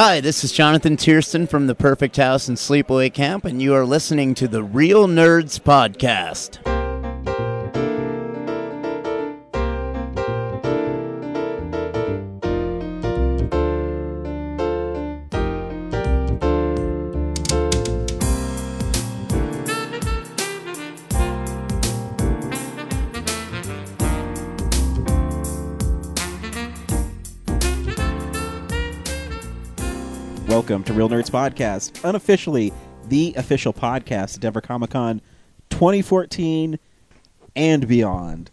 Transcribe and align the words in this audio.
Hi, 0.00 0.20
this 0.20 0.44
is 0.44 0.52
Jonathan 0.52 0.96
Tiersten 0.96 1.48
from 1.48 1.66
the 1.66 1.74
Perfect 1.74 2.18
House 2.18 2.46
and 2.46 2.56
Sleepaway 2.56 3.12
Camp, 3.12 3.44
and 3.44 3.60
you 3.60 3.74
are 3.74 3.84
listening 3.84 4.32
to 4.34 4.46
the 4.46 4.62
Real 4.62 5.08
Nerds 5.08 5.58
Podcast. 5.58 6.77
Real 30.98 31.08
Nerds 31.08 31.30
Podcast, 31.30 32.02
unofficially 32.02 32.72
the 33.08 33.32
official 33.36 33.72
podcast 33.72 34.34
at 34.34 34.40
Denver 34.40 34.60
Comic 34.60 34.90
Con 34.90 35.20
2014 35.70 36.76
and 37.54 37.86
beyond. 37.86 38.50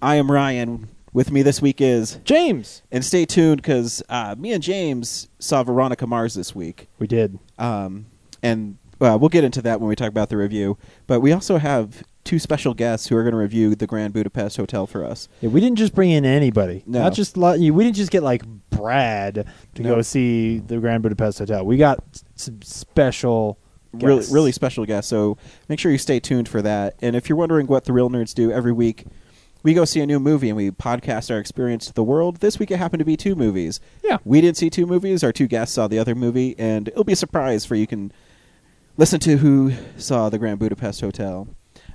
I 0.00 0.14
am 0.14 0.30
Ryan. 0.30 0.86
With 1.12 1.32
me 1.32 1.42
this 1.42 1.60
week 1.60 1.80
is 1.80 2.20
James. 2.22 2.82
and 2.92 3.04
stay 3.04 3.24
tuned 3.24 3.56
because 3.62 4.00
uh, 4.08 4.36
me 4.38 4.52
and 4.52 4.62
James 4.62 5.26
saw 5.40 5.64
Veronica 5.64 6.06
Mars 6.06 6.34
this 6.34 6.54
week, 6.54 6.86
We 7.00 7.08
did. 7.08 7.36
um, 7.58 8.06
and 8.44 8.78
uh, 9.00 9.18
we'll 9.20 9.28
get 9.28 9.42
into 9.42 9.60
that 9.62 9.80
when 9.80 9.88
we 9.88 9.96
talk 9.96 10.10
about 10.10 10.28
the 10.28 10.36
review. 10.36 10.78
But 11.08 11.18
we 11.18 11.32
also 11.32 11.56
have 11.58 12.04
two 12.28 12.38
special 12.38 12.74
guests 12.74 13.08
who 13.08 13.16
are 13.16 13.22
going 13.22 13.32
to 13.32 13.38
review 13.38 13.74
the 13.74 13.86
Grand 13.86 14.12
Budapest 14.12 14.58
Hotel 14.58 14.86
for 14.86 15.02
us. 15.02 15.28
Yeah, 15.40 15.48
we 15.48 15.60
didn't 15.60 15.78
just 15.78 15.94
bring 15.94 16.10
in 16.10 16.26
anybody. 16.26 16.82
No. 16.86 17.02
Not 17.02 17.14
just 17.14 17.38
lot, 17.38 17.58
we 17.58 17.70
didn't 17.70 17.96
just 17.96 18.10
get 18.10 18.22
like 18.22 18.42
Brad 18.68 19.46
to 19.74 19.82
No. 19.82 19.94
go 19.96 20.02
see 20.02 20.58
the 20.58 20.76
Grand 20.76 21.02
Budapest 21.02 21.38
Hotel. 21.38 21.64
We 21.64 21.78
got 21.78 22.04
some 22.34 22.60
special 22.60 23.58
really 23.94 24.16
guests. 24.16 24.30
really 24.30 24.52
special 24.52 24.84
guest. 24.84 25.08
So 25.08 25.38
make 25.70 25.80
sure 25.80 25.90
you 25.90 25.96
stay 25.96 26.20
tuned 26.20 26.50
for 26.50 26.60
that. 26.60 26.96
And 27.00 27.16
if 27.16 27.30
you're 27.30 27.38
wondering 27.38 27.66
what 27.66 27.86
the 27.86 27.94
real 27.94 28.10
nerds 28.10 28.34
do 28.34 28.52
every 28.52 28.72
week, 28.72 29.06
we 29.62 29.72
go 29.72 29.86
see 29.86 30.00
a 30.00 30.06
new 30.06 30.20
movie 30.20 30.50
and 30.50 30.56
we 30.58 30.70
podcast 30.70 31.30
our 31.30 31.38
experience 31.38 31.86
to 31.86 31.94
the 31.94 32.04
world. 32.04 32.36
This 32.40 32.58
week 32.58 32.70
it 32.70 32.76
happened 32.76 32.98
to 32.98 33.06
be 33.06 33.16
two 33.16 33.36
movies. 33.36 33.80
Yeah. 34.04 34.18
We 34.26 34.42
didn't 34.42 34.58
see 34.58 34.68
two 34.68 34.84
movies. 34.84 35.24
Our 35.24 35.32
two 35.32 35.46
guests 35.46 35.74
saw 35.74 35.88
the 35.88 35.98
other 35.98 36.14
movie, 36.14 36.54
and 36.58 36.88
it'll 36.88 37.04
be 37.04 37.14
a 37.14 37.16
surprise 37.16 37.64
for 37.64 37.74
you 37.74 37.86
can 37.86 38.12
listen 38.98 39.18
to 39.20 39.38
who 39.38 39.72
saw 39.96 40.28
the 40.28 40.38
Grand 40.38 40.58
Budapest 40.58 41.00
Hotel. 41.00 41.48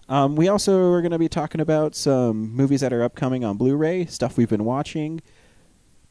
Um, 0.09 0.36
we 0.36 0.48
also 0.50 0.92
are 0.92 1.02
going 1.02 1.12
to 1.12 1.20
be 1.20 1.30
talking 1.30 1.62
about 1.62 1.96
some 1.96 2.54
movies 2.56 2.82
that 2.82 2.92
are 2.94 3.04
upcoming 3.04 3.44
on 3.46 3.58
Blu-ray, 3.58 4.06
stuff 4.08 4.38
we've 4.38 4.50
been 4.50 4.66
watching, 4.66 5.22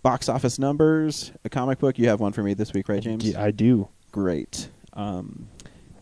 box 0.03 0.29
office 0.29 0.59
numbers, 0.59 1.33
a 1.45 1.49
comic 1.51 1.79
book. 1.79 1.99
You 1.99 2.09
have 2.09 2.21
one 2.21 2.33
for 2.33 2.43
me 2.43 2.55
this 2.55 2.73
week, 2.73 2.89
right, 2.89 3.03
James? 3.03 3.25
Yeah, 3.29 3.43
I 3.43 3.51
do. 3.51 3.89
Great. 4.11 4.71
Um, 4.95 5.49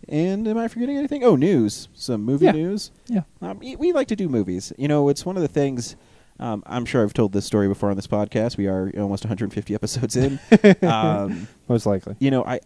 and 0.08 0.46
am 0.48 0.56
I 0.58 0.68
forgetting 0.68 0.96
anything? 0.96 1.24
Oh, 1.24 1.36
news. 1.36 1.88
Some 1.94 2.22
movie 2.22 2.46
Yeah. 2.46 2.52
news. 2.52 2.90
Yeah. 3.06 3.22
Um, 3.42 3.58
we 3.58 3.76
we 3.76 3.92
like 3.92 4.08
to 4.08 4.16
do 4.16 4.28
movies. 4.28 4.72
You 4.76 4.88
know, 4.88 5.08
it's 5.08 5.24
one 5.24 5.36
of 5.36 5.42
the 5.42 5.48
things. 5.48 5.94
Um, 6.40 6.62
I'm 6.66 6.84
sure 6.86 7.04
I've 7.04 7.12
told 7.12 7.32
this 7.32 7.44
story 7.44 7.68
before 7.68 7.90
on 7.90 7.96
this 7.96 8.06
podcast. 8.06 8.56
We 8.56 8.66
are 8.66 8.90
almost 8.98 9.24
150 9.24 9.74
episodes 9.74 10.16
in. 10.16 10.40
um, 10.82 11.46
Most 11.68 11.86
likely. 11.86 12.16
you 12.18 12.30
know, 12.30 12.44
I 12.44 12.60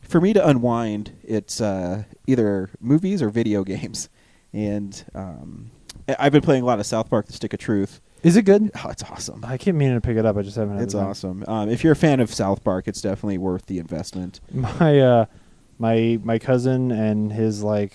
for 0.00 0.20
me 0.20 0.32
to 0.32 0.44
unwind, 0.48 1.12
it's 1.22 1.60
uh, 1.60 2.04
either 2.26 2.70
movies 2.80 3.20
or 3.22 3.28
video 3.30 3.62
games. 3.64 4.08
And 4.54 5.04
um, 5.14 5.70
I've 6.18 6.32
been 6.32 6.40
playing 6.42 6.62
a 6.62 6.66
lot 6.66 6.78
of 6.80 6.86
South 6.86 7.10
Park: 7.10 7.26
The 7.26 7.32
Stick 7.34 7.52
of 7.52 7.58
Truth. 7.60 8.00
Is 8.22 8.36
it 8.38 8.42
good? 8.44 8.70
Oh, 8.82 8.88
it's 8.88 9.02
awesome. 9.02 9.44
I 9.44 9.58
keep 9.58 9.74
meaning 9.74 9.96
to 9.96 10.00
pick 10.00 10.16
it 10.16 10.24
up. 10.24 10.36
I 10.38 10.42
just 10.42 10.56
haven't. 10.56 10.78
It's 10.80 10.94
awesome. 10.94 11.44
Um, 11.46 11.68
if 11.68 11.84
you're 11.84 11.92
a 11.92 11.96
fan 11.96 12.20
of 12.20 12.32
South 12.32 12.64
Park, 12.64 12.88
it's 12.88 13.02
definitely 13.02 13.36
worth 13.36 13.66
the 13.66 13.78
investment. 13.78 14.40
My 14.52 14.98
uh, 15.00 15.26
my 15.78 16.18
my 16.22 16.38
cousin 16.38 16.90
and 16.92 17.32
his 17.32 17.62
like 17.62 17.92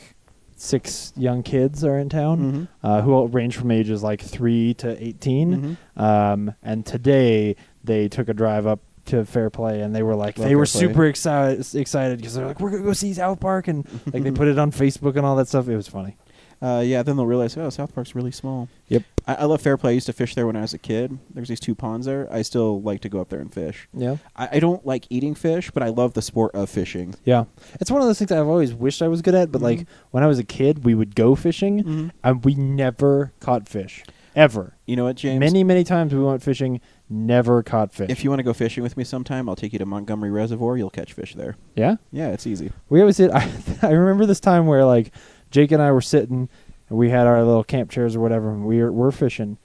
six 0.57 1.13
young 1.15 1.41
kids 1.41 1.83
are 1.85 1.97
in 1.97 2.09
town, 2.09 2.39
Mhm. 2.39 2.67
uh, 2.83 3.01
who 3.01 3.13
all 3.13 3.27
range 3.29 3.55
from 3.55 3.71
ages 3.71 4.03
like 4.03 4.21
three 4.21 4.73
to 4.75 5.01
18 5.01 5.77
Mhm. 5.97 6.01
Um, 6.01 6.53
and 6.61 6.85
today 6.85 7.55
they 7.85 8.09
took 8.09 8.27
a 8.27 8.33
drive 8.33 8.67
up 8.67 8.81
to 9.05 9.23
Fairplay, 9.25 9.79
and 9.81 9.95
they 9.95 10.03
were 10.03 10.15
like, 10.15 10.37
Love 10.37 10.47
they 10.49 10.55
were 10.55 10.65
Play. 10.65 10.81
super 10.81 11.05
excited 11.05 11.65
excited 11.75 12.17
because 12.17 12.35
they're 12.35 12.45
like, 12.45 12.59
we're 12.59 12.71
gonna 12.71 12.83
go 12.83 12.93
see 12.93 13.13
South 13.13 13.39
Park, 13.39 13.67
and 13.69 13.87
like 14.13 14.23
they 14.23 14.31
put 14.41 14.47
it 14.49 14.59
on 14.59 14.71
Facebook 14.71 15.15
and 15.15 15.25
all 15.25 15.37
that 15.37 15.47
stuff. 15.47 15.67
It 15.69 15.75
was 15.77 15.87
funny. 15.87 16.17
Uh, 16.61 16.83
yeah, 16.85 17.01
then 17.03 17.15
they'll 17.15 17.25
realize, 17.25 17.55
oh, 17.57 17.69
South 17.69 17.95
Park's 17.95 18.13
really 18.15 18.31
small. 18.31 18.67
Yep. 18.89 19.03
I, 19.25 19.35
I 19.35 19.43
love 19.45 19.61
Fairplay. 19.61 19.91
I 19.91 19.93
used 19.93 20.07
to 20.07 20.13
fish 20.13 20.35
there 20.35 20.45
when 20.45 20.57
I 20.57 20.61
was 20.61 20.73
a 20.73 20.77
kid. 20.77 21.17
There's 21.33 21.47
these 21.47 21.59
two 21.59 21.73
ponds 21.73 22.05
there. 22.05 22.27
I 22.31 22.41
still 22.41 22.81
like 22.81 22.99
to 23.01 23.09
go 23.09 23.21
up 23.21 23.29
there 23.29 23.39
and 23.39 23.53
fish. 23.53 23.87
Yeah. 23.93 24.17
I, 24.35 24.49
I 24.53 24.59
don't 24.59 24.85
like 24.85 25.05
eating 25.09 25.35
fish, 25.35 25.71
but 25.71 25.83
I 25.83 25.87
love 25.87 26.15
the 26.15 26.21
sport 26.21 26.53
of 26.53 26.69
fishing. 26.69 27.15
Yeah, 27.23 27.45
it's 27.79 27.89
one 27.89 28.01
of 28.01 28.07
those 28.07 28.19
things 28.19 28.31
I've 28.31 28.47
always 28.47 28.73
wished 28.73 29.01
I 29.01 29.07
was 29.07 29.21
good 29.21 29.35
at. 29.35 29.51
But 29.51 29.61
like 29.61 29.79
Mhm. 29.79 29.87
when 30.11 30.23
I 30.23 30.27
was 30.27 30.37
a 30.39 30.43
kid, 30.43 30.83
we 30.83 30.95
would 30.95 31.15
go 31.15 31.33
fishing, 31.35 31.83
Mhm. 31.83 32.11
and 32.23 32.43
we 32.43 32.55
never 32.55 33.31
caught 33.39 33.69
fish 33.69 34.03
ever. 34.35 34.73
You 34.85 34.95
know 34.97 35.05
what, 35.05 35.15
James? 35.15 35.39
Many 35.39 35.63
many 35.63 35.83
times 35.85 36.13
we 36.13 36.21
went 36.23 36.43
fishing, 36.43 36.81
never 37.09 37.63
caught 37.63 37.93
fish. 37.93 38.09
If 38.09 38.23
you 38.23 38.29
want 38.29 38.39
to 38.39 38.43
go 38.43 38.53
fishing 38.53 38.83
with 38.83 38.97
me 38.97 39.03
sometime, 39.05 39.47
I'll 39.47 39.55
take 39.55 39.71
you 39.73 39.79
to 39.79 39.85
Montgomery 39.85 40.29
Reservoir. 40.31 40.77
You'll 40.77 40.89
catch 40.89 41.13
fish 41.13 41.35
there. 41.35 41.55
yeah, 41.75 41.95
Yeah, 42.11 42.29
it's 42.29 42.45
easy. 42.45 42.71
we 42.89 42.99
always 42.99 43.17
did. 43.17 43.31
I, 43.33 43.49
I 43.81 43.91
remember 43.91 44.25
this 44.25 44.39
time 44.41 44.65
where 44.67 44.83
like 44.85 45.11
Jake 45.51 45.71
and 45.71 45.81
I 45.81 45.91
were 45.91 46.01
sitting, 46.01 46.49
and 46.89 46.97
we 46.97 47.09
had 47.09 47.27
our 47.27 47.43
little 47.43 47.63
camp 47.63 47.89
chairs 47.91 48.15
or 48.15 48.19
whatever, 48.19 48.51
and 48.51 48.65
we 48.65 48.81
were 48.81 48.91
we're 48.91 49.11
fishing, 49.11 49.57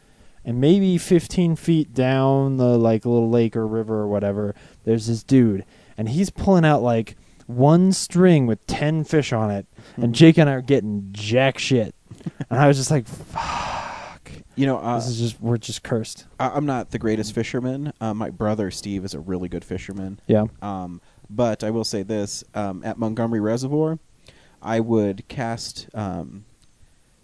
and 0.45 0.61
maybe 0.61 0.99
15 0.99 1.56
feet 1.56 1.93
down 1.95 2.56
the 2.56 2.77
like 2.78 3.05
little 3.05 3.31
lake 3.31 3.56
or 3.56 3.67
river 3.67 4.00
or 4.00 4.09
whatever, 4.09 4.55
there's 4.84 5.06
this 5.06 5.23
dude, 5.23 5.65
and 5.97 6.09
he's 6.11 6.31
pulling 6.31 6.65
out 6.65 6.83
like 6.83 7.17
one 7.47 7.93
string 7.93 8.47
with 8.47 8.67
10 8.67 9.05
fish 9.05 9.33
on 9.33 9.50
it, 9.50 9.67
Mhm. 9.99 10.05
and 10.05 10.15
Jake 10.15 10.39
and 10.39 10.49
I 10.49 10.55
are 10.55 10.62
getting 10.62 11.09
jack 11.12 11.59
shit, 11.59 11.94
and 12.50 12.59
I 12.59 12.67
was 12.69 12.77
just 12.78 12.91
like, 12.91 13.06
fuck, 13.06 14.31
You 14.56 14.67
know, 14.67 14.78
uh, 14.78 14.97
this 14.97 15.09
is 15.09 15.19
just 15.19 15.41
we're 15.41 15.59
just 15.59 15.83
cursed. 15.83 16.25
I, 16.41 16.49
I'm 16.50 16.65
not 16.67 16.91
the 16.91 16.99
greatest 16.99 17.34
fisherman. 17.34 17.93
Uh, 18.00 18.15
my 18.15 18.31
brother 18.31 18.71
Steve 18.71 19.05
is 19.05 19.12
a 19.12 19.21
really 19.21 19.49
good 19.49 19.65
fisherman. 19.65 20.21
Yeah. 20.27 20.44
Um, 20.62 21.00
but 21.28 21.65
I 21.65 21.71
will 21.71 21.84
say 21.84 22.03
this: 22.03 22.44
um, 22.55 22.83
at 22.84 22.97
Montgomery 22.99 23.41
Reservoir, 23.41 23.99
I 24.65 24.81
would 24.81 25.29
cast 25.29 25.89
um, 25.95 26.45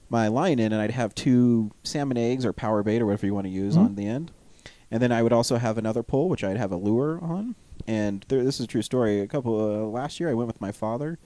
my 0.08 0.28
line 0.28 0.58
in, 0.58 0.72
and 0.72 0.80
I'd 0.82 0.90
have 0.90 1.14
two 1.14 1.70
salmon 1.82 2.16
eggs 2.18 2.44
or 2.44 2.52
power 2.52 2.82
bait 2.82 3.00
or 3.00 3.06
whatever 3.06 3.26
you 3.26 3.34
want 3.34 3.46
to 3.46 3.50
use 3.50 3.76
Mhm. 3.76 3.84
on 3.84 3.94
the 3.96 4.06
end, 4.06 4.30
and 4.90 5.02
then 5.02 5.10
I 5.12 5.22
would 5.22 5.32
also 5.32 5.56
have 5.56 5.78
another 5.78 6.02
pole, 6.02 6.28
which 6.28 6.44
I'd 6.44 6.56
have 6.58 6.72
a 6.72 6.76
lure 6.76 7.18
on. 7.22 7.54
And 7.86 8.24
there, 8.28 8.44
this 8.44 8.60
is 8.60 8.64
a 8.64 8.68
true 8.68 8.82
story. 8.82 9.20
A 9.20 9.26
couple 9.26 9.58
uh, 9.58 9.84
last 9.86 10.20
year, 10.20 10.28
I 10.28 10.34
went 10.34 10.48
with 10.48 10.60
my 10.60 10.70
father, 10.72 11.18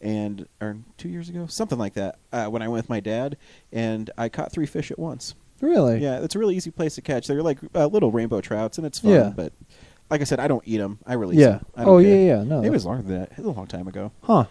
and 0.00 0.46
or 0.60 0.76
two 0.98 1.08
years 1.08 1.28
ago, 1.28 1.46
something 1.46 1.78
like 1.78 1.94
that. 1.94 2.16
Uh, 2.32 2.46
when 2.46 2.60
I 2.62 2.68
went 2.68 2.82
with 2.84 2.90
my 2.90 3.00
dad, 3.00 3.36
and 3.72 4.10
I 4.18 4.28
caught 4.28 4.52
three 4.52 4.66
fish 4.66 4.90
at 4.90 4.98
once. 4.98 5.34
Really? 5.60 6.00
Yeah, 6.02 6.18
it's 6.20 6.34
a 6.34 6.38
really 6.40 6.56
easy 6.56 6.70
place 6.72 6.96
to 6.96 7.00
catch. 7.02 7.28
They're 7.28 7.42
like 7.42 7.58
uh, 7.74 7.86
little 7.86 8.10
rainbow 8.10 8.40
trouts, 8.40 8.76
and 8.78 8.86
it's 8.86 8.98
fun. 8.98 9.12
Yeah. 9.12 9.32
But 9.34 9.52
like 10.10 10.20
I 10.20 10.24
said, 10.24 10.40
I 10.40 10.48
don't 10.48 10.62
eat 10.66 10.78
them. 10.78 10.98
I 11.06 11.14
release 11.14 11.38
Yeah. 11.38 11.48
them. 11.50 11.66
I 11.76 11.84
Oh 11.84 12.00
care. 12.02 12.10
yeah, 12.10 12.36
yeah. 12.38 12.42
No. 12.42 12.62
It 12.62 12.70
was 12.70 12.84
longer 12.84 13.02
than 13.02 13.20
that. 13.20 13.30
It 13.32 13.38
was 13.38 13.46
a 13.46 13.50
long 13.52 13.68
time 13.68 13.86
ago. 13.88 14.10
Huh. 14.22 14.44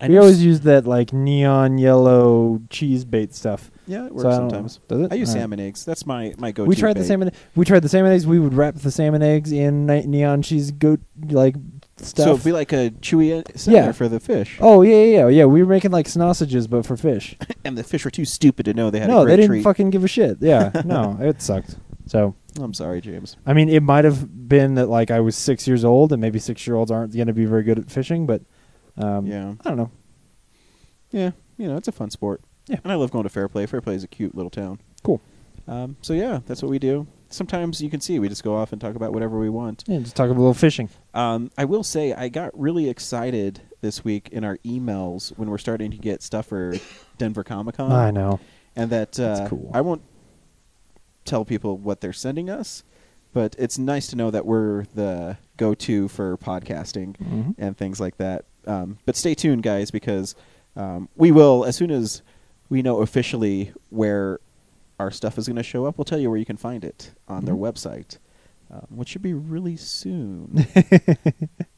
I 0.00 0.08
we 0.08 0.16
always 0.18 0.42
use 0.42 0.60
that 0.60 0.86
like 0.86 1.12
neon 1.12 1.78
yellow 1.78 2.60
cheese 2.70 3.04
bait 3.04 3.34
stuff. 3.34 3.70
yeah, 3.86 4.06
it 4.06 4.12
works 4.14 4.22
So 4.22 4.28
I 4.30 4.36
don't 4.38 4.42
know. 4.44 4.48
sometimes. 4.50 4.80
Does 4.88 5.00
it? 5.02 5.12
I 5.12 5.14
use 5.16 5.28
All 5.30 5.34
right. 5.34 5.40
salmon 5.42 5.60
eggs. 5.60 5.84
That's 5.84 6.06
my 6.06 6.34
my 6.38 6.52
go-to. 6.52 6.68
We 6.68 6.76
tried 6.76 6.96
the 6.96 7.04
salmon. 7.04 7.32
We 7.54 7.64
tried 7.64 7.80
the 7.80 7.88
salmon 7.88 8.12
eggs. 8.12 8.26
We 8.26 8.38
would 8.38 8.54
wrap 8.54 8.76
the 8.76 8.90
salmon 8.90 9.22
eggs 9.22 9.52
in 9.52 9.86
ni- 9.86 10.06
neon 10.06 10.42
cheese 10.42 10.70
goat 10.70 11.00
like 11.28 11.54
stuff. 11.98 12.24
So 12.24 12.32
it'd 12.32 12.44
be 12.44 12.52
like 12.52 12.72
a 12.72 12.90
chewy 13.02 13.44
center 13.58 13.76
Yeah. 13.76 13.92
for 13.92 14.08
the 14.08 14.20
fish. 14.20 14.56
oh 14.60 14.82
yeah, 14.82 14.96
yeah, 14.96 15.04
yeah, 15.04 15.28
yeah. 15.28 15.44
We 15.44 15.62
were 15.62 15.68
making 15.68 15.90
like 15.90 16.08
sausages, 16.08 16.66
but 16.66 16.86
for 16.86 16.96
fish. 16.96 17.36
and 17.64 17.76
the 17.76 17.84
fish 17.84 18.04
were 18.04 18.10
too 18.10 18.24
stupid 18.24 18.64
to 18.64 18.74
know 18.74 18.90
they 18.90 19.00
had 19.00 19.08
no, 19.10 19.20
a 19.20 19.24
great 19.24 19.32
they 19.32 19.36
didn't 19.42 19.50
treat. 19.56 19.64
fucking 19.64 19.90
give 19.90 20.04
a 20.04 20.08
shit. 20.08 20.38
Yeah, 20.40 20.70
no, 20.84 21.18
it 21.20 21.42
sucked. 21.42 21.76
So 22.06 22.34
I'm 22.60 22.74
sorry, 22.74 23.00
James. 23.00 23.36
I 23.46 23.52
mean, 23.52 23.68
it 23.68 23.82
might 23.82 24.04
have 24.04 24.48
been 24.48 24.74
that 24.74 24.86
like 24.88 25.10
I 25.10 25.20
was 25.20 25.36
six 25.36 25.68
years 25.68 25.84
old, 25.84 26.10
and 26.12 26.20
maybe 26.20 26.38
six 26.38 26.66
year 26.66 26.74
olds 26.76 26.90
aren't 26.90 27.14
going 27.14 27.26
to 27.26 27.32
be 27.34 27.44
very 27.44 27.62
good 27.62 27.78
at 27.78 27.90
fishing, 27.90 28.26
but 28.26 28.42
um, 29.02 29.26
Yeah. 29.26 29.54
I 29.64 29.68
don't 29.68 29.76
know. 29.78 29.90
Yeah, 31.10 31.30
you 31.56 31.66
know, 31.66 31.76
it's 31.76 31.88
a 31.88 31.92
fun 31.92 32.10
sport. 32.10 32.40
Yeah. 32.66 32.78
And 32.84 32.92
I 32.92 32.96
love 32.96 33.10
going 33.10 33.24
to 33.24 33.28
Fairplay. 33.30 33.66
Fairplay 33.66 33.96
is 33.96 34.04
a 34.04 34.08
cute 34.08 34.34
little 34.36 34.50
town. 34.50 34.78
Cool. 35.02 35.20
Um, 35.66 35.96
so 36.02 36.12
yeah, 36.12 36.40
that's 36.46 36.62
what 36.62 36.70
we 36.70 36.78
do. 36.78 37.06
Sometimes 37.28 37.80
you 37.80 37.90
can 37.90 38.00
see 38.00 38.18
we 38.18 38.28
just 38.28 38.42
go 38.44 38.56
off 38.56 38.72
and 38.72 38.80
talk 38.80 38.94
about 38.96 39.12
whatever 39.12 39.38
we 39.38 39.48
want. 39.48 39.84
Yeah, 39.86 39.98
just 40.00 40.16
talk 40.16 40.26
a 40.30 40.32
little 40.32 40.54
fishing. 40.54 40.88
Um, 41.14 41.50
I 41.58 41.64
will 41.64 41.82
say 41.84 42.12
I 42.12 42.28
got 42.28 42.58
really 42.58 42.88
excited 42.88 43.60
this 43.80 44.04
week 44.04 44.28
in 44.30 44.44
our 44.44 44.58
emails 44.58 45.30
when 45.38 45.48
we're 45.50 45.58
starting 45.58 45.90
to 45.92 45.96
get 45.96 46.22
stuff 46.22 46.46
for 46.46 46.74
Denver 47.18 47.42
Comic 47.44 47.76
Con. 47.76 47.90
I 47.92 48.10
know. 48.10 48.40
and 48.76 48.90
that 48.90 49.18
uh, 49.18 49.34
That's 49.36 49.50
cool. 49.50 49.70
I 49.74 49.80
won't 49.80 50.02
tell 51.24 51.44
people 51.44 51.76
what 51.78 52.00
they're 52.00 52.12
sending 52.12 52.50
us, 52.50 52.82
but 53.32 53.54
it's 53.58 53.78
nice 53.78 54.08
to 54.08 54.16
know 54.16 54.30
that 54.30 54.44
we're 54.46 54.84
the 54.94 55.36
go-to 55.56 56.08
for 56.08 56.36
podcasting 56.38 57.16
Mhm. 57.16 57.54
and 57.58 57.76
things 57.76 58.00
like 58.00 58.16
that. 58.16 58.44
Um, 58.70 58.98
but 59.06 59.16
stay 59.16 59.34
tuned, 59.34 59.62
guys, 59.62 59.90
because 59.90 60.34
um, 60.76 61.08
we 61.16 61.32
will 61.32 61.64
as 61.64 61.74
soon 61.76 61.90
as 61.90 62.22
we 62.68 62.82
know 62.82 63.00
officially 63.00 63.72
where 63.90 64.38
our 64.98 65.10
stuff 65.10 65.38
is 65.38 65.46
going 65.48 65.56
to 65.56 65.62
show 65.62 65.86
up. 65.86 65.98
We'll 65.98 66.04
tell 66.04 66.18
you 66.20 66.28
where 66.30 66.38
you 66.38 66.44
can 66.44 66.56
find 66.56 66.84
it 66.84 67.12
on 67.26 67.44
their 67.46 67.54
Mhm. 67.56 67.60
website, 67.72 68.18
um, 68.70 68.86
which 68.90 69.08
should 69.08 69.22
be 69.22 69.34
really 69.34 69.76
soon. 69.76 70.66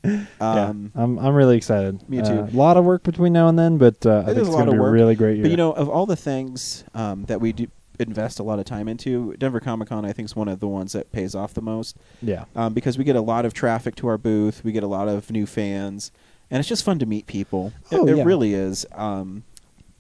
Um, 0.05 0.91
yeah, 0.95 1.03
I'm 1.03 1.19
I'm 1.21 1.35
really 1.35 1.57
excited. 1.57 2.09
Me 2.11 2.19
Uh, 2.19 2.25
too. 2.29 2.39
a 2.53 2.57
lot 2.57 2.77
of 2.77 2.85
work 2.85 3.05
between 3.05 3.33
now 3.33 3.47
and 3.47 3.57
then, 3.57 3.79
but 3.79 4.05
uh, 4.05 4.23
I 4.27 4.35
think 4.35 4.39
it's 4.39 4.49
going 4.49 4.67
to 4.67 4.73
be 4.73 4.77
a 4.79 4.81
work, 4.81 4.93
really 4.93 5.15
great 5.15 5.37
year. 5.37 5.45
But 5.45 5.53
you 5.53 5.57
know, 5.57 5.71
of 5.73 5.89
all 5.89 6.07
the 6.07 6.17
things 6.17 6.83
um, 6.93 7.25
that 7.27 7.41
we 7.41 7.53
do 7.53 7.69
invest 8.01 8.41
a 8.41 8.43
lot 8.43 8.59
of 8.59 8.65
time 8.65 8.89
into, 8.89 9.35
Denver 9.39 9.61
Comic 9.61 9.89
Con 9.91 10.05
I 10.05 10.13
think 10.13 10.27
is 10.27 10.35
one 10.35 10.49
of 10.49 10.59
the 10.59 10.67
ones 10.67 10.93
that 10.95 11.13
pays 11.13 11.37
off 11.37 11.55
the 11.55 11.63
most 11.63 11.97
yeah, 12.21 12.47
um, 12.57 12.75
because 12.75 12.99
we 12.99 13.05
get 13.05 13.15
a 13.15 13.21
lot 13.21 13.45
of 13.47 13.55
traffic 13.55 13.95
to 13.97 14.09
our 14.09 14.19
booth, 14.19 14.65
we 14.65 14.73
get 14.73 14.83
a 14.83 14.89
lot 14.89 15.07
of 15.07 15.31
new 15.31 15.47
fans, 15.47 16.11
and 16.51 16.59
it's 16.61 16.69
just 16.69 16.85
fun 16.85 16.99
to 16.99 17.07
meet 17.07 17.27
people. 17.27 17.73
It, 17.91 17.97
Oh, 17.97 18.07
it 18.07 18.17
yeah. 18.19 18.25
really 18.25 18.55
is. 18.55 18.85
Um, 18.93 19.45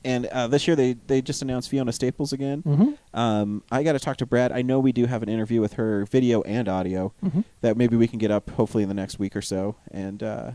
and 0.04 0.26
uh, 0.26 0.48
this 0.48 0.66
year 0.66 0.74
they 0.74 0.94
they 1.06 1.22
just 1.22 1.42
announced 1.42 1.68
Fiona 1.70 1.92
Staples 1.92 2.32
again. 2.32 2.62
mm-hmm. 2.62 3.18
Um, 3.18 3.62
I 3.70 3.82
got 3.84 3.92
to 3.92 4.00
talk 4.00 4.16
to 4.18 4.26
Brad. 4.26 4.50
I 4.50 4.62
know 4.62 4.80
we 4.80 4.90
do 4.92 5.06
have 5.06 5.22
an 5.22 5.28
interview 5.28 5.60
with 5.60 5.74
her, 5.74 6.04
video 6.06 6.42
and 6.42 6.68
audio, 6.68 7.12
Mhm. 7.24 7.44
that 7.60 7.76
maybe 7.76 7.96
we 7.96 8.08
can 8.08 8.18
get 8.18 8.30
up 8.32 8.50
hopefully 8.50 8.82
in 8.82 8.88
the 8.88 8.94
next 8.96 9.18
week 9.20 9.36
or 9.36 9.42
so. 9.42 9.76
And 9.92 10.22
uh, 10.22 10.50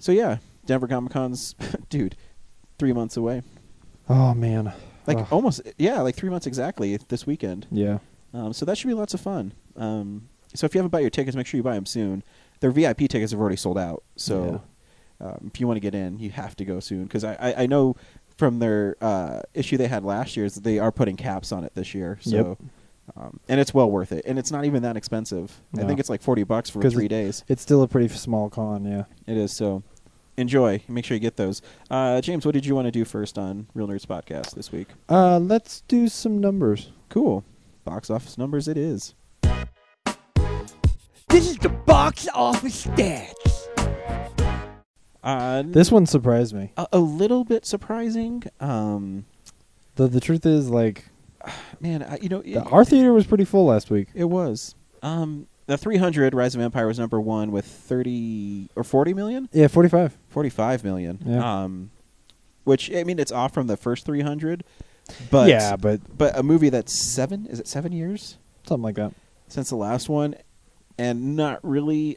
so 0.00 0.10
yeah, 0.10 0.38
Denver 0.66 0.88
Comic 0.88 1.12
Con's, 1.12 1.54
dude, 1.90 2.16
three 2.78 2.92
months 2.92 3.16
away. 3.16 3.42
Oh 4.08 4.34
man, 4.34 4.72
Like 5.06 5.18
Ugh. 5.18 5.26
almost, 5.30 5.60
yeah, 5.78 6.00
like 6.00 6.16
three 6.16 6.30
months 6.30 6.46
exactly 6.46 6.96
this 7.08 7.24
weekend. 7.26 7.66
yeah, 7.70 7.98
Um, 8.34 8.52
so 8.52 8.64
that 8.64 8.76
should 8.78 8.88
be 8.88 8.94
lots 8.94 9.14
of 9.14 9.20
fun. 9.20 9.52
Um, 9.76 10.28
so 10.54 10.64
if 10.64 10.74
you 10.74 10.78
haven't 10.80 10.90
bought 10.90 11.02
your 11.02 11.10
tickets, 11.10 11.36
make 11.36 11.46
sure 11.46 11.58
you 11.58 11.62
buy 11.62 11.74
them 11.74 11.86
soon. 11.86 12.22
Their 12.60 12.70
VIP 12.72 13.06
tickets 13.08 13.30
have 13.32 13.40
already 13.40 13.56
sold 13.56 13.78
out. 13.78 14.02
So 14.16 14.62
um, 15.20 15.50
if 15.52 15.60
you 15.60 15.66
want 15.66 15.76
to 15.76 15.80
get 15.80 15.94
in, 15.94 16.18
you 16.18 16.30
have 16.30 16.54
to 16.56 16.64
go 16.64 16.80
soon 16.80 17.04
because 17.04 17.24
I, 17.24 17.34
I, 17.34 17.62
I 17.62 17.66
know 17.66 17.96
from 18.36 18.58
their 18.58 18.96
uh, 19.00 19.40
issue 19.54 19.76
they 19.76 19.88
had 19.88 20.04
last 20.04 20.36
year 20.36 20.46
is 20.46 20.54
that 20.54 20.64
they 20.64 20.78
are 20.78 20.92
putting 20.92 21.16
caps 21.16 21.52
on 21.52 21.64
it 21.64 21.74
this 21.74 21.94
year. 21.94 22.18
So. 22.20 22.36
Yep. 22.36 22.58
Um, 23.16 23.40
and 23.48 23.58
it's 23.58 23.72
well 23.72 23.90
worth 23.90 24.12
it, 24.12 24.26
and 24.26 24.38
it's 24.38 24.52
not 24.52 24.66
even 24.66 24.82
that 24.82 24.94
expensive. 24.94 25.62
I 25.78 25.84
think 25.84 25.98
it's 25.98 26.10
like 26.10 26.20
forty 26.20 26.42
bucks 26.44 26.68
for 26.68 26.82
three 26.90 27.08
days. 27.08 27.42
it's 27.48 27.62
still 27.62 27.82
a 27.82 27.88
pretty 27.88 28.08
small 28.08 28.50
con. 28.50 28.84
Yeah. 28.84 29.04
It 29.26 29.38
is 29.38 29.50
so. 29.50 29.82
Enjoy. 30.36 30.82
Make 30.88 31.04
sure 31.06 31.14
you 31.16 31.20
get 31.20 31.36
those. 31.36 31.62
Uh, 31.90 32.20
James, 32.20 32.44
what 32.46 32.52
did 32.52 32.66
you 32.66 32.74
want 32.74 32.84
to 32.86 32.92
do 32.92 33.04
first 33.06 33.38
on 33.38 33.66
Real 33.74 33.88
Nerds 33.88 34.06
Podcast 34.06 34.54
this 34.54 34.70
week? 34.70 34.88
Uh, 35.08 35.38
let's 35.38 35.80
do 35.88 36.06
some 36.06 36.38
numbers. 36.38 36.92
Cool. 37.08 37.44
Box 37.84 38.10
office 38.10 38.36
numbers. 38.38 38.68
It 38.68 38.76
is. 38.76 39.14
This 41.28 41.50
is 41.50 41.56
the 41.56 41.70
box 41.70 42.28
office 42.34 42.86
stats. 42.86 43.67
Uh, 45.28 45.62
This 45.66 45.90
one 45.92 46.06
surprised 46.06 46.54
me. 46.54 46.72
a, 46.76 46.86
a 46.92 46.98
little 46.98 47.44
bit 47.44 47.66
surprising. 47.66 48.42
Um, 48.60 49.26
The 49.96 50.08
the 50.08 50.20
truth 50.20 50.46
is, 50.46 50.70
like, 50.70 51.04
man, 51.80 52.02
I, 52.02 52.18
you 52.22 52.28
know, 52.28 52.40
it, 52.40 52.54
the, 52.54 52.62
our 52.64 52.84
theater 52.84 53.12
was 53.12 53.26
pretty 53.26 53.44
full 53.44 53.66
last 53.66 53.90
week. 53.90 54.08
it 54.14 54.24
was. 54.24 54.74
Um, 55.02 55.46
the 55.66 55.76
300 55.76 56.34
Rise 56.34 56.54
of 56.54 56.60
Empire 56.60 56.86
was 56.86 56.98
number 56.98 57.20
one 57.20 57.52
with 57.52 57.66
30 57.66 58.70
or 58.74 58.82
40 58.82 59.12
million, 59.14 59.48
Yeah, 59.52 59.68
forty 59.68 59.88
five. 59.90 60.16
45 60.30 60.82
million. 60.82 61.18
Yeah. 61.24 61.62
Um, 61.62 61.90
which 62.64 62.90
I 62.94 63.04
mean, 63.04 63.18
it's 63.18 63.30
off 63.32 63.52
from 63.54 63.66
the 63.66 63.76
first 63.76 64.04
300, 64.06 64.64
but 65.30 65.48
yeah, 65.48 65.76
but 65.76 66.00
but 66.16 66.36
a 66.38 66.42
movie 66.42 66.68
that's 66.70 66.92
seven 66.92 67.46
is 67.46 67.60
it 67.60 67.68
seven 67.68 67.92
years 67.92 68.36
something 68.66 68.82
like 68.82 68.96
that. 68.96 69.12
since 69.48 69.68
the 69.70 69.76
last 69.76 70.08
one, 70.08 70.34
and 70.98 71.36
not 71.36 71.60
really. 71.62 72.16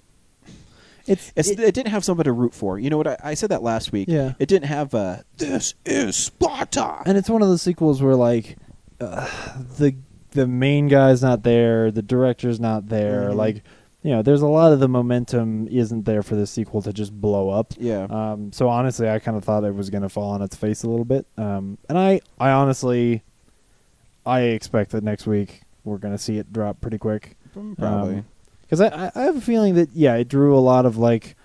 It's, 1.12 1.32
It's, 1.36 1.50
it- 1.50 1.60
it, 1.60 1.74
didn't 1.74 1.90
have 1.92 2.04
somebody 2.04 2.28
to 2.28 2.34
root 2.34 2.54
for. 2.54 2.80
You 2.80 2.90
know 2.90 2.98
what? 2.98 3.08
I, 3.08 3.18
I 3.24 3.34
said 3.34 3.50
that 3.50 3.62
last 3.64 3.92
week. 3.92 4.08
Yeah. 4.10 4.34
It 4.40 4.48
didn't 4.48 4.68
have 4.68 4.94
a. 4.94 5.24
This 5.38 5.74
is 5.86 6.16
Sparta. 6.16 7.02
and 7.06 7.18
it's 7.18 7.30
one 7.30 7.42
of 7.42 7.48
those 7.50 7.62
sequels 7.62 8.02
where 8.02 8.16
like 8.16 8.58
uh, 9.00 9.28
the 9.78 9.96
the 10.32 10.48
main 10.48 10.88
guy's 10.88 11.22
not 11.22 11.44
there, 11.44 11.92
the 11.92 12.02
director's 12.02 12.60
not 12.60 12.88
there. 12.88 13.30
Mhm. 13.30 13.36
Like, 13.36 13.64
you 14.04 14.12
know, 14.12 14.22
there's 14.22 14.42
a 14.42 14.48
lot 14.48 14.72
of 14.74 14.80
the 14.80 14.88
momentum 14.88 15.68
isn't 15.70 16.06
there 16.06 16.24
for 16.24 16.36
the 16.36 16.48
sequel 16.48 16.82
to 16.84 16.94
just 16.94 17.12
blow 17.20 17.50
up. 17.50 17.74
yeah. 17.78 18.08
Um, 18.10 18.52
so 18.54 18.70
honestly, 18.70 19.10
I 19.10 19.20
kind 19.20 19.36
of 19.38 19.44
thought 19.44 19.64
it 19.64 19.76
was 19.76 19.90
going 19.90 20.02
to 20.04 20.10
fall 20.10 20.32
on 20.32 20.42
its 20.42 20.56
face 20.56 20.84
a 20.84 20.90
little 20.90 21.06
bit. 21.06 21.28
Um, 21.38 21.78
and 21.90 21.98
I, 22.00 22.22
I 22.40 22.52
honestly, 22.52 23.24
I 24.26 24.42
expect 24.42 24.92
that 24.92 25.04
next 25.04 25.28
week 25.28 25.62
we're 25.84 25.98
going 25.98 26.14
to 26.14 26.18
see 26.18 26.38
it 26.38 26.52
drop 26.54 26.80
pretty 26.82 26.98
quick. 26.98 27.36
Probably. 27.78 28.24
Because 28.72 28.90
I, 28.90 29.12
I, 29.14 29.24
have 29.24 29.36
a 29.36 29.42
feeling 29.42 29.76
that 29.76 29.90
yeah, 29.94 30.16
it 30.16 30.30
drew 30.30 30.58
a 30.58 30.60
lot 30.60 30.86
of 30.86 30.96
like 30.96 31.36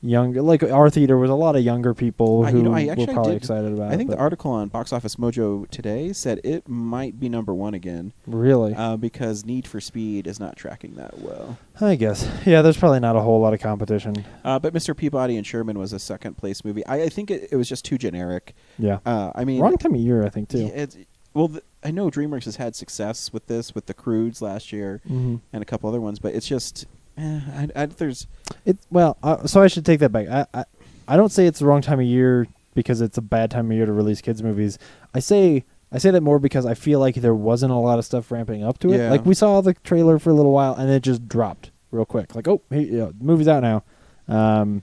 younger, 0.00 0.40
like 0.40 0.62
our 0.62 0.88
theater 0.88 1.18
was 1.18 1.28
a 1.28 1.34
lot 1.34 1.54
of 1.56 1.62
younger 1.62 1.92
people 1.92 2.42
I- 2.46 2.52
who 2.52 2.56
you 2.56 2.62
know, 2.62 2.72
I 2.72 2.86
were 2.86 3.04
probably 3.06 3.32
did- 3.32 3.42
excited 3.42 3.70
about. 3.70 3.88
It. 3.88 3.90
I 3.90 3.94
it, 3.94 3.96
think 3.98 4.08
the 4.08 4.16
article 4.16 4.50
on 4.50 4.68
Box 4.68 4.90
Office 4.94 5.16
Mojo 5.16 5.68
today 5.68 6.14
said 6.14 6.40
it 6.42 6.66
might 6.66 7.20
be 7.20 7.28
number 7.28 7.52
one 7.52 7.74
again 7.74 8.14
really, 8.26 8.74
uh, 8.74 8.96
because 8.96 9.44
Need 9.44 9.66
for 9.68 9.78
Speed 9.78 10.26
is 10.26 10.40
not 10.40 10.56
tracking 10.56 10.94
that 10.94 11.18
well. 11.18 11.58
I 11.82 11.96
guess 11.96 12.26
yeah. 12.46 12.62
There's 12.62 12.78
probably 12.78 13.00
not 13.00 13.14
a 13.14 13.20
whole 13.20 13.42
lot 13.42 13.52
of 13.52 13.60
competition. 13.60 14.24
Uh, 14.42 14.58
but 14.58 14.72
Mr. 14.72 14.96
Peabody 14.96 15.36
and 15.36 15.46
Sherman 15.46 15.78
was 15.78 15.92
a 15.92 15.98
second 15.98 16.38
place 16.38 16.64
movie. 16.64 16.84
I, 16.86 17.02
I 17.02 17.08
think 17.10 17.30
it, 17.30 17.50
it 17.52 17.56
was 17.56 17.68
just 17.68 17.84
too 17.84 17.98
generic. 17.98 18.54
Yeah, 18.78 19.00
Uh, 19.04 19.32
I 19.34 19.44
mean, 19.44 19.60
wrong 19.60 19.76
time 19.76 19.92
of 19.94 20.00
year, 20.00 20.24
I 20.24 20.30
think 20.30 20.48
too. 20.48 20.60
yeah, 20.74 20.86
well, 21.34 21.48
th- 21.48 21.62
I 21.82 21.90
know 21.90 22.10
DreamWorks 22.10 22.44
has 22.44 22.56
had 22.56 22.74
success 22.76 23.32
with 23.32 23.46
this 23.46 23.74
with 23.74 23.86
the 23.86 23.94
Croods 23.94 24.42
last 24.42 24.72
year 24.72 25.00
hmm 25.06 25.36
and 25.52 25.62
a 25.62 25.66
couple 25.66 25.88
other 25.88 26.00
ones, 26.00 26.18
but 26.18 26.34
it's 26.34 26.46
just 26.46 26.86
eh, 27.16 27.40
I, 27.54 27.68
I, 27.82 27.86
there's 27.86 28.26
It 28.64 28.78
well, 28.90 29.16
uh, 29.22 29.46
so 29.46 29.62
I 29.62 29.66
should 29.68 29.86
take 29.86 30.00
that 30.00 30.10
back. 30.10 30.28
I, 30.28 30.46
I 30.52 30.64
I 31.08 31.16
don't 31.16 31.30
say 31.30 31.46
it's 31.46 31.58
the 31.58 31.66
wrong 31.66 31.82
time 31.82 32.00
of 32.00 32.06
year 32.06 32.46
because 32.74 33.00
it's 33.00 33.18
a 33.18 33.22
bad 33.22 33.50
time 33.50 33.70
of 33.70 33.76
year 33.76 33.86
to 33.86 33.92
release 33.92 34.20
kids 34.20 34.42
movies. 34.42 34.78
I 35.14 35.20
say 35.20 35.64
I 35.92 35.98
say 35.98 36.10
that 36.10 36.20
more 36.20 36.38
because 36.38 36.66
I 36.66 36.74
feel 36.74 37.00
like 37.00 37.16
there 37.16 37.34
wasn't 37.34 37.72
a 37.72 37.76
lot 37.76 37.98
of 37.98 38.04
stuff 38.04 38.30
ramping 38.30 38.62
up 38.62 38.78
to 38.80 38.92
it. 38.92 38.98
Yeah. 38.98 39.10
Like 39.10 39.26
we 39.26 39.34
saw 39.34 39.60
the 39.60 39.74
trailer 39.74 40.18
for 40.18 40.30
a 40.30 40.34
little 40.34 40.52
while 40.52 40.74
and 40.74 40.88
it 40.90 41.02
just 41.02 41.28
dropped 41.28 41.70
real 41.90 42.04
quick. 42.04 42.34
Like 42.34 42.46
oh, 42.46 42.62
hey, 42.70 42.82
you 42.82 42.98
know, 42.98 43.12
the 43.16 43.24
movie's 43.24 43.48
out 43.48 43.62
now. 43.62 43.82
Um, 44.28 44.82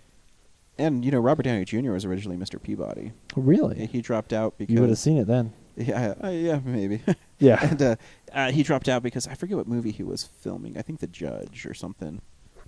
and 0.78 1.04
you 1.06 1.12
know 1.12 1.20
Robert 1.20 1.44
Downey 1.44 1.66
Jr. 1.66 1.92
was 1.92 2.06
originally 2.06 2.38
Mr. 2.38 2.62
Peabody. 2.62 3.14
really, 3.36 3.86
He 3.88 4.02
dropped 4.02 4.34
out 4.34 4.58
because 4.58 4.74
you 4.74 4.82
would 4.82 4.90
have 4.90 5.00
seen 5.00 5.18
it 5.18 5.28
then. 5.28 5.54
Yeah 5.78 6.14
uh, 6.24 6.30
yeah 6.30 6.60
maybe. 6.66 7.02
Yeah, 7.40 7.60
and 7.64 7.80
uh, 7.84 7.96
uh, 8.34 8.52
he 8.52 8.64
dropped 8.64 8.90
out 8.90 9.04
because 9.04 9.28
I 9.28 9.36
forget 9.36 9.58
what 9.58 9.68
movie 9.68 9.92
he 9.92 10.02
was 10.02 10.24
filming. 10.24 10.76
I 10.76 10.82
think 10.82 11.02
The 11.02 11.06
Judge 11.08 11.68
or 11.68 11.76
something, 11.76 12.22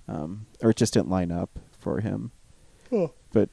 um, 0.06 0.46
or 0.62 0.70
it 0.70 0.76
just 0.76 0.94
didn't 0.94 1.10
line 1.10 1.32
up 1.32 1.58
for 1.76 1.98
him. 1.98 2.30
But 3.32 3.48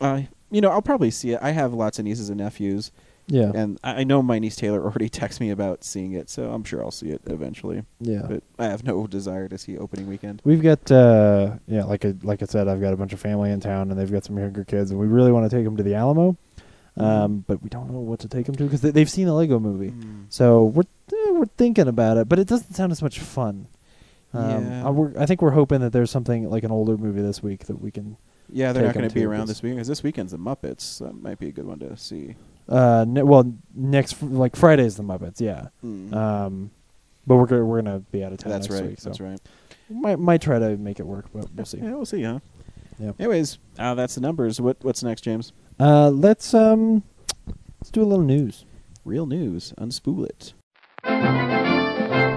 uh, 0.00 0.22
you 0.52 0.60
know, 0.60 0.70
I'll 0.70 0.80
probably 0.80 1.10
see 1.10 1.32
it. 1.32 1.40
I 1.42 1.50
have 1.50 1.72
lots 1.74 1.98
of 1.98 2.04
nieces 2.04 2.28
and 2.28 2.38
nephews, 2.38 2.92
yeah, 3.26 3.50
and 3.52 3.80
I 3.82 4.00
I 4.02 4.04
know 4.04 4.22
my 4.22 4.38
niece 4.38 4.54
Taylor 4.54 4.80
already 4.84 5.08
texted 5.10 5.40
me 5.40 5.50
about 5.50 5.82
seeing 5.82 6.12
it, 6.12 6.30
so 6.30 6.52
I'm 6.52 6.62
sure 6.62 6.80
I'll 6.80 6.92
see 6.92 7.10
it 7.10 7.22
eventually. 7.26 7.82
yeah. 7.98 8.22
But 8.28 8.44
I 8.60 8.66
have 8.66 8.84
no 8.84 9.08
desire 9.08 9.48
to 9.48 9.58
see 9.58 9.76
opening 9.76 10.06
weekend. 10.06 10.40
We've 10.44 10.62
got 10.62 10.88
uh 10.92 11.56
yeah, 11.66 11.82
like 11.82 12.04
I, 12.04 12.14
like 12.22 12.42
I 12.42 12.46
said, 12.46 12.68
I've 12.68 12.80
got 12.80 12.92
a 12.92 12.96
bunch 12.96 13.12
of 13.12 13.18
family 13.20 13.50
in 13.50 13.58
town, 13.58 13.90
and 13.90 13.98
they've 13.98 14.10
got 14.10 14.24
some 14.24 14.38
younger 14.38 14.62
kids, 14.64 14.92
and 14.92 15.00
we 15.00 15.08
really 15.08 15.32
want 15.32 15.50
to 15.50 15.56
take 15.56 15.64
them 15.64 15.76
to 15.76 15.82
the 15.82 15.94
Alamo. 15.96 16.36
Um, 16.96 17.44
but 17.46 17.62
we 17.62 17.68
don't 17.68 17.90
know 17.90 18.00
what 18.00 18.20
to 18.20 18.28
take 18.28 18.46
them 18.46 18.54
to 18.56 18.64
because 18.64 18.80
they, 18.80 18.90
they've 18.90 19.10
seen 19.10 19.26
the 19.26 19.32
Lego 19.34 19.58
Movie, 19.58 19.90
Mm. 19.90 20.26
so 20.28 20.64
we're 20.64 20.82
eh, 21.12 21.30
we're 21.32 21.46
thinking 21.56 21.88
about 21.88 22.16
it, 22.16 22.28
but 22.28 22.38
it 22.38 22.46
doesn't 22.48 22.74
sound 22.74 22.92
as 22.92 23.02
much 23.02 23.18
fun. 23.20 23.66
Um, 24.32 24.64
Yeah. 24.64 24.88
I, 25.18 25.22
I 25.22 25.26
think 25.26 25.42
we're 25.42 25.50
hoping 25.50 25.80
that 25.80 25.92
there's 25.92 26.10
something 26.10 26.48
like 26.48 26.62
an 26.64 26.70
older 26.70 26.96
movie 26.96 27.22
this 27.22 27.42
week 27.42 27.66
that 27.66 27.80
we 27.80 27.90
can. 27.90 28.16
Yeah, 28.52 28.72
they're 28.72 28.84
not 28.84 28.94
going 28.94 29.08
to 29.08 29.14
be 29.14 29.24
around 29.24 29.46
this- 29.48 29.62
weekend 29.62 29.76
because 29.78 29.88
this 29.88 30.02
weekend's 30.02 30.32
the 30.32 30.38
Muppets. 30.38 30.98
That 30.98 31.14
might 31.20 31.38
be 31.38 31.48
a 31.48 31.52
good 31.52 31.66
one 31.66 31.78
to 31.80 31.96
see. 31.96 32.34
Uh, 32.68 33.04
ne- 33.08 33.22
well, 33.22 33.52
next 33.74 34.14
fr- 34.14 34.26
like 34.26 34.54
Friday's 34.56 34.96
the 34.96 35.02
Muppets, 35.02 35.40
yeah. 35.40 35.68
Mm. 35.84 36.12
Um, 36.14 36.70
but 37.26 37.36
we're 37.36 37.46
gonna, 37.46 37.64
we're 37.64 37.82
gonna 37.82 38.00
be 38.00 38.22
out 38.24 38.32
of 38.32 38.38
town 38.38 38.50
That's 38.52 38.68
next 38.68 38.80
right. 38.80 38.90
week, 38.90 39.00
so 39.00 39.08
That's 39.10 39.20
right. 39.20 39.40
might 39.88 40.18
might 40.18 40.40
try 40.42 40.58
to 40.58 40.76
make 40.76 40.98
it 41.00 41.06
work, 41.06 41.26
but 41.32 41.46
we'll 41.54 41.66
see. 41.66 41.78
Yeah, 41.78 41.94
we'll 41.94 42.06
see, 42.06 42.22
huh? 42.22 42.38
Yeah. 42.98 43.12
Anyways, 43.18 43.58
uh, 43.78 43.94
that's 43.94 44.14
the 44.14 44.20
numbers. 44.20 44.60
What 44.60 44.76
What's 44.82 45.02
next, 45.02 45.22
James? 45.22 45.52
Uh, 45.80 46.10
let's 46.10 46.52
um, 46.52 47.02
let's 47.78 47.90
do 47.90 48.02
a 48.02 48.04
little 48.04 48.22
news. 48.22 48.66
Real 49.02 49.24
news. 49.24 49.72
Unspool 49.78 50.26
it. 50.26 50.52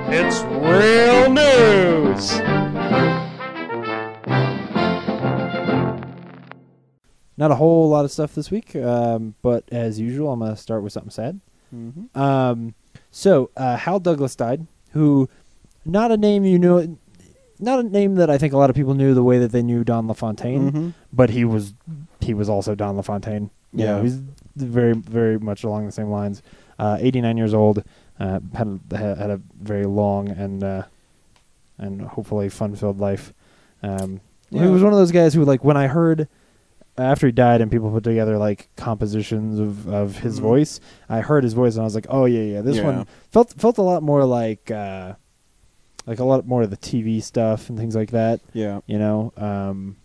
It's 0.08 0.40
real 0.44 1.30
news. 1.30 2.40
Not 7.36 7.52
a 7.52 7.56
whole 7.56 7.90
lot 7.90 8.06
of 8.06 8.12
stuff 8.12 8.34
this 8.34 8.50
week, 8.50 8.78
um, 8.78 9.36
but 9.42 9.66
as 9.74 10.00
usual, 10.00 10.32
I'm 10.32 10.40
gonna 10.40 10.56
start 10.56 10.82
with 10.82 10.94
something 10.94 11.12
sad. 11.12 11.42
Mm-hmm. 11.76 12.18
Um, 12.18 12.76
so 13.12 13.52
uh, 13.58 13.76
Hal 13.76 14.00
Douglas 14.00 14.38
died, 14.38 14.68
who, 14.92 15.28
not 15.84 16.14
a 16.14 16.18
name 16.18 16.46
you 16.46 16.60
know, 16.60 16.98
not 17.64 17.80
a 17.80 17.84
name 17.84 18.16
that 18.16 18.30
I 18.30 18.38
think 18.38 18.54
a 18.54 18.58
lot 18.58 18.70
of 18.70 18.76
people 18.76 18.94
knew 18.94 19.14
the 19.14 19.24
way 19.24 19.40
that 19.40 19.52
they 19.52 19.64
knew 19.64 19.84
Don 19.84 20.08
LaFontaine, 20.08 20.72
Mm-hmm. 20.72 20.90
but 21.12 21.30
he 21.32 21.46
was 21.46 21.74
he 22.22 22.34
was 22.34 22.50
also 22.50 22.76
Don 22.76 22.96
LaFontaine. 22.98 23.50
You 23.74 23.86
know, 23.86 23.98
Yeah. 23.98 24.04
he's 24.04 24.22
very 24.56 24.94
very 24.94 25.40
much 25.40 25.64
along 25.64 25.86
the 25.86 25.92
same 25.92 26.10
lines. 26.10 26.42
Uh, 26.80 26.98
89 27.00 27.38
years 27.38 27.54
old, 27.54 27.84
uh, 28.20 28.40
had 28.54 28.80
a, 28.92 28.98
had 29.16 29.30
a 29.30 29.42
very 29.62 29.86
long 29.86 30.30
and 30.30 30.64
uh, 30.64 30.84
and 31.78 32.02
hopefully 32.02 32.50
fun 32.50 32.76
filled 32.76 33.00
life. 33.00 33.34
Um, 33.82 34.22
He 34.52 34.60
was 34.60 34.84
one 34.84 34.94
of 34.94 35.00
those 35.00 35.12
guys 35.12 35.34
who, 35.34 35.44
like, 35.44 35.64
when 35.64 35.76
I 35.78 35.88
heard 35.88 36.28
after 36.98 37.26
he 37.26 37.32
died 37.32 37.60
and 37.60 37.72
people 37.72 37.90
put 37.90 38.04
together 38.04 38.38
like 38.38 38.70
compositions 38.76 39.60
of, 39.60 39.88
of 39.88 40.20
his 40.20 40.40
Mhm. 40.40 40.44
voice, 40.44 40.80
I 41.10 41.22
heard 41.22 41.44
his 41.44 41.54
voice 41.54 41.74
and 41.74 41.82
I 41.82 41.86
was 41.86 41.96
like, 41.96 42.06
oh 42.10 42.26
yeah, 42.26 42.42
yeah, 42.44 42.62
this 42.62 42.78
Yeah. 42.78 42.84
one 42.86 43.08
felt 43.32 43.52
felt 43.54 43.80
a 43.80 43.82
lot 43.82 44.04
more 44.04 44.26
like 44.26 44.70
uh, 44.70 45.14
like 46.06 46.20
a 46.20 46.24
lot 46.24 46.46
more 46.48 46.64
of 46.64 46.70
the 46.70 46.78
TV 46.78 47.22
stuff 47.24 47.70
and 47.70 47.78
things 47.78 47.96
like 47.96 48.12
that 48.12 48.42
Yeah. 48.54 48.82
you 48.88 48.98
know. 49.00 49.32
Um, 49.38 49.98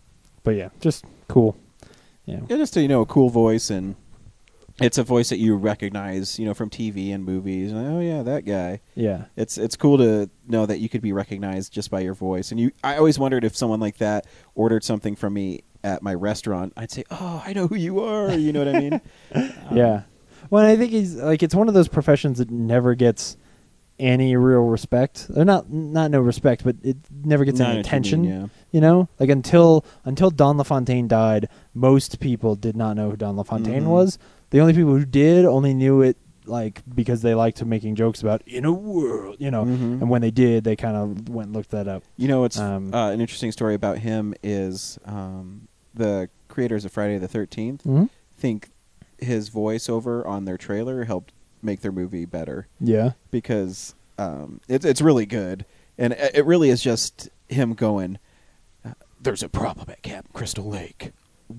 but 0.43 0.51
yeah, 0.55 0.69
just 0.79 1.05
cool. 1.27 1.55
Yeah. 2.25 2.39
Yeah, 2.47 2.57
just 2.57 2.77
a, 2.77 2.81
you 2.81 2.87
know 2.87 3.01
a 3.01 3.05
cool 3.05 3.29
voice 3.29 3.69
and 3.69 3.95
it's 4.81 4.97
a 4.97 5.03
voice 5.03 5.27
that 5.27 5.39
you 5.39 5.57
recognize, 5.57 6.39
you 6.39 6.45
know, 6.45 6.53
from 6.53 6.69
TV 6.69 7.13
and 7.13 7.25
movies. 7.25 7.71
And, 7.73 7.85
oh 7.85 7.99
yeah, 7.99 8.23
that 8.23 8.45
guy. 8.45 8.79
Yeah. 8.95 9.25
It's 9.35 9.57
it's 9.57 9.75
cool 9.75 9.97
to 9.97 10.29
know 10.47 10.65
that 10.65 10.79
you 10.79 10.87
could 10.87 11.01
be 11.01 11.11
recognized 11.11 11.73
just 11.73 11.91
by 11.91 11.99
your 11.99 12.13
voice. 12.13 12.51
And 12.51 12.59
you, 12.59 12.71
I 12.83 12.95
always 12.95 13.19
wondered 13.19 13.43
if 13.43 13.57
someone 13.57 13.79
like 13.81 13.97
that 13.97 14.25
ordered 14.55 14.83
something 14.85 15.15
from 15.17 15.33
me 15.33 15.63
at 15.83 16.01
my 16.01 16.13
restaurant, 16.13 16.71
I'd 16.77 16.91
say, 16.91 17.03
"Oh, 17.11 17.43
I 17.45 17.51
know 17.53 17.67
who 17.67 17.75
you 17.75 17.99
are." 18.01 18.31
You 18.33 18.53
know 18.53 18.63
what 18.65 18.75
I 18.75 18.79
mean? 18.79 18.93
Um, 19.33 19.53
yeah. 19.73 20.01
Well, 20.49 20.65
I 20.65 20.75
think 20.77 20.91
he's 20.91 21.15
like 21.15 21.43
it's 21.43 21.55
one 21.55 21.67
of 21.67 21.73
those 21.73 21.87
professions 21.89 22.37
that 22.37 22.49
never 22.49 22.95
gets 22.95 23.35
any 23.99 24.35
real 24.35 24.61
respect. 24.61 25.29
Or 25.35 25.43
not 25.45 25.69
not 25.71 26.11
no 26.11 26.19
respect, 26.19 26.63
but 26.63 26.75
it 26.83 26.97
never 27.23 27.45
gets 27.45 27.59
any 27.59 27.69
what 27.69 27.73
you 27.75 27.79
attention. 27.81 28.21
mean, 28.21 28.31
yeah. 28.31 28.47
You 28.71 28.81
know, 28.81 29.09
like 29.19 29.29
until 29.29 29.85
until 30.05 30.29
Don 30.29 30.57
LaFontaine 30.57 31.07
died, 31.07 31.49
most 31.73 32.19
people 32.19 32.55
did 32.55 32.75
not 32.75 32.95
know 32.95 33.09
who 33.11 33.17
Don 33.17 33.35
LaFontaine 33.35 33.83
Mhm. 33.83 33.87
was. 33.87 34.17
The 34.51 34.59
only 34.59 34.73
people 34.73 34.91
who 34.95 35.05
did 35.05 35.45
only 35.45 35.73
knew 35.73 36.01
it 36.01 36.17
like 36.45 36.81
because 36.95 37.21
they 37.21 37.35
liked 37.35 37.63
making 37.63 37.93
jokes 37.95 38.21
about 38.21 38.41
in 38.47 38.65
a 38.65 38.71
world, 38.73 39.35
you 39.39 39.51
know. 39.51 39.65
Mhm. 39.65 40.01
And 40.01 40.09
when 40.09 40.21
they 40.21 40.31
did, 40.31 40.63
they 40.63 40.75
kind 40.75 40.95
of 40.97 41.29
went 41.29 41.47
and 41.47 41.55
looked 41.55 41.69
that 41.71 41.87
up. 41.87 42.03
You 42.17 42.27
know, 42.27 42.43
it's 42.45 42.57
Um, 42.59 42.91
uh, 42.93 43.11
an 43.11 43.21
interesting 43.21 43.51
story 43.51 43.75
about 43.75 43.99
him 43.99 44.33
is 44.41 44.97
um, 45.05 45.67
the 45.93 46.29
creators 46.47 46.85
of 46.85 46.91
Friday 46.91 47.17
the 47.19 47.27
13th 47.27 47.83
Mm-hmm. 47.83 48.05
think 48.37 48.69
his 49.19 49.49
voiceover 49.49 50.25
on 50.25 50.45
their 50.45 50.57
trailer 50.57 51.03
helped 51.03 51.33
make 51.61 51.81
their 51.81 51.91
movie 51.91 52.25
better 52.25 52.67
Yeah. 52.79 53.11
because 53.31 53.95
um, 54.17 54.59
it's 54.67 54.85
it's 54.85 55.01
really 55.01 55.25
good, 55.25 55.65
and 55.97 56.13
it 56.13 56.45
really 56.45 56.69
is 56.69 56.81
just 56.81 57.29
him 57.47 57.73
going. 57.73 58.19
There's 59.21 59.43
a 59.43 59.49
problem 59.49 59.89
at 59.89 60.01
Camp 60.01 60.31
Crystal 60.33 60.65
Lake. 60.65 61.11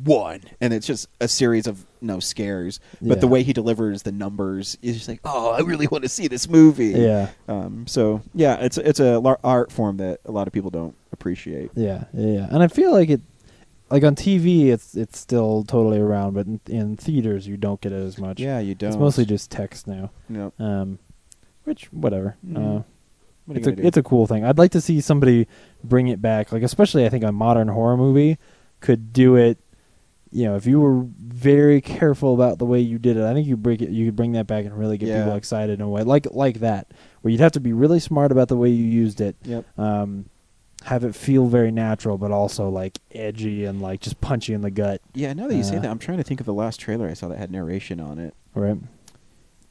One, 0.05 0.43
and 0.61 0.73
it's 0.73 0.87
just 0.87 1.09
a 1.21 1.27
series 1.27 1.67
of 1.67 1.85
no 2.01 2.21
scares, 2.21 2.79
but 3.03 3.21
the 3.21 3.27
way 3.27 3.43
he 3.43 3.53
delivers 3.53 4.03
the 4.05 4.13
numbers 4.13 4.79
is 4.83 4.95
just 4.95 5.09
like, 5.09 5.21
oh, 5.25 5.51
I 5.51 5.61
really 5.63 5.89
want 5.89 6.05
to 6.05 6.09
see 6.09 6.29
this 6.29 6.49
movie. 6.49 6.91
Yeah. 6.91 7.31
Um, 7.49 7.89
so 7.89 8.23
yeah, 8.33 8.55
it's 8.61 8.79
it's 8.79 9.01
a 9.01 9.19
lar- 9.19 9.41
art 9.43 9.73
form 9.73 9.97
that 9.97 10.21
a 10.25 10.31
lot 10.31 10.47
of 10.47 10.53
people 10.53 10.71
don't 10.71 10.95
appreciate. 11.13 11.73
Yeah, 11.75 12.05
yeah, 12.15 12.27
yeah. 12.35 12.47
And 12.53 12.63
I 12.63 12.69
feel 12.69 12.93
like 12.93 13.09
it, 13.11 13.21
like 13.91 14.05
on 14.05 14.15
TV, 14.15 14.67
it's 14.67 14.95
it's 14.95 15.19
still 15.19 15.65
totally 15.65 15.99
around, 15.99 16.35
but 16.35 16.47
in, 16.47 16.61
in 16.67 16.97
theaters, 16.97 17.47
you 17.47 17.57
don't 17.57 17.81
get 17.81 17.93
it 17.93 18.03
as 18.03 18.19
much. 18.19 18.41
Yeah, 18.41 18.59
you 18.61 18.75
don't. 18.75 18.89
it's 18.91 18.97
mostly 18.99 19.25
just 19.25 19.51
text 19.51 19.87
now. 19.87 20.11
No. 20.29 20.53
Um, 20.59 20.99
which 21.65 21.93
whatever. 21.93 22.37
Mhm. 22.47 22.57
Uh, 22.57 22.83
What 23.47 23.57
it's 23.59 23.67
a 23.67 23.73
do? 23.73 23.83
it's 23.83 23.97
a 23.97 24.03
cool 24.03 24.27
thing. 24.27 24.45
I'd 24.45 24.59
like 24.59 24.71
to 24.73 24.81
see 24.81 25.01
somebody 25.01 25.47
bring 25.83 26.09
it 26.09 26.23
back. 26.23 26.53
Like 26.53 26.63
especially, 26.63 27.05
I 27.05 27.09
think 27.09 27.25
a 27.25 27.33
modern 27.33 27.69
horror 27.69 27.97
movie 27.97 28.39
could 28.81 29.13
do 29.13 29.37
it. 29.37 29.59
You 30.33 30.45
know, 30.45 30.55
if 30.57 30.65
you 30.65 30.79
were 30.81 31.05
very 31.19 31.81
careful 31.81 32.35
about 32.35 32.59
the 32.59 32.65
way 32.65 32.79
you 32.79 32.99
did 33.01 33.17
it, 33.17 33.25
I 33.25 33.35
think 33.35 33.49
you 33.49 33.57
bring 33.57 33.81
it. 33.81 33.91
You 33.91 34.07
could 34.07 34.17
bring 34.17 34.33
that 34.33 34.47
back 34.47 34.65
and 34.65 34.79
really 34.79 34.97
get 34.97 35.09
Yeah. 35.09 35.25
people 35.25 35.37
excited 35.37 35.75
in 35.81 35.81
a 35.81 35.89
way 35.89 36.03
like 36.05 36.29
like 36.31 36.61
that, 36.61 36.93
where 37.23 37.33
you'd 37.33 37.41
have 37.41 37.53
to 37.53 37.61
be 37.61 37.73
really 37.73 37.99
smart 37.99 38.31
about 38.31 38.47
the 38.49 38.57
way 38.57 38.69
you 38.71 38.85
used 38.85 39.21
it. 39.21 39.35
Yep. 39.43 39.65
Um, 39.79 40.27
have 40.85 41.05
it 41.05 41.15
feel 41.15 41.47
very 41.47 41.71
natural, 41.71 42.17
but 42.19 42.31
also 42.31 42.69
like 42.69 42.99
edgy 43.13 43.65
and 43.65 43.81
like 43.83 44.01
just 44.01 44.21
punchy 44.21 44.55
in 44.55 44.63
the 44.63 44.71
gut. 44.71 45.01
Yeah, 45.15 45.33
now 45.35 45.47
that 45.49 45.55
you 45.55 45.63
say 45.63 45.77
Uh, 45.77 45.81
that, 45.81 45.91
I'm 45.91 45.99
trying 45.99 46.19
to 46.19 46.25
think 46.25 46.41
of 46.41 46.47
the 46.47 46.55
last 46.55 46.81
trailer 46.81 47.09
I 47.09 47.15
saw 47.15 47.29
that 47.29 47.39
had 47.39 47.51
narration 47.51 48.01
on 48.01 48.19
it. 48.19 48.35
Right. 48.55 48.79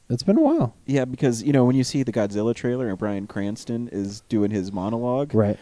It's 0.08 0.22
been 0.22 0.38
a 0.38 0.40
while. 0.40 0.74
Yeah, 0.86 1.04
because 1.04 1.42
you 1.42 1.52
know 1.52 1.64
when 1.64 1.76
you 1.76 1.84
see 1.84 2.02
the 2.02 2.12
Godzilla 2.12 2.54
trailer 2.54 2.88
and 2.88 2.98
Bryan 2.98 3.26
Cranston 3.26 3.88
is 3.92 4.22
doing 4.28 4.50
his 4.50 4.72
monologue, 4.72 5.34
Right. 5.34 5.58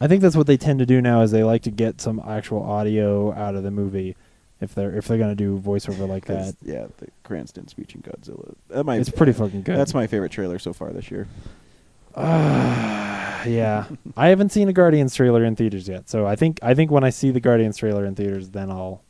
I 0.00 0.08
think 0.08 0.22
that's 0.22 0.36
what 0.36 0.46
they 0.48 0.56
tend 0.56 0.80
to 0.80 0.86
do 0.86 1.00
now 1.00 1.22
is 1.22 1.30
they 1.30 1.44
like 1.44 1.62
to 1.62 1.70
get 1.70 2.00
some 2.00 2.20
actual 2.26 2.62
audio 2.62 3.32
out 3.32 3.54
of 3.54 3.62
the 3.62 3.70
movie 3.70 4.16
if 4.60 4.74
they're 4.74 4.92
if 4.96 5.06
they're 5.06 5.18
gonna 5.18 5.34
do 5.36 5.58
voiceover 5.58 6.08
like 6.08 6.26
'cause, 6.26 6.54
that. 6.54 6.68
Yeah, 6.68 6.86
the 6.98 7.08
Cranston 7.22 7.68
speech 7.68 7.94
in 7.94 8.02
Godzilla. 8.02 8.54
That 8.68 8.84
might, 8.84 9.00
It's 9.00 9.08
pretty 9.10 9.32
fucking 9.32 9.62
good. 9.62 9.76
That's 9.78 9.94
my 9.94 10.06
favorite 10.06 10.32
trailer 10.32 10.58
so 10.58 10.72
far 10.72 10.92
this 10.92 11.10
year. 11.10 11.26
yeah. 13.46 13.86
I 14.16 14.28
haven't 14.28 14.50
seen 14.50 14.68
a 14.68 14.72
Guardians 14.72 15.14
trailer 15.14 15.44
in 15.44 15.56
theaters 15.56 15.88
yet, 15.88 16.08
so 16.08 16.26
I 16.26 16.36
think 16.36 16.60
I 16.62 16.74
think 16.74 16.90
when 16.90 17.04
I 17.04 17.10
see 17.10 17.30
the 17.30 17.40
Guardians 17.40 17.76
trailer 17.76 18.04
in 18.04 18.14
theaters, 18.14 18.50
then 18.50 18.70
I'll. 18.70 19.02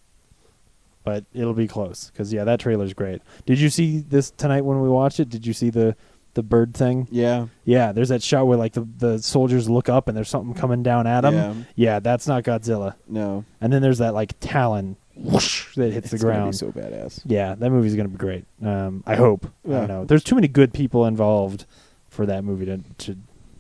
But 1.05 1.25
it'll 1.35 1.53
be 1.53 1.69
close 1.69 2.11
because 2.11 2.33
yeah, 2.33 2.45
that 2.45 2.61
trailer's 2.61 2.95
great. 2.95 3.21
Did 3.45 3.61
you 3.61 3.69
see 3.69 3.99
this 3.99 4.31
tonight 4.31 4.63
when 4.65 4.81
we 4.81 4.89
watched 4.89 5.21
it? 5.21 5.29
Did 5.29 5.47
you 5.47 5.53
see 5.53 5.69
the 5.69 5.95
the 6.33 6.43
bird 6.43 6.75
thing? 6.75 7.07
Yeah, 7.11 7.47
Yeah, 7.65 7.93
there's 7.93 8.09
that 8.09 8.23
shot 8.23 8.47
where 8.47 8.57
like 8.57 8.73
the 8.73 8.89
the 8.99 9.19
soldiers 9.19 9.69
look 9.69 9.89
up 9.89 10.09
and 10.09 10.17
there's 10.17 10.31
something 10.31 10.55
coming 10.55 10.83
down 10.83 11.07
at 11.07 11.21
them. 11.21 11.35
Yeah. 11.35 11.55
Yeah, 11.77 12.01
that's 12.01 12.27
not 12.27 12.43
Godzilla. 12.43 12.95
no, 13.07 13.45
And 13.61 13.73
then 13.73 13.83
there's 13.83 13.99
that 13.99 14.15
like 14.15 14.33
talon 14.41 14.97
whoosh, 15.15 15.75
that 15.77 15.93
hits 15.93 16.13
it's 16.13 16.23
the 16.23 16.27
ground. 16.27 16.53
be 16.53 16.57
so 16.57 16.73
badass. 16.73 17.21
yeah, 17.27 17.55
that 17.55 17.71
movie's 17.71 17.95
gonna 17.95 18.09
be 18.09 18.17
great. 18.17 18.47
Um, 18.63 19.05
I 19.07 19.15
hope. 19.15 19.47
I 19.67 19.71
don't 19.71 19.89
know. 19.89 20.05
There's 20.07 20.25
too 20.25 20.35
many 20.35 20.49
good 20.49 20.73
people 20.73 21.05
involved 21.07 21.67
for 22.15 22.27
that 22.27 22.45
movie 22.45 22.67
to 22.67 22.79
to 22.99 23.17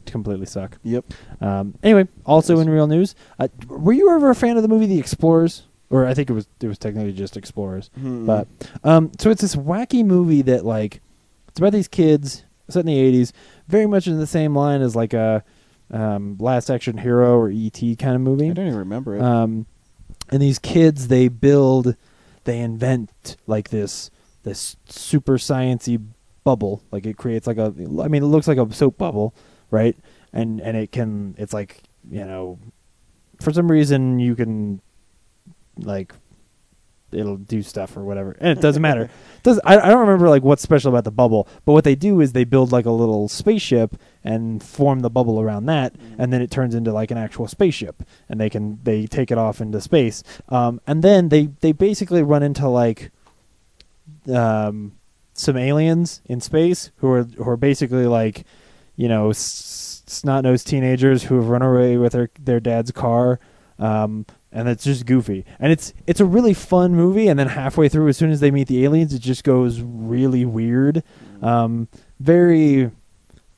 completely 0.06 0.46
suck. 0.46 0.78
Yep. 0.84 1.04
Um, 1.40 1.75
anyway, 1.82 2.06
also 2.25 2.58
in 2.61 2.70
real 2.70 2.87
news, 2.87 3.14
uh, 3.38 3.49
were 3.68 3.92
you 3.92 4.14
ever 4.14 4.30
a 4.30 4.34
fan 4.34 4.56
of 4.56 4.62
the 4.62 4.68
movie 4.68 4.87
The 4.87 4.99
Explorers? 4.99 5.64
Or 5.90 6.06
I 6.06 6.14
think 6.14 6.30
it 6.30 6.32
was 6.32 6.49
it 6.61 6.66
was 6.68 6.78
technically 6.78 7.12
just 7.12 7.37
Explorers. 7.37 7.90
Mhm. 8.00 8.26
But 8.26 8.49
um, 8.84 9.12
so 9.18 9.30
it's 9.30 9.42
this 9.42 9.56
wacky 9.56 10.04
movie 10.04 10.42
that 10.42 10.64
like 10.64 11.00
it's 11.49 11.58
about 11.58 11.73
these 11.73 11.88
kids 11.88 12.44
set 12.68 12.80
in 12.80 12.87
the 12.87 12.96
'80s, 12.99 13.32
very 13.68 13.87
much 13.87 14.06
in 14.06 14.18
the 14.18 14.26
same 14.26 14.54
line 14.56 14.80
as 14.82 14.96
like 14.96 15.12
a 15.12 15.44
um, 15.90 16.37
Last 16.40 16.70
Action 16.70 16.99
Hero 16.99 17.38
or 17.38 17.50
ET 17.50 17.78
kind 17.99 18.14
of 18.16 18.20
movie. 18.23 18.50
I 18.50 18.54
don't 18.54 18.66
even 18.66 18.78
remember 18.78 19.16
it. 19.16 19.23
Um, 19.23 19.66
and 20.30 20.40
these 20.40 20.58
kids, 20.58 21.08
they 21.08 21.28
build, 21.28 21.96
they 22.44 22.58
invent 22.61 23.37
like 23.46 23.68
this 23.68 24.11
this 24.42 24.76
super 24.87 25.37
sciency 25.38 26.02
bubble. 26.44 26.82
Like 26.92 27.06
it 27.06 27.16
creates 27.16 27.46
like 27.46 27.58
a, 27.58 27.74
I 27.76 28.08
mean, 28.08 28.22
it 28.22 28.26
looks 28.26 28.46
like 28.46 28.58
a 28.58 28.72
soap 28.72 28.98
bubble, 28.98 29.34
right? 29.70 29.96
And 30.32 30.60
and 30.60 30.76
it 30.76 30.92
can, 30.92 31.34
it's 31.38 31.52
like 31.52 31.82
you 32.10 32.24
know, 32.24 32.58
for 33.40 33.52
some 33.52 33.70
reason 33.70 34.18
you 34.18 34.34
can, 34.34 34.80
like, 35.78 36.12
it'll 37.12 37.36
do 37.36 37.62
stuff 37.62 37.96
or 37.96 38.04
whatever, 38.04 38.36
and 38.40 38.58
it 38.58 38.60
doesn't 38.60 38.82
matter. 38.82 39.08
Does 39.42 39.60
I, 39.64 39.78
I 39.78 39.88
don't 39.88 40.00
remember 40.00 40.28
like 40.28 40.42
what's 40.42 40.62
special 40.62 40.90
about 40.90 41.04
the 41.04 41.12
bubble, 41.12 41.48
but 41.64 41.72
what 41.72 41.84
they 41.84 41.94
do 41.94 42.20
is 42.20 42.32
they 42.32 42.44
build 42.44 42.72
like 42.72 42.86
a 42.86 42.90
little 42.90 43.28
spaceship 43.28 43.96
and 44.24 44.62
form 44.62 45.00
the 45.00 45.10
bubble 45.10 45.40
around 45.40 45.66
that, 45.66 45.94
and 46.18 46.32
then 46.32 46.42
it 46.42 46.50
turns 46.50 46.74
into 46.74 46.92
like 46.92 47.10
an 47.10 47.18
actual 47.18 47.46
spaceship, 47.46 48.02
and 48.28 48.40
they 48.40 48.50
can 48.50 48.80
they 48.82 49.06
take 49.06 49.30
it 49.30 49.38
off 49.38 49.60
into 49.60 49.80
space, 49.80 50.22
um, 50.48 50.80
and 50.86 51.02
then 51.02 51.28
they 51.28 51.46
they 51.60 51.72
basically 51.72 52.22
run 52.22 52.42
into 52.42 52.68
like 52.68 53.10
um, 54.32 54.92
some 55.35 55.57
aliens 55.57 56.23
in 56.26 56.41
space 56.41 56.91
who 56.97 57.11
are 57.11 57.25
who 57.25 57.49
are 57.49 57.57
basically 57.57 58.07
like 58.07 58.45
you 58.97 59.09
know 59.09 59.31
s- 59.31 60.03
snot 60.07 60.45
nosed 60.45 60.67
teenagers 60.67 61.25
who 61.25 61.37
have 61.37 61.49
run 61.49 61.62
away 61.62 61.97
with 61.97 62.12
their 62.12 62.31
their 62.41 62.61
dad's 62.61 62.91
car. 62.93 63.38
Um, 63.79 64.25
and 64.53 64.69
it's 64.69 64.85
just 64.85 65.05
goofy, 65.05 65.45
and 65.59 65.73
it's 65.73 65.93
it's 66.07 66.21
a 66.21 66.25
really 66.25 66.55
fun 66.55 66.95
movie. 66.95 67.26
And 67.26 67.37
then 67.37 67.49
halfway 67.49 67.88
through, 67.88 68.07
as 68.07 68.17
soon 68.17 68.31
as 68.31 68.38
they 68.38 68.53
meet 68.53 68.69
the 68.69 68.85
aliens, 68.85 69.12
it 69.12 69.19
just 69.19 69.43
goes 69.43 69.81
really 69.81 70.45
weird. 70.45 71.03
Um, 71.43 71.88
very, 72.21 72.93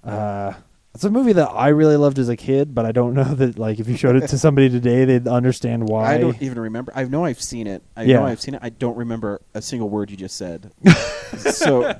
uh, 0.03 0.55
it's 0.97 1.05
a 1.05 1.11
movie 1.11 1.35
that 1.35 1.49
I 1.51 1.69
really 1.69 1.97
loved 1.97 2.19
as 2.19 2.31
a 2.31 2.37
kid, 2.37 2.75
but 2.75 2.87
I 2.87 2.93
don't 2.93 3.13
know 3.13 3.23
that 3.35 3.59
like 3.59 3.79
if 3.79 3.87
you 3.87 3.97
showed 3.99 4.17
it 4.17 4.29
to 4.29 4.39
somebody 4.47 4.71
today, 4.71 5.05
they'd 5.05 5.29
understand 5.29 5.89
why. 5.89 6.15
I 6.15 6.19
don't 6.19 6.41
even 6.41 6.59
remember. 6.59 6.91
I 6.95 7.05
know 7.05 7.25
I've 7.25 7.41
seen 7.43 7.67
it. 7.67 7.83
I 7.95 8.05
Yeah. 8.05 8.17
know 8.21 8.27
I've 8.27 8.41
seen 8.41 8.55
it. 8.55 8.61
I 8.63 8.71
don't 8.71 8.97
remember 8.97 9.43
a 9.53 9.61
single 9.61 9.91
word 9.91 10.11
you 10.11 10.17
just 10.17 10.37
said. 10.37 10.73
so, 11.37 11.95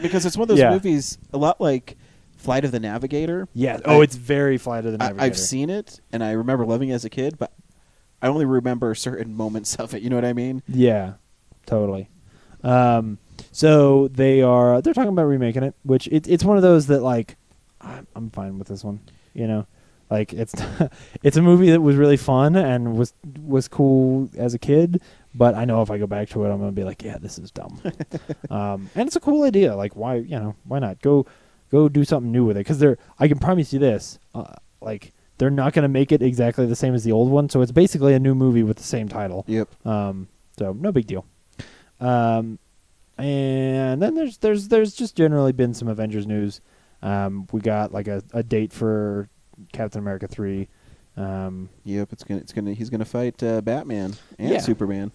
because 0.00 0.24
it's 0.24 0.36
one 0.36 0.42
of 0.44 0.48
those 0.48 0.60
Yeah. 0.60 0.70
movies, 0.70 1.18
a 1.32 1.36
lot 1.38 1.60
like 1.60 1.96
Flight 2.36 2.64
of 2.64 2.70
the 2.70 2.78
Navigator. 2.78 3.48
yeah. 3.54 3.78
I- 3.78 3.80
Oh, 3.96 4.00
it's 4.02 4.14
very 4.14 4.56
Flight 4.56 4.86
of 4.86 4.92
the 4.92 5.02
I, 5.02 5.08
Navigator. 5.08 5.24
I've 5.26 5.38
seen 5.38 5.68
it, 5.68 6.00
and 6.12 6.22
I 6.22 6.30
remember 6.30 6.64
loving 6.64 6.90
it 6.90 6.92
as 6.94 7.04
a 7.04 7.10
kid, 7.10 7.38
but 7.38 7.52
I 8.22 8.28
only 8.28 8.44
remember 8.44 8.94
certain 8.94 9.36
moments 9.36 9.74
of 9.76 9.94
it. 9.94 10.02
You 10.02 10.10
know 10.10 10.16
what 10.16 10.24
I 10.24 10.32
mean? 10.32 10.62
Yeah, 10.68 11.14
totally. 11.66 12.08
Um, 12.62 13.18
so 13.50 14.06
they 14.08 14.42
are 14.42 14.80
they're 14.82 14.94
talking 14.94 15.10
about 15.10 15.24
remaking 15.26 15.62
it, 15.64 15.74
which 15.82 16.06
it, 16.08 16.28
it's 16.28 16.44
one 16.44 16.56
of 16.56 16.62
those 16.62 16.86
that 16.88 17.02
like 17.02 17.36
I'm, 17.80 18.06
I'm 18.14 18.30
fine 18.30 18.58
with 18.58 18.68
this 18.68 18.84
one. 18.84 19.00
You 19.34 19.46
know, 19.46 19.66
like 20.10 20.32
it's 20.32 20.54
it's 21.22 21.36
a 21.36 21.42
movie 21.42 21.70
that 21.70 21.80
was 21.80 21.96
really 21.96 22.16
fun 22.16 22.56
and 22.56 22.96
was 22.96 23.12
was 23.40 23.68
cool 23.68 24.30
as 24.36 24.54
a 24.54 24.58
kid, 24.58 25.02
but 25.34 25.54
I 25.54 25.64
know 25.64 25.82
if 25.82 25.90
I 25.90 25.98
go 25.98 26.06
back 26.06 26.28
to 26.30 26.44
it, 26.44 26.50
I'm 26.50 26.58
gonna 26.58 26.72
be 26.72 26.84
like, 26.84 27.02
yeah, 27.02 27.18
this 27.18 27.38
is 27.38 27.50
dumb. 27.50 27.80
um, 28.50 28.90
and 28.94 29.06
it's 29.06 29.16
a 29.16 29.20
cool 29.20 29.44
idea. 29.44 29.74
Like, 29.76 29.96
why 29.96 30.16
you 30.16 30.38
know 30.38 30.54
why 30.64 30.78
not 30.78 31.00
go 31.02 31.26
go 31.70 31.88
do 31.88 32.04
something 32.04 32.32
new 32.32 32.44
with 32.44 32.56
it? 32.56 32.60
Because 32.60 32.78
they're 32.78 32.98
I 33.18 33.28
can 33.28 33.38
promise 33.38 33.72
you 33.72 33.78
this, 33.78 34.18
uh, 34.34 34.54
like. 34.80 35.12
They're 35.38 35.50
not 35.50 35.72
going 35.72 35.84
to 35.84 35.88
make 35.88 36.10
it 36.10 36.20
exactly 36.20 36.66
the 36.66 36.74
same 36.74 36.94
as 36.94 37.04
the 37.04 37.12
old 37.12 37.30
one, 37.30 37.48
so 37.48 37.62
it's 37.62 37.70
basically 37.70 38.12
a 38.12 38.18
new 38.18 38.34
movie 38.34 38.64
with 38.64 38.76
the 38.76 38.82
same 38.82 39.06
title. 39.06 39.44
Yep. 39.46 39.68
Um, 39.86 40.26
so 40.58 40.72
no 40.72 40.90
big 40.90 41.06
deal. 41.06 41.24
Um, 42.00 42.58
and 43.16 44.00
then 44.00 44.14
there's 44.14 44.38
there's 44.38 44.68
there's 44.68 44.94
just 44.94 45.16
generally 45.16 45.52
been 45.52 45.74
some 45.74 45.88
Avengers 45.88 46.26
news. 46.26 46.60
Um, 47.02 47.46
we 47.52 47.60
got 47.60 47.92
like 47.92 48.08
a, 48.08 48.22
a 48.32 48.42
date 48.42 48.72
for 48.72 49.28
Captain 49.72 50.00
America 50.00 50.26
three. 50.28 50.68
Um, 51.16 51.68
Yep, 51.84 52.12
it's 52.12 52.24
gonna 52.24 52.40
it's 52.40 52.52
gonna 52.52 52.74
he's 52.74 52.90
gonna 52.90 53.04
fight 53.04 53.42
uh, 53.42 53.60
Batman 53.60 54.14
and 54.38 54.50
Yeah. 54.50 54.58
Superman. 54.60 55.12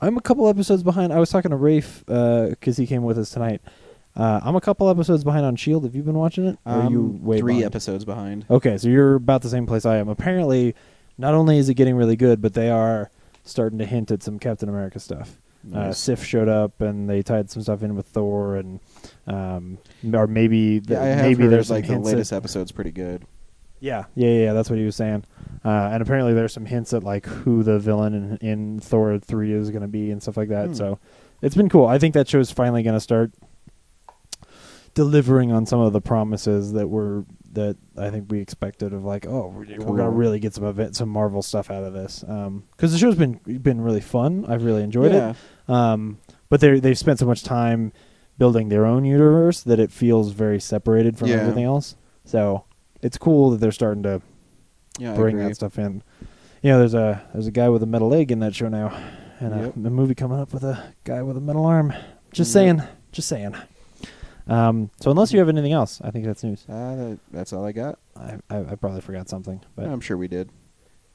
I'm 0.00 0.16
a 0.16 0.20
couple 0.22 0.48
episodes 0.48 0.82
behind. 0.82 1.12
I 1.12 1.18
was 1.18 1.28
talking 1.30 1.50
to 1.50 1.56
Rafe 1.56 2.02
because 2.06 2.76
he 2.76 2.86
came 2.86 3.02
with 3.02 3.18
us 3.18 3.30
tonight. 3.30 3.60
Uh, 4.16 4.40
I'm 4.42 4.56
a 4.56 4.60
couple 4.60 4.88
episodes 4.88 5.22
behind 5.24 5.44
on 5.44 5.56
Shield. 5.56 5.84
Have 5.84 5.94
you 5.94 6.02
been 6.02 6.14
watching 6.18 6.46
it? 6.46 6.58
Or 6.64 6.72
are 6.72 6.80
Um, 6.82 6.92
you 6.92 7.18
way 7.22 7.38
three 7.38 7.52
behind? 7.54 7.66
episodes 7.66 8.04
behind. 8.04 8.44
Okay, 8.50 8.76
so 8.78 8.88
you're 8.88 9.14
about 9.16 9.42
the 9.42 9.48
same 9.48 9.66
place 9.66 9.84
I 9.86 9.98
am. 9.98 10.08
Apparently, 10.08 10.74
not 11.18 11.34
only 11.34 11.58
is 11.58 11.68
it 11.68 11.74
getting 11.74 11.94
really 11.96 12.16
good, 12.16 12.40
but 12.40 12.54
they 12.54 12.70
are 12.70 13.10
starting 13.44 13.78
to 13.78 13.84
hint 13.86 14.10
at 14.10 14.22
some 14.22 14.38
Captain 14.38 14.68
America 14.68 14.98
stuff. 14.98 15.38
Uh, 15.74 15.92
Sif 15.92 16.24
showed 16.24 16.48
up, 16.48 16.80
and 16.80 17.08
they 17.08 17.22
tied 17.22 17.50
some 17.50 17.62
stuff 17.62 17.82
in 17.82 17.94
with 17.94 18.06
Thor, 18.06 18.56
and 18.56 18.80
um, 19.26 19.78
or 20.12 20.26
maybe 20.26 20.78
the, 20.78 20.94
yeah, 20.94 21.02
I 21.02 21.06
have 21.06 21.24
maybe 21.26 21.42
heard 21.42 21.52
there's 21.52 21.70
like 21.70 21.86
the 21.86 21.92
hints 21.92 22.08
at- 22.08 22.14
latest 22.14 22.32
episode's 22.32 22.72
pretty 22.72 22.92
good. 22.92 23.26
yeah, 23.80 24.04
yeah, 24.14 24.28
yeah, 24.28 24.44
yeah, 24.44 24.52
that's 24.54 24.70
what 24.70 24.78
he 24.78 24.84
was 24.86 24.96
saying. 24.96 25.24
Uh, 25.62 25.90
and 25.92 26.02
apparently, 26.02 26.32
there's 26.32 26.54
some 26.54 26.64
hints 26.64 26.94
at 26.94 27.04
like 27.04 27.26
who 27.26 27.62
the 27.62 27.78
villain 27.78 28.14
in, 28.14 28.48
in 28.48 28.80
Thor 28.80 29.18
three 29.18 29.52
is 29.52 29.70
going 29.70 29.82
to 29.82 29.88
be 29.88 30.10
and 30.10 30.22
stuff 30.22 30.38
like 30.38 30.48
that. 30.48 30.68
Hmm. 30.68 30.74
So 30.74 30.98
it's 31.42 31.54
been 31.56 31.68
cool. 31.68 31.86
I 31.86 31.98
think 31.98 32.14
that 32.14 32.26
show's 32.26 32.50
finally 32.50 32.82
going 32.82 32.94
to 32.94 33.00
start 33.00 33.32
delivering 34.94 35.52
on 35.52 35.66
some 35.66 35.80
of 35.80 35.92
the 35.92 36.00
promises 36.00 36.72
that 36.72 36.88
were 36.88 37.24
that 37.52 37.76
I 37.96 38.10
think 38.10 38.30
we 38.30 38.38
expected 38.40 38.92
of 38.92 39.04
like, 39.04 39.26
oh, 39.26 39.48
we're, 39.48 39.64
we're 39.78 39.96
going 39.96 39.98
to 39.98 40.10
really 40.10 40.38
get 40.38 40.54
some 40.54 40.64
event, 40.64 40.94
some 40.96 41.08
Marvel 41.08 41.42
stuff 41.42 41.70
out 41.70 41.82
of 41.84 41.92
this. 41.92 42.20
Because 42.20 42.92
the 42.92 42.98
show's 42.98 43.16
been 43.16 43.40
been 43.44 43.80
really 43.80 44.00
fun. 44.00 44.44
I've 44.48 44.64
really 44.64 44.82
enjoyed 44.82 45.12
yeah. 45.12 45.30
it. 45.68 45.72
Um, 45.72 46.18
but 46.48 46.60
they 46.60 46.78
they've 46.80 46.98
spent 46.98 47.18
so 47.18 47.26
much 47.26 47.42
time 47.42 47.92
building 48.38 48.68
their 48.68 48.86
own 48.86 49.04
universe 49.04 49.62
that 49.62 49.78
it 49.78 49.90
feels 49.92 50.32
very 50.32 50.58
separated 50.60 51.18
from 51.18 51.28
Yeah. 51.28 51.36
everything 51.40 51.64
else. 51.64 51.96
So 52.24 52.64
it's 53.02 53.18
cool 53.18 53.50
that 53.50 53.58
they're 53.60 53.72
starting 53.72 54.02
to 54.04 54.22
Yeah, 54.98 55.14
bring 55.14 55.36
that 55.38 55.54
stuff 55.56 55.78
in. 55.78 56.02
You 56.62 56.70
know, 56.70 56.78
there's 56.78 56.94
a 56.94 57.22
there's 57.32 57.46
a 57.46 57.50
guy 57.52 57.68
with 57.68 57.82
a 57.82 57.86
metal 57.86 58.08
leg 58.08 58.30
in 58.30 58.38
that 58.40 58.54
show 58.54 58.68
now, 58.68 58.92
and 59.40 59.54
Yep. 59.54 59.76
a, 59.76 59.86
a 59.86 59.90
movie 59.90 60.14
coming 60.14 60.38
up 60.38 60.52
with 60.52 60.62
a 60.64 60.94
guy 61.04 61.22
with 61.22 61.36
a 61.36 61.40
metal 61.40 61.64
arm. 61.66 61.92
Just 62.32 62.50
Yep. 62.50 62.52
saying, 62.52 62.82
just 63.12 63.28
saying. 63.28 63.54
Um, 64.50 64.90
so 65.00 65.10
unless 65.10 65.32
you 65.32 65.38
have 65.38 65.48
anything 65.48 65.72
else, 65.72 66.00
I 66.02 66.10
think 66.10 66.24
that's 66.26 66.42
news. 66.42 66.64
Uh, 66.68 66.96
that, 66.96 67.18
that's 67.32 67.52
all 67.52 67.64
I 67.64 67.72
got. 67.72 67.98
I, 68.16 68.36
I, 68.50 68.58
I 68.72 68.74
probably 68.74 69.00
forgot 69.00 69.28
something, 69.28 69.60
but 69.76 69.86
I'm 69.86 70.00
sure 70.00 70.16
we 70.16 70.28
did, 70.28 70.50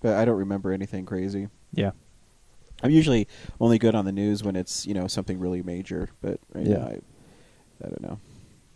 but 0.02 0.16
I 0.16 0.24
don't 0.26 0.38
remember 0.38 0.72
anything 0.72 1.06
crazy. 1.06 1.50
yeah, 1.74 1.92
I'm 2.82 2.92
usually 2.92 3.28
only 3.60 3.78
good 3.78 3.94
on 3.96 4.06
the 4.06 4.12
news 4.14 4.44
when 4.44 4.56
it's 4.56 4.88
you 4.88 4.94
know 4.94 5.08
something 5.08 5.38
really 5.40 5.62
major, 5.62 6.10
but 6.22 6.40
right 6.54 6.66
Yeah. 6.66 6.78
now 6.78 6.86
I, 6.86 7.00
I 7.84 7.90
don't 7.90 8.02
know. 8.02 8.20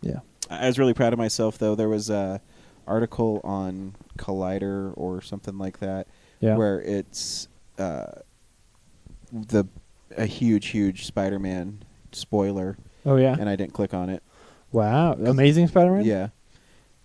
yeah. 0.02 0.20
I 0.50 0.64
I 0.64 0.66
was 0.66 0.78
really 0.78 0.94
proud 0.94 1.12
of 1.14 1.18
myself 1.18 1.56
though. 1.58 1.74
There 1.74 1.88
was 1.88 2.10
a 2.10 2.40
article 2.86 3.40
on 3.44 3.94
Collider 4.18 4.92
or 4.96 5.22
something 5.22 5.56
like 5.58 5.78
that 5.78 6.06
Yeah. 6.40 6.56
where 6.56 6.80
it's 6.82 7.48
uh, 7.78 8.06
the 9.32 9.64
a 10.18 10.26
huge 10.26 10.66
huge 10.68 11.06
Spider-Man 11.06 11.82
spoiler, 12.12 12.76
Oh 13.06 13.16
yeah. 13.16 13.36
and 13.38 13.48
I 13.48 13.56
didn't 13.56 13.72
click 13.72 13.94
on 13.94 14.10
it. 14.10 14.22
Wow. 14.72 15.12
Amazing 15.14 15.68
Spider-Man. 15.68 16.04
Yeah, 16.04 16.28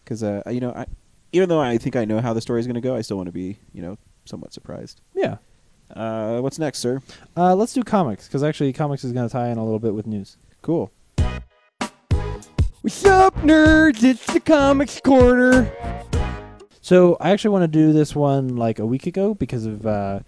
because 0.03 0.24
uh, 0.24 0.41
you 0.50 0.60
know, 0.60 0.72
I, 0.72 0.86
even 1.31 1.50
though 1.50 1.60
I 1.62 1.77
think 1.77 1.95
I 1.95 2.05
know 2.05 2.22
how 2.22 2.34
the 2.34 2.41
story 2.41 2.60
is 2.60 2.67
going 2.67 2.75
to 2.75 2.81
go, 2.81 2.95
I 2.95 3.01
still 3.01 3.17
want 3.17 3.27
to 3.27 3.34
be 3.34 3.57
you 3.74 3.81
know 3.81 3.98
somewhat 4.25 4.53
surprised. 4.53 5.01
Yeah. 5.13 5.38
Uh, 5.95 6.39
what's 6.39 6.57
next, 6.57 6.79
sir? 6.79 7.00
Uh, 7.38 7.53
let's 7.55 7.74
do 7.74 7.84
comics 7.84 8.27
because 8.27 8.41
actually 8.43 8.74
comics 8.74 9.03
is 9.03 9.12
going 9.12 9.27
to 9.27 9.31
tie 9.31 9.50
in 9.50 9.57
a 9.60 9.63
little 9.63 9.77
bit 9.79 9.93
with 9.93 10.07
news. 10.07 10.36
Cool. 10.63 10.91
What's 12.81 13.05
up, 13.05 13.36
nerds? 13.38 14.03
It's 14.03 14.25
the 14.31 14.39
Comics 14.39 15.00
Corner. 15.01 15.72
So 16.81 17.17
I 17.19 17.31
actually 17.31 17.50
want 17.51 17.63
to 17.63 17.67
do 17.67 17.93
this 17.93 18.15
one 18.15 18.55
like 18.57 18.79
a 18.79 18.86
week 18.86 19.07
ago 19.07 19.34
because 19.34 19.65
of 19.65 19.86
uh, 19.86 20.19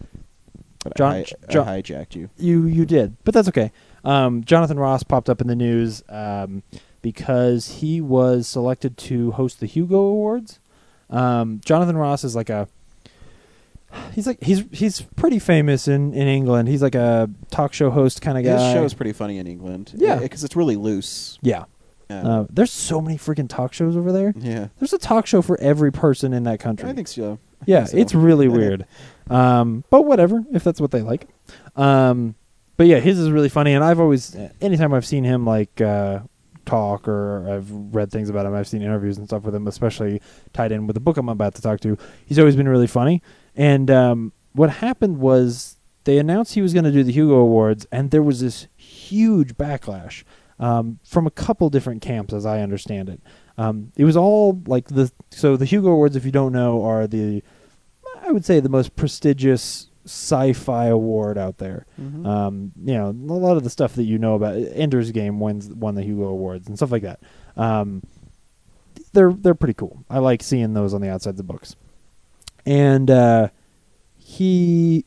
But 0.84 0.96
John- 0.98 1.14
I, 1.14 1.26
John- 1.50 1.68
I 1.68 1.82
hijacked 1.82 2.16
you. 2.16 2.30
You 2.38 2.66
you 2.66 2.86
did, 2.86 3.16
but 3.24 3.34
that's 3.34 3.48
okay. 3.50 3.72
Um, 4.04 4.44
Jonathan 4.44 4.78
Ross 4.80 5.04
popped 5.04 5.30
up 5.30 5.42
in 5.42 5.48
the 5.48 5.56
news 5.56 6.02
um, 6.10 6.64
because 7.02 7.80
he 7.80 8.02
was 8.02 8.48
selected 8.48 8.98
to 8.98 9.32
host 9.32 9.60
the 9.60 9.66
Hugo 9.66 9.98
Awards. 10.00 10.60
Um, 11.10 11.62
Jonathan 11.64 11.98
Ross 11.98 12.24
is 12.24 12.36
like 12.36 12.50
a 12.50 12.68
he's 14.14 14.28
like 14.28 14.44
he's 14.44 14.64
he's 14.72 15.02
pretty 15.16 15.40
famous 15.40 15.88
in, 15.88 16.14
in 16.14 16.28
England. 16.28 16.68
He's 16.68 16.82
like 16.82 16.96
a 16.96 17.30
talk 17.50 17.74
show 17.74 17.90
host 17.90 18.22
kind 18.22 18.38
of 18.38 18.44
guy. 18.44 18.62
His 18.62 18.74
show's 18.74 18.94
pretty 18.94 19.14
funny 19.14 19.38
in 19.38 19.48
England. 19.48 19.94
Yeah. 19.96 20.20
because 20.20 20.44
it's 20.44 20.56
really 20.56 20.76
loose. 20.76 21.38
yeah. 21.42 21.66
Yeah. 22.10 22.26
Uh, 22.26 22.46
there's 22.50 22.72
so 22.72 23.02
many 23.02 23.18
freaking 23.18 23.50
talk 23.50 23.74
shows 23.74 23.98
over 23.98 24.14
there. 24.14 24.34
yeah. 24.38 24.70
There's 24.80 24.94
a 24.94 24.98
talk 24.98 25.28
show 25.28 25.42
for 25.42 25.60
every 25.60 25.92
person 25.92 26.32
in 26.32 26.44
that 26.44 26.58
country. 26.62 26.88
I 26.90 26.94
think 26.94 27.10
so. 27.10 27.38
I 27.62 27.64
Yeah, 27.66 27.80
think 27.80 27.90
so. 27.90 27.98
it's 27.98 28.16
really 28.16 28.48
weird. 28.60 28.86
Um, 29.30 29.84
but 29.90 30.04
whatever, 30.04 30.42
if 30.54 30.64
that's 30.64 30.80
what 30.80 30.92
they 30.92 31.02
like. 31.02 31.28
Um, 31.76 32.36
but 32.78 32.88
yeah, 32.88 33.00
his 33.02 33.20
is 33.20 33.30
really 33.30 33.50
funny, 33.50 33.74
and 33.74 33.84
I've 33.84 34.00
always, 34.00 34.38
anytime 34.62 34.94
I've 34.94 35.06
seen 35.06 35.26
him 35.26 35.46
like 35.46 35.82
uh, 35.82 36.20
talk 36.68 37.08
or 37.08 37.50
I've 37.50 37.72
read 37.72 38.12
things 38.12 38.30
about 38.30 38.46
him, 38.46 38.54
I've 38.54 38.68
seen 38.68 38.82
interviews 38.82 39.18
and 39.18 39.28
stuff 39.28 39.44
with 39.44 39.56
him, 39.56 39.68
especially 39.68 40.22
tied 40.54 40.72
in 40.72 40.86
with 40.86 40.94
the 40.94 41.00
book 41.00 41.18
I'm 41.18 41.30
about 41.30 41.56
to 41.56 41.62
talk 41.62 41.80
to. 41.82 41.98
He's 42.26 42.38
always 42.38 42.56
been 42.56 42.70
really 42.70 42.88
funny. 42.88 43.24
And 43.56 43.90
um, 43.90 44.34
what 44.54 44.70
happened 44.70 45.18
was 45.18 45.78
they 46.04 46.20
announced 46.20 46.54
he 46.54 46.62
was 46.62 46.74
going 46.74 46.86
to 46.86 46.92
do 46.92 47.04
the 47.04 47.12
Hugo 47.12 47.36
Awards, 47.36 47.86
and 47.92 48.12
there 48.12 48.24
was 48.24 48.40
this 48.42 48.68
huge 48.76 49.56
backlash 49.56 50.24
um, 50.60 51.00
from 51.04 51.28
a 51.28 51.32
couple 51.32 51.70
different 51.70 52.02
camps, 52.02 52.34
as 52.34 52.46
I 52.46 52.62
understand 52.62 53.10
it. 53.10 53.22
Um, 53.58 53.92
it 53.96 54.06
was 54.06 54.16
all 54.16 54.62
like 54.68 54.88
the 54.88 55.12
so 55.32 55.58
the 55.58 55.66
Hugo 55.66 55.90
Awards, 55.90 56.16
if 56.16 56.26
you 56.26 56.32
don't 56.32 56.54
know, 56.54 56.84
are 56.84 57.08
the 57.08 57.44
I 58.22 58.32
would 58.32 58.46
say 58.46 58.60
the 58.60 58.70
most 58.70 58.96
prestigious 58.96 59.90
sci-fi 60.08 60.88
award 60.88 61.38
out 61.38 61.58
there. 61.58 61.86
Mhm. 62.02 62.26
Um, 62.26 62.72
you 62.84 62.94
know, 62.96 63.10
a 63.10 63.34
lot 63.38 63.58
of 63.58 63.64
the 63.64 63.70
stuff 63.70 63.94
that 63.96 64.04
you 64.04 64.18
know 64.18 64.36
about 64.36 64.56
Ender's 64.74 65.12
Game 65.12 65.40
wins 65.40 65.70
won 65.70 65.96
the 65.96 66.04
Hugo 66.04 66.24
Awards 66.26 66.68
and 66.68 66.78
stuff 66.78 66.92
like 66.92 67.04
that. 67.04 67.20
Um, 67.56 68.04
they're 69.14 69.34
they're 69.34 69.56
pretty 69.56 69.74
cool. 69.74 70.04
I 70.10 70.20
like 70.20 70.42
seeing 70.44 70.74
those 70.74 70.94
on 70.94 71.02
the 71.02 71.10
outsides 71.10 71.40
of 71.40 71.48
books. 71.48 71.76
And 72.66 73.10
uh, 73.10 73.50
he, 74.18 75.06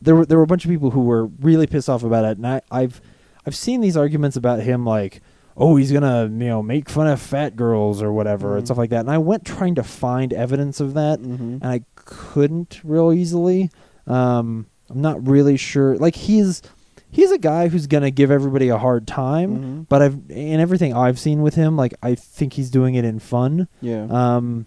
there 0.00 0.14
were 0.16 0.26
there 0.26 0.38
were 0.38 0.44
a 0.44 0.48
bunch 0.48 0.64
of 0.64 0.70
people 0.70 0.90
who 0.90 1.00
were 1.02 1.26
really 1.26 1.66
pissed 1.66 1.88
off 1.88 2.02
about 2.02 2.24
it, 2.24 2.38
and 2.38 2.46
I, 2.46 2.62
I've 2.70 3.00
I've 3.46 3.54
seen 3.56 3.80
these 3.80 3.96
arguments 3.96 4.36
about 4.36 4.60
him 4.60 4.84
like. 4.86 5.20
Oh, 5.54 5.76
he's 5.76 5.92
gonna, 5.92 6.22
you 6.22 6.46
know, 6.48 6.62
make 6.62 6.88
fun 6.88 7.06
of 7.06 7.20
fat 7.20 7.56
girls 7.56 8.00
or 8.02 8.10
whatever 8.10 8.54
and 8.56 8.62
Mhm. 8.62 8.66
stuff 8.68 8.78
like 8.78 8.88
that. 8.88 9.00
And 9.00 9.10
I 9.10 9.18
went 9.18 9.44
trying 9.44 9.74
to 9.74 9.82
find 9.82 10.32
evidence 10.32 10.80
of 10.80 10.94
that, 10.94 11.20
Mhm. 11.20 11.60
and 11.60 11.66
I 11.66 11.82
couldn't 11.94 12.80
real 12.82 13.12
easily. 13.12 13.70
Um, 14.06 14.66
I'm 14.90 15.00
not 15.00 15.26
really 15.26 15.56
sure. 15.56 15.96
Like 15.96 16.14
he's 16.16 16.62
he's 17.10 17.30
a 17.30 17.38
guy 17.38 17.68
who's 17.68 17.86
gonna 17.86 18.10
give 18.10 18.30
everybody 18.30 18.68
a 18.68 18.78
hard 18.78 19.06
time, 19.06 19.58
Mhm. 19.58 19.86
but 19.88 20.02
I've 20.02 20.18
in 20.30 20.60
everything 20.60 20.94
I've 20.94 21.18
seen 21.18 21.42
with 21.42 21.54
him, 21.54 21.76
like 21.76 21.94
I 22.02 22.14
think 22.14 22.54
he's 22.54 22.70
doing 22.70 22.94
it 22.94 23.04
in 23.04 23.18
fun. 23.18 23.68
Yeah. 23.80 24.06
Um, 24.10 24.66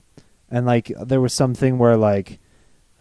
and 0.49 0.65
like 0.65 0.91
there 1.03 1.21
was 1.21 1.33
something 1.33 1.77
where 1.77 1.97
like 1.97 2.39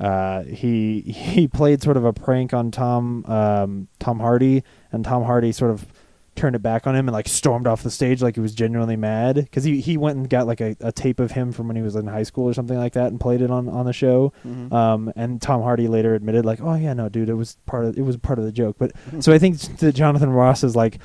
uh, 0.00 0.42
he 0.44 1.00
he 1.02 1.46
played 1.46 1.82
sort 1.82 1.96
of 1.96 2.04
a 2.04 2.12
prank 2.12 2.52
on 2.52 2.70
Tom 2.70 3.24
um, 3.26 3.88
Tom 4.00 4.18
Hardy, 4.20 4.64
and 4.92 5.04
Tom 5.04 5.24
Hardy 5.24 5.52
sort 5.52 5.70
of 5.70 5.86
turned 6.34 6.56
it 6.56 6.62
back 6.62 6.86
on 6.86 6.94
him 6.96 7.06
and 7.08 7.12
like 7.12 7.28
stormed 7.28 7.66
off 7.66 7.82
the 7.82 7.90
stage 7.90 8.20
like 8.22 8.34
he 8.34 8.40
was 8.40 8.54
genuinely 8.54 8.96
mad 8.96 9.36
because 9.36 9.64
he 9.64 9.80
he 9.80 9.96
went 9.96 10.16
and 10.16 10.28
got 10.28 10.46
like 10.46 10.60
a, 10.60 10.76
a 10.80 10.90
tape 10.92 11.20
of 11.20 11.30
him 11.32 11.52
from 11.52 11.66
when 11.68 11.76
he 11.76 11.82
was 11.82 11.94
in 11.96 12.06
high 12.06 12.22
school 12.24 12.44
or 12.44 12.52
something 12.54 12.76
like 12.78 12.92
that 12.94 13.08
and 13.08 13.20
played 13.20 13.40
it 13.40 13.50
on 13.50 13.68
on 13.68 13.86
the 13.86 13.92
show. 13.92 14.32
Mhm. 14.46 14.72
Um, 14.72 15.12
and 15.16 15.40
Tom 15.40 15.62
Hardy 15.62 15.88
later 15.88 16.14
admitted, 16.14 16.44
like, 16.44 16.60
"Oh 16.60 16.74
yeah, 16.74 16.92
no, 16.92 17.08
dude, 17.08 17.28
it 17.28 17.34
was 17.34 17.56
part 17.66 17.84
of 17.84 17.96
it 17.98 18.02
was 18.02 18.16
part 18.16 18.38
of 18.38 18.44
the 18.44 18.52
joke." 18.52 18.76
But 18.78 18.92
so 19.20 19.32
I 19.32 19.38
think 19.38 19.58
that 19.78 19.92
Jonathan 19.94 20.30
Ross 20.30 20.64
is 20.64 20.74
like, 20.74 20.98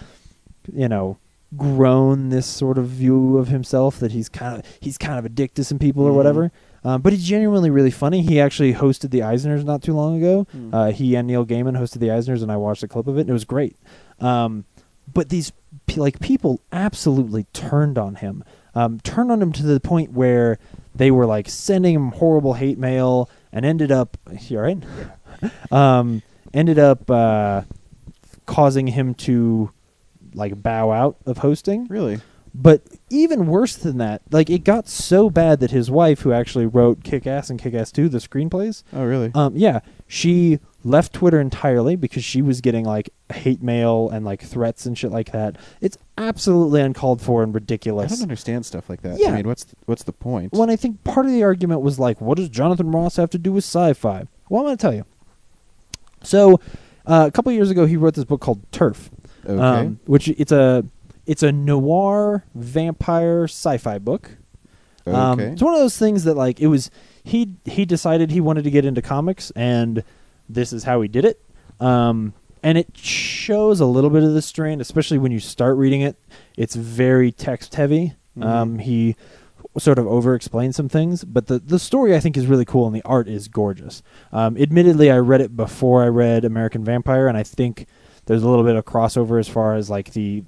you 0.73 0.87
know, 0.87 1.17
grown 1.57 2.29
this 2.29 2.45
sort 2.45 2.77
of 2.77 2.87
view 2.87 3.37
of 3.37 3.47
himself 3.47 3.99
that 3.99 4.11
he's 4.11 4.29
kind 4.29 4.57
of 4.59 4.65
he's 4.79 4.97
kind 4.97 5.17
of 5.19 5.25
a 5.25 5.29
dick 5.29 5.53
to 5.55 5.63
some 5.63 5.79
people 5.79 6.03
or 6.05 6.11
Mhm. 6.11 6.15
whatever. 6.15 6.51
Um, 6.83 7.01
but 7.01 7.11
he's 7.11 7.25
genuinely 7.25 7.69
really 7.69 7.91
funny. 7.91 8.21
He 8.21 8.39
actually 8.39 8.73
hosted 8.73 9.09
the 9.11 9.19
Eisners 9.19 9.65
not 9.65 9.81
too 9.81 9.93
long 9.93 10.17
ago. 10.17 10.47
Hmm. 10.51 10.73
Uh, 10.73 10.91
he 10.91 11.15
and 11.15 11.27
Neil 11.27 11.45
Gaiman 11.45 11.77
hosted 11.77 11.99
the 11.99 12.07
Eisners, 12.07 12.41
and 12.41 12.49
I 12.49 12.55
watched 12.55 12.83
a 12.83 12.87
clip 12.87 13.05
of 13.07 13.17
it, 13.17 13.21
and 13.21 13.29
it 13.29 13.33
was 13.33 13.43
great. 13.43 13.75
Um, 14.21 14.63
but 15.13 15.29
these 15.29 15.51
like 15.95 16.19
people 16.19 16.61
absolutely 16.71 17.45
turned 17.53 17.97
on 17.97 18.15
him, 18.15 18.43
um, 18.75 18.99
turned 19.01 19.31
on 19.31 19.41
him 19.41 19.51
to 19.53 19.63
the 19.63 19.79
point 19.79 20.11
where 20.11 20.57
they 20.95 21.11
were 21.11 21.25
like 21.25 21.49
sending 21.49 21.95
him 21.95 22.11
horrible 22.11 22.53
hate 22.53 22.77
mail, 22.77 23.29
and 23.51 23.65
ended 23.65 23.91
up 23.91 24.17
you 24.47 24.57
all 24.57 24.63
right? 24.63 24.83
um, 25.71 26.21
ended 26.53 26.79
up 26.79 27.09
uh, 27.09 27.61
causing 28.45 28.87
him 28.87 29.13
to 29.15 29.71
like 30.33 30.61
bow 30.61 30.91
out 30.91 31.17
of 31.25 31.39
hosting. 31.39 31.87
Really? 31.87 32.19
But 32.53 32.81
even 33.11 33.45
worse 33.45 33.75
than 33.75 33.99
that, 33.99 34.21
like 34.31 34.49
it 34.49 34.63
got 34.63 34.87
so 34.87 35.29
bad 35.29 35.59
that 35.59 35.69
his 35.71 35.91
wife, 35.91 36.21
who 36.21 36.33
actually 36.33 36.65
wrote 36.65 37.03
Kick 37.03 37.27
Ass 37.27 37.49
and 37.51 37.59
Kick 37.59 37.73
Ass 37.75 37.91
Two, 37.91 38.09
the 38.09 38.17
screenplays, 38.17 38.83
Oh, 38.91 39.05
really? 39.05 39.31
um, 39.35 39.55
yeah, 39.55 39.79
she 40.07 40.59
left 40.83 41.13
Twitter 41.13 41.39
entirely 41.39 41.95
because 41.95 42.23
she 42.23 42.41
was 42.41 42.61
getting 42.61 42.85
like 42.85 43.09
hate 43.33 43.61
mail 43.61 44.09
and 44.09 44.25
like 44.25 44.41
threats 44.41 44.85
and 44.85 44.97
shit 44.97 45.11
like 45.11 45.31
that. 45.31 45.57
It's 45.81 45.97
absolutely 46.17 46.81
uncalled 46.81 47.21
for 47.21 47.43
and 47.43 47.53
ridiculous. 47.53 48.11
I 48.11 48.15
don't 48.15 48.23
understand 48.23 48.65
stuff 48.65 48.89
like 48.89 49.01
that. 49.01 49.19
Yeah. 49.19 49.29
I 49.29 49.35
mean, 49.37 49.47
what's 49.47 49.65
what's 49.85 50.03
the 50.03 50.13
point? 50.13 50.53
When 50.53 50.69
I 50.69 50.75
think 50.75 51.03
part 51.03 51.25
of 51.25 51.31
the 51.31 51.43
argument 51.43 51.81
was 51.81 51.99
like, 51.99 52.21
what 52.21 52.37
does 52.37 52.49
Jonathan 52.49 52.91
Ross 52.91 53.17
have 53.17 53.29
to 53.31 53.37
do 53.37 53.51
with 53.51 53.63
sci-fi? 53.63 54.25
Well, 54.49 54.61
I'm 54.61 54.67
going 54.67 54.77
to 54.77 54.81
tell 54.81 54.93
you. 54.93 55.05
So, 56.23 56.59
uh, 57.05 57.25
a 57.27 57.31
couple 57.31 57.51
years 57.51 57.69
ago, 57.69 57.85
he 57.85 57.97
wrote 57.97 58.15
this 58.15 58.25
book 58.25 58.41
called 58.41 58.69
Turf, 58.71 59.09
okay. 59.45 59.59
um, 59.59 59.99
which 60.05 60.27
it's 60.27 60.51
a 60.51 60.85
it's 61.25 61.43
a 61.43 61.51
noir 61.51 62.45
vampire 62.55 63.43
sci-fi 63.43 63.99
book. 63.99 64.31
Um, 65.05 65.39
okay. 65.39 65.51
it's 65.51 65.61
one 65.61 65.73
of 65.73 65.79
those 65.79 65.97
things 65.97 66.23
that 66.25 66.35
like 66.35 66.59
it 66.59 66.67
was 66.67 66.91
he 67.23 67.51
he 67.65 67.85
decided 67.85 68.31
he 68.31 68.41
wanted 68.41 68.63
to 68.63 68.71
get 68.71 68.85
into 68.85 69.01
comics 69.01 69.51
and 69.51 70.03
this 70.49 70.73
is 70.73 70.83
how 70.83 71.01
he 71.01 71.07
did 71.07 71.25
it. 71.25 71.41
Um, 71.79 72.33
and 72.61 72.77
it 72.77 72.97
shows 72.97 73.79
a 73.79 73.85
little 73.85 74.09
bit 74.09 74.23
of 74.23 74.33
the 74.33 74.41
strain, 74.41 74.81
especially 74.81 75.17
when 75.17 75.31
you 75.31 75.39
start 75.39 75.77
reading 75.77 76.01
it. 76.01 76.17
It's 76.57 76.75
very 76.75 77.31
text 77.31 77.75
heavy. 77.75 78.15
Mhm. 78.37 78.45
Um, 78.45 78.79
he 78.79 79.15
sort 79.77 79.99
of 79.99 80.07
over 80.07 80.35
explains 80.35 80.75
some 80.75 80.89
things, 80.89 81.23
but 81.23 81.47
the 81.47 81.59
the 81.59 81.79
story 81.79 82.15
I 82.15 82.19
think 82.19 82.35
is 82.35 82.47
really 82.47 82.65
cool 82.65 82.87
and 82.87 82.95
the 82.95 83.03
art 83.05 83.29
is 83.29 83.47
gorgeous. 83.47 84.01
Um, 84.33 84.57
admittedly, 84.57 85.09
I 85.11 85.17
read 85.19 85.41
it 85.41 85.55
before 85.55 86.03
I 86.03 86.07
read 86.07 86.43
American 86.43 86.83
Vampire, 86.83 87.27
and 87.27 87.37
I 87.37 87.43
think 87.43 87.85
there's 88.25 88.43
a 88.43 88.49
little 88.49 88.65
bit 88.65 88.75
of 88.75 88.85
crossover 88.85 89.39
as 89.39 89.47
far 89.47 89.75
as 89.75 89.89
like 89.89 90.11
the 90.13 90.43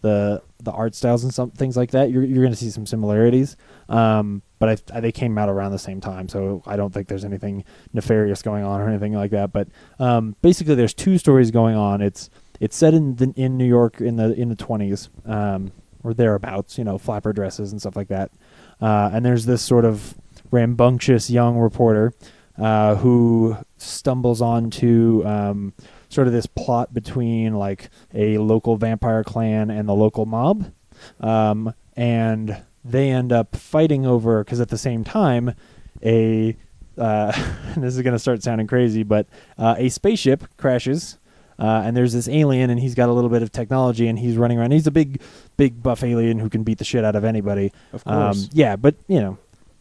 the 0.00 0.42
the 0.62 0.72
art 0.72 0.94
styles 0.94 1.24
and 1.24 1.32
some 1.32 1.50
things 1.50 1.76
like 1.76 1.90
that. 1.92 2.10
You're 2.10 2.24
you're 2.24 2.42
going 2.42 2.52
to 2.52 2.58
see 2.58 2.70
some 2.70 2.86
similarities, 2.86 3.56
um, 3.88 4.42
but 4.58 4.68
I, 4.68 4.96
I, 4.96 5.00
they 5.00 5.12
came 5.12 5.36
out 5.38 5.48
around 5.48 5.72
the 5.72 5.78
same 5.78 6.00
time, 6.00 6.28
so 6.28 6.62
I 6.66 6.76
don't 6.76 6.92
think 6.92 7.08
there's 7.08 7.24
anything 7.24 7.64
nefarious 7.92 8.42
going 8.42 8.64
on 8.64 8.80
or 8.80 8.88
anything 8.88 9.14
like 9.14 9.30
that. 9.32 9.52
But 9.52 9.68
um, 9.98 10.36
basically, 10.42 10.74
there's 10.74 10.94
two 10.94 11.18
stories 11.18 11.50
going 11.50 11.76
on. 11.76 12.00
It's 12.00 12.30
it's 12.60 12.76
set 12.76 12.94
in 12.94 13.16
the, 13.16 13.32
in 13.36 13.56
New 13.56 13.66
York 13.66 14.00
in 14.00 14.16
the 14.16 14.32
in 14.32 14.48
the 14.48 14.56
20s 14.56 15.08
um, 15.28 15.72
or 16.02 16.14
thereabouts, 16.14 16.78
you 16.78 16.84
know, 16.84 16.98
flapper 16.98 17.32
dresses 17.32 17.72
and 17.72 17.80
stuff 17.80 17.96
like 17.96 18.08
that. 18.08 18.30
Uh, 18.80 19.10
and 19.12 19.24
there's 19.24 19.46
this 19.46 19.62
sort 19.62 19.84
of 19.84 20.14
rambunctious 20.50 21.30
young 21.30 21.58
reporter 21.58 22.12
uh, 22.58 22.94
who 22.96 23.56
stumbles 23.76 24.40
onto 24.40 25.22
um, 25.26 25.74
sort 26.16 26.26
of 26.26 26.32
this 26.32 26.46
plot 26.46 26.94
between 26.94 27.54
like 27.54 27.90
a 28.14 28.38
local 28.38 28.76
vampire 28.76 29.22
clan 29.22 29.70
and 29.70 29.86
the 29.86 29.94
local 29.94 30.24
mob, 30.24 30.72
um, 31.20 31.74
and 31.94 32.62
they 32.82 33.10
end 33.10 33.32
up 33.32 33.54
fighting 33.54 34.06
over 34.06 34.42
because 34.42 34.58
at 34.58 34.70
the 34.70 34.78
same 34.78 35.04
time, 35.04 35.54
a 36.02 36.56
uh, 36.96 37.32
this 37.76 37.94
is 37.94 38.00
going 38.00 38.14
to 38.14 38.18
start 38.18 38.42
sounding 38.42 38.66
crazy, 38.66 39.02
but 39.02 39.26
uh, 39.58 39.74
a 39.78 39.90
spaceship 39.90 40.44
crashes. 40.56 41.18
Uh, 41.58 41.80
and 41.86 41.96
there's 41.96 42.12
this 42.12 42.28
alien, 42.28 42.68
and 42.68 42.78
he's 42.80 42.94
got 42.94 43.08
a 43.08 43.12
little 43.12 43.30
bit 43.30 43.42
of 43.42 43.50
technology, 43.50 44.08
and 44.08 44.18
he's 44.18 44.36
running 44.36 44.58
around. 44.58 44.72
He's 44.72 44.86
a 44.86 44.90
big, 44.90 45.22
big 45.56 45.82
buff 45.82 46.04
alien 46.04 46.38
who 46.38 46.50
can 46.50 46.64
beat 46.64 46.76
the 46.76 46.84
shit 46.84 47.02
out 47.02 47.16
of 47.16 47.24
anybody. 47.24 47.72
of 47.94 48.04
course. 48.04 48.44
Um, 48.44 48.50
yeah, 48.52 48.76
but 48.76 48.94
you 49.08 49.20
know, 49.20 49.38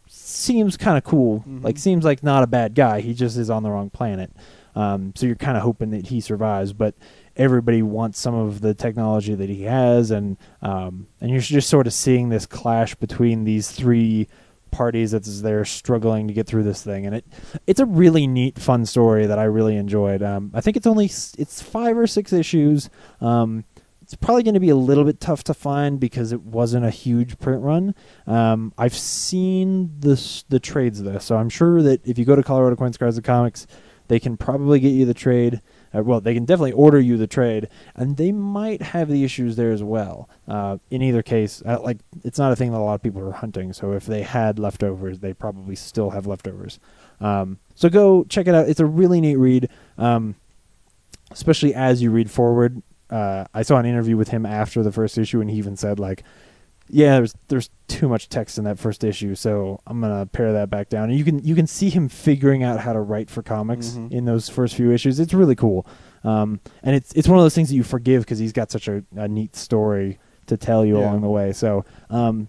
seems 0.08 0.78
kind 0.78 0.98
of 0.98 1.04
cool. 1.04 1.44
Mhm. 1.48 1.64
Like 1.64 1.78
seems 1.78 2.06
like 2.06 2.24
not 2.24 2.44
a 2.44 2.48
bad 2.48 2.76
guy. 2.76 3.02
He 3.02 3.14
just 3.14 3.36
is 3.36 3.50
on 3.50 3.64
the 3.64 3.72
wrong 3.72 3.90
planet. 3.90 4.32
Um, 4.76 5.14
so 5.16 5.26
you're 5.26 5.36
kind 5.36 5.58
of 5.58 5.64
hoping 5.64 5.92
that 5.92 6.08
he 6.08 6.22
survives, 6.22 6.74
but 6.74 6.96
everybody 7.36 7.82
wants 7.82 8.20
some 8.20 8.36
of 8.36 8.62
the 8.62 8.74
technology 8.74 9.36
that 9.36 9.50
he 9.50 9.64
has, 9.64 10.12
and 10.12 10.38
um, 10.62 11.08
and 11.22 11.32
you're 11.32 11.40
just 11.40 11.70
sort 11.70 11.88
of 11.88 11.94
seeing 11.94 12.30
this 12.30 12.46
clash 12.46 12.96
between 12.96 13.44
these 13.44 13.72
three 13.72 14.28
parties 14.72 15.12
that's 15.12 15.42
they're 15.42 15.64
struggling 15.64 16.28
to 16.28 16.34
get 16.34 16.48
through 16.48 16.64
this 16.64 16.84
thing, 16.84 17.06
and 17.06 17.16
it 17.16 17.26
it's 17.66 17.80
a 17.80 17.86
really 17.86 18.28
neat, 18.28 18.60
fun 18.60 18.86
story 18.86 19.26
that 19.26 19.40
I 19.40 19.46
really 19.46 19.78
enjoyed. 19.78 20.22
Um, 20.22 20.52
I 20.54 20.62
think 20.62 20.78
it's 20.78 20.88
only 20.88 21.06
it's 21.06 21.62
five 21.62 21.98
or 21.98 22.08
six 22.08 22.34
issues. 22.34 22.90
Um, 23.22 23.64
it's 24.02 24.14
probably 24.14 24.44
going 24.44 24.54
to 24.54 24.60
be 24.60 24.70
a 24.70 24.76
little 24.76 25.04
bit 25.04 25.20
tough 25.20 25.44
to 25.46 25.54
find 25.56 26.00
because 26.00 26.32
it 26.32 26.44
wasn't 26.44 26.86
a 26.86 26.92
huge 26.92 27.40
print 27.40 27.64
run. 27.64 27.96
Um, 28.28 28.72
I've 28.78 28.94
seen 28.94 30.00
this 30.00 30.44
the 30.50 30.60
trades 30.60 31.02
though, 31.02 31.18
so 31.18 31.38
I'm 31.38 31.50
sure 31.50 31.82
that 31.82 32.06
if 32.06 32.20
you 32.20 32.26
go 32.26 32.36
to 32.36 32.44
Colorado 32.44 32.76
Coins 32.76 32.98
Cards 32.98 33.18
and 33.18 33.26
Comics, 33.26 33.66
they 34.08 34.20
can 34.20 34.38
probably 34.38 34.80
get 34.80 34.90
you 34.90 35.06
the 35.06 35.14
trade. 35.14 35.62
Uh, 35.94 36.04
well, 36.04 36.20
they 36.20 36.34
can 36.34 36.46
definitely 36.46 36.74
order 36.74 37.00
you 37.00 37.18
the 37.18 37.28
trade, 37.28 37.70
and 37.96 38.18
they 38.18 38.32
might 38.32 38.82
have 38.82 39.10
the 39.10 39.24
issues 39.24 39.56
there 39.56 39.72
as 39.72 39.84
well. 39.84 40.30
Uh, 40.48 40.78
in 40.90 41.02
either 41.02 41.24
case, 41.24 41.64
uh, 41.66 41.80
like 41.82 41.98
it's 42.24 42.38
not 42.38 42.52
a 42.52 42.56
thing 42.56 42.72
that 42.72 42.78
a 42.78 42.80
lot 42.80 42.96
of 42.96 43.04
people 43.04 43.22
are 43.22 43.32
hunting. 43.32 43.74
So 43.74 43.94
if 43.94 44.06
they 44.06 44.24
had 44.24 44.60
leftovers, 44.60 45.20
they 45.20 45.34
probably 45.34 45.76
still 45.76 46.12
have 46.12 46.28
leftovers. 46.28 46.80
Um, 47.22 47.60
so 47.76 47.90
go 47.90 48.26
check 48.26 48.48
it 48.48 48.56
out. 48.56 48.68
It's 48.68 48.80
a 48.80 48.86
really 48.86 49.22
neat 49.22 49.38
read, 49.38 49.70
um, 49.98 50.36
especially 51.32 51.74
as 51.74 52.02
you 52.02 52.12
read 52.12 52.30
forward. 52.30 52.82
Uh, 53.10 53.46
I 53.54 53.62
saw 53.62 53.78
an 53.78 53.86
interview 53.86 54.18
with 54.18 54.30
him 54.30 54.46
after 54.46 54.84
the 54.84 54.92
first 54.92 55.18
issue, 55.18 55.40
and 55.40 55.50
he 55.50 55.58
even 55.58 55.78
said 55.78 56.00
like, 56.00 56.24
"Yeah, 56.90 57.16
there's 57.18 57.36
there's 57.48 57.70
too 57.88 58.08
much 58.10 58.30
text 58.30 58.58
in 58.58 58.64
that 58.66 58.80
first 58.80 59.04
issue, 59.04 59.36
so 59.36 59.80
I'm 59.88 60.02
gonna 60.02 60.26
pare 60.26 60.54
that 60.54 60.70
back 60.70 60.90
down." 60.90 61.10
And 61.10 61.18
you 61.18 61.24
can 61.26 61.40
you 61.44 61.56
can 61.56 61.68
see 61.68 61.90
him 61.90 62.10
figuring 62.10 62.64
out 62.64 62.80
how 62.80 62.94
to 62.94 63.00
write 63.02 63.30
for 63.30 63.42
comics 63.42 63.92
Mhm. 63.92 64.12
in 64.12 64.26
those 64.26 64.50
first 64.50 64.76
few 64.76 64.92
issues. 64.92 65.20
It's 65.20 65.34
really 65.34 65.56
cool, 65.56 65.86
um, 66.24 66.60
and 66.84 66.96
it's 66.96 67.12
it's 67.14 67.28
one 67.28 67.38
of 67.38 67.44
those 67.44 67.56
things 67.56 67.70
that 67.70 67.76
you 67.76 67.84
forgive 67.84 68.24
because 68.24 68.40
he's 68.40 68.54
got 68.54 68.72
such 68.72 68.88
a, 68.88 69.04
a 69.16 69.28
neat 69.28 69.56
story 69.56 70.20
to 70.48 70.58
tell 70.58 70.86
you 70.86 70.98
Yeah. 71.00 71.06
along 71.06 71.22
the 71.22 71.30
way. 71.30 71.52
So 71.54 71.86
um, 72.10 72.48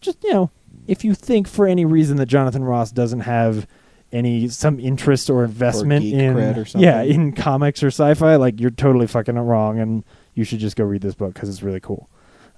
just 0.00 0.22
you 0.24 0.32
know, 0.32 0.50
if 0.86 1.04
you 1.04 1.14
think 1.14 1.48
for 1.48 1.66
any 1.66 1.84
reason 1.84 2.16
that 2.18 2.26
Jonathan 2.26 2.64
Ross 2.64 2.92
doesn't 2.92 3.20
have 3.20 3.66
any 4.12 4.46
some 4.48 4.78
interest 4.78 5.30
or 5.30 5.42
investment 5.42 6.02
geek 6.02 6.14
in 6.14 6.36
or 6.36 6.64
yeah 6.76 7.00
in 7.02 7.32
comics 7.32 7.82
or 7.82 7.86
sci-fi, 7.88 8.36
like 8.36 8.60
you're 8.60 8.70
totally 8.70 9.06
fucking 9.06 9.36
wrong, 9.38 9.78
and 9.80 10.04
you 10.34 10.44
should 10.44 10.58
just 10.58 10.76
go 10.76 10.84
read 10.84 11.00
this 11.02 11.14
book 11.14 11.32
because 11.34 11.48
it's 11.48 11.62
really 11.62 11.80
cool. 11.80 12.08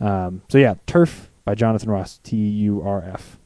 Um, 0.00 0.42
so 0.48 0.58
yeah, 0.58 0.74
Turf 0.86 1.30
by 1.44 1.54
Jonathan 1.54 1.90
Ross, 1.90 2.18
T 2.22 2.36
U 2.36 2.82
R 2.82 3.02
F. 3.02 3.38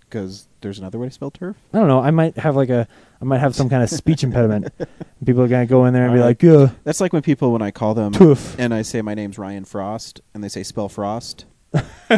Because 0.00 0.46
there's 0.60 0.78
another 0.78 0.98
way 1.00 1.08
to 1.08 1.12
spell 1.12 1.32
turf. 1.32 1.56
I 1.74 1.78
don't 1.78 1.88
know. 1.88 2.00
I 2.00 2.12
might 2.12 2.36
have 2.38 2.54
like 2.54 2.68
a, 2.70 2.86
I 3.20 3.24
might 3.24 3.38
have 3.38 3.56
some 3.56 3.68
kind 3.68 3.82
of 3.82 3.90
speech 3.90 4.22
impediment. 4.22 4.72
People 5.26 5.42
are 5.42 5.48
gonna 5.48 5.66
go 5.66 5.84
in 5.84 5.94
there 5.94 6.04
and 6.04 6.14
be 6.14 6.20
Alright. 6.20 6.40
like, 6.40 6.42
"Yeah, 6.42 6.70
That's 6.84 7.00
like 7.00 7.12
when 7.12 7.22
people, 7.22 7.50
when 7.52 7.60
I 7.60 7.72
call 7.72 7.94
them 7.94 8.12
Turf." 8.12 8.54
and 8.58 8.72
I 8.72 8.82
say 8.82 9.02
my 9.02 9.14
name's 9.14 9.36
Ryan 9.36 9.64
Frost, 9.64 10.20
and 10.32 10.44
they 10.44 10.48
say 10.48 10.62
spell 10.62 10.88
Frost. 10.88 11.44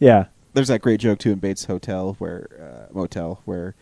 yeah, 0.00 0.26
There's 0.52 0.68
that 0.68 0.80
great 0.82 1.00
joke 1.00 1.18
too 1.20 1.30
in 1.32 1.38
Bates 1.38 1.64
Hotel 1.66 2.14
where 2.18 2.88
uh, 2.90 2.92
motel 2.92 3.40
where 3.44 3.74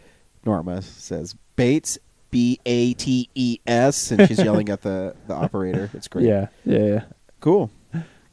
Norma 0.44 0.82
says 0.82 1.34
Bates 1.56 1.98
B 2.30 2.60
A 2.66 2.92
T 2.94 3.28
E 3.34 3.58
S, 3.66 4.10
and 4.10 4.28
she's 4.28 4.38
yelling 4.42 4.68
at 4.68 4.82
the 4.82 5.16
the 5.26 5.34
operator. 5.34 5.90
It's 5.94 6.08
great. 6.08 6.26
yeah, 6.26 6.48
yeah, 6.64 6.78
yeah. 6.84 7.04
Cool. 7.40 7.70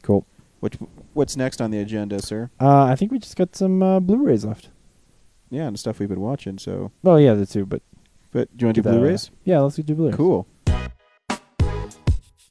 Cool. 0.02 0.26
Which 0.60 0.74
what's 1.12 1.36
next 1.36 1.60
on 1.60 1.70
the 1.70 1.78
agenda, 1.78 2.20
sir? 2.22 2.50
Uh, 2.60 2.84
I 2.84 2.96
think 2.96 3.12
we 3.12 3.18
just 3.18 3.36
got 3.36 3.54
some 3.54 3.82
uh, 3.82 4.00
Blu-rays 4.00 4.44
left. 4.44 4.70
Yeah, 5.50 5.66
and 5.66 5.78
stuff 5.78 5.98
we've 5.98 6.08
been 6.08 6.20
watching. 6.20 6.58
So, 6.58 6.90
Oh 7.04 7.16
yeah, 7.16 7.34
the 7.34 7.46
two, 7.46 7.66
but 7.66 7.82
but 8.32 8.54
do 8.56 8.64
you 8.64 8.66
want 8.68 8.76
to 8.76 8.82
do 8.82 8.88
uh, 8.88 8.92
Blu-rays? 8.92 9.30
yeah, 9.44 9.60
let's 9.60 9.76
do 9.76 9.94
Blu-rays. 9.94 10.14
Cool. 10.16 10.46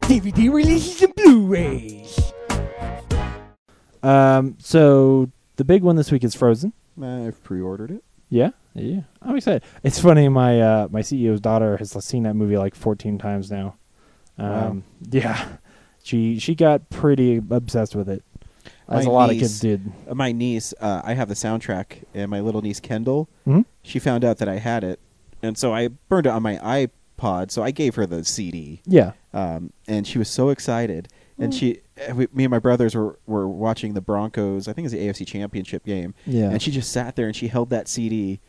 DVD 0.01 0.53
releases 0.53 1.01
and 1.01 1.15
Blu-rays. 1.15 2.19
Um, 4.03 4.55
so 4.59 5.31
the 5.55 5.63
big 5.63 5.81
one 5.81 5.95
this 5.95 6.11
week 6.11 6.23
is 6.23 6.35
Frozen. 6.35 6.73
I've 7.01 7.41
pre-ordered 7.43 7.91
it. 7.91 8.03
Yeah, 8.29 8.51
yeah. 8.73 9.01
I'm 9.21 9.35
excited. 9.35 9.63
It's 9.83 9.99
funny. 9.99 10.27
My 10.29 10.59
uh, 10.61 10.87
my 10.91 11.01
CEO's 11.01 11.39
daughter 11.41 11.77
has 11.77 11.91
seen 12.05 12.23
that 12.23 12.33
movie 12.35 12.57
like 12.57 12.75
14 12.75 13.17
times 13.17 13.49
now. 13.51 13.75
Um, 14.37 14.47
Wow. 14.47 14.81
Yeah, 15.11 15.47
she 16.03 16.37
she 16.39 16.53
got 16.53 16.89
pretty 16.89 17.37
obsessed 17.49 17.95
with 17.95 18.07
it, 18.09 18.23
as 18.87 19.05
My 19.05 19.11
a 19.11 19.13
lot 19.13 19.29
of 19.31 19.37
kids 19.37 19.59
did. 19.59 19.91
Uh, 20.07 20.13
my 20.13 20.31
niece, 20.31 20.73
uh, 20.79 21.01
I 21.03 21.13
have 21.15 21.27
the 21.29 21.33
soundtrack, 21.35 22.03
and 22.13 22.29
my 22.29 22.39
little 22.41 22.61
niece 22.61 22.79
Kendall, 22.79 23.27
hmm 23.45 23.61
she 23.81 23.99
found 23.99 24.23
out 24.23 24.37
that 24.37 24.47
I 24.47 24.59
had 24.59 24.83
it, 24.83 24.99
and 25.41 25.57
so 25.57 25.73
I 25.73 25.87
burned 25.87 26.25
it 26.27 26.29
on 26.29 26.43
my 26.43 26.57
iPod. 26.57 27.51
So 27.51 27.63
I 27.63 27.71
gave 27.71 27.95
her 27.95 28.05
the 28.05 28.23
CD, 28.23 28.81
Yeah. 28.85 29.13
um, 29.33 29.73
and 29.87 30.05
she 30.05 30.17
was 30.19 30.29
so 30.29 30.49
excited. 30.49 31.07
And 31.39 31.51
Mm. 31.51 31.59
she, 31.59 31.79
uh, 32.09 32.13
we, 32.15 32.27
me 32.31 32.43
and 32.43 32.51
my 32.51 32.59
brothers 32.59 32.93
were, 32.95 33.17
were 33.25 33.47
watching 33.47 33.93
the 33.95 34.01
Broncos. 34.01 34.67
I 34.67 34.73
think 34.73 34.83
it 34.83 34.91
was 34.91 34.91
the 34.93 34.99
AFC 35.07 35.25
Championship 35.25 35.83
game, 35.83 36.13
Yeah. 36.27 36.49
and 36.51 36.61
she 36.61 36.69
just 36.69 36.91
sat 36.91 37.15
there 37.15 37.25
and 37.25 37.35
she 37.35 37.47
held 37.47 37.71
that 37.71 37.87
CD. 37.87 38.39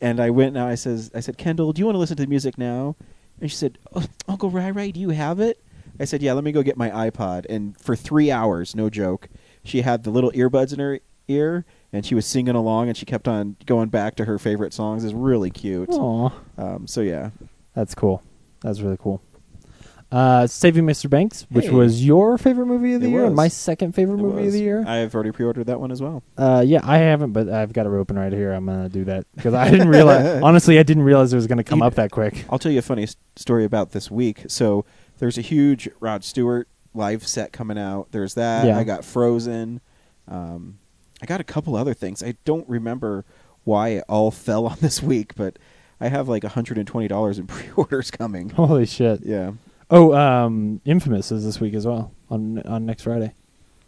And 0.00 0.20
I 0.20 0.28
went 0.30 0.52
now. 0.52 0.66
I 0.68 0.74
says, 0.74 1.10
I 1.14 1.20
said, 1.20 1.38
Kendall, 1.38 1.72
do 1.72 1.80
you 1.80 1.86
want 1.86 1.94
to 1.94 2.00
listen 2.00 2.16
to 2.18 2.22
the 2.22 2.28
music 2.28 2.58
now? 2.58 2.96
And 3.40 3.50
she 3.50 3.56
said, 3.56 3.78
oh, 3.94 4.04
Uncle 4.28 4.50
Rai 4.50 4.70
Rai, 4.72 4.92
do 4.92 5.00
you 5.00 5.08
have 5.10 5.40
it? 5.40 5.58
I 6.00 6.04
said, 6.04 6.22
Yeah. 6.22 6.32
Let 6.32 6.44
me 6.44 6.52
go 6.52 6.62
get 6.62 6.76
my 6.76 6.90
iPod. 6.90 7.46
And 7.48 7.78
for 7.80 7.94
three 7.96 8.30
hours, 8.30 8.74
no 8.74 8.90
joke, 8.90 9.28
she 9.64 9.82
had 9.82 10.02
the 10.04 10.10
little 10.10 10.30
earbuds 10.32 10.72
in 10.72 10.78
her 10.80 11.00
ear, 11.28 11.64
and 11.92 12.04
she 12.04 12.14
was 12.14 12.26
singing 12.26 12.54
along, 12.54 12.88
and 12.88 12.96
she 12.96 13.06
kept 13.06 13.26
on 13.28 13.56
going 13.66 13.88
back 13.88 14.14
to 14.16 14.24
her 14.26 14.38
favorite 14.38 14.72
songs. 14.74 15.04
It's 15.04 15.14
really 15.14 15.50
cute. 15.50 15.88
Aw, 15.90 16.30
Um, 16.58 16.86
so 16.86 17.00
yeah, 17.00 17.30
that's 17.74 17.94
cool. 17.94 18.22
That's 18.62 18.80
really 18.80 18.98
cool. 18.98 19.22
Uh, 20.12 20.46
Saving 20.46 20.84
Mr. 20.86 21.10
Banks, 21.10 21.44
which 21.50 21.64
Hey. 21.64 21.70
was 21.72 22.04
your 22.06 22.38
favorite 22.38 22.66
movie 22.66 22.92
of 22.94 23.00
the 23.00 23.08
It 23.08 23.10
year, 23.10 23.20
and 23.24 23.30
was. 23.32 23.36
my 23.36 23.48
second 23.48 23.94
favorite 23.96 24.20
It 24.20 24.22
movie 24.22 24.38
of 24.40 24.44
was. 24.44 24.54
the 24.54 24.60
year. 24.60 24.84
I've 24.86 25.12
already 25.12 25.32
pre-ordered 25.32 25.66
that 25.66 25.80
one 25.80 25.90
as 25.90 26.00
well. 26.00 26.22
Uh, 26.38 26.62
yeah, 26.64 26.80
I 26.84 26.98
haven't, 26.98 27.32
but 27.32 27.48
I've 27.48 27.72
got 27.72 27.86
it 27.86 27.88
open 27.88 28.16
right 28.16 28.32
here. 28.32 28.52
I'm 28.52 28.66
gonna 28.66 28.88
do 28.88 29.04
that 29.06 29.26
because 29.34 29.54
I 29.54 29.70
didn't 29.70 29.88
realize. 29.88 30.40
honestly, 30.42 30.78
I 30.78 30.84
didn't 30.84 31.02
realize 31.02 31.32
it 31.32 31.36
was 31.36 31.48
gonna 31.48 31.64
come 31.64 31.80
You- 31.80 31.86
up 31.86 31.94
that 31.94 32.12
quick. 32.12 32.44
I'll 32.48 32.60
tell 32.60 32.70
you 32.70 32.78
a 32.78 32.82
funny 32.82 33.04
s- 33.04 33.16
story 33.34 33.64
about 33.64 33.90
this 33.90 34.08
week. 34.08 34.44
So 34.46 34.84
there's 35.24 35.38
a 35.38 35.40
huge 35.40 35.88
Rod 36.00 36.22
Stewart 36.22 36.68
live 36.92 37.26
set 37.26 37.50
coming 37.50 37.78
out. 37.78 38.08
There's 38.10 38.34
that. 38.34 38.66
Yeah. 38.66 38.76
I 38.76 38.84
got 38.84 39.06
Frozen. 39.06 39.80
Um, 40.28 40.78
I 41.22 41.24
got 41.24 41.40
a 41.40 41.44
couple 41.44 41.74
other 41.76 41.94
things. 41.94 42.22
I 42.22 42.34
don't 42.44 42.68
remember 42.68 43.24
why 43.64 43.88
it 43.88 44.04
all 44.06 44.30
fell 44.46 44.66
on 44.66 44.76
this 44.82 45.02
week, 45.02 45.34
but 45.34 45.58
I 45.98 46.08
have 46.08 46.28
like 46.28 46.42
$120 46.42 47.38
in 47.38 47.46
pre-orders 47.46 48.10
coming. 48.10 48.50
Holy 48.50 48.84
shit! 48.84 49.20
Yeah. 49.24 49.52
Oh, 49.90 50.12
um, 50.12 50.82
Infamous 50.84 51.32
is 51.32 51.42
this 51.42 51.58
week 51.58 51.72
as 51.72 51.86
well 51.86 52.12
on 52.28 52.58
on 52.64 52.84
next 52.84 53.04
Friday. 53.04 53.32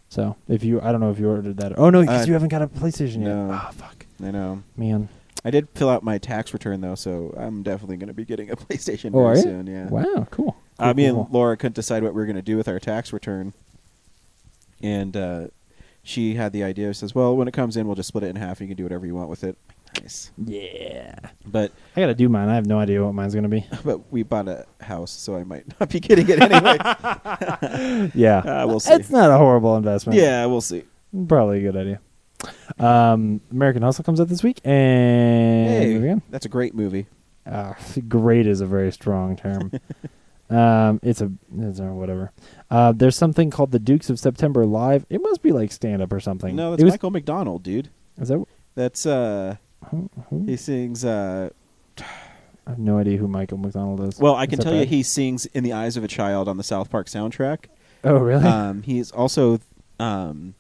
So 0.09 0.37
if 0.49 0.65
you, 0.65 0.81
I 0.81 0.91
don't 0.91 1.01
know 1.03 1.11
if 1.11 1.19
you 1.19 1.29
ordered 1.29 1.59
that. 1.59 1.79
Oh 1.79 1.91
no, 1.91 2.01
because 2.01 2.23
Uh, 2.23 2.27
you 2.29 2.33
haven't 2.33 2.49
got 2.49 2.63
a 2.63 2.67
PlayStation 2.67 3.17
yet. 3.17 3.29
no. 3.29 3.51
Oh 3.53 3.71
fuck, 3.73 4.07
I 4.25 4.31
know. 4.31 4.63
man. 4.75 5.11
I 5.45 5.51
did 5.51 5.69
fill 5.75 5.91
out 5.91 6.03
my 6.03 6.17
tax 6.17 6.55
return 6.55 6.81
though, 6.81 6.95
so 6.95 7.35
I'm 7.37 7.63
definitely 7.63 7.99
going 7.99 8.09
to 8.09 8.15
be 8.15 8.25
getting 8.25 8.51
a 8.51 8.57
PlayStation 8.57 9.11
Oh, 9.15 9.23
very 9.23 9.43
soon. 9.43 9.67
Yeah. 9.67 9.89
Wow, 9.89 10.27
cool. 10.31 10.57
Uh, 10.79 10.85
Cool, 10.87 10.95
me 10.95 11.09
cool, 11.11 11.25
and 11.25 11.33
Laura 11.35 11.57
couldn't 11.57 11.75
decide 11.75 12.03
what 12.03 12.13
we 12.15 12.21
were 12.21 12.27
going 12.27 12.37
to 12.37 12.43
do 12.43 12.57
with 12.57 12.69
our 12.69 12.79
tax 12.79 13.13
return, 13.13 13.53
and 14.83 15.17
uh, 15.17 15.47
she 16.03 16.35
had 16.35 16.53
the 16.53 16.63
idea. 16.65 16.93
Says, 16.95 17.15
"Well, 17.15 17.37
when 17.37 17.49
it 17.49 17.53
comes 17.53 17.77
in, 17.77 17.87
we'll 17.87 17.97
just 17.97 18.09
split 18.09 18.25
it 18.25 18.29
in 18.29 18.37
half, 18.37 18.61
and 18.61 18.69
you 18.69 18.75
can 18.75 18.77
do 18.77 18.85
whatever 18.85 19.07
you 19.07 19.15
want 19.15 19.29
with 19.31 19.43
it." 19.45 19.57
Nice. 20.03 20.31
Yeah, 20.45 21.15
but 21.47 21.73
I 21.97 22.01
gotta 22.01 22.15
do 22.15 22.29
mine. 22.29 22.51
I 22.51 22.55
have 22.57 22.67
no 22.67 22.79
idea 22.79 23.03
what 23.03 23.15
mine's 23.15 23.35
gonna 23.35 23.49
be. 23.49 23.65
but 23.85 24.13
we 24.13 24.23
bought 24.23 24.49
a 24.49 24.67
house, 24.83 25.11
so 25.11 25.35
I 25.37 25.45
might 25.45 25.65
not 25.81 25.89
be 25.89 26.01
getting 26.01 26.29
it 26.29 26.41
anyway. 26.43 26.77
yeah, 28.15 28.39
Uh, 28.39 28.67
we'll 28.67 28.81
see. 28.81 28.93
It's 28.93 29.09
not 29.11 29.31
a 29.31 29.39
horrible 29.39 29.77
investment. 29.77 30.19
yeah, 30.19 30.45
we'll 30.45 30.61
see. 30.61 30.85
probably 31.29 31.65
a 31.65 31.73
good 31.73 31.77
idea. 31.81 32.01
Um, 32.79 33.41
American 33.51 33.81
Hustle 33.83 34.05
comes 34.05 34.21
out 34.21 34.29
this 34.29 34.43
week, 34.43 34.61
and 34.65 35.69
Hey, 36.05 36.17
that's 36.29 36.45
a 36.45 36.51
great 36.51 36.75
movie. 36.75 37.07
Uh, 37.47 37.73
great 38.09 38.47
is 38.47 38.61
a 38.61 38.67
very 38.67 38.93
strong 38.93 39.37
term. 39.37 39.73
Um, 40.51 41.01
it's 41.03 41.21
a 41.21 41.31
it's 41.59 41.79
a 41.81 41.85
whatever. 41.87 42.33
Uh, 42.71 42.93
there's 42.93 43.17
something 43.17 43.51
called 43.51 43.73
the 43.73 43.79
Dukes 43.79 44.11
of 44.11 44.19
September 44.19 44.65
live. 44.67 45.05
It 45.11 45.21
must 45.23 45.43
be 45.43 45.53
like 45.53 45.73
stand 45.73 46.03
up 46.03 46.13
or 46.13 46.21
something. 46.21 46.55
No, 46.57 46.69
It 46.69 46.77
that's 46.79 46.85
was- 46.85 46.93
Michael 46.95 47.11
McDonald, 47.11 47.63
dude. 47.63 47.89
Is 48.19 48.29
that? 48.29 48.45
That's 48.75 49.07
uh, 49.07 49.57
who- 49.91 50.11
who? 50.31 50.45
he 50.47 50.57
sings. 50.57 51.05
Uh, 51.05 51.51
I 51.99 52.71
have 52.71 52.79
no 52.79 52.99
idea 52.99 53.17
who 53.19 53.29
Michael 53.29 53.59
McDonald 53.59 54.01
is. 54.03 54.19
well, 54.19 54.35
I 54.35 54.47
can 54.47 54.59
tell 54.59 54.75
you, 54.75 54.85
he 54.87 55.03
sings 55.03 55.47
"In 55.47 55.63
the 55.65 55.73
Eyes 55.73 55.97
of 55.97 56.03
a 56.05 56.09
Child" 56.09 56.49
on 56.49 56.57
the 56.57 56.65
South 56.65 56.91
Park 56.91 57.07
soundtrack. 57.07 57.67
Oh 58.05 58.19
really? 58.19 58.45
um, 58.45 58.83
he's 58.83 59.11
also 59.11 59.61
um, 60.01 60.55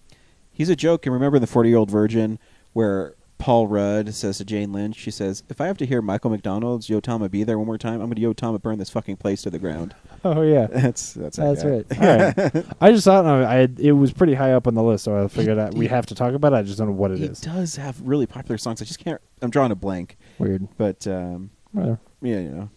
he's 0.52 0.68
a 0.68 0.76
joke. 0.76 1.04
And 1.06 1.12
remember 1.12 1.38
the 1.38 1.46
Forty 1.46 1.68
Year 1.70 1.78
Old 1.78 1.90
Virgin, 1.90 2.38
where 2.72 3.14
Paul 3.38 3.68
Rudd 3.68 4.14
says 4.14 4.38
to 4.38 4.44
Jane 4.44 4.72
Lynch, 4.72 4.96
she 4.96 5.10
says, 5.10 5.42
"If 5.48 5.60
I 5.60 5.66
have 5.66 5.76
to 5.78 5.86
hear 5.86 6.00
Michael 6.00 6.30
McDonald's 6.30 6.88
Yah 6.88 7.00
Mo 7.06 7.28
B 7.28 7.42
There 7.44 7.58
one 7.58 7.66
more 7.66 7.76
time, 7.78 7.94
I'm 8.00 8.06
going 8.06 8.14
to 8.16 8.20
Yo 8.22 8.32
Tama 8.32 8.58
burn 8.58 8.78
this 8.78 8.90
fucking 8.90 9.16
place 9.16 9.42
to 9.42 9.50
the 9.50 9.58
ground." 9.58 9.94
oh 10.24 10.42
yeah. 10.42 10.66
That's 10.70 11.12
that's 11.12 11.36
That's 11.36 11.64
right. 11.64 11.84
All 12.00 12.52
right. 12.54 12.66
I 12.80 12.92
just 12.92 13.04
thought 13.04 13.26
I 13.26 13.68
it 13.78 13.92
was 13.92 14.12
pretty 14.12 14.34
high 14.34 14.52
up 14.52 14.66
on 14.66 14.74
the 14.74 14.82
list, 14.82 15.04
so 15.04 15.22
I 15.22 15.28
figured 15.28 15.58
out 15.58 15.74
we 15.74 15.86
have 15.88 16.06
to 16.06 16.14
talk 16.14 16.34
about 16.34 16.52
it. 16.52 16.56
I 16.56 16.62
just 16.62 16.78
don't 16.78 16.88
know 16.88 16.94
what 16.94 17.10
it 17.10 17.14
is. 17.14 17.20
it 17.20 17.24
he 17.24 17.32
is. 17.32 17.40
does 17.40 17.76
have 17.76 18.00
really 18.00 18.26
popular 18.26 18.58
songs. 18.58 18.80
I 18.80 18.84
just 18.86 18.98
can't. 18.98 19.20
I'm 19.42 19.50
drawing 19.50 19.70
a 19.72 19.76
blank, 19.76 20.16
Weird. 20.38 20.66
but 20.78 21.06
um, 21.06 21.50
Whatever. 21.72 21.98
yeah, 22.22 22.38
you 22.38 22.48
know, 22.50 22.70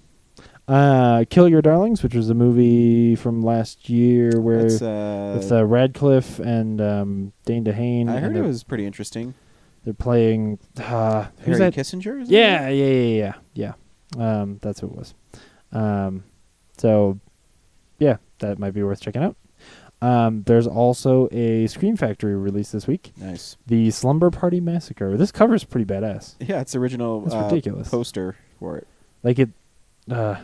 Uh, 0.67 1.23
Kill 1.29 1.47
Your 1.47 1.61
Darlings, 1.61 2.03
which 2.03 2.13
was 2.13 2.29
a 2.29 2.33
movie 2.35 3.15
from 3.15 3.41
last 3.41 3.89
year 3.89 4.39
where 4.41 4.65
it's, 4.65 4.81
uh, 4.81 5.35
with 5.39 5.51
uh, 5.51 5.65
Radcliffe 5.65 6.37
and 6.39 6.79
um, 6.81 7.31
Dane 7.45 7.63
DeHaan. 7.63 8.09
I 8.09 8.15
and 8.15 8.25
heard 8.25 8.35
it 8.35 8.41
was 8.41 8.63
pretty 8.63 8.85
interesting. 8.85 9.33
They're 9.89 9.93
playing. 9.95 10.59
Uh, 10.77 11.25
who's 11.39 11.57
Harry 11.57 11.71
that? 11.71 11.73
Kissinger. 11.73 12.21
Is 12.21 12.29
Yeah, 12.29 12.69
yeah, 12.69 12.85
yeah, 12.85 13.33
yeah, 13.55 13.73
yeah. 14.15 14.41
Um, 14.41 14.59
that's 14.61 14.81
who 14.81 14.85
it 14.85 14.95
was. 14.95 15.15
Um, 15.71 16.23
so, 16.77 17.19
yeah, 17.97 18.17
that 18.37 18.59
might 18.59 18.75
be 18.75 18.83
worth 18.83 19.01
checking 19.01 19.23
out. 19.23 19.35
Um, 19.99 20.43
there's 20.43 20.67
also 20.67 21.27
a 21.31 21.65
Scream 21.65 21.97
Factory 21.97 22.35
release 22.35 22.69
this 22.71 22.85
week. 22.85 23.13
nice. 23.17 23.57
The 23.65 23.89
Slumber 23.89 24.29
Party 24.29 24.59
Massacre. 24.59 25.17
This 25.17 25.31
cover's 25.31 25.63
pretty 25.63 25.91
badass. 25.91 26.35
Yeah, 26.39 26.61
it's 26.61 26.75
original 26.75 27.21
That's 27.21 27.33
uh, 27.33 27.45
ridiculous. 27.45 27.89
poster 27.89 28.35
for 28.59 28.77
it. 28.77 28.87
Like 29.23 29.39
it. 29.39 29.49
Uh, 30.07 30.35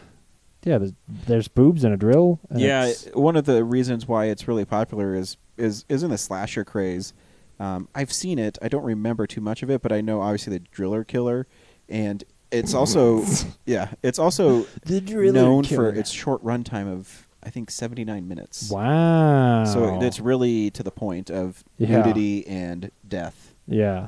yeah, 0.63 0.79
there's, 0.79 0.93
there's 1.27 1.47
boobs 1.47 1.83
and 1.83 1.93
a 1.93 1.97
drill. 1.97 2.39
and 2.49 2.59
yeah, 2.59 2.91
one 3.13 3.35
of 3.35 3.45
the 3.45 3.63
reasons 3.63 4.07
why 4.07 4.25
it's 4.25 4.47
really 4.47 4.65
popular 4.65 5.13
is 5.13 5.37
is 5.55 5.85
is 5.87 6.01
in 6.01 6.09
the 6.09 6.17
slasher 6.17 6.65
craze. 6.65 7.13
Um, 7.59 7.87
I've 7.95 8.11
seen 8.11 8.37
it. 8.39 8.57
I 8.61 8.67
don't 8.67 8.83
remember 8.83 9.25
too 9.27 9.41
much 9.41 9.63
of 9.63 9.69
it, 9.69 9.81
but 9.81 9.91
I 9.91 10.01
know 10.01 10.21
obviously 10.21 10.53
the 10.57 10.59
Driller 10.71 11.03
Killer, 11.03 11.47
and 11.87 12.23
it's 12.51 12.73
also 12.73 13.23
yeah, 13.65 13.91
it's 14.03 14.19
also 14.19 14.65
the 14.85 15.01
driller 15.01 15.31
known 15.33 15.63
killer. 15.63 15.91
for 15.93 15.97
its 15.99 16.11
short 16.11 16.43
runtime 16.43 16.91
of 16.91 17.27
I 17.43 17.49
think 17.49 17.69
seventy 17.71 18.03
nine 18.05 18.27
minutes. 18.27 18.69
Wow. 18.69 19.63
So 19.65 20.01
it's 20.01 20.19
really 20.19 20.69
to 20.71 20.83
the 20.83 20.91
point 20.91 21.29
of 21.29 21.63
Yeah. 21.77 21.97
nudity 21.97 22.45
and 22.47 22.91
death. 23.07 23.53
yeah. 23.67 24.07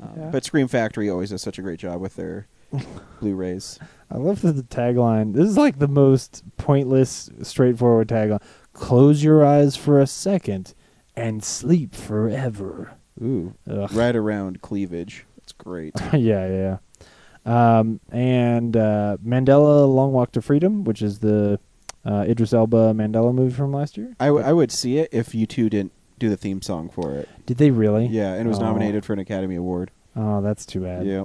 Um, 0.00 0.10
Yeah. 0.16 0.28
But 0.30 0.44
Scream 0.44 0.68
Factory 0.68 1.08
always 1.08 1.30
does 1.30 1.42
such 1.42 1.58
a 1.58 1.62
great 1.62 1.78
job 1.80 2.00
with 2.00 2.16
their 2.16 2.46
Blu-rays. 3.20 3.78
I 4.10 4.18
love 4.18 4.42
that 4.42 4.52
the 4.52 4.62
tagline. 4.62 5.32
This 5.34 5.48
is 5.48 5.56
like 5.56 5.78
the 5.78 5.88
most 5.88 6.42
pointless, 6.56 7.30
straightforward 7.42 8.08
tagline. 8.08 8.42
Close 8.74 9.24
your 9.24 9.44
eyes 9.44 9.74
for 9.76 9.98
a 10.00 10.06
second 10.06 10.74
and 11.16 11.42
sleep 11.42 11.94
forever. 11.94 12.92
Ooh, 13.22 13.54
Ugh. 13.70 13.90
right 13.92 14.14
around 14.14 14.60
cleavage. 14.62 15.24
That's 15.38 15.52
great. 15.52 15.94
yeah, 16.12 16.46
yeah. 16.48 16.78
Um, 17.44 18.00
and 18.10 18.76
uh, 18.76 19.16
Mandela: 19.24 19.92
Long 19.92 20.12
Walk 20.12 20.32
to 20.32 20.42
Freedom, 20.42 20.84
which 20.84 21.00
is 21.02 21.20
the 21.20 21.58
uh, 22.04 22.24
Idris 22.28 22.52
Elba 22.52 22.92
Mandela 22.94 23.32
movie 23.34 23.54
from 23.54 23.72
last 23.72 23.96
year. 23.96 24.14
I, 24.20 24.26
w- 24.26 24.44
I 24.44 24.52
would 24.52 24.70
see 24.72 24.98
it 24.98 25.08
if 25.12 25.28
U2 25.28 25.70
didn't 25.70 25.92
do 26.18 26.28
the 26.28 26.36
theme 26.36 26.60
song 26.62 26.88
for 26.88 27.12
it. 27.12 27.28
Did 27.46 27.58
they 27.58 27.70
really? 27.70 28.06
Yeah, 28.06 28.32
and 28.34 28.46
it 28.46 28.48
was 28.48 28.58
Oh. 28.58 28.62
nominated 28.62 29.04
for 29.04 29.12
an 29.12 29.18
Academy 29.18 29.54
Award. 29.56 29.90
Oh, 30.16 30.40
that's 30.40 30.66
too 30.66 30.80
bad. 30.80 31.06
Yeah. 31.06 31.24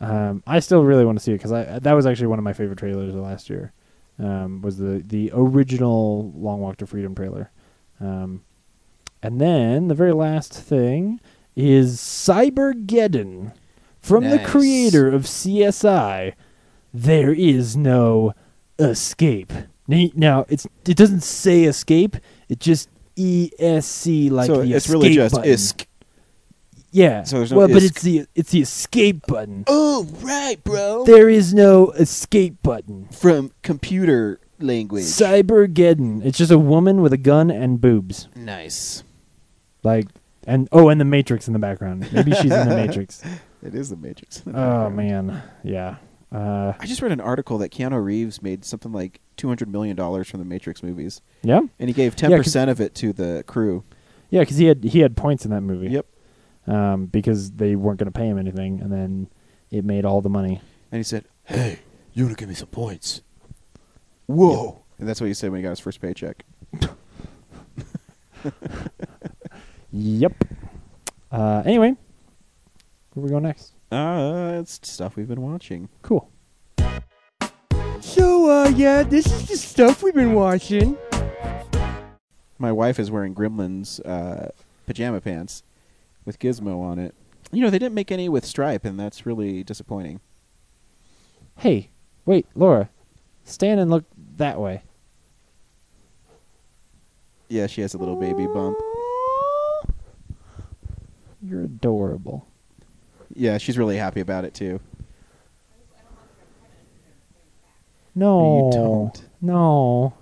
Um, 0.00 0.42
I 0.46 0.60
still 0.60 0.82
really 0.82 1.04
want 1.04 1.18
to 1.18 1.22
see 1.22 1.32
it 1.32 1.36
because 1.36 1.52
I 1.52 1.78
that 1.78 1.92
was 1.92 2.06
actually 2.06 2.28
one 2.28 2.38
of 2.38 2.44
my 2.44 2.54
favorite 2.54 2.78
trailers 2.78 3.14
of 3.14 3.20
last 3.20 3.50
year. 3.50 3.72
Um, 4.18 4.62
was 4.62 4.78
the 4.78 5.02
the 5.06 5.30
original 5.34 6.32
Long 6.34 6.60
Walk 6.60 6.78
to 6.78 6.86
Freedom 6.86 7.14
trailer, 7.14 7.50
um, 8.00 8.42
and 9.22 9.40
then 9.40 9.88
the 9.88 9.94
very 9.94 10.12
last 10.12 10.52
thing 10.52 11.20
is 11.56 11.98
Cybergeddon 11.98 13.52
from 14.00 14.30
the 14.30 14.38
creator 14.38 15.08
of 15.08 15.24
CSI. 15.24 16.34
There 16.92 17.32
is 17.32 17.76
no 17.76 18.32
escape. 18.78 19.52
Now 19.86 20.46
it's 20.48 20.66
it 20.86 20.96
doesn't 20.96 21.22
say 21.22 21.64
escape. 21.64 22.16
It 22.48 22.60
just 22.60 22.88
ESC 23.16 24.30
like 24.30 24.46
so 24.46 24.62
the 24.62 24.74
it's 24.74 24.88
really 24.88 25.14
just 25.14 25.34
button. 25.34 25.50
isk. 25.50 25.86
Yeah. 26.92 27.22
So 27.24 27.38
there's 27.38 27.52
no 27.52 27.58
well, 27.58 27.68
but 27.68 27.82
it's 27.82 28.02
the 28.02 28.26
it's 28.34 28.50
the 28.50 28.62
escape 28.62 29.26
button. 29.26 29.64
Oh, 29.66 30.08
right, 30.22 30.62
bro. 30.64 31.04
There 31.04 31.28
is 31.28 31.52
no 31.54 31.90
escape 31.90 32.62
button. 32.62 33.08
From 33.08 33.52
computer 33.62 34.40
language. 34.58 35.04
Cybergeddon. 35.04 36.24
It's 36.24 36.38
just 36.38 36.50
a 36.50 36.58
woman 36.58 37.02
with 37.02 37.12
a 37.12 37.18
gun 37.18 37.50
and 37.50 37.80
boobs. 37.80 38.28
nice. 38.34 39.02
Like 39.82 40.06
and 40.46 40.68
oh, 40.72 40.88
and 40.88 41.00
the 41.00 41.04
Matrix 41.04 41.46
in 41.46 41.52
the 41.52 41.58
background. 41.58 42.10
Maybe 42.12 42.32
she's 42.32 42.50
in 42.52 42.68
the 42.68 42.76
Matrix. 42.86 43.22
It 43.62 43.74
is 43.74 43.90
the 43.90 43.96
Matrix. 43.96 44.42
Oh 44.52 44.88
man, 44.90 45.42
yeah. 45.62 45.96
Uh, 46.32 46.72
I 46.78 46.86
just 46.86 47.02
read 47.02 47.10
an 47.12 47.20
article 47.20 47.58
that 47.58 47.72
Keanu 47.72 48.02
Reeves 48.02 48.40
made 48.40 48.64
something 48.64 48.92
like 48.92 49.20
two 49.36 49.48
hundred 49.48 49.68
million 49.68 49.96
dollars 49.96 50.28
from 50.30 50.38
the 50.38 50.46
Matrix 50.46 50.82
movies, 50.82 51.20
yeah, 51.42 51.60
and 51.78 51.88
he 51.88 51.92
gave 51.92 52.14
ten 52.16 52.30
Yeah, 52.30 52.36
percent 52.36 52.70
of 52.70 52.80
it 52.80 52.94
to 52.96 53.12
the 53.12 53.42
crew. 53.46 53.84
yeah. 54.30 54.40
Because 54.40 54.56
he 54.56 54.66
had 54.66 54.84
he 54.84 55.00
had 55.00 55.16
points 55.16 55.44
in 55.44 55.50
that 55.50 55.62
movie. 55.62 55.88
Yep. 55.88 56.06
Um, 56.66 57.06
because 57.06 57.52
they 57.52 57.74
weren't 57.74 57.98
going 57.98 58.10
to 58.12 58.16
pay 58.16 58.26
him 58.28 58.38
anything, 58.38 58.80
and 58.80 58.92
then 58.92 59.28
it 59.70 59.84
made 59.84 60.04
all 60.04 60.20
the 60.20 60.28
money. 60.28 60.60
And 60.92 60.98
he 60.98 61.02
said, 61.02 61.24
"Hey, 61.44 61.80
you 62.12 62.24
want 62.24 62.36
to 62.36 62.40
give 62.40 62.48
me 62.48 62.54
some 62.54 62.68
points?" 62.68 63.22
Whoa! 64.26 64.82
And 64.98 65.08
that's 65.08 65.20
what 65.20 65.26
he 65.26 65.34
said 65.34 65.50
when 65.50 65.58
he 65.58 65.62
got 65.64 65.70
his 65.70 65.80
first 65.80 66.00
paycheck. 66.00 66.44
Yep. 69.92 70.44
Uh, 71.32 71.62
anyway, 71.64 71.94
where 73.14 73.24
we 73.24 73.30
go 73.30 73.38
next? 73.38 73.72
Uh, 73.90 74.58
it's 74.60 74.80
stuff 74.88 75.16
we've 75.16 75.28
been 75.28 75.42
watching. 75.42 75.88
Cool. 76.02 76.30
So, 78.00 78.50
uh, 78.50 78.68
yeah, 78.68 79.02
this 79.02 79.26
is 79.26 79.46
the 79.46 79.56
stuff 79.56 80.02
we've 80.02 80.14
been 80.14 80.34
watching. 80.34 80.96
My 82.58 82.72
wife 82.72 82.98
is 82.98 83.10
wearing 83.10 83.34
Gremlins 83.34 84.04
uh, 84.06 84.48
pajama 84.86 85.20
pants 85.20 85.62
with 86.24 86.38
Gizmo 86.38 86.80
on 86.82 86.98
it. 86.98 87.14
You 87.52 87.62
know, 87.62 87.70
they 87.70 87.78
didn't 87.78 87.94
make 87.94 88.12
any 88.12 88.28
with 88.28 88.44
Stripe, 88.44 88.84
and 88.84 88.98
that's 88.98 89.26
really 89.26 89.64
disappointing. 89.64 90.20
Hey, 91.56 91.90
wait, 92.24 92.46
Laura, 92.54 92.90
stand 93.44 93.80
and 93.80 93.90
look 93.90 94.04
that 94.36 94.60
way. 94.60 94.82
Yeah, 97.48 97.66
she 97.66 97.80
has 97.80 97.94
a 97.94 97.98
little 97.98 98.16
baby 98.16 98.46
bump. 98.46 98.78
You're 101.42 101.62
adorable. 101.62 102.46
Yeah, 103.34 103.58
she's 103.58 103.78
really 103.78 103.96
happy 103.96 104.20
about 104.20 104.44
it 104.44 104.54
too. 104.54 104.80
No, 108.14 108.66
You 108.66 108.72
don't. 108.78 109.24
no. 109.40 110.12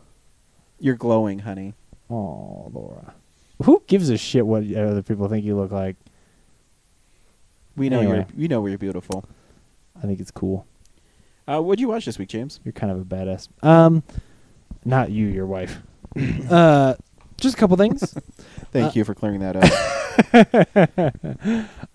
You're 0.78 0.94
glowing, 0.94 1.40
honey. 1.40 1.74
Oh, 2.10 2.70
Laura. 2.72 3.14
Who 3.64 3.82
gives 3.86 4.08
a 4.10 4.16
shit 4.16 4.46
what 4.46 4.62
other 4.74 5.02
people 5.02 5.26
think 5.28 5.44
you 5.44 5.56
look 5.56 5.72
like? 5.72 5.96
We 7.76 7.88
know 7.88 8.00
Anyway. 8.00 8.16
you're 8.16 8.26
we 8.36 8.48
know 8.48 8.64
you're 8.66 8.78
beautiful. 8.78 9.24
I 9.96 10.02
think 10.06 10.20
it's 10.20 10.30
cool. 10.30 10.66
Uh, 11.48 11.60
what'd 11.60 11.80
you 11.80 11.88
watch 11.88 12.04
this 12.04 12.18
week, 12.18 12.28
James? 12.28 12.60
You're 12.64 12.72
kind 12.72 12.92
of 12.92 13.00
a 13.00 13.04
badass. 13.04 13.48
Um, 13.64 14.02
not 14.84 15.10
you, 15.10 15.26
your 15.26 15.46
wife. 15.46 15.78
uh, 16.50 16.94
just 17.40 17.56
a 17.56 17.58
couple 17.58 17.76
things. 17.76 18.12
Thank 18.72 18.88
Uh, 18.88 18.92
you 18.94 19.04
for 19.04 19.14
clearing 19.14 19.40
that 19.40 19.56
up. 19.56 19.64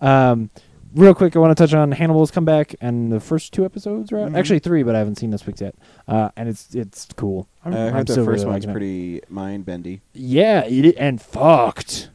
um, 0.00 0.50
real 0.94 1.14
quick, 1.14 1.36
I 1.36 1.38
want 1.38 1.56
to 1.56 1.62
touch 1.62 1.74
on 1.74 1.92
Hannibal's 1.92 2.30
comeback, 2.30 2.74
and 2.80 3.12
the 3.12 3.20
first 3.20 3.52
two 3.52 3.64
episodes 3.64 4.12
are 4.12 4.20
out. 4.20 4.30
Mhm. 4.32 4.38
Actually, 4.38 4.58
three, 4.60 4.82
but 4.82 4.94
I 4.94 4.98
haven't 4.98 5.16
seen 5.16 5.30
this 5.30 5.46
week's 5.46 5.60
yet. 5.60 5.74
Uh, 6.08 6.30
and 6.36 6.48
it's 6.48 6.74
it's 6.74 7.08
cool. 7.16 7.48
I'm, 7.64 7.74
I 7.74 7.90
heard 7.90 8.06
the 8.06 8.12
still 8.14 8.24
first 8.24 8.44
really 8.44 8.52
one's 8.54 8.66
pretty 8.66 9.20
mind 9.28 9.64
bendy. 9.64 10.00
Yeah, 10.12 10.64
it, 10.64 10.96
and 10.98 11.20
fucked. 11.20 12.10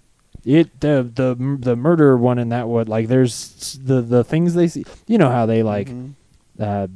It 0.45 0.79
the 0.79 1.09
the 1.13 1.35
the 1.59 1.75
murder 1.75 2.17
one 2.17 2.39
in 2.39 2.49
that 2.49 2.67
one 2.67 2.87
like 2.87 3.07
there's 3.09 3.77
the 3.83 4.01
the 4.01 4.23
things 4.23 4.53
they 4.53 4.67
see. 4.67 4.85
You 5.07 5.17
know 5.17 5.29
how 5.29 5.45
they 5.45 5.63
like 5.63 5.89
Mhm. 5.89 6.13
uh, 6.59 6.87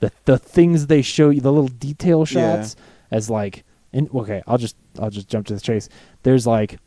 the 0.00 0.12
the 0.26 0.38
things 0.38 0.86
they 0.86 1.02
show 1.02 1.30
you 1.30 1.40
the 1.40 1.52
little 1.52 1.68
detail 1.68 2.20
Yeah. 2.20 2.24
shots 2.56 2.76
as 3.10 3.28
like 3.28 3.64
in 3.94 4.08
okay 4.14 4.42
I'll 4.46 4.58
just 4.58 4.76
I'll 4.98 5.08
just 5.10 5.28
jump 5.28 5.46
to 5.46 5.54
the 5.54 5.60
chase. 5.60 5.88
There's 6.24 6.46
like 6.46 6.78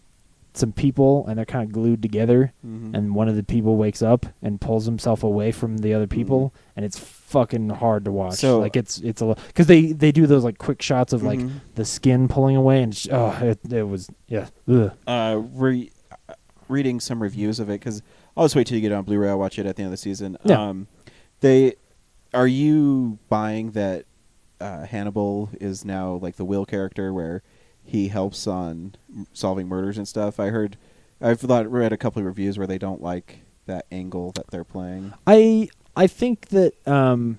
some 0.54 0.72
people 0.72 1.24
and 1.28 1.38
they're 1.38 1.46
kind 1.46 1.64
of 1.64 1.72
glued 1.72 2.02
together 2.02 2.52
Mhm. 2.66 2.96
and 2.96 3.14
one 3.14 3.28
of 3.30 3.36
the 3.36 3.44
people 3.44 3.76
wakes 3.78 4.02
up 4.02 4.26
and 4.42 4.60
pulls 4.60 4.86
himself 4.86 5.22
away 5.24 5.52
from 5.52 5.78
the 5.78 5.94
other 5.94 6.08
people 6.08 6.52
and 6.76 6.84
it's 6.84 6.98
fucking 6.98 7.70
hard 7.70 8.06
to 8.06 8.12
watch. 8.12 8.34
Mm-hmm. 8.34 8.48
So- 8.48 8.60
like 8.60 8.76
it's 8.76 8.98
it's 9.00 9.22
a 9.22 9.36
because 9.48 9.68
they 9.68 9.92
they 9.92 10.12
do 10.12 10.26
those 10.28 10.44
like 10.44 10.58
quick 10.58 10.82
shots 10.82 11.14
of 11.14 11.22
like 11.24 11.40
Mhm. 11.40 11.52
the 11.76 11.86
skin 11.86 12.28
pulling 12.28 12.56
away 12.56 12.82
and 12.84 12.96
sh- 12.96 13.08
oh 13.12 13.38
it, 13.42 13.60
it 13.72 13.84
was 13.88 14.10
yeah 14.28 14.48
ugh. 14.68 14.92
uh, 15.06 15.42
re- 15.54 15.92
reading 16.70 17.00
some 17.00 17.22
reviews 17.22 17.60
of 17.60 17.70
it 17.70 17.80
because 17.80 18.02
I'll 18.36 18.46
just 18.46 18.56
wait 18.56 18.68
till 18.68 18.76
you 18.76 18.82
get 18.82 18.92
on 18.92 19.04
Blu-ray. 19.04 19.30
I'll 19.30 19.40
watch 19.40 19.58
it 19.58 19.66
at 19.66 19.76
the 19.78 19.84
end 19.84 19.88
of 19.88 19.92
the 19.92 19.98
season. 19.98 20.38
Yeah. 20.44 20.62
Um, 20.62 20.88
they 21.40 21.76
are 22.34 22.48
you 22.48 23.20
buying 23.30 23.72
that 23.72 24.06
uh, 24.60 24.86
Hannibal 24.86 25.50
is 25.60 25.86
now 25.86 26.14
like 26.22 26.36
the 26.38 26.46
Will 26.46 26.66
character 26.66 27.14
where 27.14 27.44
he 27.84 28.08
helps 28.10 28.48
on 28.48 28.96
m- 29.14 29.28
solving 29.34 29.68
murders 29.68 29.98
and 29.98 30.08
stuff? 30.08 30.40
I 30.40 30.48
heard, 30.50 30.78
I've 31.22 31.40
thought, 31.40 31.70
read 31.72 31.94
a 31.94 31.98
couple 31.98 32.20
of 32.22 32.26
reviews 32.26 32.58
where 32.58 32.68
they 32.68 32.78
don't 32.78 33.02
like 33.02 33.40
that 33.66 33.86
angle 33.92 34.32
that 34.34 34.48
they're 34.52 34.64
playing. 34.64 35.14
I 35.26 35.70
I 35.96 36.08
think 36.08 36.50
that 36.50 36.74
um, 36.88 37.38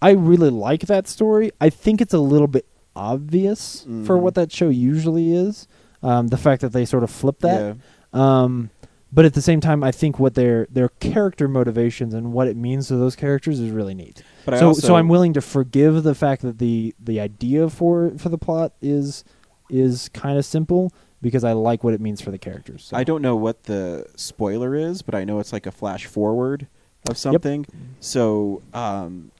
I 0.00 0.10
really 0.10 0.50
like 0.50 0.82
that 0.82 1.06
story. 1.08 1.50
I 1.60 1.70
think 1.70 2.00
it's 2.00 2.14
a 2.14 2.18
little 2.18 2.46
bit 2.46 2.66
obvious 2.96 3.82
for 3.82 4.16
Mhm. 4.16 4.20
what 4.20 4.34
that 4.36 4.52
show 4.52 4.68
usually 4.68 5.34
is. 5.34 5.66
Um, 6.02 6.28
the 6.28 6.36
fact 6.36 6.60
that 6.62 6.72
they 6.72 6.84
sort 6.84 7.02
of 7.02 7.10
flip 7.10 7.38
that. 7.40 7.76
Yeah. 8.14 8.42
Um, 8.42 8.70
but 9.12 9.24
at 9.24 9.34
the 9.34 9.40
same 9.42 9.60
time, 9.60 9.82
I 9.82 9.90
think 9.90 10.18
what 10.18 10.34
their 10.34 10.66
their 10.70 10.88
character 11.00 11.48
motivations 11.48 12.14
and 12.14 12.32
what 12.32 12.46
it 12.48 12.56
means 12.56 12.88
to 12.88 12.96
those 12.96 13.16
characters 13.16 13.58
is 13.60 13.70
really 13.70 13.94
neat. 13.94 14.22
But 14.44 14.58
so 14.58 14.72
so 14.72 14.96
I'm 14.96 15.08
willing 15.08 15.32
to 15.34 15.40
forgive 15.40 16.02
the 16.02 16.14
fact 16.14 16.42
that 16.42 16.58
the 16.58 16.94
the 17.02 17.20
idea 17.20 17.68
for 17.70 18.12
for 18.18 18.28
the 18.28 18.38
plot 18.38 18.72
is 18.82 19.24
is 19.70 20.08
kind 20.10 20.38
of 20.38 20.44
simple 20.44 20.92
because 21.22 21.42
I 21.42 21.52
like 21.52 21.82
what 21.82 21.94
it 21.94 22.00
means 22.00 22.20
for 22.20 22.30
the 22.30 22.38
characters. 22.38 22.84
So. 22.84 22.96
I 22.96 23.04
don't 23.04 23.22
know 23.22 23.34
what 23.34 23.64
the 23.64 24.06
spoiler 24.14 24.74
is, 24.74 25.00
but 25.00 25.14
I 25.14 25.24
know 25.24 25.40
it's 25.40 25.54
like 25.54 25.66
a 25.66 25.72
flash 25.72 26.04
forward 26.04 26.66
of 27.08 27.16
something. 27.16 27.64
So, 28.00 28.62
um, 28.74 29.30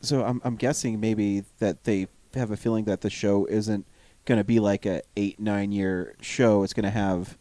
so 0.00 0.24
I'm 0.24 0.40
I'm 0.44 0.56
guessing 0.56 1.00
maybe 1.00 1.42
that 1.58 1.84
they 1.84 2.06
have 2.34 2.50
a 2.50 2.56
feeling 2.56 2.84
that 2.84 3.00
the 3.00 3.10
show 3.10 3.46
isn't 3.46 3.86
going 4.24 4.38
to 4.38 4.44
be 4.44 4.60
like 4.60 4.86
a 4.86 5.02
eight 5.16 5.40
nine 5.40 5.72
year 5.72 6.14
show. 6.20 6.62
It's 6.62 6.72
going 6.72 6.84
to 6.84 6.90
have 6.90 7.36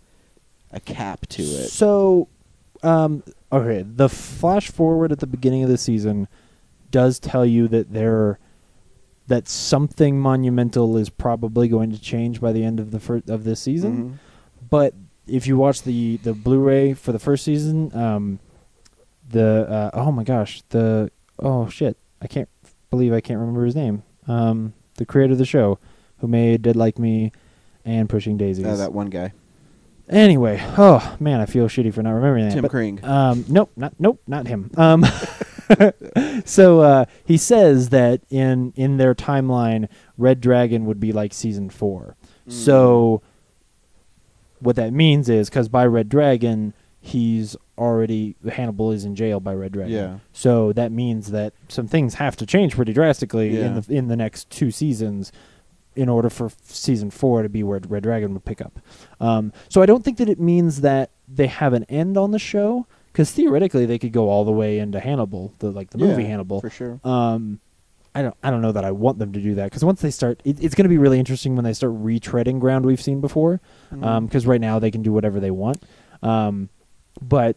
a 0.71 0.79
cap 0.79 1.27
to 1.27 1.43
it. 1.43 1.69
So, 1.69 2.27
um, 2.81 3.23
okay, 3.51 3.83
the 3.83 4.09
flash 4.09 4.71
forward 4.71 5.11
at 5.11 5.19
the 5.19 5.27
beginning 5.27 5.63
of 5.63 5.69
the 5.69 5.77
season 5.77 6.27
does 6.91 7.19
tell 7.19 7.45
you 7.45 7.67
that 7.69 7.91
there 7.93 8.39
that 9.27 9.47
something 9.47 10.19
monumental 10.19 10.95
is 10.97 11.09
probably 11.09 11.67
going 11.67 11.91
to 11.91 11.99
change 11.99 12.39
by 12.39 12.53
the 12.53 12.63
end 12.63 12.79
of 12.79 12.91
the 12.91 12.99
fir- 12.99 13.21
of 13.27 13.43
this 13.43 13.59
season. 13.59 13.97
Mhm. 14.61 14.69
But 14.69 14.93
if 15.27 15.47
you 15.47 15.57
watch 15.57 15.83
the 15.83 16.17
the 16.17 16.33
Blu-ray 16.33 16.93
for 16.93 17.11
the 17.11 17.19
first 17.19 17.43
season, 17.43 17.93
um, 17.95 18.39
the 19.29 19.67
uh, 19.69 19.89
oh 19.93 20.11
my 20.11 20.23
gosh, 20.23 20.61
the 20.69 21.11
oh 21.39 21.67
shit, 21.67 21.97
I 22.21 22.27
can't 22.27 22.47
believe 22.89 23.11
I 23.13 23.19
can't 23.21 23.39
remember 23.39 23.65
his 23.65 23.75
name. 23.75 24.03
Um, 24.27 24.73
the 24.95 25.05
creator 25.05 25.33
of 25.33 25.37
the 25.39 25.45
show, 25.45 25.77
who 26.19 26.27
made 26.27 26.61
Dead 26.61 26.75
Like 26.77 26.97
Me 26.97 27.31
and 27.85 28.09
Pushing 28.09 28.37
Daisies. 28.37 28.65
Uh, 28.65 28.75
that 28.77 28.93
one 28.93 29.07
guy, 29.09 29.33
Anyway, 30.09 30.61
oh 30.77 31.15
man, 31.19 31.41
I 31.41 31.45
feel 31.45 31.67
shitty 31.67 31.93
for 31.93 32.01
not 32.01 32.11
remembering 32.11 32.45
that. 32.47 32.53
Tim 32.53 32.61
but- 32.61 32.71
Kring. 32.71 33.03
um, 33.03 33.43
nope, 33.49 33.71
not 33.75 33.93
nope, 33.99 34.21
not 34.25 34.47
him. 34.47 34.71
Um, 34.77 35.05
so 36.45 36.81
uh, 36.81 37.05
he 37.25 37.37
says 37.37 37.89
that 37.89 38.21
in 38.29 38.73
in 38.75 38.97
their 38.97 39.15
timeline, 39.15 39.87
Red 40.17 40.41
Dragon 40.41 40.85
would 40.85 40.99
be 40.99 41.11
like 41.11 41.33
season 41.33 41.69
four. 41.69 42.15
Mm. 42.47 42.51
So 42.51 43.21
what 44.59 44.75
that 44.75 44.93
means 44.93 45.29
is 45.29 45.49
because 45.49 45.69
by 45.69 45.85
Red 45.85 46.09
Dragon, 46.09 46.73
he's 46.99 47.55
already 47.77 48.35
Hannibal 48.49 48.91
is 48.91 49.05
in 49.05 49.15
jail 49.15 49.39
by 49.39 49.53
Red 49.53 49.71
Dragon. 49.71 49.93
Yeah. 49.93 50.19
So 50.33 50.73
that 50.73 50.91
means 50.91 51.31
that 51.31 51.53
some 51.67 51.87
things 51.87 52.15
have 52.15 52.35
to 52.37 52.45
change 52.45 52.75
pretty 52.75 52.93
drastically 52.93 53.59
in 53.59 53.75
the 53.75 53.93
in 53.93 54.07
the 54.07 54.15
next 54.15 54.49
two 54.49 54.71
seasons 54.71 55.31
in 55.95 56.09
order 56.09 56.29
for 56.29 56.51
season 56.63 57.09
four 57.09 57.41
to 57.41 57.49
be 57.49 57.63
where 57.63 57.81
Red 57.87 58.03
Dragon 58.03 58.33
would 58.33 58.45
pick 58.45 58.61
up. 58.61 58.79
Um, 59.19 59.51
so 59.67 59.81
I 59.81 59.87
don't 59.87 60.05
think 60.05 60.17
that 60.19 60.29
it 60.29 60.39
means 60.39 60.81
that 60.81 61.09
they 61.27 61.47
have 61.47 61.73
an 61.73 61.85
end 61.85 62.17
on 62.17 62.31
the 62.31 62.39
show 62.39 62.85
because 63.17 63.31
theoretically 63.31 63.87
they 63.87 63.97
could 63.97 64.11
go 64.11 64.29
all 64.29 64.45
the 64.45 64.51
way 64.51 64.77
into 64.77 64.99
Hannibal, 64.99 65.51
the 65.57 65.71
like 65.71 65.89
the 65.89 65.97
movie 65.97 66.21
Yeah, 66.21 66.29
Hannibal. 66.29 66.61
for 66.61 66.69
sure. 66.69 66.99
Um, 67.03 67.59
I 68.13 68.21
don't 68.21 68.35
I 68.43 68.51
don't 68.51 68.61
know 68.61 68.71
that 68.71 68.85
I 68.85 68.91
want 68.91 69.17
them 69.17 69.33
to 69.33 69.39
do 69.41 69.55
that 69.55 69.63
because 69.63 69.83
once 69.83 70.01
they 70.01 70.11
start, 70.11 70.39
it, 70.45 70.63
it's 70.63 70.75
going 70.75 70.83
to 70.85 70.89
be 70.89 70.99
really 70.99 71.17
interesting 71.17 71.55
when 71.55 71.65
they 71.65 71.73
start 71.73 71.93
retreading 71.93 72.59
ground 72.59 72.85
we've 72.85 73.01
seen 73.01 73.19
before. 73.19 73.59
Because 73.89 74.45
right 74.45 74.61
now 74.61 74.77
they 74.77 74.91
can 74.91 75.01
do 75.01 75.11
whatever 75.11 75.39
they 75.39 75.49
want. 75.49 75.83
Um, 76.21 76.69
but 77.19 77.55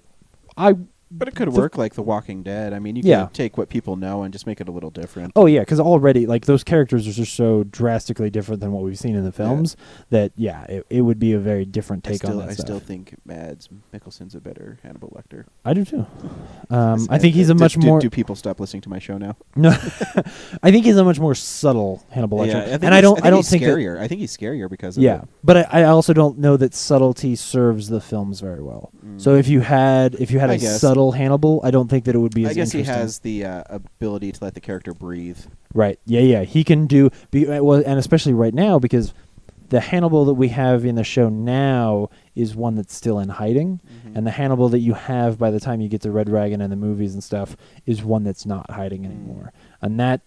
I 0.56 0.76
but 1.10 1.28
it 1.28 1.34
could 1.34 1.48
the- 1.52 1.58
work 1.58 1.76
like 1.78 1.94
The 1.94 2.02
Walking 2.02 2.42
Dead. 2.42 2.72
I 2.72 2.78
mean, 2.78 2.96
you 2.96 3.02
Yeah. 3.04 3.28
take 3.32 3.58
what 3.58 3.68
people 3.68 3.96
know 3.96 4.22
and 4.22 4.32
just 4.32 4.46
make 4.46 4.60
it 4.60 4.68
a 4.68 4.72
little 4.72 4.90
different. 4.90 5.32
Oh 5.36 5.46
yeah, 5.46 5.60
because 5.60 5.80
already 5.80 6.26
like 6.26 6.46
those 6.46 6.62
characters 6.64 7.06
are 7.08 7.12
just 7.12 7.34
so 7.34 7.64
drastically 7.64 8.30
different 8.30 8.60
than 8.60 8.72
what 8.72 8.82
we've 8.84 8.98
seen 8.98 9.14
in 9.16 9.24
the 9.24 9.32
films 9.32 9.76
that 10.10 10.32
yeah, 10.36 10.64
it, 10.64 10.86
it 10.90 11.00
would 11.02 11.18
be 11.18 11.32
a 11.32 11.38
very 11.38 11.64
different 11.64 12.04
take 12.04 12.16
still, 12.16 12.32
on 12.32 12.38
that 12.38 12.50
I 12.50 12.52
stuff. 12.54 12.66
still 12.66 12.78
think 12.80 13.14
Mads 13.24 13.68
Mikkelsen's 13.92 14.34
a 14.34 14.40
better 14.40 14.78
Hannibal 14.82 15.08
Lecter. 15.10 15.44
I 15.64 15.74
do 15.74 15.84
too. 15.84 16.06
Um, 16.70 17.06
I 17.10 17.18
think 17.18 17.34
he's 17.34 17.48
a 17.50 17.54
much 17.54 17.74
do, 17.74 17.86
more 17.86 18.00
Do 18.00 18.10
people 18.10 18.34
stop 18.36 18.60
listening 18.60 18.82
to 18.82 18.88
my 18.88 18.98
show 18.98 19.18
now? 19.18 19.36
no. 19.56 19.70
I 20.62 20.70
think 20.70 20.84
he's 20.84 20.96
a 20.96 21.04
much 21.04 21.18
more 21.18 21.34
subtle 21.34 22.04
Hannibal 22.10 22.38
Lecter, 22.38 22.46
Yeah, 22.48 22.58
I 22.60 22.78
and 22.86 22.94
I 22.94 23.00
don't. 23.00 23.24
I, 23.24 23.30
don't 23.30 23.38
he's 23.40 23.50
think 23.50 23.62
that- 23.64 23.70
scarier. 23.70 23.98
I 23.98 24.08
think 24.08 24.20
he's 24.20 24.36
scarier 24.36 24.68
because 24.70 24.96
of 24.96 25.02
yeah, 25.02 25.22
but 25.42 25.56
I, 25.56 25.80
I 25.80 25.84
also 25.84 26.12
don't 26.12 26.38
know 26.38 26.56
that 26.56 26.74
subtlety 26.74 27.34
serves 27.36 27.88
the 27.88 28.00
films 28.00 28.40
very 28.40 28.62
well. 28.62 28.92
So 29.16 29.34
if 29.34 29.48
you 29.48 29.60
had 29.60 30.14
if 30.16 30.30
you 30.30 30.38
had 30.38 30.50
Mm. 30.50 30.52
I 30.52 30.54
a 30.54 30.58
guess. 30.58 30.80
subtle 30.80 30.99
Hannibal, 31.10 31.60
I 31.64 31.70
don't 31.70 31.88
think 31.88 32.04
that 32.04 32.14
it 32.14 32.18
would 32.18 32.34
be 32.34 32.44
as 32.44 32.50
I 32.50 32.54
guess 32.54 32.72
he 32.72 32.80
interesting. 32.80 33.00
has 33.02 33.18
the 33.20 33.44
uh, 33.44 33.64
ability 33.70 34.32
to 34.32 34.44
let 34.44 34.54
the 34.54 34.60
character 34.60 34.92
breathe. 34.92 35.38
Right. 35.72 35.98
Yeah, 36.04 36.20
yeah. 36.20 36.42
He 36.42 36.64
can 36.64 36.86
do 36.86 37.10
be, 37.30 37.48
uh, 37.48 37.62
well, 37.62 37.82
and 37.86 37.98
especially 37.98 38.34
right 38.34 38.52
now 38.54 38.78
because 38.78 39.14
the 39.70 39.80
Hannibal 39.80 40.24
that 40.24 40.34
we 40.34 40.48
have 40.48 40.84
in 40.84 40.96
the 40.96 41.04
show 41.04 41.28
now 41.28 42.10
is 42.34 42.54
one 42.56 42.74
that's 42.74 42.94
still 42.94 43.18
in 43.20 43.28
hiding, 43.28 43.80
Mm-hmm. 43.86 44.16
and 44.16 44.26
the 44.26 44.32
Hannibal 44.32 44.68
that 44.70 44.80
you 44.80 44.94
have 44.94 45.38
by 45.38 45.50
the 45.52 45.60
time 45.60 45.80
you 45.80 45.88
get 45.88 46.00
to 46.02 46.10
Red 46.10 46.26
Dragon 46.26 46.60
and 46.60 46.72
the 46.72 46.76
movies 46.76 47.14
and 47.14 47.22
stuff 47.24 47.56
is 47.86 48.02
one 48.02 48.24
that's 48.24 48.44
not 48.44 48.68
hiding 48.72 49.02
Mm. 49.02 49.06
anymore. 49.06 49.52
And 49.80 49.98
that 50.00 50.20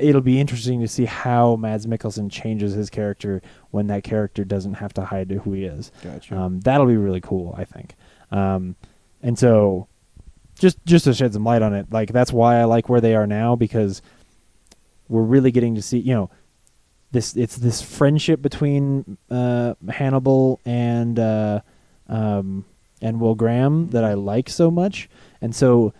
it'll 0.00 0.20
be 0.20 0.38
interesting 0.38 0.80
to 0.82 0.88
see 0.88 1.06
how 1.06 1.56
Mads 1.56 1.86
Mikkelsen 1.86 2.30
changes 2.30 2.74
his 2.74 2.90
character 2.90 3.40
when 3.70 3.86
that 3.86 4.04
character 4.04 4.44
doesn't 4.44 4.74
have 4.74 4.92
to 4.92 5.04
hide 5.06 5.30
who 5.30 5.52
he 5.52 5.64
is. 5.64 5.90
Gotcha. 6.04 6.36
Um, 6.36 6.60
that'll 6.60 6.86
be 6.86 6.98
really 6.98 7.22
cool, 7.22 7.54
I 7.56 7.64
think. 7.64 7.94
Um, 8.30 8.76
and 9.22 9.38
so, 9.38 9.88
just 10.58 10.84
just 10.86 11.04
to 11.04 11.14
shed 11.14 11.32
some 11.32 11.44
light 11.44 11.62
on 11.62 11.74
it, 11.74 11.86
like 11.92 12.12
that's 12.12 12.32
why 12.32 12.58
I 12.60 12.64
like 12.64 12.88
where 12.88 13.00
they 13.00 13.14
are 13.14 13.26
now 13.26 13.56
because 13.56 14.02
we're 15.08 15.22
really 15.22 15.50
getting 15.52 15.74
to 15.76 15.82
see, 15.82 15.98
you 15.98 16.14
know, 16.14 16.30
this 17.12 17.36
it's 17.36 17.56
this 17.56 17.80
friendship 17.82 18.42
between 18.42 19.16
uh, 19.30 19.74
Hannibal 19.88 20.60
and 20.64 21.18
uh, 21.18 21.60
um, 22.08 22.64
and 23.00 23.20
Will 23.20 23.34
Graham 23.34 23.90
that 23.90 24.04
I 24.04 24.14
like 24.14 24.48
so 24.48 24.70
much, 24.70 25.08
and 25.40 25.54
so 25.54 25.92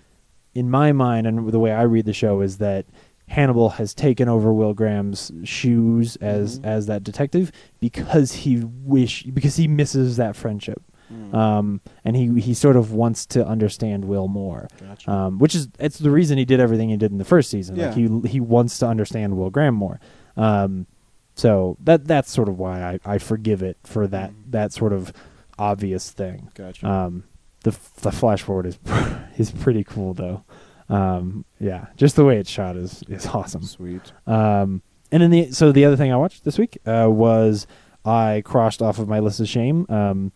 in 0.55 0.71
my 0.71 0.91
mind 0.93 1.27
and 1.27 1.51
the 1.53 1.59
way 1.59 1.71
I 1.73 1.83
read 1.83 2.07
the 2.07 2.13
show 2.15 2.41
is 2.41 2.59
that 2.59 2.87
Hannibal 3.29 3.71
has 3.71 3.93
taken 3.95 4.29
over 4.29 4.53
Will 4.53 4.73
Graham's 4.73 5.31
shoes 5.45 6.17
as 6.17 6.61
Mhm. 6.61 6.65
as 6.65 6.87
that 6.87 7.03
detective 7.05 7.53
because 7.81 8.33
he 8.33 8.63
wish 8.65 9.25
because 9.25 9.57
he 9.57 9.69
misses 9.69 10.17
that 10.17 10.35
friendship. 10.37 10.83
Mm. 11.13 11.35
Um, 11.35 11.81
and 12.05 12.17
he 12.17 12.41
he 12.41 12.53
sort 12.55 12.77
of 12.77 12.93
wants 12.93 13.27
to 13.27 13.47
understand 13.47 14.05
Will 14.07 14.29
more. 14.29 14.69
Gotcha. 14.81 15.11
Um, 15.11 15.39
which 15.39 15.55
is 15.55 15.69
it's 15.79 15.99
the 15.99 16.11
reason 16.11 16.37
he 16.39 16.45
did 16.45 16.59
everything 16.61 16.89
he 16.89 16.97
did 16.97 17.13
in 17.13 17.19
the 17.19 17.25
first 17.25 17.51
season. 17.51 17.77
Like 17.77 17.97
Yeah. 17.97 18.09
he 18.23 18.29
he 18.29 18.41
wants 18.41 18.79
to 18.79 18.87
understand 18.87 19.37
Will 19.37 19.51
Graham 19.51 19.75
more. 19.75 20.01
Um, 20.37 20.87
so 21.35 21.77
that 21.85 22.07
that's 22.07 22.31
sort 22.31 22.49
of 22.49 22.59
why 22.59 22.83
I, 22.83 23.15
I 23.15 23.19
forgive 23.19 23.63
it 23.63 23.77
for 23.85 24.07
that 24.09 24.31
Mhm. 24.31 24.51
that 24.51 24.73
sort 24.73 24.93
of 24.93 25.13
obvious 25.59 26.11
thing. 26.11 26.51
gotcha. 26.55 26.89
Um, 26.91 27.25
the 27.63 27.71
the 28.03 28.11
flash 28.13 28.43
forward 28.43 28.67
is 28.67 28.79
is 29.39 29.51
pretty 29.53 29.85
cool 29.85 30.15
though. 30.15 30.45
Um, 30.89 31.45
yeah, 31.59 31.87
just 31.97 32.17
the 32.17 32.25
way 32.25 32.39
it's 32.39 32.51
shot 32.51 32.77
is 32.77 33.03
is 33.09 33.27
awesome. 33.27 33.63
Sweet. 33.63 34.13
Um, 34.27 34.83
and 35.13 35.23
then 35.23 35.31
the 35.31 35.51
so 35.53 35.73
the 35.73 35.85
other 35.85 35.97
thing 35.97 36.13
I 36.13 36.17
watched 36.17 36.45
this 36.45 36.59
week 36.59 36.79
uh, 36.87 37.07
was 37.11 37.67
I 38.05 38.43
crossed 38.45 38.83
off 38.83 38.99
of 38.99 39.09
my 39.09 39.19
list 39.19 39.41
of 39.41 39.49
shame. 39.49 39.85
Um, 39.89 40.33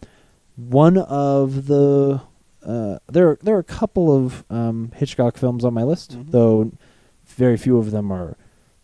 one 0.68 0.98
of 0.98 1.66
the 1.66 2.20
uh, 2.64 2.98
there 3.08 3.38
there 3.42 3.56
are 3.56 3.60
a 3.60 3.64
couple 3.64 4.14
of 4.14 4.44
um, 4.50 4.92
Hitchcock 4.94 5.36
films 5.38 5.64
on 5.64 5.72
my 5.74 5.82
list, 5.82 6.12
Mhm. 6.18 6.30
though 6.30 6.72
very 7.26 7.56
few 7.56 7.78
of 7.78 7.90
them 7.90 8.10
are 8.12 8.36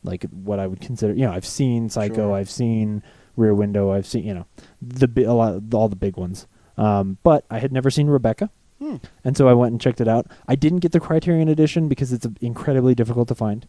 like 0.02 0.24
what 0.30 0.58
I 0.58 0.66
would 0.66 0.80
consider. 0.80 1.12
You 1.12 1.26
know, 1.26 1.32
I've 1.32 1.44
seen 1.46 1.88
Psycho, 1.90 2.14
Sure. 2.28 2.32
I've 2.34 2.48
seen 2.50 3.02
Rear 3.36 3.54
Window, 3.54 3.90
I've 3.92 4.06
seen 4.06 4.24
you 4.24 4.34
know 4.34 4.46
the 4.80 5.08
bi- 5.08 5.22
a 5.22 5.34
lot 5.34 5.62
all 5.74 5.88
the 5.88 5.96
big 5.96 6.16
ones. 6.16 6.46
Um, 6.78 7.18
but 7.22 7.44
I 7.50 7.58
had 7.58 7.72
never 7.72 7.90
seen 7.90 8.06
Rebecca. 8.08 8.50
Hmm. 8.78 8.96
And 9.24 9.34
so 9.36 9.48
I 9.48 9.54
went 9.54 9.72
and 9.72 9.80
checked 9.80 10.02
it 10.02 10.08
out. 10.08 10.26
I 10.46 10.54
didn't 10.54 10.80
get 10.80 10.92
the 10.92 11.00
Criterion 11.00 11.48
edition 11.48 11.88
because 11.88 12.12
it's 12.12 12.26
incredibly 12.42 12.94
difficult 12.94 13.28
to 13.28 13.34
find. 13.34 13.66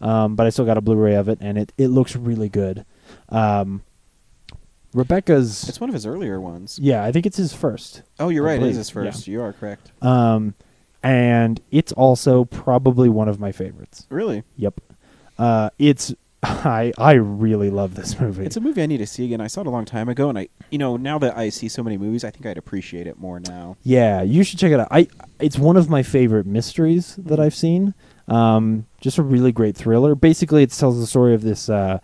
Mm. 0.00 0.04
Um, 0.04 0.34
but 0.36 0.46
I 0.46 0.50
still 0.50 0.64
got 0.64 0.76
a 0.76 0.80
Blu-ray 0.80 1.14
of 1.14 1.28
it, 1.28 1.38
and 1.40 1.56
it, 1.56 1.72
it 1.78 1.86
looks 1.88 2.16
really 2.16 2.48
good. 2.48 2.84
Um, 3.28 3.82
Rebecca's, 4.94 5.68
It's 5.68 5.80
one 5.80 5.90
of 5.90 5.94
his 5.94 6.06
earlier 6.06 6.40
ones. 6.40 6.78
yeah, 6.82 7.04
I 7.04 7.12
think 7.12 7.26
it's 7.26 7.36
his 7.36 7.52
first. 7.52 8.02
Oh, 8.18 8.28
you're 8.28 8.48
I 8.48 8.52
right. 8.54 8.62
It 8.62 8.68
is 8.70 8.76
his 8.76 8.90
first. 8.90 9.26
You 9.26 9.42
are 9.42 9.52
correct. 9.52 9.92
Um, 10.02 10.54
and 11.02 11.60
it's 11.70 11.92
also 11.92 12.44
probably 12.46 13.08
one 13.08 13.28
of 13.28 13.38
my 13.38 13.52
favorites. 13.52 14.06
Really? 14.10 14.42
Yep. 14.56 14.80
Uh, 15.38 15.70
it's 15.78 16.14
I 16.42 16.92
I 16.98 17.12
really 17.14 17.70
love 17.70 17.94
this 17.94 18.18
movie. 18.20 18.44
It's 18.44 18.56
a 18.56 18.60
movie 18.60 18.82
I 18.82 18.86
need 18.86 18.98
to 18.98 19.06
see 19.06 19.24
again. 19.24 19.40
I 19.40 19.46
saw 19.48 19.60
it 19.62 19.66
a 19.66 19.70
long 19.70 19.84
time 19.84 20.08
ago, 20.08 20.28
and 20.28 20.38
I, 20.38 20.48
you 20.70 20.78
know, 20.78 20.96
now 20.96 21.18
that 21.18 21.36
I 21.36 21.48
see 21.48 21.68
so 21.68 21.82
many 21.82 21.96
movies, 21.98 22.24
I 22.24 22.30
think 22.30 22.46
I'd 22.46 22.58
appreciate 22.58 23.06
it 23.06 23.18
more 23.18 23.40
now. 23.40 23.76
Yeah, 23.82 24.22
you 24.22 24.42
should 24.44 24.58
check 24.58 24.72
it 24.72 24.80
out. 24.80 24.88
I 24.90 25.08
it's 25.40 25.58
one 25.58 25.76
of 25.76 25.88
my 25.90 26.02
favorite 26.02 26.46
mysteries 26.46 27.16
that 27.16 27.38
I've 27.40 27.54
seen. 27.54 27.94
Um, 28.28 28.86
just 29.00 29.18
a 29.18 29.22
really 29.22 29.52
great 29.52 29.76
thriller. 29.76 30.14
Basically, 30.14 30.62
it 30.62 30.70
tells 30.70 30.98
the 31.00 31.06
story 31.06 31.34
of 31.34 31.42
this 31.42 31.68
uh, 31.68 31.98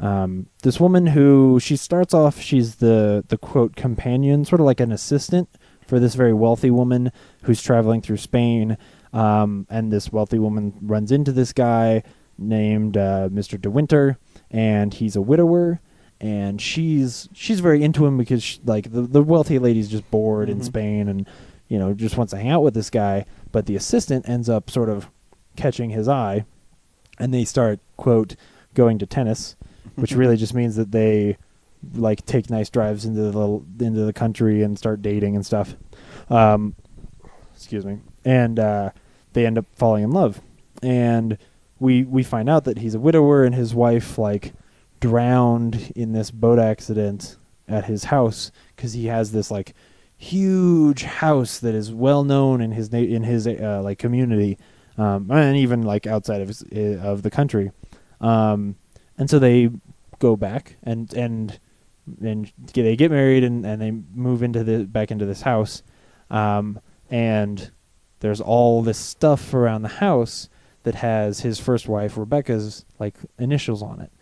um, 0.00 0.46
this 0.62 0.78
woman 0.78 1.06
who 1.08 1.58
she 1.60 1.76
starts 1.76 2.14
off. 2.14 2.40
She's 2.40 2.76
the 2.76 3.24
the 3.28 3.38
quote 3.38 3.76
companion, 3.76 4.44
sort 4.44 4.60
of 4.60 4.66
like 4.66 4.80
an 4.80 4.92
assistant 4.92 5.48
for 5.86 5.98
this 5.98 6.14
very 6.14 6.32
wealthy 6.34 6.70
woman 6.70 7.10
who's 7.42 7.62
traveling 7.62 8.00
through 8.02 8.18
Spain. 8.18 8.76
Um, 9.12 9.66
and 9.70 9.90
this 9.90 10.12
wealthy 10.12 10.38
woman 10.38 10.74
runs 10.82 11.10
into 11.10 11.32
this 11.32 11.52
guy 11.52 12.02
named 12.36 12.96
uh, 12.96 13.28
Mr. 13.32 13.60
De 13.60 13.70
Winter, 13.70 14.18
and 14.50 14.92
he's 14.94 15.16
a 15.16 15.22
widower. 15.22 15.80
And 16.20 16.60
she's 16.60 17.28
she's 17.32 17.60
very 17.60 17.82
into 17.82 18.04
him 18.04 18.18
because 18.18 18.42
she, 18.42 18.60
like 18.64 18.92
the 18.92 19.02
the 19.02 19.22
wealthy 19.22 19.58
lady's 19.58 19.88
just 19.88 20.08
bored 20.10 20.48
in 20.50 20.58
Mhm. 20.60 20.64
Spain 20.64 21.08
and 21.08 21.28
you 21.68 21.78
know 21.78 21.94
just 21.94 22.16
wants 22.16 22.32
to 22.32 22.36
hang 22.38 22.50
out 22.50 22.62
with 22.64 22.74
this 22.74 22.90
guy. 22.90 23.24
But 23.52 23.66
the 23.66 23.76
assistant 23.76 24.28
ends 24.28 24.48
up 24.48 24.68
sort 24.68 24.88
of 24.90 25.08
catching 25.56 25.90
his 25.90 26.08
eye, 26.08 26.44
and 27.18 27.32
they 27.32 27.44
start 27.44 27.78
quote 27.96 28.34
going 28.74 28.98
to 28.98 29.06
tennis, 29.06 29.56
which 29.98 30.12
really 30.12 30.36
just 30.36 30.54
means 30.54 30.76
that 30.76 30.92
they 30.92 31.36
like 31.94 32.24
take 32.26 32.50
nice 32.50 32.70
drives 32.70 33.04
into 33.04 33.30
the 33.30 33.84
into 33.84 34.04
the 34.04 34.12
country 34.12 34.62
and 34.62 34.78
start 34.78 35.02
dating 35.02 35.36
and 35.36 35.44
stuff. 35.44 35.74
Um, 36.30 36.74
excuse 37.54 37.84
me, 37.84 37.98
and 38.24 38.58
uh, 38.58 38.90
they 39.32 39.46
end 39.46 39.58
up 39.58 39.66
falling 39.74 40.04
in 40.04 40.10
love, 40.10 40.40
and 40.82 41.38
we 41.78 42.04
we 42.04 42.22
find 42.22 42.48
out 42.48 42.64
that 42.64 42.78
he's 42.78 42.94
a 42.94 43.00
widower 43.00 43.44
and 43.44 43.54
his 43.54 43.74
wife 43.74 44.18
like 44.18 44.52
drowned 45.00 45.92
in 45.94 46.12
this 46.12 46.30
boat 46.30 46.58
accident 46.58 47.36
at 47.68 47.84
his 47.84 48.04
house 48.04 48.50
because 48.74 48.92
he 48.92 49.06
has 49.06 49.32
this 49.32 49.50
like 49.50 49.74
huge 50.16 51.04
house 51.04 51.58
that 51.60 51.74
is 51.74 51.92
well 51.92 52.24
known 52.24 52.60
in 52.60 52.72
his 52.72 52.90
na- 52.92 52.98
in 52.98 53.22
his 53.22 53.46
uh, 53.46 53.80
like 53.82 53.98
community 53.98 54.58
um, 54.96 55.30
and 55.30 55.56
even 55.56 55.82
like 55.82 56.06
outside 56.06 56.40
of 56.40 56.48
his, 56.48 56.64
uh, 56.74 57.00
of 57.02 57.22
the 57.22 57.30
country. 57.30 57.70
Um, 58.20 58.74
and 59.16 59.30
so 59.30 59.38
they 59.38 59.70
go 60.18 60.36
back 60.36 60.76
and 60.82 61.12
and 61.14 61.58
and 62.20 62.52
they 62.72 62.96
get 62.96 63.10
married 63.10 63.44
and, 63.44 63.66
and 63.66 63.82
they 63.82 63.90
move 63.90 64.42
into 64.42 64.64
the 64.64 64.84
back 64.84 65.10
into 65.10 65.26
this 65.26 65.42
house. 65.42 65.82
Um, 66.30 66.80
and 67.10 67.70
there's 68.20 68.40
all 68.40 68.82
this 68.82 68.98
stuff 68.98 69.54
around 69.54 69.82
the 69.82 69.88
house 69.88 70.48
that 70.82 70.96
has 70.96 71.40
his 71.40 71.58
first 71.58 71.88
wife 71.88 72.16
Rebecca's 72.16 72.84
like 72.98 73.16
initials 73.38 73.82
on 73.82 74.00
it. 74.00 74.12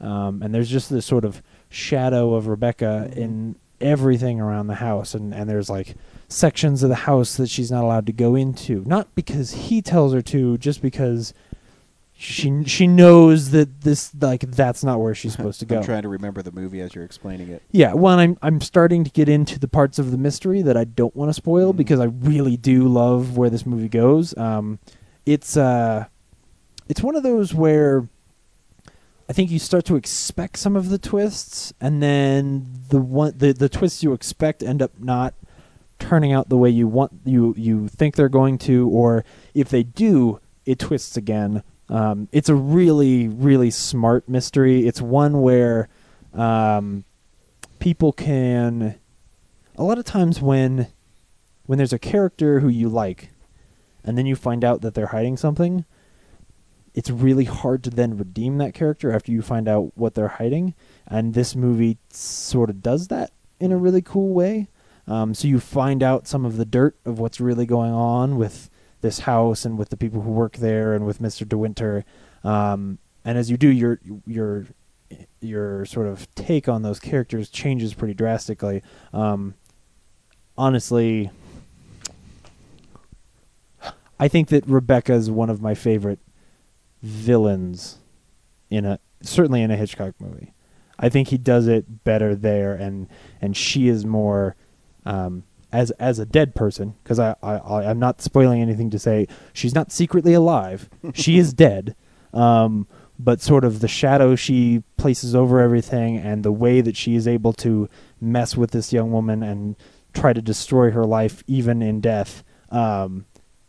Um, 0.00 0.42
and 0.42 0.54
there's 0.54 0.70
just 0.70 0.90
this 0.90 1.06
sort 1.06 1.24
of 1.24 1.42
shadow 1.68 2.34
of 2.34 2.46
Rebecca 2.46 3.10
in 3.14 3.56
everything 3.80 4.40
around 4.40 4.66
the 4.66 4.76
house. 4.76 5.14
And, 5.14 5.34
and 5.34 5.48
there's 5.48 5.70
like 5.70 5.96
sections 6.28 6.82
of 6.82 6.88
the 6.88 6.94
house 6.94 7.36
that 7.36 7.48
she's 7.48 7.70
not 7.70 7.84
allowed 7.84 8.06
to 8.06 8.12
go 8.12 8.34
into. 8.34 8.82
Not 8.86 9.14
because 9.14 9.52
he 9.52 9.82
tells 9.82 10.12
her 10.12 10.22
to 10.22 10.58
just 10.58 10.82
because 10.82 11.32
she 12.16 12.62
she 12.64 12.86
knows 12.86 13.50
that 13.50 13.80
this 13.82 14.12
like 14.20 14.40
that's 14.52 14.84
not 14.84 15.00
where 15.00 15.14
she's 15.14 15.32
supposed 15.36 15.58
to 15.60 15.66
go 15.66 15.78
I'm 15.78 15.84
trying 15.84 16.02
to 16.02 16.08
remember 16.08 16.42
the 16.42 16.52
movie 16.52 16.80
as 16.80 16.94
you're 16.94 17.04
explaining 17.04 17.48
it. 17.50 17.62
yeah, 17.72 17.92
well, 17.92 18.18
I'm 18.18 18.38
I'm 18.40 18.60
starting 18.60 19.02
to 19.04 19.10
get 19.10 19.28
into 19.28 19.58
the 19.58 19.68
parts 19.68 19.98
of 19.98 20.10
the 20.10 20.18
mystery 20.18 20.62
that 20.62 20.76
I 20.76 20.84
don't 20.84 21.14
want 21.16 21.28
to 21.28 21.34
spoil 21.34 21.72
Mhm. 21.72 21.76
because 21.76 22.00
I 22.00 22.04
really 22.04 22.56
do 22.56 22.86
love 22.88 23.36
where 23.36 23.50
this 23.50 23.66
movie 23.66 23.88
goes. 23.88 24.36
Um, 24.38 24.78
it's 25.26 25.56
uh, 25.56 26.06
it's 26.88 27.02
one 27.02 27.16
of 27.16 27.22
those 27.22 27.52
where 27.52 28.08
I 29.28 29.32
think 29.32 29.50
you 29.50 29.58
start 29.58 29.84
to 29.86 29.96
expect 29.96 30.58
some 30.58 30.76
of 30.76 30.90
the 30.90 30.98
twists, 30.98 31.72
and 31.80 32.02
then 32.02 32.66
the 32.90 33.00
one 33.00 33.34
the 33.36 33.52
the 33.52 33.68
twists 33.68 34.02
you 34.02 34.12
expect 34.12 34.62
end 34.62 34.80
up 34.82 34.92
not 35.00 35.34
turning 35.98 36.32
out 36.32 36.48
the 36.48 36.58
way 36.58 36.68
you 36.70 36.86
want 36.86 37.12
you 37.24 37.54
you 37.56 37.88
think 37.88 38.14
they're 38.14 38.28
going 38.28 38.58
to, 38.58 38.88
or 38.90 39.24
if 39.54 39.68
they 39.68 39.82
do, 39.82 40.40
it 40.64 40.78
twists 40.78 41.16
again. 41.16 41.62
Um, 41.88 42.28
it's 42.32 42.48
a 42.48 42.54
really 42.54 43.28
really 43.28 43.70
smart 43.70 44.28
mystery. 44.28 44.86
It's 44.86 45.00
one 45.00 45.42
where 45.42 45.88
um, 46.32 47.04
people 47.78 48.12
can 48.12 48.98
a 49.76 49.84
lot 49.84 49.98
of 49.98 50.04
times 50.04 50.40
when 50.40 50.88
when 51.66 51.78
there's 51.78 51.92
a 51.92 51.98
character 51.98 52.60
who 52.60 52.68
you 52.68 52.88
like 52.88 53.30
and 54.04 54.18
then 54.18 54.26
you 54.26 54.36
find 54.36 54.64
out 54.64 54.82
that 54.82 54.94
they're 54.94 55.08
hiding 55.08 55.36
something 55.36 55.84
it's 56.94 57.10
really 57.10 57.44
hard 57.44 57.82
to 57.82 57.90
then 57.90 58.16
redeem 58.16 58.58
that 58.58 58.72
character 58.72 59.12
after 59.12 59.32
you 59.32 59.42
find 59.42 59.68
out 59.68 59.92
what 59.96 60.14
they're 60.14 60.28
hiding 60.28 60.74
and 61.06 61.34
this 61.34 61.54
movie 61.56 61.98
sort 62.08 62.70
of 62.70 62.82
does 62.82 63.08
that 63.08 63.32
in 63.60 63.72
a 63.72 63.76
really 63.76 64.02
cool 64.02 64.32
way 64.32 64.68
um, 65.06 65.34
so 65.34 65.46
you 65.46 65.60
find 65.60 66.02
out 66.02 66.26
some 66.26 66.44
of 66.44 66.56
the 66.56 66.64
dirt 66.64 66.96
of 67.04 67.18
what's 67.18 67.40
really 67.40 67.66
going 67.66 67.92
on 67.92 68.36
with 68.36 68.70
this 69.04 69.20
house 69.20 69.64
and 69.64 69.78
with 69.78 69.90
the 69.90 69.96
people 69.96 70.22
who 70.22 70.30
work 70.30 70.56
there 70.56 70.94
and 70.94 71.04
with 71.04 71.20
Mr. 71.20 71.46
De 71.46 71.58
Winter 71.58 72.04
um, 72.42 72.98
and 73.24 73.38
as 73.38 73.50
you 73.50 73.56
do 73.56 73.68
your 73.68 74.00
your 74.26 74.66
your 75.40 75.84
sort 75.84 76.06
of 76.06 76.32
take 76.34 76.68
on 76.68 76.82
those 76.82 76.98
characters 76.98 77.48
changes 77.48 77.94
pretty 77.94 78.14
drastically. 78.14 78.82
Um, 79.12 79.54
honestly, 80.56 81.30
I 84.18 84.28
think 84.28 84.48
that 84.48 84.66
Rebecca 84.66 85.12
is 85.12 85.30
one 85.30 85.50
of 85.50 85.60
my 85.60 85.74
favorite 85.74 86.18
villains 87.02 87.98
in 88.70 88.84
a 88.84 88.98
certainly 89.22 89.62
in 89.62 89.70
a 89.70 89.76
Hitchcock 89.76 90.14
movie. 90.18 90.52
I 90.98 91.08
think 91.08 91.28
he 91.28 91.38
does 91.38 91.66
it 91.66 92.04
better 92.04 92.34
there, 92.34 92.74
and 92.74 93.08
and 93.40 93.56
she 93.56 93.88
is 93.88 94.04
more 94.04 94.56
um, 95.04 95.44
as 95.74 95.90
as 95.92 96.18
a 96.18 96.24
dead 96.26 96.54
person 96.54 96.94
because 97.02 97.18
I, 97.18 97.34
I 97.42 97.56
I- 97.56 97.90
I'm 97.90 97.98
not 97.98 98.22
spoiling 98.22 98.62
anything 98.62 98.90
to 98.90 98.98
say 98.98 99.26
she's 99.52 99.74
not 99.74 99.92
secretly 99.92 100.32
alive. 100.32 100.88
she 101.14 101.38
is 101.38 101.52
dead. 101.52 101.94
Um, 102.32 102.86
but 103.18 103.40
sort 103.40 103.64
of 103.64 103.78
the 103.80 103.86
shadow 103.88 104.34
she 104.34 104.82
places 104.96 105.34
over 105.36 105.60
everything 105.60 106.16
and 106.16 106.42
the 106.44 106.50
way 106.50 106.80
that 106.80 106.96
she 106.96 107.14
is 107.14 107.28
able 107.28 107.52
to 107.52 107.88
mess 108.20 108.56
with 108.56 108.72
this 108.72 108.92
young 108.92 109.12
woman 109.12 109.42
and 109.42 109.76
try 110.12 110.32
to 110.32 110.42
destroy 110.42 110.90
her 110.90 111.04
life 111.04 111.44
even 111.46 111.80
in 111.80 112.00
death 112.00 112.42
um, 112.70 113.24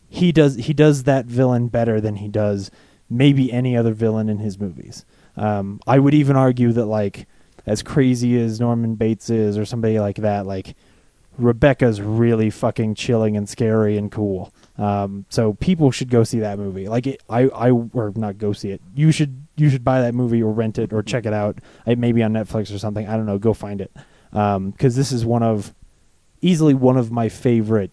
he 0.10 0.32
does 0.32 0.56
he 0.56 0.74
does 0.74 1.04
that 1.04 1.26
villain 1.28 1.68
better 1.68 2.02
than 2.02 2.16
he 2.16 2.28
does 2.28 2.72
maybe 3.08 3.54
any 3.54 3.78
other 3.78 3.94
villain 3.94 4.30
in 4.30 4.40
his 4.40 4.60
movies 4.60 5.06
um, 5.38 5.80
i 5.86 6.00
would 6.00 6.16
even 6.16 6.36
argue 6.36 6.72
that 6.72 6.86
like 6.88 7.28
as 7.68 7.84
crazy 7.84 8.40
as 8.40 8.60
norman 8.60 8.96
bates 8.96 9.30
is 9.30 9.60
or 9.60 9.66
somebody 9.66 10.00
like 10.00 10.18
that 10.18 10.48
like 10.48 10.76
Rebecca's 11.38 12.02
really 12.02 12.50
fucking 12.50 12.96
chilling 12.96 13.36
and 13.38 13.48
scary 13.48 13.98
and 13.98 14.12
cool. 14.12 14.54
Um, 14.78 15.26
so 15.30 15.54
people 15.54 15.92
should 15.92 16.10
go 16.10 16.24
see 16.24 16.40
that 16.40 16.58
movie. 16.58 16.88
Like 16.88 17.08
it, 17.08 17.24
I, 17.30 17.44
I, 17.50 17.72
or 17.72 18.12
not 18.16 18.38
go 18.38 18.54
see 18.54 18.72
it. 18.72 18.82
You 18.94 19.12
should, 19.12 19.46
you 19.56 19.70
should 19.70 19.84
buy 19.84 20.02
that 20.02 20.14
movie 20.14 20.42
or 20.44 20.52
rent 20.52 20.78
it 20.78 20.92
or 20.94 21.02
check 21.04 21.26
it 21.26 21.34
out. 21.34 21.60
It 21.86 21.98
may 21.98 22.12
be 22.12 22.24
on 22.24 22.34
Netflix 22.34 22.74
or 22.74 22.78
something. 22.78 23.08
I 23.08 23.16
don't 23.16 23.26
know. 23.26 23.38
Go 23.38 23.54
find 23.54 23.82
it. 23.82 23.92
Um, 24.34 24.74
cause 24.74 24.96
this 24.96 25.12
is 25.12 25.26
one 25.26 25.44
of, 25.44 25.74
easily 26.42 26.74
one 26.74 26.98
of 26.98 27.12
my 27.12 27.30
favorite 27.30 27.92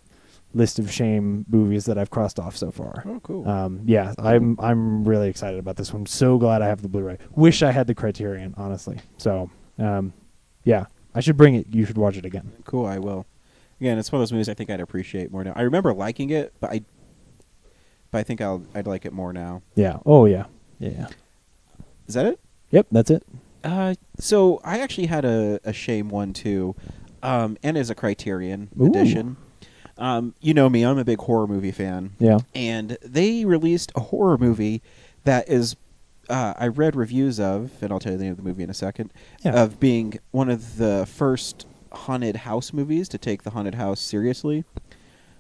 list 0.55 0.79
of 0.79 0.91
shame 0.91 1.47
movies 1.49 1.87
that 1.87 1.97
I've 1.99 2.11
crossed 2.11 2.39
off 2.39 2.57
so 2.57 2.71
far. 2.71 3.03
Oh, 3.07 3.21
cool. 3.21 3.49
Um, 3.49 3.81
yeah, 3.85 4.15
I'm 4.19 4.59
I'm 4.61 5.05
really 5.05 5.29
excited 5.29 5.59
about 5.59 5.77
this 5.77 5.93
one. 5.93 6.07
So 6.07 6.39
glad 6.39 6.63
I 6.63 6.67
have 6.67 6.83
the 6.83 6.89
Blu-ray. 6.89 7.19
Wish 7.35 7.63
I 7.63 7.71
had 7.71 7.87
the 7.87 7.95
Criterion, 7.95 8.55
honestly. 8.57 8.99
So, 9.17 9.51
um, 9.79 10.13
yeah, 10.65 10.87
I 11.15 11.21
should 11.21 11.37
bring 11.37 11.55
it. 11.55 11.69
You 11.71 11.85
should 11.85 11.99
watch 11.99 12.17
it 12.17 12.27
again. 12.27 12.53
cool. 12.65 12.87
I 12.87 12.99
will. 12.99 13.27
Again, 13.83 13.99
it's 13.99 14.13
one 14.13 14.19
of 14.19 14.23
those 14.23 14.31
movies 14.33 14.49
I 14.49 14.55
think 14.55 14.71
I'd 14.71 14.79
appreciate 14.81 15.33
more 15.33 15.43
now. 15.43 15.55
I 15.57 15.63
remember 15.63 15.93
liking 15.93 16.31
it, 16.31 16.53
but 16.61 16.71
I, 16.71 16.83
but 18.13 18.19
I 18.19 18.23
think 18.23 18.41
I'll 18.41 18.63
I'd 18.77 18.87
like 18.87 19.05
it 19.05 19.13
more 19.13 19.33
now. 19.33 19.63
Yeah. 19.75 19.99
Oh 20.07 20.25
yeah. 20.27 20.45
Yeah. 20.79 21.09
Is 22.07 22.15
that 22.15 22.27
it? 22.27 22.39
Yep. 22.71 22.87
That's 22.93 23.11
it. 23.11 23.25
Uh, 23.65 23.95
so 24.21 24.61
I 24.63 24.79
actually 24.79 25.07
had 25.09 25.25
a, 25.25 25.59
a 25.65 25.73
shame 25.73 26.11
one 26.11 26.33
too, 26.33 26.77
um, 27.25 27.59
and 27.65 27.77
as 27.77 27.91
a 27.91 27.97
Criterion 27.97 28.69
Ooh. 28.81 28.87
edition. 28.87 29.37
Um, 29.99 30.37
you 30.41 30.55
know 30.55 30.69
me, 30.69 30.85
I'm 30.85 30.99
a 30.99 31.05
big 31.05 31.19
horror 31.19 31.49
movie 31.49 31.73
fan. 31.73 32.13
Yeah. 32.21 32.39
and 32.55 32.97
they 33.03 33.45
released 33.45 33.91
a 33.97 34.01
horror 34.01 34.39
movie 34.39 34.81
that 35.25 35.49
is 35.49 35.75
uh, 36.31 36.55
I 36.57 36.69
read 36.69 36.95
reviews 36.95 37.41
of, 37.41 37.73
and 37.83 37.93
I'll 37.93 37.99
tell 37.99 38.13
you 38.13 38.19
the 38.19 38.25
name 38.25 38.31
of 38.31 38.37
the 38.37 38.45
movie 38.45 38.63
in 38.63 38.71
a 38.71 38.75
second, 38.75 39.13
Yeah. 39.45 39.61
of 39.61 39.81
being 39.81 40.21
one 40.31 40.49
of 40.51 40.77
the 40.77 41.05
first 41.05 41.67
haunted 41.93 42.37
house 42.37 42.73
movies 42.73 43.09
to 43.11 43.19
take 43.19 43.43
the 43.43 43.51
haunted 43.51 43.75
house 43.77 44.01
seriously. 44.01 44.65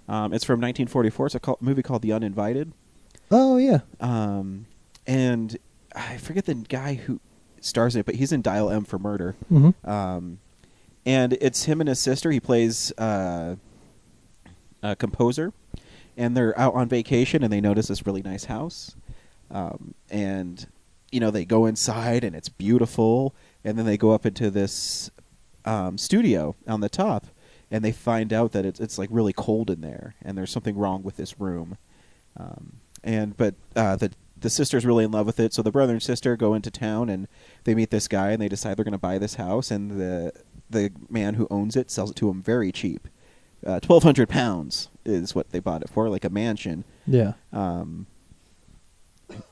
Um, 0.08 0.32
it's 0.32 0.44
from 0.44 0.60
1944. 0.60 1.26
It's 1.26 1.34
a 1.34 1.40
call- 1.40 1.58
movie 1.60 1.82
called 1.82 2.02
The 2.02 2.12
Uninvited, 2.12 2.72
Oh 3.30 3.56
yeah. 3.56 3.80
um, 4.00 4.66
and 5.06 5.56
I 5.96 6.16
forget 6.18 6.44
the 6.46 6.54
guy 6.54 6.94
who 6.94 7.20
stars 7.60 7.94
in 7.94 8.00
it, 8.00 8.06
but 8.06 8.16
he's 8.16 8.32
in 8.32 8.42
Dial 8.42 8.68
M 8.70 8.84
for 8.84 8.98
Murder. 8.98 9.36
Mm-hmm. 9.50 9.88
Um, 9.88 10.38
and 11.06 11.32
it's 11.34 11.64
him 11.64 11.80
and 11.80 11.88
his 11.88 11.98
sister. 12.00 12.30
He 12.30 12.40
plays 12.40 12.92
uh, 12.98 13.56
a 14.82 14.96
composer, 14.96 15.52
and 16.16 16.36
they're 16.36 16.58
out 16.58 16.74
on 16.74 16.88
vacation, 16.88 17.42
and 17.42 17.52
they 17.52 17.60
notice 17.60 17.88
this 17.88 18.04
really 18.06 18.22
nice 18.22 18.44
house. 18.46 18.94
Um, 19.50 19.94
and 20.10 20.66
you 21.10 21.20
know 21.20 21.30
they 21.30 21.44
go 21.44 21.66
inside, 21.66 22.24
and 22.24 22.34
it's 22.36 22.48
beautiful. 22.48 23.34
And 23.64 23.78
then 23.78 23.86
they 23.86 23.96
go 23.96 24.10
up 24.10 24.26
into 24.26 24.50
this 24.50 25.10
um, 25.64 25.98
studio 25.98 26.54
on 26.66 26.80
the 26.80 26.88
top, 26.88 27.26
and 27.70 27.84
they 27.84 27.92
find 27.92 28.32
out 28.32 28.52
that 28.52 28.64
it's 28.64 28.80
it's 28.80 28.98
like 28.98 29.08
really 29.12 29.32
cold 29.32 29.70
in 29.70 29.80
there, 29.80 30.14
and 30.22 30.36
there's 30.36 30.50
something 30.50 30.76
wrong 30.76 31.02
with 31.02 31.16
this 31.16 31.40
room. 31.40 31.76
Um, 32.36 32.74
and 33.04 33.36
but 33.36 33.54
uh, 33.76 33.96
the 33.96 34.12
the 34.38 34.50
sister's 34.50 34.84
really 34.84 35.04
in 35.04 35.10
love 35.10 35.26
with 35.26 35.40
it, 35.40 35.52
so 35.52 35.62
the 35.62 35.70
brother 35.70 35.92
and 35.92 36.02
sister 36.02 36.36
go 36.36 36.54
into 36.54 36.70
town 36.70 37.08
and 37.08 37.28
they 37.64 37.74
meet 37.74 37.90
this 37.90 38.08
guy 38.08 38.30
and 38.30 38.42
they 38.42 38.48
decide 38.48 38.76
they're 38.76 38.84
going 38.84 38.92
to 38.92 38.98
buy 38.98 39.18
this 39.18 39.36
house, 39.36 39.70
and 39.70 39.92
the 39.92 40.32
the 40.68 40.90
man 41.08 41.34
who 41.34 41.46
owns 41.50 41.76
it 41.76 41.90
sells 41.90 42.10
it 42.10 42.16
to 42.16 42.26
them 42.26 42.42
very 42.42 42.72
cheap, 42.72 43.08
uh, 43.66 43.80
twelve 43.80 44.02
hundred 44.02 44.28
pounds 44.28 44.88
is 45.04 45.34
what 45.34 45.50
they 45.50 45.60
bought 45.60 45.82
it 45.82 45.90
for, 45.90 46.08
like 46.08 46.24
a 46.24 46.30
mansion. 46.30 46.84
Yeah. 47.06 47.34
Um, 47.52 48.06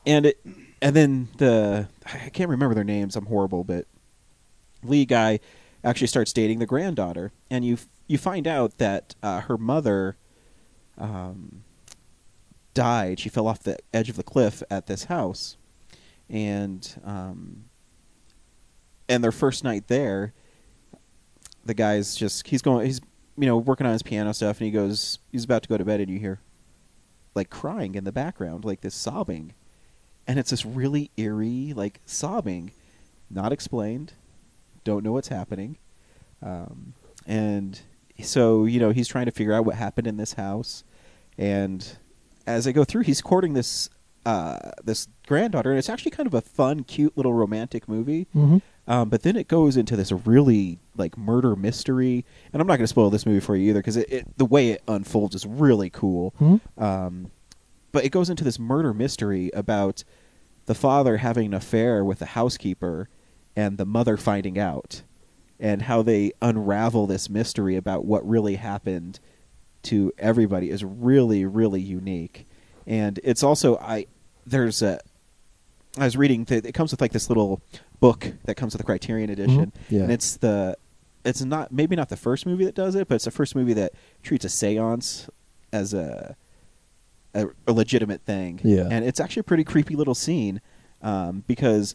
and 0.06 0.26
it, 0.26 0.40
and 0.82 0.94
then 0.94 1.28
the 1.38 1.88
I 2.06 2.28
can't 2.30 2.50
remember 2.50 2.74
their 2.74 2.84
names. 2.84 3.16
I'm 3.16 3.26
horrible, 3.26 3.64
but 3.64 3.86
lead 4.82 5.08
guy 5.08 5.40
actually 5.82 6.06
starts 6.06 6.32
dating 6.32 6.58
the 6.58 6.66
granddaughter, 6.66 7.32
and 7.50 7.64
you 7.64 7.78
you 8.06 8.18
find 8.18 8.46
out 8.46 8.78
that 8.78 9.14
uh, 9.22 9.40
her 9.42 9.56
mother 9.56 10.16
um, 10.98 11.64
died. 12.74 13.18
She 13.20 13.28
fell 13.28 13.46
off 13.46 13.62
the 13.62 13.78
edge 13.92 14.08
of 14.08 14.16
the 14.16 14.22
cliff 14.22 14.62
at 14.70 14.86
this 14.86 15.04
house, 15.04 15.56
and 16.28 17.00
um, 17.04 17.64
and 19.08 19.24
their 19.24 19.32
first 19.32 19.64
night 19.64 19.88
there, 19.88 20.32
the 21.64 21.74
guy's 21.74 22.14
just 22.14 22.46
he's 22.46 22.62
going 22.62 22.86
he's 22.86 23.00
you 23.36 23.46
know 23.46 23.56
working 23.56 23.86
on 23.86 23.92
his 23.92 24.02
piano 24.02 24.32
stuff, 24.34 24.58
and 24.60 24.66
he 24.66 24.70
goes 24.70 25.18
he's 25.32 25.44
about 25.44 25.62
to 25.62 25.68
go 25.68 25.78
to 25.78 25.84
bed, 25.84 26.00
and 26.00 26.10
you 26.10 26.18
hear 26.18 26.40
like 27.34 27.50
crying 27.50 27.94
in 27.94 28.04
the 28.04 28.12
background, 28.12 28.64
like 28.64 28.80
this 28.80 28.94
sobbing, 28.94 29.54
and 30.26 30.38
it's 30.38 30.50
this 30.50 30.66
really 30.66 31.10
eerie 31.16 31.72
like 31.74 32.00
sobbing, 32.04 32.72
not 33.30 33.52
explained, 33.52 34.12
don't 34.84 35.04
know 35.04 35.12
what's 35.12 35.28
happening, 35.28 35.78
um, 36.42 36.94
and 37.26 37.80
so 38.22 38.64
you 38.64 38.80
know 38.80 38.90
he's 38.90 39.08
trying 39.08 39.26
to 39.26 39.32
figure 39.32 39.52
out 39.52 39.64
what 39.64 39.76
happened 39.76 40.06
in 40.06 40.16
this 40.16 40.34
house, 40.34 40.84
and 41.38 41.96
as 42.46 42.66
I 42.66 42.72
go 42.72 42.84
through, 42.84 43.02
he's 43.02 43.20
courting 43.22 43.54
this 43.54 43.88
uh, 44.26 44.58
this 44.84 45.08
granddaughter, 45.26 45.70
and 45.70 45.78
it's 45.78 45.88
actually 45.88 46.10
kind 46.10 46.26
of 46.26 46.34
a 46.34 46.40
fun, 46.40 46.84
cute 46.84 47.16
little 47.16 47.32
romantic 47.32 47.88
movie. 47.88 48.26
Mm-hmm. 48.34 48.58
Um, 48.86 49.08
but 49.08 49.22
then 49.22 49.36
it 49.36 49.48
goes 49.48 49.76
into 49.76 49.96
this 49.96 50.10
really 50.10 50.78
like 50.96 51.16
murder 51.16 51.54
mystery, 51.56 52.24
and 52.52 52.60
I'm 52.60 52.66
not 52.66 52.74
going 52.76 52.84
to 52.84 52.88
spoil 52.88 53.10
this 53.10 53.24
movie 53.24 53.40
for 53.40 53.56
you 53.56 53.70
either 53.70 53.80
because 53.80 53.96
it, 53.96 54.12
it 54.12 54.38
the 54.38 54.44
way 54.44 54.70
it 54.70 54.82
unfolds 54.88 55.34
is 55.34 55.46
really 55.46 55.90
cool. 55.90 56.34
Mhm. 56.40 56.60
Um, 56.76 57.30
but 57.92 58.04
it 58.04 58.10
goes 58.10 58.30
into 58.30 58.44
this 58.44 58.58
murder 58.58 58.92
mystery 58.92 59.50
about 59.54 60.04
the 60.66 60.74
father 60.74 61.16
having 61.18 61.46
an 61.46 61.54
affair 61.54 62.04
with 62.04 62.18
the 62.20 62.26
housekeeper 62.26 63.08
and 63.60 63.78
the 63.78 63.84
mother 63.86 64.16
finding 64.16 64.58
out, 64.58 65.02
and 65.58 65.82
how 65.82 66.02
they 66.02 66.32
unravel 66.40 67.06
this 67.06 67.28
mystery 67.28 67.76
about 67.76 68.04
what 68.04 68.26
really 68.28 68.56
happened 68.56 69.20
to 69.82 70.12
everybody 70.18 70.70
is 70.70 70.82
really 70.84 71.44
really 71.44 71.80
unique, 71.80 72.46
and 72.86 73.18
it's 73.24 73.42
also 73.42 73.76
I 73.78 74.06
there's 74.46 74.82
a 74.82 74.98
I 75.98 76.04
was 76.04 76.16
reading 76.16 76.44
that 76.44 76.64
it 76.66 76.72
comes 76.72 76.90
with 76.92 77.00
like 77.00 77.12
this 77.12 77.28
little 77.28 77.60
book 78.00 78.32
that 78.44 78.54
comes 78.56 78.72
with 78.74 78.80
the 78.80 78.86
Criterion 78.86 79.30
edition, 79.30 79.72
Mhm. 79.72 79.72
Yeah. 79.90 80.02
and 80.04 80.12
it's 80.12 80.36
the 80.36 80.76
it's 81.24 81.42
not 81.44 81.70
maybe 81.72 81.96
not 81.96 82.08
the 82.08 82.16
first 82.16 82.46
movie 82.46 82.64
that 82.64 82.74
does 82.74 82.94
it, 82.94 83.08
but 83.08 83.16
it's 83.16 83.24
the 83.26 83.30
first 83.40 83.54
movie 83.54 83.74
that 83.74 83.92
treats 84.22 84.44
a 84.44 84.48
séance 84.48 85.28
as 85.72 85.92
a 85.94 86.36
a, 87.34 87.46
a 87.66 87.72
legitimate 87.72 88.22
thing. 88.22 88.60
Yeah. 88.64 88.88
and 88.90 89.04
it's 89.04 89.20
actually 89.20 89.40
a 89.40 89.44
pretty 89.44 89.64
creepy 89.64 89.94
little 89.96 90.14
scene 90.16 90.60
um, 91.02 91.44
because 91.46 91.94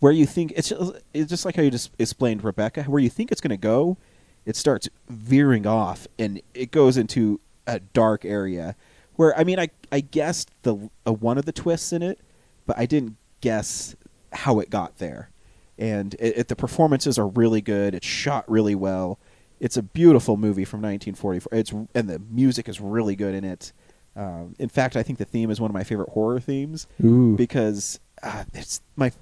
where 0.00 0.12
you 0.12 0.26
think 0.26 0.52
it's 0.56 0.68
just, 0.68 0.92
it's 1.14 1.30
just 1.30 1.44
like 1.44 1.56
how 1.56 1.62
you 1.62 1.70
just 1.70 1.90
explained 1.98 2.44
Rebecca, 2.44 2.84
where 2.84 3.02
you 3.02 3.10
think 3.10 3.32
it's 3.32 3.40
going 3.40 3.50
to 3.50 3.56
go, 3.56 3.96
it 4.44 4.56
starts 4.56 4.88
veering 5.08 5.66
off 5.66 6.06
and 6.18 6.40
it 6.54 6.70
goes 6.70 6.96
into 6.96 7.40
a 7.66 7.80
dark 7.80 8.24
area. 8.24 8.76
Where 9.14 9.36
I 9.38 9.44
mean, 9.44 9.58
I 9.58 9.70
I 9.90 10.00
guessed 10.00 10.50
the 10.62 10.90
uh, 11.06 11.12
one 11.12 11.38
of 11.38 11.46
the 11.46 11.52
twists 11.52 11.92
in 11.92 12.02
it, 12.02 12.20
but 12.66 12.78
I 12.78 12.86
didn't 12.86 13.16
guess 13.40 13.96
how 14.32 14.60
it 14.60 14.70
got 14.70 14.98
there. 14.98 15.30
And 15.78 16.14
it, 16.14 16.38
it, 16.38 16.48
the 16.48 16.56
performances 16.56 17.18
are 17.18 17.26
really 17.26 17.60
good. 17.60 17.94
It's 17.94 18.06
shot 18.06 18.48
really 18.50 18.74
well. 18.74 19.18
It's 19.60 19.76
a 19.76 19.82
beautiful 19.82 20.36
movie 20.36 20.64
from 20.64 20.80
1944. 20.80 21.58
It's 21.58 21.72
and 21.94 22.08
the 22.08 22.20
music 22.30 22.68
is 22.68 22.80
really 22.80 23.16
good 23.16 23.34
in 23.34 23.44
it. 23.44 23.72
Um, 24.14 24.54
in 24.58 24.68
fact, 24.68 24.96
I 24.96 25.02
think 25.02 25.18
the 25.18 25.24
theme 25.24 25.50
is 25.50 25.60
one 25.60 25.70
of 25.70 25.74
my 25.74 25.84
favorite 25.84 26.10
horror 26.10 26.40
themes 26.40 26.86
Ooh. 27.04 27.36
because 27.36 28.00
uh, 28.22 28.44
it's 28.54 28.80
my 28.96 29.12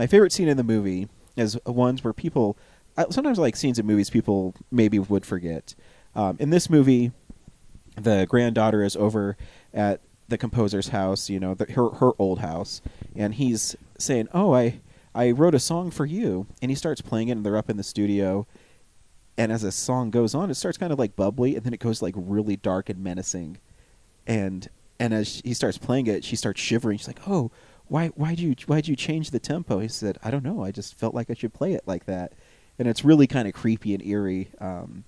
my 0.00 0.06
favorite 0.06 0.32
scene 0.32 0.48
in 0.48 0.56
the 0.56 0.64
movie 0.64 1.10
is 1.36 1.58
ones 1.66 2.02
where 2.02 2.14
people 2.14 2.56
I, 2.96 3.04
sometimes 3.10 3.38
like 3.38 3.54
scenes 3.54 3.78
in 3.78 3.84
movies 3.84 4.08
people 4.08 4.54
maybe 4.70 4.98
would 4.98 5.26
forget. 5.26 5.74
Um, 6.14 6.38
in 6.40 6.48
this 6.48 6.70
movie, 6.70 7.12
the 8.00 8.26
granddaughter 8.26 8.82
is 8.82 8.96
over 8.96 9.36
at 9.74 10.00
the 10.26 10.38
composer's 10.38 10.88
house, 10.88 11.28
you 11.28 11.38
know, 11.38 11.52
the, 11.52 11.70
her 11.72 11.90
her 11.90 12.12
old 12.18 12.38
house, 12.38 12.80
and 13.14 13.34
he's 13.34 13.76
saying, 13.98 14.28
"Oh, 14.32 14.54
I 14.54 14.80
I 15.14 15.32
wrote 15.32 15.54
a 15.54 15.58
song 15.60 15.90
for 15.90 16.06
you," 16.06 16.46
and 16.62 16.70
he 16.70 16.74
starts 16.74 17.02
playing 17.02 17.28
it, 17.28 17.32
and 17.32 17.44
they're 17.44 17.58
up 17.58 17.68
in 17.68 17.76
the 17.76 17.82
studio. 17.82 18.46
And 19.36 19.52
as 19.52 19.60
the 19.60 19.70
song 19.70 20.10
goes 20.10 20.34
on, 20.34 20.50
it 20.50 20.54
starts 20.54 20.78
kind 20.78 20.94
of 20.94 20.98
like 20.98 21.14
bubbly, 21.14 21.56
and 21.56 21.64
then 21.64 21.74
it 21.74 21.80
goes 21.80 22.00
like 22.00 22.14
really 22.16 22.56
dark 22.56 22.88
and 22.88 23.04
menacing 23.04 23.58
and 24.26 24.70
and 24.98 25.14
as 25.14 25.40
he 25.44 25.54
starts 25.54 25.78
playing 25.78 26.06
it, 26.06 26.24
she 26.24 26.36
starts 26.36 26.60
shivering. 26.60 26.98
She's 26.98 27.08
like, 27.08 27.26
"Oh, 27.26 27.50
why 27.90 28.08
why'd 28.08 28.38
you 28.40 28.54
why'd 28.66 28.88
you 28.88 28.96
change 28.96 29.30
the 29.30 29.38
tempo?" 29.40 29.80
He 29.80 29.88
said, 29.88 30.16
"I 30.22 30.30
don't 30.30 30.44
know. 30.44 30.64
I 30.64 30.70
just 30.70 30.94
felt 30.94 31.14
like 31.14 31.28
I 31.30 31.34
should 31.34 31.52
play 31.52 31.74
it 31.74 31.82
like 31.86 32.06
that." 32.06 32.32
And 32.78 32.88
it's 32.88 33.04
really 33.04 33.26
kind 33.26 33.46
of 33.46 33.52
creepy 33.52 33.92
and 33.92 34.02
eerie. 34.06 34.50
Um, 34.58 35.04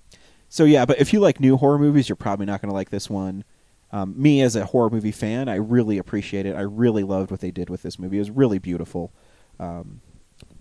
so 0.49 0.63
yeah, 0.65 0.85
but 0.85 0.99
if 0.99 1.11
you 1.13 1.19
like 1.19 1.39
new 1.39 1.57
horror 1.57 1.79
movies, 1.79 2.07
you're 2.07 2.15
probably 2.15 2.45
not 2.45 2.61
going 2.61 2.69
to 2.69 2.75
like 2.75 2.91
this 2.91 3.09
one. 3.09 3.43
Um, 3.91 4.13
me 4.21 4.41
as 4.41 4.55
a 4.55 4.65
horror 4.65 4.89
movie 4.89 5.11
fan, 5.11 5.47
I 5.49 5.55
really 5.55 5.97
appreciate 5.97 6.45
it. 6.45 6.55
I 6.55 6.61
really 6.61 7.03
loved 7.03 7.31
what 7.31 7.39
they 7.39 7.51
did 7.51 7.69
with 7.69 7.81
this 7.83 7.97
movie. 7.99 8.17
It 8.17 8.21
was 8.21 8.31
really 8.31 8.59
beautiful. 8.59 9.11
Um, 9.59 10.01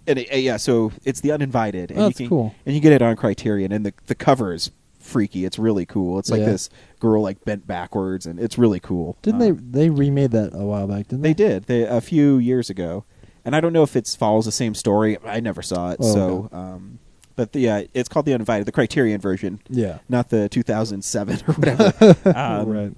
and 0.06 0.18
it, 0.18 0.34
yeah, 0.42 0.56
so 0.58 0.92
it's 1.04 1.20
the 1.20 1.32
uninvited, 1.32 1.90
and 1.90 1.98
Oh, 2.00 2.02
you 2.04 2.08
that's 2.08 2.18
can 2.18 2.28
cool. 2.28 2.54
and 2.66 2.74
you 2.74 2.80
get 2.80 2.92
it 2.92 3.02
on 3.02 3.16
Criterion, 3.16 3.72
and 3.72 3.84
the 3.86 3.92
the 4.06 4.14
cover 4.14 4.52
is 4.52 4.70
freaky. 5.02 5.44
It's 5.44 5.58
really 5.58 5.84
cool. 5.86 6.18
It's 6.18 6.30
like 6.30 6.40
Yeah. 6.40 6.46
this 6.46 6.70
girl 7.00 7.22
like 7.22 7.44
bent 7.44 7.66
backwards, 7.66 8.26
and 8.26 8.38
it's 8.40 8.56
really 8.58 8.80
cool. 8.80 9.16
Didn't 9.22 9.42
Um, 9.42 9.56
they? 9.70 9.80
They 9.86 9.90
remade 9.90 10.30
that 10.32 10.54
a 10.54 10.64
while 10.64 10.86
back, 10.86 11.08
didn't 11.08 11.22
they? 11.22 11.30
They 11.30 11.34
did. 11.48 11.64
They 11.64 11.82
a 11.82 12.00
few 12.00 12.38
years 12.38 12.70
ago, 12.70 13.04
and 13.44 13.54
I 13.56 13.60
don't 13.60 13.72
know 13.72 13.82
if 13.82 13.96
it 13.96 14.08
follows 14.18 14.44
the 14.46 14.52
same 14.52 14.74
story. 14.74 15.18
I 15.24 15.40
never 15.40 15.62
saw 15.62 15.90
it, 15.90 15.98
Oh, 16.00 16.14
so 16.14 16.48
um, 16.52 16.98
but 17.36 17.52
the 17.52 17.68
uh, 17.68 17.84
it's 17.94 18.08
called 18.08 18.26
the 18.26 18.34
Uninvited, 18.34 18.66
the 18.66 18.72
Criterion 18.72 19.20
version, 19.20 19.60
Yeah. 19.68 19.98
not 20.08 20.28
the 20.30 20.48
2007 20.48 21.40
or 21.48 21.52
whatever. 21.54 22.16
um, 22.36 22.68
right. 22.68 22.92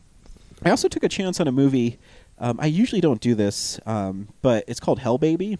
I 0.64 0.70
also 0.70 0.88
took 0.88 1.02
a 1.04 1.08
chance 1.08 1.40
on 1.40 1.48
a 1.48 1.52
movie. 1.52 1.98
Um, 2.38 2.58
I 2.60 2.66
usually 2.66 3.00
don't 3.00 3.20
do 3.20 3.34
this, 3.34 3.78
um, 3.86 4.28
but 4.42 4.64
it's 4.66 4.80
called 4.80 4.98
Hell 4.98 5.18
Baby. 5.18 5.58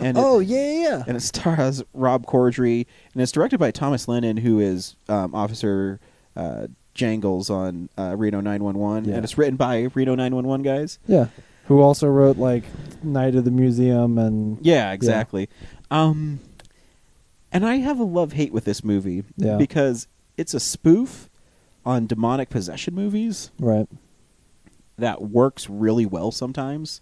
And 0.00 0.16
it- 0.16 0.20
Oh 0.24 0.38
yeah, 0.40 0.72
yeah, 0.72 0.82
yeah. 0.88 1.04
and 1.06 1.16
it 1.16 1.20
stars 1.20 1.82
Rob 1.94 2.26
Corddry, 2.26 2.86
and 3.12 3.22
it's 3.22 3.32
directed 3.32 3.58
by 3.58 3.70
Thomas 3.70 4.08
Lennon, 4.08 4.38
who 4.38 4.58
is 4.60 4.96
um, 5.08 5.34
Officer 5.34 6.00
uh, 6.36 6.66
Jangles 6.94 7.50
on 7.50 7.88
uh, 7.98 8.14
Reno 8.16 8.40
911, 8.40 9.04
Yeah. 9.08 9.16
and 9.16 9.24
it's 9.24 9.36
written 9.38 9.56
by 9.56 9.88
Reno 9.94 10.14
911 10.14 10.62
guys. 10.64 10.98
Yeah. 11.06 11.26
Who 11.66 11.80
also 11.80 12.06
wrote 12.06 12.36
like 12.36 12.64
Night 13.02 13.34
of 13.34 13.44
the 13.44 13.50
Museum 13.50 14.18
and 14.18 14.58
Yeah, 14.64 14.92
exactly. 14.92 15.48
Um, 15.90 16.40
and 17.52 17.66
I 17.66 17.76
have 17.76 17.98
a 17.98 18.04
love 18.04 18.32
hate 18.32 18.52
with 18.52 18.64
this 18.64 18.84
movie 18.84 19.24
Yeah. 19.36 19.56
because 19.56 20.06
it's 20.36 20.54
a 20.54 20.60
spoof 20.60 21.28
on 21.84 22.06
demonic 22.06 22.50
possession 22.50 22.94
movies 22.94 23.50
right. 23.58 23.88
that 24.98 25.22
works 25.22 25.68
really 25.70 26.06
well 26.06 26.30
sometimes, 26.30 27.00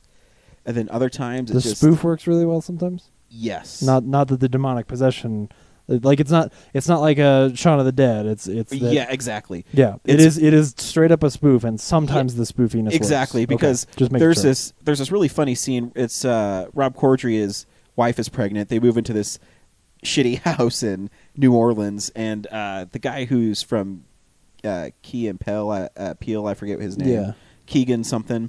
and 0.66 0.76
then 0.76 0.88
other 0.90 1.08
times 1.10 1.50
The 1.50 1.60
just 1.60 1.78
spoof 1.78 2.02
works 2.04 2.26
really 2.26 2.44
well 2.46 2.60
sometimes. 2.60 3.10
yes, 3.28 3.82
Not 3.82 4.04
not 4.04 4.28
that 4.28 4.40
the 4.40 4.48
demonic 4.48 4.86
possession 4.86 5.48
like 5.86 6.18
it's 6.18 6.30
not 6.30 6.50
it's 6.72 6.88
not 6.88 7.00
like 7.02 7.18
a 7.18 7.52
Shaun 7.54 7.78
of 7.78 7.84
the 7.84 7.92
Dead. 7.92 8.24
It's 8.24 8.46
it's 8.46 8.70
that- 8.70 8.78
yeah, 8.94 9.06
exactly. 9.10 9.66
Yeah, 9.72 9.96
it 10.04 10.14
it 10.14 10.20
is 10.20 10.38
it 10.38 10.54
is 10.54 10.74
straight 10.78 11.12
up 11.12 11.22
a 11.22 11.30
spoof, 11.30 11.62
and 11.64 11.78
sometimes 11.78 12.36
the 12.36 12.44
spoofiness 12.44 12.84
works. 12.84 12.94
exactly 12.96 13.42
Okay, 13.42 13.54
because 13.54 13.86
just 13.96 14.10
there's 14.10 14.36
sure. 14.36 14.44
this 14.44 14.72
there's 14.82 14.98
this 15.00 15.12
really 15.12 15.28
funny 15.28 15.54
scene. 15.54 15.92
It's 15.94 16.24
uh, 16.24 16.68
Rob 16.72 16.96
Corddry, 16.96 17.34
his 17.38 17.66
wife 17.96 18.18
is 18.18 18.30
pregnant. 18.30 18.70
They 18.70 18.78
move 18.80 18.96
into 18.96 19.12
this 19.12 19.38
shitty 20.02 20.38
house 20.42 20.82
in 20.82 21.10
New 21.36 21.52
Orleans, 21.54 22.10
and 22.16 22.46
uh, 22.46 22.86
the 22.90 22.98
guy 22.98 23.26
who's 23.26 23.62
from 23.62 24.04
uh, 24.64 24.88
Key 25.02 25.28
and 25.28 25.38
Pell, 25.38 25.70
uh, 25.70 25.88
uh, 25.98 26.14
Peele, 26.18 26.46
I 26.46 26.54
forget 26.54 26.80
his 26.80 26.96
name, 26.96 27.08
Yeah. 27.10 27.32
Keegan 27.66 28.04
something. 28.04 28.48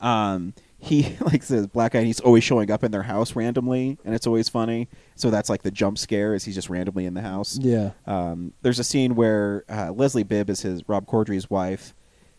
Um, 0.00 0.54
he 0.80 1.16
like 1.20 1.42
says 1.42 1.66
black 1.66 1.92
guy. 1.92 1.98
and 2.00 2.06
He's 2.06 2.20
always 2.20 2.44
showing 2.44 2.70
up 2.70 2.84
in 2.84 2.90
their 2.92 3.02
house 3.02 3.34
randomly, 3.36 3.98
and 4.04 4.14
it's 4.14 4.26
always 4.26 4.48
funny. 4.48 4.88
So 5.16 5.30
that's 5.30 5.48
like 5.48 5.62
the 5.62 5.70
jump 5.70 5.98
scare 5.98 6.34
is 6.34 6.44
he's 6.44 6.54
just 6.54 6.70
randomly 6.70 7.04
in 7.06 7.14
the 7.14 7.22
house. 7.22 7.58
Yeah, 7.60 7.90
Um, 8.06 8.52
there's 8.62 8.78
a 8.78 8.84
scene 8.84 9.14
where 9.14 9.64
uh, 9.68 9.92
Leslie 9.92 10.22
Bibb 10.22 10.48
is 10.50 10.62
his 10.62 10.88
Rob 10.88 11.06
Corddry's 11.06 11.50
wife, 11.50 11.94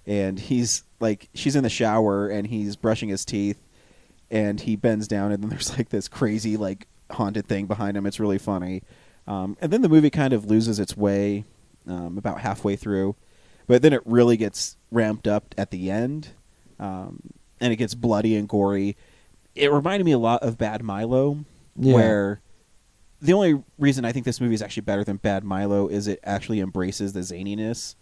and 0.08 0.40
he's 0.40 0.84
like 1.00 1.30
she's 1.34 1.56
in 1.56 1.64
the 1.64 1.70
shower 1.70 2.28
and 2.30 2.48
he's 2.48 2.76
brushing 2.76 3.10
his 3.10 3.26
teeth, 3.26 3.62
and 4.32 4.62
he 4.62 4.76
bends 4.76 5.08
down 5.08 5.32
and 5.32 5.44
then 5.44 5.50
there's 5.52 5.78
like 5.78 5.90
this 5.90 6.08
crazy 6.08 6.56
like 6.58 6.88
haunted 7.12 7.48
thing 7.48 7.66
behind 7.66 7.98
him. 7.98 8.06
It's 8.06 8.20
really 8.20 8.38
funny, 8.38 8.84
um, 9.28 9.58
and 9.62 9.72
then 9.74 9.82
the 9.82 9.90
movie 9.90 10.10
kind 10.10 10.32
of 10.34 10.46
loses 10.46 10.80
its 10.80 10.96
way 10.96 11.44
um, 11.88 12.18
about 12.18 12.40
halfway 12.42 12.76
through, 12.78 13.16
but 13.68 13.82
then 13.82 13.92
it 13.94 14.02
really 14.06 14.38
gets 14.38 14.78
ramped 14.92 15.28
up 15.28 15.54
at 15.58 15.72
the 15.72 15.90
end, 15.92 16.30
um, 16.80 17.20
and 17.62 17.72
it 17.74 17.78
gets 17.78 17.94
bloody 17.96 18.36
and 18.36 18.48
gory. 18.48 18.96
It 19.56 19.72
reminded 19.72 20.06
me 20.06 20.12
a 20.12 20.18
lot 20.20 20.44
of 20.44 20.58
Bad 20.58 20.84
Milo, 20.84 21.44
Yeah. 21.76 21.94
where 21.94 22.42
the 23.22 23.34
only 23.34 23.62
reason 23.78 24.06
I 24.06 24.12
think 24.12 24.26
this 24.26 24.40
movie 24.40 24.54
is 24.56 24.62
actually 24.62 24.82
better 24.84 25.04
than 25.04 25.18
Bad 25.18 25.44
Milo 25.44 25.88
is 25.88 26.08
it 26.08 26.20
actually 26.24 26.60
embraces 26.62 27.14
the 27.14 27.20
zaniness. 27.22 27.96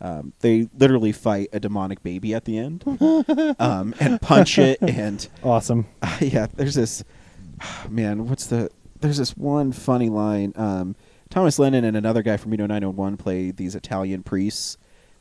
Um, 0.00 0.32
they 0.40 0.68
literally 0.76 1.12
fight 1.12 1.48
a 1.52 1.60
demonic 1.60 2.02
baby 2.02 2.34
at 2.34 2.44
the 2.44 2.58
end 2.58 2.82
um, 3.60 3.94
and 4.00 4.20
punch 4.20 4.58
it. 4.58 4.78
And 4.82 5.26
awesome. 5.44 5.86
uh, 6.02 6.18
yeah, 6.20 6.46
there's 6.54 6.74
this 6.74 7.04
man. 7.88 8.28
What's 8.28 8.46
the? 8.46 8.70
There's 9.00 9.18
this 9.18 9.36
one 9.36 9.70
funny 9.72 10.08
line. 10.08 10.52
Um, 10.56 10.96
Thomas 11.30 11.58
Lennon 11.58 11.84
and 11.84 11.96
another 11.96 12.22
guy 12.22 12.36
from 12.36 12.50
Reno 12.52 12.66
901 12.66 13.16
play 13.16 13.50
these 13.50 13.74
Italian 13.74 14.22
priests 14.22 14.78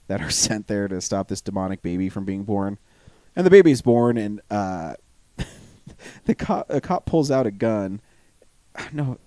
that 0.08 0.22
are 0.22 0.30
sent 0.30 0.68
there 0.68 0.88
to 0.88 1.02
stop 1.02 1.28
this 1.28 1.42
demonic 1.42 1.82
baby 1.82 2.10
from 2.10 2.26
being 2.26 2.44
born. 2.44 2.78
And 3.36 3.46
the 3.46 3.50
baby's 3.50 3.82
born, 3.82 4.18
and 4.18 4.42
uh, 4.52 4.94
the 6.26 6.36
cop, 6.36 6.70
a 6.70 6.80
cop 6.82 7.06
pulls 7.06 7.32
out 7.32 7.48
a 7.48 7.52
gun. 7.52 8.00
No, 8.92 9.18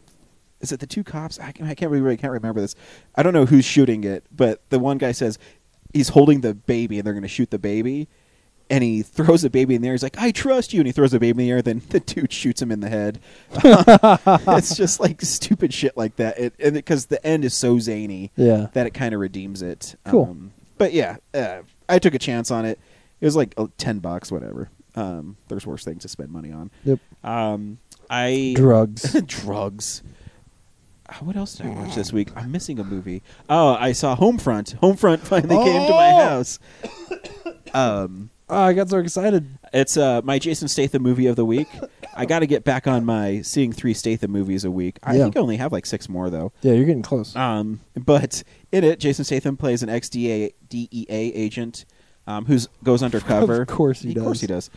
is 0.60 0.72
it 0.72 0.80
the 0.80 0.86
two 0.86 1.04
cops? 1.04 1.38
I, 1.40 1.52
can, 1.52 1.66
I 1.66 1.74
can't 1.74 1.90
really, 1.90 2.16
can't 2.16 2.32
remember 2.32 2.60
this. 2.60 2.74
I 3.14 3.22
don't 3.22 3.32
know 3.32 3.46
who's 3.46 3.64
shooting 3.64 4.04
it, 4.04 4.24
but 4.34 4.60
the 4.70 4.78
one 4.78 4.98
guy 4.98 5.12
says 5.12 5.38
he's 5.92 6.10
holding 6.10 6.40
the 6.40 6.54
baby, 6.54 6.98
and 6.98 7.06
they're 7.06 7.14
going 7.14 7.22
to 7.22 7.28
shoot 7.28 7.50
the 7.50 7.58
baby. 7.58 8.08
And 8.68 8.82
he 8.82 9.02
throws 9.02 9.42
the 9.42 9.50
baby 9.50 9.76
in 9.76 9.82
the 9.82 9.86
air. 9.88 9.94
He's 9.94 10.02
like, 10.02 10.18
"I 10.18 10.32
trust 10.32 10.72
you," 10.72 10.80
and 10.80 10.86
he 10.88 10.92
throws 10.92 11.12
the 11.12 11.20
baby 11.20 11.42
in 11.42 11.46
the 11.48 11.50
air. 11.52 11.62
Then 11.62 11.82
the 11.90 12.00
dude 12.00 12.32
shoots 12.32 12.60
him 12.60 12.72
in 12.72 12.80
the 12.80 12.88
head. 12.88 13.20
it's 13.62 14.76
just 14.76 14.98
like 14.98 15.22
stupid 15.22 15.72
shit 15.72 15.96
like 15.96 16.16
that. 16.16 16.36
It, 16.36 16.54
and 16.58 16.74
because 16.74 17.06
the 17.06 17.24
end 17.24 17.44
is 17.44 17.54
so 17.54 17.78
zany, 17.78 18.32
Yeah. 18.34 18.66
that 18.72 18.86
it 18.86 18.90
kind 18.90 19.14
of 19.14 19.20
redeems 19.20 19.62
it. 19.62 19.94
Cool. 20.04 20.24
Um, 20.24 20.52
but 20.78 20.92
yeah, 20.92 21.18
uh, 21.32 21.58
I 21.88 22.00
took 22.00 22.14
a 22.14 22.18
chance 22.18 22.50
on 22.50 22.64
it. 22.64 22.80
It 23.20 23.24
was 23.26 23.36
like 23.36 23.54
uh, 23.56 23.66
ten 23.78 23.98
bucks, 24.00 24.30
whatever. 24.30 24.68
Um, 24.94 25.36
there's 25.48 25.66
worse 25.66 25.84
things 25.84 26.02
to 26.02 26.08
spend 26.08 26.30
money 26.30 26.52
on. 26.52 26.70
Yep. 26.84 26.98
Um, 27.24 27.78
I 28.08 28.54
Drugs. 28.56 29.20
drugs. 29.26 30.02
Uh, 31.08 31.14
What 31.24 31.36
else 31.36 31.54
did 31.54 31.66
I 31.66 31.70
watch 31.70 31.94
this 31.94 32.12
week? 32.12 32.28
I'm 32.36 32.50
missing 32.50 32.78
a 32.78 32.84
movie. 32.84 33.22
Oh, 33.48 33.74
I 33.78 33.92
saw 33.92 34.16
Homefront. 34.16 34.78
Homefront 34.80 35.18
finally 35.20 35.56
came 35.64 35.86
to 35.86 35.92
my 35.92 36.12
Oh! 36.12 36.28
house. 36.28 36.58
Um, 37.74 38.30
oh, 38.48 38.60
I 38.62 38.72
got 38.72 38.88
so 38.88 38.98
excited. 38.98 39.46
it's 39.72 39.96
uh, 39.96 40.22
my 40.24 40.38
Jason 40.38 40.68
Statham 40.68 41.02
movie 41.02 41.26
of 41.26 41.36
the 41.36 41.44
week. 41.44 41.68
I 42.16 42.24
got 42.24 42.38
to 42.38 42.46
get 42.46 42.64
back 42.64 42.86
on 42.86 43.04
my 43.04 43.42
seeing 43.42 43.72
three 43.72 43.92
Statham 43.92 44.30
movies 44.30 44.64
a 44.64 44.70
week. 44.70 44.98
I 45.02 45.16
Yeah. 45.16 45.24
think 45.24 45.36
I 45.36 45.40
only 45.40 45.56
have 45.58 45.72
like 45.72 45.84
six 45.84 46.08
more 46.08 46.30
though. 46.30 46.52
Yeah, 46.62 46.72
you're 46.72 46.86
getting 46.86 47.02
close. 47.02 47.36
Um, 47.36 47.80
but 47.94 48.42
in 48.72 48.84
it, 48.84 48.98
Jason 48.98 49.24
Statham 49.24 49.56
plays 49.56 49.82
an 49.82 49.88
ex 49.90 50.08
DEA 50.08 50.52
agent 51.10 51.84
um, 52.26 52.44
who 52.46 52.58
goes 52.82 53.02
undercover. 53.02 53.60
Of 53.62 53.68
course 53.68 54.02
he 54.02 54.10
Of 54.16 54.22
course 54.22 54.38
does. 54.38 54.40
he 54.40 54.46
does. 54.46 54.70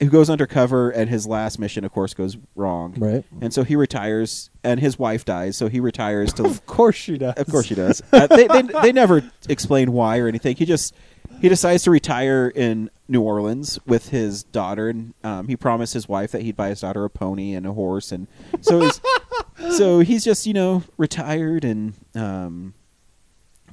Who 0.00 0.10
goes 0.10 0.28
undercover, 0.28 0.90
and 0.90 1.08
his 1.08 1.26
last 1.26 1.58
mission, 1.58 1.82
of 1.82 1.90
course, 1.90 2.12
goes 2.12 2.36
wrong. 2.54 2.94
Right. 2.98 3.24
And 3.40 3.54
so 3.54 3.62
he 3.64 3.76
retires, 3.76 4.50
and 4.62 4.78
his 4.78 4.98
wife 4.98 5.24
dies. 5.24 5.56
So 5.56 5.68
he 5.68 5.80
retires 5.80 6.34
to. 6.34 6.44
of 6.46 6.66
course 6.66 6.96
she 6.96 7.16
does. 7.16 7.32
of 7.38 7.46
course 7.46 7.64
she 7.66 7.74
does. 7.74 8.02
Uh, 8.12 8.26
they, 8.26 8.46
they 8.46 8.62
they 8.82 8.92
never 8.92 9.22
explain 9.48 9.92
why 9.92 10.18
or 10.18 10.28
anything. 10.28 10.54
He 10.56 10.66
just 10.66 10.94
he 11.40 11.48
decides 11.48 11.82
to 11.84 11.90
retire 11.90 12.48
in 12.54 12.90
New 13.08 13.22
Orleans 13.22 13.78
with 13.86 14.10
his 14.10 14.42
daughter, 14.42 14.90
and 14.90 15.14
um, 15.24 15.48
he 15.48 15.56
promised 15.56 15.94
his 15.94 16.06
wife 16.08 16.30
that 16.32 16.42
he'd 16.42 16.56
buy 16.56 16.68
his 16.68 16.80
daughter 16.82 17.02
a 17.04 17.08
pony 17.10 17.54
and 17.54 17.66
a 17.66 17.72
horse, 17.72 18.12
and 18.12 18.26
so 18.60 18.80
he's 18.80 19.00
so 19.78 20.00
he's 20.00 20.24
just 20.24 20.46
you 20.46 20.52
know 20.52 20.82
retired, 20.98 21.64
and 21.64 21.94
um, 22.14 22.74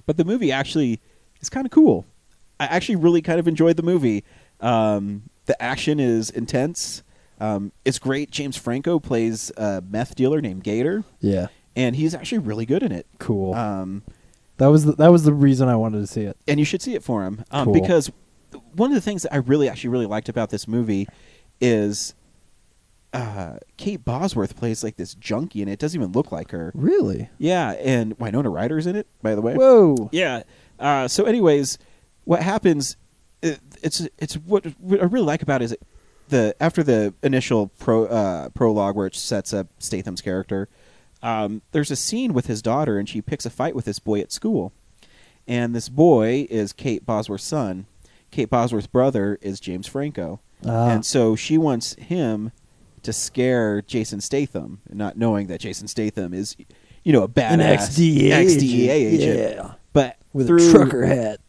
but 0.06 0.16
the 0.16 0.24
movie 0.24 0.54
actually 0.54 1.02
is 1.42 1.50
kind 1.50 1.66
of 1.66 1.72
cool. 1.72 2.06
I 2.64 2.76
actually 2.76 2.96
really 2.98 3.22
kind 3.22 3.40
of 3.40 3.48
enjoyed 3.48 3.78
the 3.78 3.84
movie. 3.84 4.24
Um, 4.60 5.24
the 5.46 5.62
action 5.62 6.00
is 6.00 6.30
intense. 6.30 7.04
Um, 7.40 7.72
it's 7.84 8.00
great. 8.00 8.32
James 8.32 8.56
Franco 8.58 9.00
plays 9.00 9.52
a 9.58 9.82
meth 9.88 10.16
dealer 10.16 10.40
named 10.42 10.64
Gator, 10.64 11.04
Yeah. 11.20 11.48
and 11.76 11.96
he's 11.96 12.16
actually 12.16 12.38
really 12.40 12.66
good 12.66 12.84
in 12.84 12.92
it. 12.92 13.06
Cool. 13.20 13.54
Um, 13.54 14.04
that 14.58 14.68
was 14.68 14.86
the, 14.86 14.94
that 14.94 15.12
was 15.12 15.24
the 15.24 15.34
reason 15.34 15.68
I 15.68 15.76
wanted 15.76 16.00
to 16.00 16.08
see 16.08 16.22
it. 16.22 16.38
and 16.48 16.60
you 16.60 16.66
should 16.66 16.82
see 16.82 16.96
it 16.96 17.04
for 17.04 17.24
him 17.24 17.44
um, 17.52 17.66
Cool. 17.66 17.74
because 17.74 18.12
one 18.74 18.92
of 18.92 18.96
the 18.96 19.02
things 19.02 19.24
that 19.24 19.34
I 19.34 19.38
really 19.38 19.68
actually 19.68 19.90
really 19.90 20.06
liked 20.06 20.30
about 20.30 20.50
this 20.52 20.68
movie 20.68 21.08
is 21.60 22.14
uh, 23.14 23.58
Kate 23.78 24.04
Bosworth 24.04 24.56
plays 24.56 24.84
like 24.84 24.96
this 24.96 25.14
junkie, 25.16 25.62
and 25.62 25.70
it 25.70 25.80
doesn't 25.80 26.00
even 26.00 26.14
look 26.14 26.32
like 26.32 26.52
her. 26.52 26.72
Really? 26.74 27.30
Yeah, 27.38 27.72
and 27.74 28.18
Winona 28.20 28.50
Ryder's 28.50 28.88
in 28.88 28.96
it, 28.96 29.08
by 29.22 29.36
the 29.36 29.42
way. 29.42 29.54
Whoa. 29.56 30.10
Yeah. 30.12 30.44
Uh, 30.80 31.08
so, 31.08 31.26
anyways, 31.26 31.78
what 32.26 32.42
happens? 32.42 32.98
It, 33.42 33.60
it's 33.82 34.08
it's 34.18 34.36
what, 34.36 34.66
what 34.80 35.02
I 35.02 35.06
really 35.06 35.26
like 35.26 35.42
about 35.42 35.62
it 35.62 35.66
is 35.66 35.78
the 36.30 36.56
after 36.60 36.84
the 36.84 37.14
initial 37.24 37.68
pro 37.80 38.06
uh, 38.06 38.50
prologue 38.50 38.96
where 38.96 39.08
it 39.08 39.16
sets 39.16 39.54
up 39.54 39.68
Statham's 39.80 40.22
character. 40.22 40.70
Um, 41.22 41.62
there's 41.72 41.92
a 41.92 41.96
scene 41.96 42.34
with 42.34 42.48
his 42.48 42.62
daughter, 42.62 42.98
and 42.98 43.08
she 43.08 43.22
picks 43.22 43.46
a 43.46 43.50
fight 43.50 43.76
with 43.76 43.86
this 43.86 44.00
boy 44.00 44.20
at 44.20 44.32
school, 44.32 44.74
and 45.48 45.74
this 45.74 45.88
boy 45.90 46.48
is 46.50 46.74
Kate 46.74 47.06
Bosworth's 47.06 47.46
son. 47.46 47.86
Kate 48.32 48.50
Bosworth's 48.50 48.88
brother 48.88 49.38
is 49.42 49.60
James 49.60 49.88
Franco, 49.88 50.40
Ah. 50.66 50.90
and 50.90 51.06
so 51.06 51.36
she 51.36 51.58
wants 51.58 51.94
him 51.96 52.52
to 53.04 53.14
scare 53.14 53.82
Jason 53.82 54.22
Statham, 54.22 54.80
not 54.90 55.18
knowing 55.18 55.48
that 55.48 55.60
Jason 55.60 55.88
Statham 55.88 56.34
is, 56.34 56.56
you 57.04 57.12
know, 57.14 57.24
a 57.24 57.28
badass 57.28 57.52
An 57.54 57.62
ex-DEA 57.62 58.32
ex-DEA 58.32 58.90
agent. 58.90 59.22
agent. 59.22 59.56
Yeah. 59.58 59.72
But 59.92 60.18
With 60.34 60.48
through, 60.48 60.70
a 60.70 60.72
trucker 60.72 61.06
hat. 61.06 61.40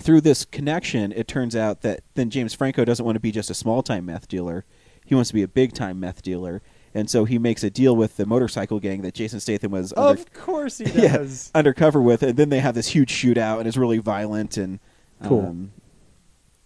Through 0.00 0.20
this 0.22 0.44
connection, 0.44 1.12
it 1.12 1.28
turns 1.28 1.54
out 1.56 1.82
that 1.82 2.00
then 2.14 2.30
James 2.30 2.54
Franco 2.54 2.84
doesn't 2.84 3.04
want 3.04 3.16
to 3.16 3.20
be 3.20 3.32
just 3.32 3.50
a 3.50 3.54
small 3.54 3.82
time 3.82 4.06
meth 4.06 4.28
dealer. 4.28 4.64
He 5.04 5.14
wants 5.14 5.28
to 5.28 5.34
be 5.34 5.42
a 5.42 5.48
big 5.48 5.72
time 5.72 6.00
meth 6.00 6.22
dealer. 6.22 6.62
And 6.96 7.10
so 7.10 7.24
he 7.24 7.38
makes 7.38 7.64
a 7.64 7.70
deal 7.70 7.96
with 7.96 8.16
the 8.16 8.24
motorcycle 8.24 8.78
gang 8.78 9.02
that 9.02 9.14
Jason 9.14 9.40
Statham 9.40 9.72
was 9.72 9.92
under, 9.96 10.20
Of 10.20 10.32
course 10.32 10.78
he 10.78 10.84
yeah, 11.02 11.16
does. 11.18 11.50
undercover 11.54 12.00
with. 12.00 12.22
And 12.22 12.36
then 12.36 12.50
they 12.50 12.60
have 12.60 12.74
this 12.76 12.88
huge 12.88 13.12
shootout, 13.12 13.58
and 13.58 13.66
it's 13.66 13.76
really 13.76 13.98
violent. 13.98 14.56
And 14.56 14.78
Cool. 15.24 15.46
um, 15.46 15.72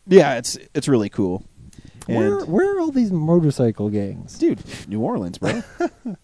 yeah, 0.07 0.37
it's 0.37 0.59
it's 0.75 0.87
really 0.89 1.09
cool. 1.09 1.45
Where 2.07 2.39
And- 2.41 2.49
where 2.49 2.77
are 2.77 2.81
all 2.81 2.91
these 2.91 3.11
motorcycle 3.13 3.89
gangs? 3.91 4.39
dude, 4.39 4.61
New 4.89 5.01
Orleans, 5.01 5.39
bro. 5.39 5.63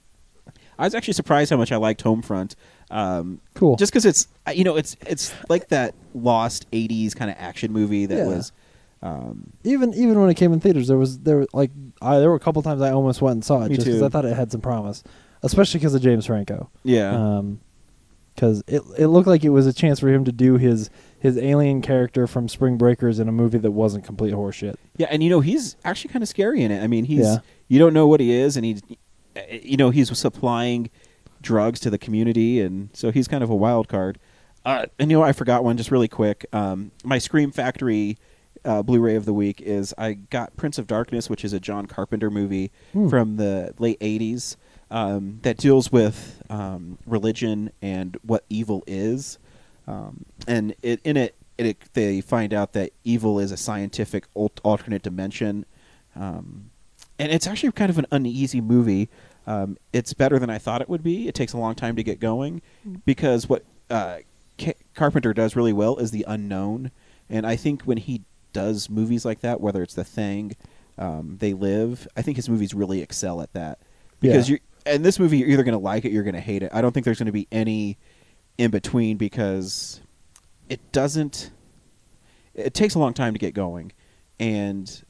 I 0.78 0.84
was 0.84 0.94
actually 0.94 1.14
surprised 1.14 1.50
how 1.50 1.56
much 1.56 1.70
I 1.72 1.76
liked 1.76 2.02
Homefront. 2.02 2.54
Um, 2.90 3.40
Cool. 3.54 3.76
Just 3.76 3.92
because 3.92 4.04
it's 4.04 4.28
uh, 4.46 4.50
you 4.52 4.64
know 4.64 4.76
it's 4.76 4.96
it's 5.06 5.32
like 5.48 5.68
that 5.68 5.94
lost 6.14 6.70
'80s 6.72 7.14
kind 7.16 7.30
of 7.30 7.36
action 7.38 7.72
movie 7.72 8.06
that 8.06 8.18
Yeah. 8.18 8.26
was. 8.26 8.52
Um, 9.02 9.52
even 9.64 9.92
even 9.94 10.18
when 10.20 10.30
it 10.30 10.34
came 10.34 10.52
in 10.52 10.60
theaters, 10.60 10.88
there 10.88 10.96
was 10.98 11.18
there 11.18 11.38
were, 11.38 11.46
like 11.52 11.70
I 12.00 12.18
there 12.18 12.30
were 12.30 12.36
a 12.36 12.40
couple 12.40 12.62
times 12.62 12.80
I 12.82 12.90
almost 12.90 13.20
went 13.20 13.34
and 13.34 13.44
saw 13.44 13.62
it 13.62 13.68
Me 13.68 13.74
just 13.76 13.86
because 13.86 14.00
too. 14.00 14.06
I 14.06 14.08
thought 14.08 14.24
it 14.24 14.34
had 14.34 14.50
some 14.50 14.60
promise, 14.62 15.02
especially 15.42 15.78
because 15.80 15.94
of 15.94 16.00
James 16.02 16.24
Franco. 16.26 16.70
yeah. 16.84 17.42
because 18.34 18.62
it 18.66 18.82
it 18.98 19.08
looked 19.08 19.28
like 19.28 19.44
it 19.44 19.50
was 19.50 19.66
a 19.66 19.72
chance 19.72 20.00
for 20.00 20.08
him 20.08 20.24
to 20.24 20.32
do 20.32 20.56
his 20.56 20.88
his 21.18 21.36
alien 21.38 21.82
character 21.82 22.26
from 22.26 22.48
Spring 22.48 22.76
Breakers 22.78 23.18
in 23.18 23.28
a 23.28 23.32
movie 23.32 23.58
that 23.58 23.70
wasn't 23.72 24.04
complete 24.04 24.32
horseshit. 24.34 24.74
Yeah, 24.96 25.06
and 25.10 25.22
you 25.22 25.30
know 25.30 25.40
he's 25.40 25.76
actually 25.84 26.12
kind 26.12 26.22
of 26.22 26.28
scary 26.28 26.62
in 26.62 26.70
it. 26.70 26.82
I 26.82 26.86
mean, 26.86 27.04
he's 27.04 27.20
Yeah. 27.26 27.38
you 27.68 27.78
don't 27.78 27.92
know 27.94 28.06
what 28.06 28.20
he 28.20 28.32
is, 28.32 28.56
and 28.56 28.64
he, 28.64 28.76
you 29.50 29.76
know, 29.76 29.90
he's 29.90 30.16
supplying 30.18 30.90
drugs 31.44 31.78
to 31.80 31.90
the 31.90 31.98
community, 31.98 32.60
and 32.60 32.88
so 32.92 33.12
he's 33.12 33.28
kind 33.28 33.44
of 33.44 33.50
a 33.50 33.54
wild 33.54 33.86
card. 33.88 34.18
Uh, 34.64 34.86
and 34.98 35.10
you 35.10 35.18
know, 35.18 35.22
I 35.22 35.32
forgot 35.32 35.62
one 35.62 35.76
just 35.76 35.90
really 35.92 36.08
quick. 36.08 36.46
Um, 36.52 36.90
my 37.04 37.18
Scream 37.18 37.52
Factory 37.52 38.18
uh, 38.64 38.82
Blu-ray 38.82 39.14
of 39.14 39.26
the 39.26 39.34
week 39.34 39.60
is 39.60 39.94
I 39.98 40.14
got 40.14 40.56
Prince 40.56 40.78
of 40.78 40.86
Darkness, 40.86 41.28
which 41.30 41.44
is 41.44 41.52
a 41.52 41.60
John 41.60 41.86
Carpenter 41.86 42.30
movie 42.30 42.72
Hmm. 42.92 43.08
from 43.08 43.36
the 43.36 43.74
late 43.78 44.00
'80s 44.00 44.56
um, 44.90 45.38
that 45.42 45.58
deals 45.58 45.92
with 45.92 46.42
um, 46.50 46.98
religion 47.06 47.70
and 47.82 48.16
what 48.22 48.44
evil 48.48 48.82
is. 48.86 49.38
Um, 49.86 50.24
and 50.48 50.74
it, 50.82 51.00
in 51.04 51.16
it, 51.18 51.34
it, 51.58 51.76
they 51.92 52.22
find 52.22 52.54
out 52.54 52.72
that 52.72 52.92
evil 53.04 53.38
is 53.38 53.52
a 53.52 53.56
scientific 53.58 54.24
alt- 54.34 54.60
alternate 54.64 55.02
dimension. 55.02 55.66
Um, 56.16 56.70
and 57.18 57.30
it's 57.30 57.46
actually 57.46 57.70
kind 57.72 57.90
of 57.90 57.98
an 57.98 58.06
uneasy 58.10 58.60
movie. 58.62 59.08
Um, 59.46 59.76
it's 59.92 60.14
better 60.14 60.38
than 60.38 60.48
I 60.50 60.58
thought 60.58 60.80
it 60.80 60.88
would 60.88 61.02
be. 61.02 61.28
It 61.28 61.34
takes 61.34 61.52
a 61.52 61.58
long 61.58 61.74
time 61.74 61.96
to 61.96 62.02
get 62.02 62.18
going 62.20 62.62
because 63.04 63.48
what 63.48 63.64
uh, 63.90 64.18
Ca- 64.58 64.74
Carpenter 64.94 65.34
does 65.34 65.54
really 65.54 65.72
well 65.72 65.96
is 65.96 66.10
the 66.10 66.24
unknown. 66.26 66.90
And 67.28 67.46
I 67.46 67.56
think 67.56 67.82
when 67.82 67.98
he 67.98 68.22
does 68.52 68.88
movies 68.88 69.24
like 69.24 69.40
that, 69.40 69.60
whether 69.60 69.82
it's 69.82 69.94
The 69.94 70.04
Thing, 70.04 70.56
um, 70.98 71.36
They 71.40 71.52
Live, 71.52 72.08
I 72.16 72.22
think 72.22 72.36
his 72.36 72.48
movies 72.48 72.72
really 72.72 73.02
excel 73.02 73.40
at 73.42 73.52
that. 73.52 73.78
Because 74.20 74.48
Yeah. 74.48 74.54
you 74.54 74.60
and 74.86 75.04
this 75.04 75.18
movie, 75.18 75.38
you're 75.38 75.48
either 75.48 75.62
going 75.64 75.72
to 75.72 75.78
like 75.78 76.04
it, 76.04 76.08
or 76.08 76.12
you're 76.12 76.22
going 76.22 76.34
to 76.34 76.40
hate 76.40 76.62
it. 76.62 76.70
I 76.72 76.80
don't 76.82 76.92
think 76.92 77.04
there's 77.04 77.18
going 77.18 77.26
to 77.26 77.32
be 77.32 77.48
any 77.50 77.96
in 78.58 78.70
between 78.70 79.16
because 79.16 80.00
it 80.68 80.92
doesn't. 80.92 81.50
It 82.54 82.74
takes 82.74 82.94
a 82.94 82.98
long 82.98 83.14
time 83.14 83.32
to 83.32 83.38
get 83.38 83.54
going, 83.54 83.92
and 84.38 85.02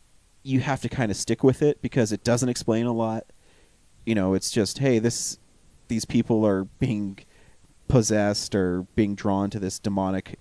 you 0.45 0.61
have 0.61 0.81
to 0.83 0.89
kind 0.89 1.11
of 1.11 1.17
stick 1.17 1.43
with 1.43 1.61
it 1.61 1.83
because 1.83 2.13
it 2.13 2.23
doesn't 2.25 2.49
explain 2.49 2.87
a 2.87 2.93
lot. 2.93 3.25
You 4.07 4.15
know, 4.15 4.35
it's 4.35 4.51
just 4.51 4.79
hey, 4.79 4.99
this 4.99 5.39
these 5.89 6.05
people 6.05 6.47
are 6.47 6.65
being 6.65 7.19
possessed 7.89 8.55
or 8.55 8.83
being 8.97 9.15
drawn 9.15 9.51
to 9.51 9.59
this 9.59 9.79
demonic 9.79 10.39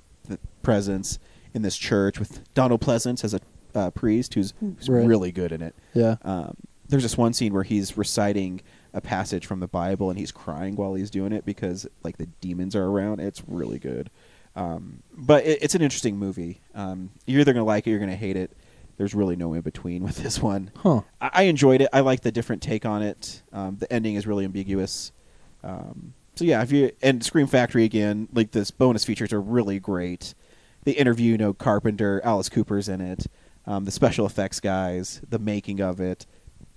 presence 0.62 1.20
in 1.54 1.62
this 1.62 1.78
church 1.78 2.20
with 2.20 2.42
Donald 2.54 2.82
Pleasence 2.82 3.24
as 3.24 3.34
a 3.34 3.40
uh, 3.76 3.90
priest 3.92 4.34
who's, 4.34 4.54
who's 4.60 4.88
Right. 4.90 5.06
really 5.06 5.32
good 5.32 5.52
in 5.52 5.62
it. 5.62 5.76
Yeah. 5.94 6.16
Um, 6.24 6.56
there's 6.88 7.04
this 7.04 7.18
one 7.18 7.34
scene 7.34 7.54
where 7.54 7.64
he's 7.64 7.98
reciting 7.98 8.62
a 8.94 9.02
passage 9.02 9.46
from 9.46 9.60
the 9.60 9.68
Bible 9.68 10.10
and 10.10 10.18
he's 10.20 10.32
crying 10.32 10.76
while 10.76 10.94
he's 10.94 11.10
doing 11.10 11.32
it 11.34 11.46
because 11.46 11.88
like 12.04 12.18
the 12.18 12.28
demons 12.42 12.76
are 12.76 12.86
around. 12.86 13.20
It's 13.20 13.44
really 13.48 13.80
good. 13.80 14.10
Um, 14.56 15.02
but 15.12 15.46
it, 15.46 15.64
it's 15.64 15.76
an 15.76 15.82
interesting 15.82 16.18
movie. 16.18 16.62
Um, 16.76 17.10
you're 17.26 17.42
either 17.42 17.54
gonna 17.54 17.66
like 17.66 17.86
it, 17.88 17.90
or 17.90 17.92
you're 17.92 18.00
gonna 18.00 18.16
hate 18.16 18.36
it. 18.38 18.52
There's 18.98 19.16
really 19.16 19.36
no 19.36 19.54
in 19.54 19.62
between 19.62 20.04
with 20.04 20.18
this 20.18 20.40
one. 20.42 20.72
Huh. 20.78 21.02
I, 21.20 21.30
I 21.34 21.44
enjoyed 21.44 21.82
it. 21.82 21.90
I 21.94 22.02
like 22.02 22.22
the 22.22 22.32
different 22.32 22.62
take 22.62 22.86
on 22.86 23.02
it. 23.02 23.42
Um, 23.52 23.78
the 23.80 23.92
ending 23.92 24.16
is 24.16 24.28
really 24.28 24.46
ambiguous. 24.46 25.12
Um, 25.64 26.14
so 26.36 26.46
yeah, 26.46 26.62
if 26.62 26.72
you 26.72 26.92
and 27.02 27.24
Scream 27.24 27.48
Factory 27.48 27.84
again, 27.84 28.28
like 28.34 28.52
this 28.52 28.72
bonus 28.72 29.04
features 29.06 29.32
are 29.34 29.42
really 29.42 29.80
great. 29.80 30.34
The 30.84 30.94
interview, 30.94 31.32
you 31.32 31.38
know, 31.38 31.54
Carpenter, 31.54 32.22
Alice 32.24 32.50
Cooper's 32.50 32.90
in 32.90 33.00
it, 33.02 33.28
um, 33.66 33.86
the 33.86 33.92
special 33.92 34.26
effects 34.26 34.60
guys, 34.60 35.22
the 35.30 35.40
making 35.40 35.80
of 35.80 36.00
it, 36.02 36.26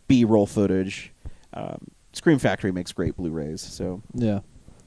B-roll 0.08 0.46
footage. 0.46 1.12
Um, 1.52 1.88
Scream 2.12 2.38
Factory 2.38 2.70
makes 2.70 2.92
great 2.92 3.16
Blu-rays. 3.16 3.60
So 3.60 4.02
Yeah. 4.14 4.40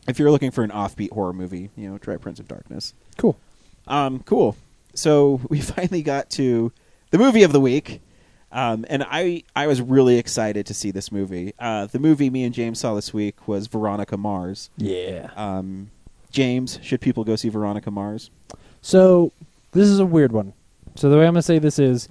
if 0.07 0.17
you're 0.19 0.31
looking 0.31 0.51
for 0.51 0.63
an 0.63 0.69
offbeat 0.71 1.11
horror 1.11 1.33
movie, 1.33 1.69
you 1.75 1.89
know, 1.89 1.97
try 1.97 2.15
Prince 2.17 2.39
of 2.39 2.47
Darkness. 2.47 2.93
Cool. 3.17 3.37
Um, 3.87 4.19
cool. 4.23 4.55
So 4.93 5.41
we 5.49 5.59
finally 5.61 6.01
got 6.01 6.29
to 6.31 6.71
the 7.11 7.17
movie 7.17 7.43
of 7.43 7.51
the 7.51 7.59
week, 7.59 8.01
um, 8.51 8.85
and 8.89 9.03
I 9.07 9.43
I 9.55 9.67
was 9.67 9.81
really 9.81 10.17
excited 10.17 10.65
to 10.67 10.73
see 10.73 10.91
this 10.91 11.11
movie. 11.11 11.53
Uh, 11.59 11.85
the 11.87 11.99
movie 11.99 12.29
me 12.29 12.43
and 12.43 12.53
James 12.53 12.79
saw 12.79 12.95
this 12.95 13.13
week 13.13 13.47
was 13.47 13.67
Veronica 13.67 14.17
Mars. 14.17 14.69
Yeah. 14.77 15.29
Um, 15.35 15.91
James, 16.31 16.79
should 16.81 17.01
people 17.01 17.23
go 17.23 17.35
see 17.35 17.49
Veronica 17.49 17.91
Mars? 17.91 18.29
So 18.81 19.31
this 19.71 19.87
is 19.87 19.99
a 19.99 20.05
weird 20.05 20.31
one. 20.31 20.53
So 20.95 21.09
the 21.09 21.17
way 21.17 21.25
I'm 21.25 21.33
gonna 21.33 21.41
say 21.41 21.59
this 21.59 21.79
is, 21.79 22.09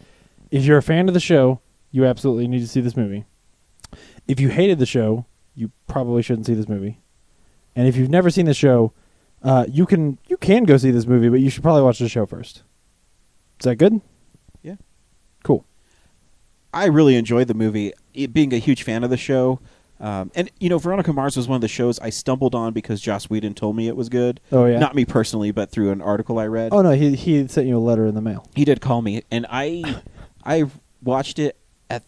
if 0.51 0.65
you're 0.65 0.79
a 0.79 0.83
fan 0.83 1.09
of 1.09 1.15
the 1.15 1.21
show, 1.21 1.61
you 1.91 2.05
absolutely 2.05 2.49
need 2.49 2.61
to 2.61 2.69
see 2.69 2.81
this 2.81 2.97
movie. 2.97 3.25
If 4.27 4.41
you 4.41 4.49
hated 4.49 4.79
the 4.79 4.87
show, 4.87 5.25
you 5.55 5.71
probably 5.87 6.23
shouldn't 6.23 6.47
see 6.47 6.55
this 6.55 6.69
movie. 6.69 7.01
And 7.75 7.89
if 7.89 7.97
you've 7.97 8.11
never 8.11 8.31
seen 8.31 8.47
the 8.47 8.55
show, 8.55 8.93
uh, 9.43 9.67
you 9.69 9.87
can 9.87 10.19
you 10.29 10.37
can 10.37 10.65
go 10.65 10.77
see 10.77 10.91
this 10.91 11.07
movie, 11.07 11.29
but 11.29 11.41
you 11.41 11.51
should 11.51 11.63
probably 11.63 11.83
watch 11.83 11.99
the 11.99 12.09
show 12.09 12.27
first. 12.27 12.63
Is 13.61 13.65
that 13.65 13.77
good? 13.77 14.01
Cool. 15.43 15.65
I 16.73 16.87
really 16.87 17.17
enjoyed 17.17 17.49
the 17.49 17.55
movie. 17.55 17.93
It, 18.15 18.33
being 18.33 18.53
a 18.53 18.59
huge 18.59 18.83
fan 18.83 19.03
of 19.05 19.11
the 19.11 19.17
show, 19.17 19.61
um, 20.01 20.31
and 20.35 20.51
you 20.61 20.69
know, 20.69 20.79
Veronica 20.79 21.13
Mars 21.13 21.37
was 21.37 21.49
one 21.49 21.57
of 21.57 21.61
the 21.63 21.69
shows 21.69 21.99
I 22.01 22.11
stumbled 22.11 22.55
on 22.55 22.73
because 22.73 23.01
Joss 23.01 23.31
Whedon 23.31 23.55
told 23.55 23.75
me 23.77 23.89
it 23.89 23.97
was 23.97 24.09
good. 24.09 24.41
Oh 24.53 24.67
yeah. 24.67 24.79
Not 24.79 24.95
me 24.95 25.05
personally, 25.05 25.51
but 25.51 25.71
through 25.71 25.91
an 25.91 26.01
article 26.03 26.39
I 26.39 26.47
read. 26.47 26.73
oh 26.73 26.83
no, 26.83 26.91
he 26.93 27.15
he 27.17 27.47
sent 27.49 27.67
you 27.67 27.77
a 27.77 27.81
letter 27.81 28.07
in 28.07 28.15
the 28.15 28.21
mail. 28.21 28.47
He 28.55 28.65
did 28.65 28.81
call 28.81 29.03
me, 29.03 29.23
and 29.31 29.47
I 29.49 30.03
I 30.45 30.65
watched 31.03 31.39
it 31.39 31.57
at 31.89 32.03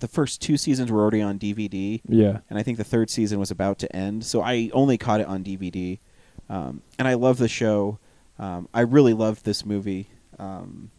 the 0.00 0.08
first 0.08 0.42
two 0.42 0.56
seasons 0.56 0.90
were 0.90 1.00
already 1.00 1.22
on 1.22 1.38
DVD, 1.38 2.00
Yeah. 2.08 2.38
and 2.50 2.58
I 2.58 2.62
think 2.64 2.76
the 2.76 2.84
third 2.84 3.08
season 3.08 3.38
was 3.38 3.50
about 3.52 3.78
to 3.80 3.96
end. 3.96 4.24
So 4.24 4.42
I 4.42 4.68
only 4.72 4.98
caught 4.98 5.20
it 5.20 5.26
on 5.28 5.44
DVD, 5.44 5.98
um, 6.50 6.82
and 6.98 7.06
I 7.06 7.14
love 7.14 7.38
the 7.38 7.48
show. 7.48 7.98
Um, 8.38 8.68
I 8.74 8.80
really 8.80 9.12
loved 9.12 9.44
this 9.44 9.64
movie, 9.64 10.08
um, 10.40 10.90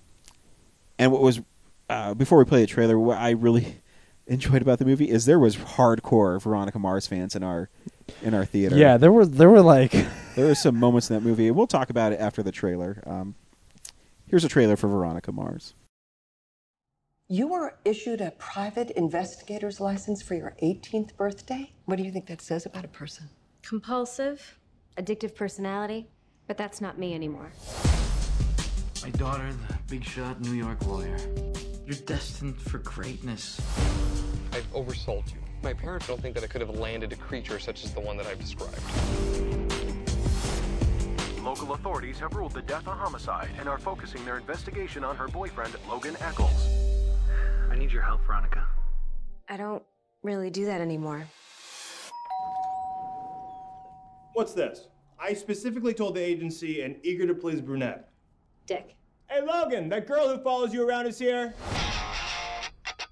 and 1.03 1.11
what 1.11 1.21
was 1.21 1.41
uh, 1.89 2.13
before 2.13 2.37
we 2.37 2.45
play 2.45 2.61
the 2.61 2.67
trailer, 2.67 2.97
what 2.97 3.17
I 3.17 3.31
really 3.31 3.81
enjoyed 4.27 4.61
about 4.61 4.79
the 4.79 4.85
movie 4.85 5.09
is 5.09 5.25
there 5.25 5.39
was 5.39 5.57
hardcore 5.57 6.41
Veronica 6.41 6.79
Mars 6.79 7.07
fans 7.07 7.35
in 7.35 7.43
our 7.43 7.69
in 8.21 8.33
our 8.33 8.45
theater. 8.45 8.77
Yeah, 8.77 8.97
there 8.97 9.11
were 9.11 9.25
there 9.25 9.49
were 9.49 9.61
like 9.61 9.91
there 10.35 10.47
were 10.47 10.55
some 10.55 10.77
moments 10.77 11.09
in 11.09 11.15
that 11.15 11.21
movie. 11.21 11.51
We'll 11.51 11.67
talk 11.67 11.89
about 11.89 12.13
it 12.13 12.19
after 12.19 12.41
the 12.41 12.51
trailer. 12.51 13.03
Um, 13.05 13.35
here's 14.27 14.45
a 14.45 14.49
trailer 14.49 14.77
for 14.77 14.87
Veronica 14.87 15.31
Mars. 15.31 15.73
You 17.27 17.47
were 17.47 17.75
issued 17.83 18.21
a 18.21 18.31
private 18.31 18.91
investigator's 18.91 19.79
license 19.79 20.21
for 20.21 20.35
your 20.35 20.55
18th 20.61 21.15
birthday? 21.15 21.71
What 21.85 21.97
do 21.97 22.03
you 22.03 22.11
think 22.11 22.27
that 22.27 22.41
says 22.41 22.65
about 22.65 22.85
a 22.85 22.89
person? 22.89 23.29
Compulsive, 23.61 24.59
addictive 24.97 25.33
personality, 25.33 26.09
but 26.47 26.57
that's 26.57 26.79
not 26.81 26.99
me 26.99 27.15
anymore. 27.15 27.51
My 29.03 29.09
daughter, 29.09 29.49
the 29.67 29.75
big 29.89 30.05
shot 30.05 30.39
New 30.39 30.53
York 30.53 30.85
lawyer. 30.85 31.17
You're 31.85 31.97
destined 32.05 32.57
for 32.57 32.77
greatness. 32.77 33.59
I've 34.53 34.71
oversold 34.71 35.29
you. 35.33 35.41
My 35.61 35.73
parents 35.73 36.07
don't 36.07 36.21
think 36.21 36.35
that 36.35 36.43
I 36.45 36.47
could 36.47 36.61
have 36.61 36.69
landed 36.69 37.11
a 37.11 37.17
creature 37.17 37.59
such 37.59 37.83
as 37.83 37.93
the 37.93 37.99
one 37.99 38.15
that 38.15 38.27
I've 38.27 38.39
described. 38.39 38.79
Local 41.43 41.73
authorities 41.73 42.17
have 42.19 42.33
ruled 42.33 42.53
the 42.53 42.61
death 42.61 42.87
a 42.87 42.91
homicide 42.91 43.49
and 43.59 43.67
are 43.67 43.77
focusing 43.77 44.23
their 44.23 44.37
investigation 44.37 45.03
on 45.03 45.17
her 45.17 45.27
boyfriend, 45.27 45.75
Logan 45.89 46.15
Echolls. 46.21 46.69
I 47.69 47.75
need 47.75 47.91
your 47.91 48.03
help, 48.03 48.25
Veronica. 48.25 48.65
I 49.49 49.57
don't 49.57 49.83
really 50.21 50.49
do 50.49 50.63
that 50.67 50.79
anymore. 50.79 51.27
What's 54.31 54.53
this? 54.53 54.87
I 55.19 55.33
specifically 55.33 55.93
told 55.93 56.15
the 56.15 56.23
agency 56.23 56.83
an 56.83 56.95
eager 57.03 57.27
to 57.27 57.33
please 57.33 57.59
brunette. 57.59 58.12
Dick. 58.65 58.95
Hey 59.29 59.41
Logan, 59.41 59.89
that 59.89 60.07
girl 60.07 60.29
who 60.29 60.41
follows 60.41 60.73
you 60.73 60.87
around 60.87 61.07
is 61.07 61.19
here. 61.19 61.53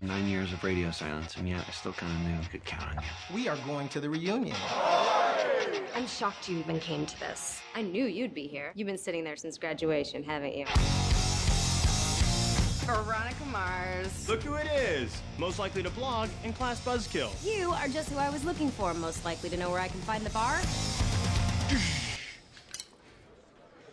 Nine 0.02 0.28
years 0.28 0.54
of 0.54 0.64
radio 0.64 0.90
silence, 0.92 1.36
and 1.38 1.48
yet 1.48 1.64
I 1.68 1.72
still 1.72 1.94
kind 1.94 2.12
of 2.12 2.20
knew 2.28 2.36
I 2.40 2.46
could 2.46 2.64
count 2.64 2.90
on 2.90 3.04
you. 3.04 3.36
We 3.36 3.48
are 3.48 3.58
going 3.68 3.88
to 3.90 4.00
the 4.00 4.10
reunion. 4.10 4.56
I'm 5.96 6.08
shocked 6.08 6.50
you 6.50 6.58
even 6.58 6.80
came 6.80 7.06
to 7.06 7.20
this. 7.20 7.62
I 7.76 7.82
knew 7.82 8.06
you'd 8.06 8.34
be 8.34 8.48
here. 8.48 8.72
You've 8.76 8.88
been 8.88 8.98
sitting 8.98 9.24
there 9.24 9.36
since 9.36 9.58
graduation, 9.58 10.24
haven't 10.24 10.56
you? 10.56 10.66
Veronica 12.86 13.46
Mars. 13.52 14.28
Look 14.28 14.42
who 14.42 14.56
it 14.56 14.68
is. 14.68 15.22
Most 15.38 15.60
likely 15.60 15.84
to 15.84 15.90
blog 15.92 16.30
and 16.44 16.56
class 16.56 16.84
buzzkill. 16.84 17.32
You 17.46 17.72
are 17.72 17.88
just 17.88 18.10
who 18.10 18.18
I 18.18 18.30
was 18.30 18.44
looking 18.44 18.72
for, 18.72 18.94
most 18.94 19.24
likely 19.24 19.50
to 19.50 19.58
know 19.58 19.70
where 19.70 19.82
I 19.82 19.88
can 19.88 20.00
find 20.02 20.26
the 20.26 20.32
bar. 20.32 20.60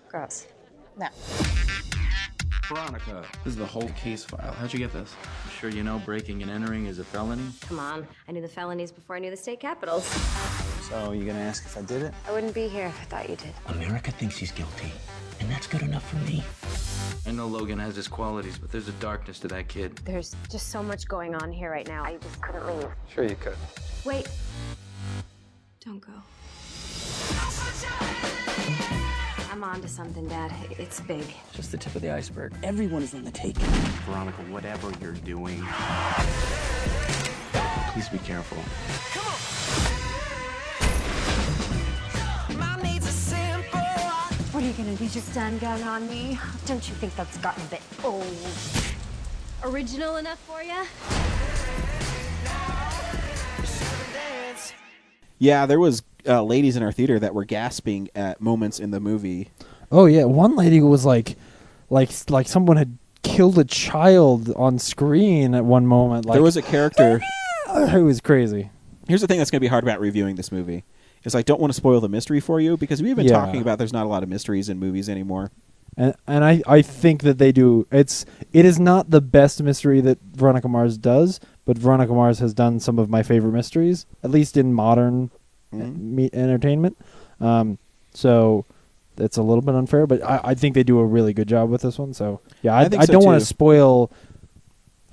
Gross. 0.08 0.46
No. 0.98 1.08
Veronica, 2.64 3.24
this 3.44 3.52
is 3.52 3.56
the 3.56 3.64
whole 3.64 3.88
case 3.90 4.24
file. 4.24 4.52
How'd 4.52 4.72
you 4.72 4.78
get 4.80 4.92
this? 4.92 5.14
I'm 5.44 5.50
sure 5.52 5.70
you 5.70 5.82
know 5.84 6.00
breaking 6.04 6.42
and 6.42 6.50
entering 6.50 6.86
is 6.86 6.98
a 6.98 7.04
felony. 7.04 7.50
Come 7.62 7.78
on. 7.78 8.06
I 8.28 8.32
knew 8.32 8.42
the 8.42 8.48
felonies 8.48 8.90
before 8.90 9.16
I 9.16 9.20
knew 9.20 9.30
the 9.30 9.36
state 9.36 9.60
capitals. 9.60 10.04
So, 10.88 11.12
you 11.12 11.24
gonna 11.24 11.38
ask 11.38 11.64
if 11.64 11.78
I 11.78 11.82
did 11.82 12.02
it? 12.02 12.14
I 12.26 12.32
wouldn't 12.32 12.52
be 12.52 12.66
here 12.66 12.86
if 12.86 13.00
I 13.00 13.04
thought 13.04 13.30
you 13.30 13.36
did. 13.36 13.54
America 13.68 14.10
thinks 14.10 14.36
he's 14.36 14.50
guilty, 14.50 14.90
and 15.40 15.48
that's 15.50 15.66
good 15.66 15.82
enough 15.82 16.06
for 16.10 16.16
me. 16.16 16.42
I 17.26 17.30
know 17.30 17.46
Logan 17.46 17.78
has 17.78 17.94
his 17.94 18.08
qualities, 18.08 18.58
but 18.58 18.72
there's 18.72 18.88
a 18.88 18.92
darkness 18.92 19.38
to 19.40 19.48
that 19.48 19.68
kid. 19.68 19.96
There's 20.04 20.34
just 20.50 20.68
so 20.68 20.82
much 20.82 21.06
going 21.06 21.34
on 21.36 21.52
here 21.52 21.70
right 21.70 21.86
now. 21.86 22.02
I 22.04 22.16
just 22.16 22.40
couldn't 22.42 22.66
leave. 22.66 22.88
Sure 23.08 23.24
you 23.24 23.36
could. 23.36 23.56
Wait. 24.04 24.28
Don't 25.80 26.00
go. 26.00 26.12
I'm 29.58 29.64
on 29.64 29.80
to 29.80 29.88
something, 29.88 30.28
Dad. 30.28 30.52
It's 30.78 31.00
big. 31.00 31.24
Just 31.52 31.72
the 31.72 31.78
tip 31.78 31.92
of 31.96 32.02
the 32.02 32.12
iceberg. 32.12 32.54
Everyone 32.62 33.02
is 33.02 33.12
on 33.12 33.24
the 33.24 33.32
take. 33.32 33.56
Veronica, 34.06 34.40
whatever 34.42 34.92
you're 35.02 35.14
doing, 35.14 35.66
please 37.90 38.08
be 38.08 38.18
careful. 38.18 38.58
What 44.52 44.62
are 44.62 44.66
you 44.68 44.72
gonna 44.74 44.94
do? 44.94 45.08
Just 45.08 45.32
stand 45.32 45.58
gun 45.58 45.82
on 45.82 46.08
me? 46.08 46.38
Don't 46.66 46.88
you 46.88 46.94
think 46.94 47.16
that's 47.16 47.36
gotten 47.38 47.60
a 47.64 47.66
bit 47.66 47.82
old? 48.04 48.24
Original 49.64 50.18
enough 50.18 50.38
for 50.38 50.62
you? 50.62 50.84
Yeah, 55.40 55.66
there 55.66 55.80
was 55.80 56.04
uh, 56.28 56.42
ladies 56.42 56.76
in 56.76 56.82
our 56.82 56.92
theater 56.92 57.18
that 57.18 57.34
were 57.34 57.44
gasping 57.44 58.08
at 58.14 58.40
moments 58.40 58.78
in 58.78 58.90
the 58.90 59.00
movie. 59.00 59.48
Oh 59.90 60.06
yeah, 60.06 60.24
one 60.24 60.54
lady 60.56 60.80
was 60.80 61.04
like, 61.04 61.36
like 61.90 62.10
like 62.30 62.46
someone 62.48 62.76
had 62.76 62.98
killed 63.22 63.58
a 63.58 63.64
child 63.64 64.52
on 64.54 64.78
screen 64.78 65.54
at 65.54 65.64
one 65.64 65.86
moment. 65.86 66.26
Like 66.26 66.34
there 66.34 66.42
was 66.42 66.56
a 66.56 66.62
character. 66.62 67.20
it 67.68 68.02
was 68.02 68.20
crazy. 68.20 68.70
Here's 69.06 69.20
the 69.22 69.26
thing 69.26 69.38
that's 69.38 69.50
going 69.50 69.58
to 69.60 69.64
be 69.64 69.68
hard 69.68 69.84
about 69.84 70.00
reviewing 70.00 70.36
this 70.36 70.52
movie. 70.52 70.84
Is 71.24 71.34
I 71.34 71.42
don't 71.42 71.60
want 71.60 71.72
to 71.72 71.76
spoil 71.76 72.00
the 72.00 72.08
mystery 72.08 72.38
for 72.40 72.60
you 72.60 72.76
because 72.76 73.02
we've 73.02 73.16
been 73.16 73.26
Yeah. 73.26 73.32
talking 73.32 73.60
about 73.60 73.78
there's 73.78 73.92
not 73.92 74.06
a 74.06 74.08
lot 74.08 74.22
of 74.22 74.28
mysteries 74.28 74.68
in 74.68 74.78
movies 74.78 75.08
anymore. 75.08 75.50
And 75.96 76.14
and 76.28 76.44
I, 76.44 76.62
I 76.66 76.80
think 76.82 77.22
that 77.22 77.38
they 77.38 77.50
do. 77.50 77.86
It's 77.90 78.24
it 78.52 78.64
is 78.64 78.78
not 78.78 79.10
the 79.10 79.20
best 79.20 79.60
mystery 79.62 80.00
that 80.02 80.18
Veronica 80.34 80.68
Mars 80.68 80.96
does, 80.96 81.40
but 81.64 81.76
Veronica 81.76 82.12
Mars 82.12 82.38
has 82.38 82.54
done 82.54 82.78
some 82.78 82.98
of 83.00 83.10
my 83.10 83.22
favorite 83.24 83.52
mysteries, 83.52 84.06
at 84.22 84.30
least 84.30 84.56
in 84.56 84.72
modern 84.72 85.30
uh, 85.72 85.76
me- 85.76 86.30
entertainment. 86.32 86.96
Um, 87.40 87.78
so 88.12 88.64
it's 89.16 89.36
a 89.36 89.42
little 89.42 89.62
bit 89.62 89.74
unfair, 89.74 90.06
but 90.06 90.22
I, 90.22 90.40
I 90.44 90.54
think 90.54 90.74
they 90.74 90.82
do 90.82 90.98
a 90.98 91.04
really 91.04 91.32
good 91.32 91.48
job 91.48 91.70
with 91.70 91.82
this 91.82 91.98
one. 91.98 92.14
So 92.14 92.40
yeah, 92.62 92.74
I, 92.74 92.82
I 92.82 92.88
I, 92.98 93.04
so, 93.04 93.12
don't 93.14 93.24
want 93.24 93.40
to 93.40 93.46
spoil 93.46 94.10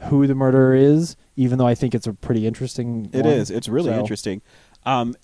who 0.09 0.27
the 0.27 0.35
murderer 0.35 0.75
is, 0.75 1.15
even 1.35 1.57
though 1.57 1.67
I 1.67 1.75
think 1.75 1.95
it's 1.95 2.07
a 2.07 2.13
pretty 2.13 2.45
interesting. 2.45 3.09
It 3.13 3.23
one. 3.25 3.33
is. 3.33 3.49
It's 3.51 3.67
really 3.67 3.91
So- 3.91 3.99
interesting. 3.99 4.41
Um, 4.85 5.15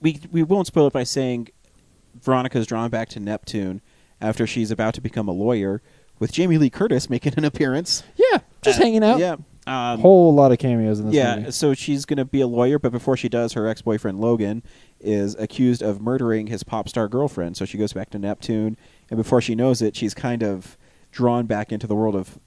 we 0.00 0.20
we 0.32 0.42
won't 0.42 0.66
spoil 0.66 0.86
it 0.88 0.92
by 0.92 1.04
saying 1.04 1.48
Veronica's 2.20 2.66
drawn 2.66 2.90
back 2.90 3.08
to 3.10 3.20
Neptune 3.20 3.80
after 4.20 4.46
she's 4.46 4.70
about 4.70 4.94
to 4.94 5.00
become 5.00 5.28
a 5.28 5.32
lawyer, 5.32 5.80
with 6.18 6.32
Jamie 6.32 6.58
Lee 6.58 6.70
Curtis 6.70 7.08
making 7.08 7.34
an 7.36 7.44
appearance. 7.44 8.02
Yeah, 8.16 8.38
just 8.62 8.78
Uh, 8.80 8.82
hanging 8.82 9.04
out. 9.04 9.18
Yeah. 9.18 9.36
Um, 9.70 10.00
Whole 10.00 10.34
lot 10.34 10.50
of 10.50 10.58
cameos 10.58 10.98
in 10.98 11.06
this 11.06 11.14
yeah, 11.14 11.36
movie. 11.36 11.50
so 11.52 11.74
she's 11.74 12.04
going 12.04 12.16
to 12.16 12.24
be 12.24 12.40
a 12.40 12.46
lawyer, 12.46 12.78
but 12.78 12.90
before 12.90 13.16
she 13.16 13.28
does, 13.28 13.52
her 13.52 13.68
ex 13.68 13.82
boyfriend 13.82 14.20
Logan 14.20 14.64
is 14.98 15.36
accused 15.36 15.80
of 15.80 16.00
murdering 16.00 16.48
his 16.48 16.64
pop 16.64 16.88
star 16.88 17.06
girlfriend. 17.06 17.56
So 17.56 17.64
she 17.64 17.78
goes 17.78 17.92
back 17.92 18.10
to 18.10 18.18
Neptune, 18.18 18.76
and 19.10 19.16
before 19.16 19.40
she 19.40 19.54
knows 19.54 19.80
it, 19.80 19.94
she's 19.94 20.12
kind 20.12 20.42
of 20.42 20.76
drawn 21.12 21.46
back 21.46 21.70
into 21.70 21.86
the 21.86 21.94
world 21.94 22.16
of 22.16 22.38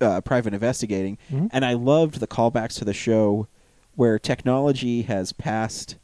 uh, 0.00 0.22
private 0.22 0.54
investigating. 0.54 1.18
Mhm. 1.30 1.50
And 1.52 1.62
I 1.64 1.74
loved 1.74 2.20
the 2.20 2.26
callbacks 2.26 2.78
to 2.78 2.84
the 2.86 2.94
show 2.94 3.46
where 3.94 4.18
technology 4.18 5.02
has 5.02 5.32
passed 5.34 5.96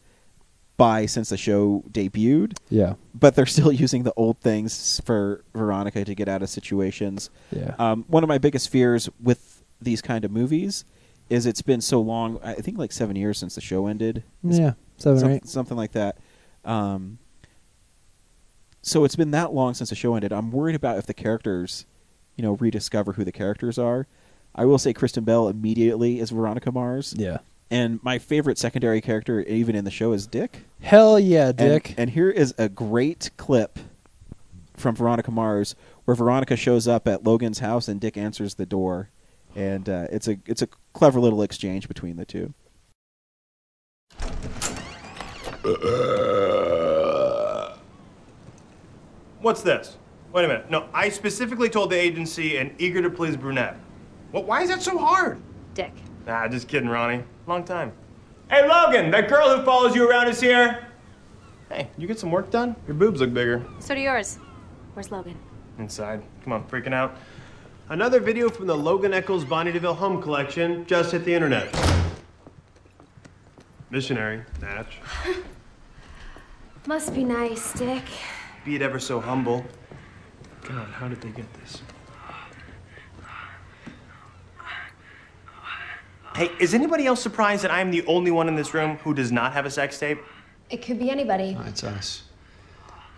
by 0.77 1.07
since 1.07 1.31
the 1.31 1.39
show 1.39 1.83
debuted. 1.91 2.59
Yeah. 2.69 2.95
But 3.15 3.35
they're 3.37 3.47
still 3.47 3.73
using 3.85 4.03
the 4.03 4.13
old 4.17 4.39
things 4.41 5.01
for 5.05 5.43
Veronica 5.55 6.05
to 6.05 6.15
get 6.15 6.29
out 6.29 6.43
of 6.43 6.51
situations. 6.51 7.31
Yeah. 7.51 7.75
Um, 7.79 8.05
one 8.09 8.23
of 8.23 8.29
my 8.29 8.37
biggest 8.37 8.69
fears 8.69 9.09
with 9.23 9.56
these 9.81 10.01
kind 10.03 10.25
of 10.25 10.31
movies 10.31 10.85
is 11.29 11.45
it's 11.47 11.63
been 11.63 11.81
so 11.81 12.01
long. 12.01 12.39
I 12.43 12.55
think 12.55 12.79
like 12.79 12.93
seven 12.93 13.17
years 13.17 13.39
since 13.39 13.55
the 13.55 13.61
show 13.61 13.87
ended. 13.87 14.23
Yeah, 14.43 14.75
seven 14.97 15.21
Some- 15.21 15.31
eight. 15.31 15.47
something 15.49 15.77
like 15.77 15.93
that. 15.93 16.19
Um, 16.65 17.19
so 18.83 19.05
it's 19.05 19.17
been 19.17 19.33
that 19.33 19.53
long 19.53 19.75
since 19.75 19.91
the 19.91 19.97
show 19.97 20.15
ended. 20.15 20.33
I'm 20.33 20.51
worried 20.53 20.77
about 20.77 20.99
if 20.99 21.07
the 21.07 21.15
characters, 21.15 21.87
you 22.37 22.43
know, 22.43 22.53
rediscover 22.53 23.15
who 23.15 23.25
the 23.25 23.33
characters 23.33 23.79
are. 23.79 24.07
I 24.55 24.65
will 24.65 24.79
say 24.79 24.93
Kristen 24.93 25.25
Bell 25.25 25.49
immediately 25.49 26.21
is 26.21 26.31
Veronica 26.31 26.71
Mars. 26.73 27.15
Yeah. 27.17 27.39
And 27.71 27.99
my 28.05 28.19
favorite 28.19 28.59
secondary 28.59 29.01
character, 29.01 29.41
even 29.43 29.75
in 29.75 29.85
the 29.85 29.91
show, 29.91 30.13
is 30.13 30.27
Dick. 30.29 30.63
Hell 30.81 31.19
yeah, 31.19 31.49
And- 31.49 31.57
Dick. 31.59 31.95
And, 31.99 32.11
here 32.11 32.31
is 32.31 32.55
a 32.59 32.69
great 32.69 33.31
clip 33.37 33.79
from 34.75 34.95
Veronica 34.95 35.33
Mars 35.33 35.75
where 36.05 36.15
Veronica 36.15 36.55
shows 36.55 36.87
up 36.87 37.09
at 37.09 37.25
Logan's 37.25 37.59
house 37.59 37.89
and 37.89 38.01
Dick 38.01 38.17
answers 38.17 38.55
the 38.55 38.67
door, 38.67 39.11
and 39.57 39.89
uh, 39.89 40.07
it's 40.13 40.29
a 40.29 40.37
it's 40.47 40.63
a 40.63 40.69
clever 40.93 41.19
little 41.19 41.43
exchange 41.43 41.89
between 41.89 42.17
the 42.17 42.27
two. 42.27 42.55
What's 49.41 49.63
this? 49.63 49.97
Wait 50.33 50.45
a 50.45 50.49
minute. 50.49 50.71
No, 50.71 50.89
I 50.93 51.09
specifically 51.09 51.71
told 51.71 51.91
the 51.91 51.99
agency 51.99 52.59
an 52.59 52.75
eager 52.79 53.01
to 53.01 53.11
please 53.11 53.37
brunette. 53.37 53.77
Well, 54.33 54.45
why 54.45 54.63
is 54.63 54.69
that 54.69 54.83
so 54.83 54.99
hard? 54.99 55.41
Dick. 55.75 55.93
Nah, 56.27 56.47
just 56.49 56.69
kidding, 56.69 56.89
Ronnie. 56.89 57.23
Long 57.47 57.65
time. 57.65 57.93
Hey, 58.51 58.69
Logan, 58.69 59.11
that 59.13 59.29
girl 59.29 59.57
who 59.57 59.65
follows 59.65 59.95
you 59.95 60.09
around 60.09 60.29
is 60.29 60.41
here. 60.41 60.87
Hey, 61.71 61.89
you 61.97 62.07
get 62.07 62.19
some 62.19 62.31
work 62.31 62.51
done? 62.51 62.77
Your 62.87 62.95
boobs 62.95 63.21
look 63.21 63.33
bigger. 63.33 63.65
So 63.79 63.95
do 63.95 64.01
yours. 64.01 64.39
Where's 64.95 65.11
Logan? 65.11 65.37
Inside. 65.79 66.23
Come 66.43 66.53
on, 66.53 66.65
freaking 66.65 66.93
out. 66.93 67.17
Another 67.89 68.19
video 68.19 68.49
from 68.49 68.67
the 68.67 68.77
Logan 68.77 69.15
Echolls 69.15 69.45
Bonnie 69.45 69.71
DeVille 69.71 69.95
Home 69.95 70.21
Collection 70.21 70.85
just 70.87 71.13
hit 71.13 71.25
the 71.25 71.33
internet. 71.33 71.73
Missionary, 73.91 74.43
Natch. 74.61 74.99
Must 76.89 77.15
be 77.15 77.23
nice, 77.23 77.73
Dick. 77.75 78.03
Be 78.65 78.75
it 78.75 78.83
ever 78.83 78.99
so 78.99 79.21
humble. 79.21 79.65
God, 80.69 80.89
how 80.89 81.07
did 81.07 81.21
they 81.21 81.29
get 81.29 81.47
this? 81.55 81.81
Hey, 86.35 86.51
is 86.59 86.75
anybody 86.75 87.07
else 87.07 87.23
surprised 87.23 87.63
that 87.63 87.71
I'm 87.71 87.93
the 87.93 88.05
only 88.07 88.33
one 88.33 88.49
in 88.49 88.57
this 88.57 88.75
room 88.75 88.97
who 88.99 89.15
does 89.15 89.31
not 89.31 89.53
have 89.53 89.65
a 89.65 89.71
sex 89.71 89.97
tape? 89.97 90.19
It 90.71 90.79
could 90.79 90.99
be 90.99 91.09
anybody. 91.09 91.57
It's 91.67 91.85
us. 91.85 92.25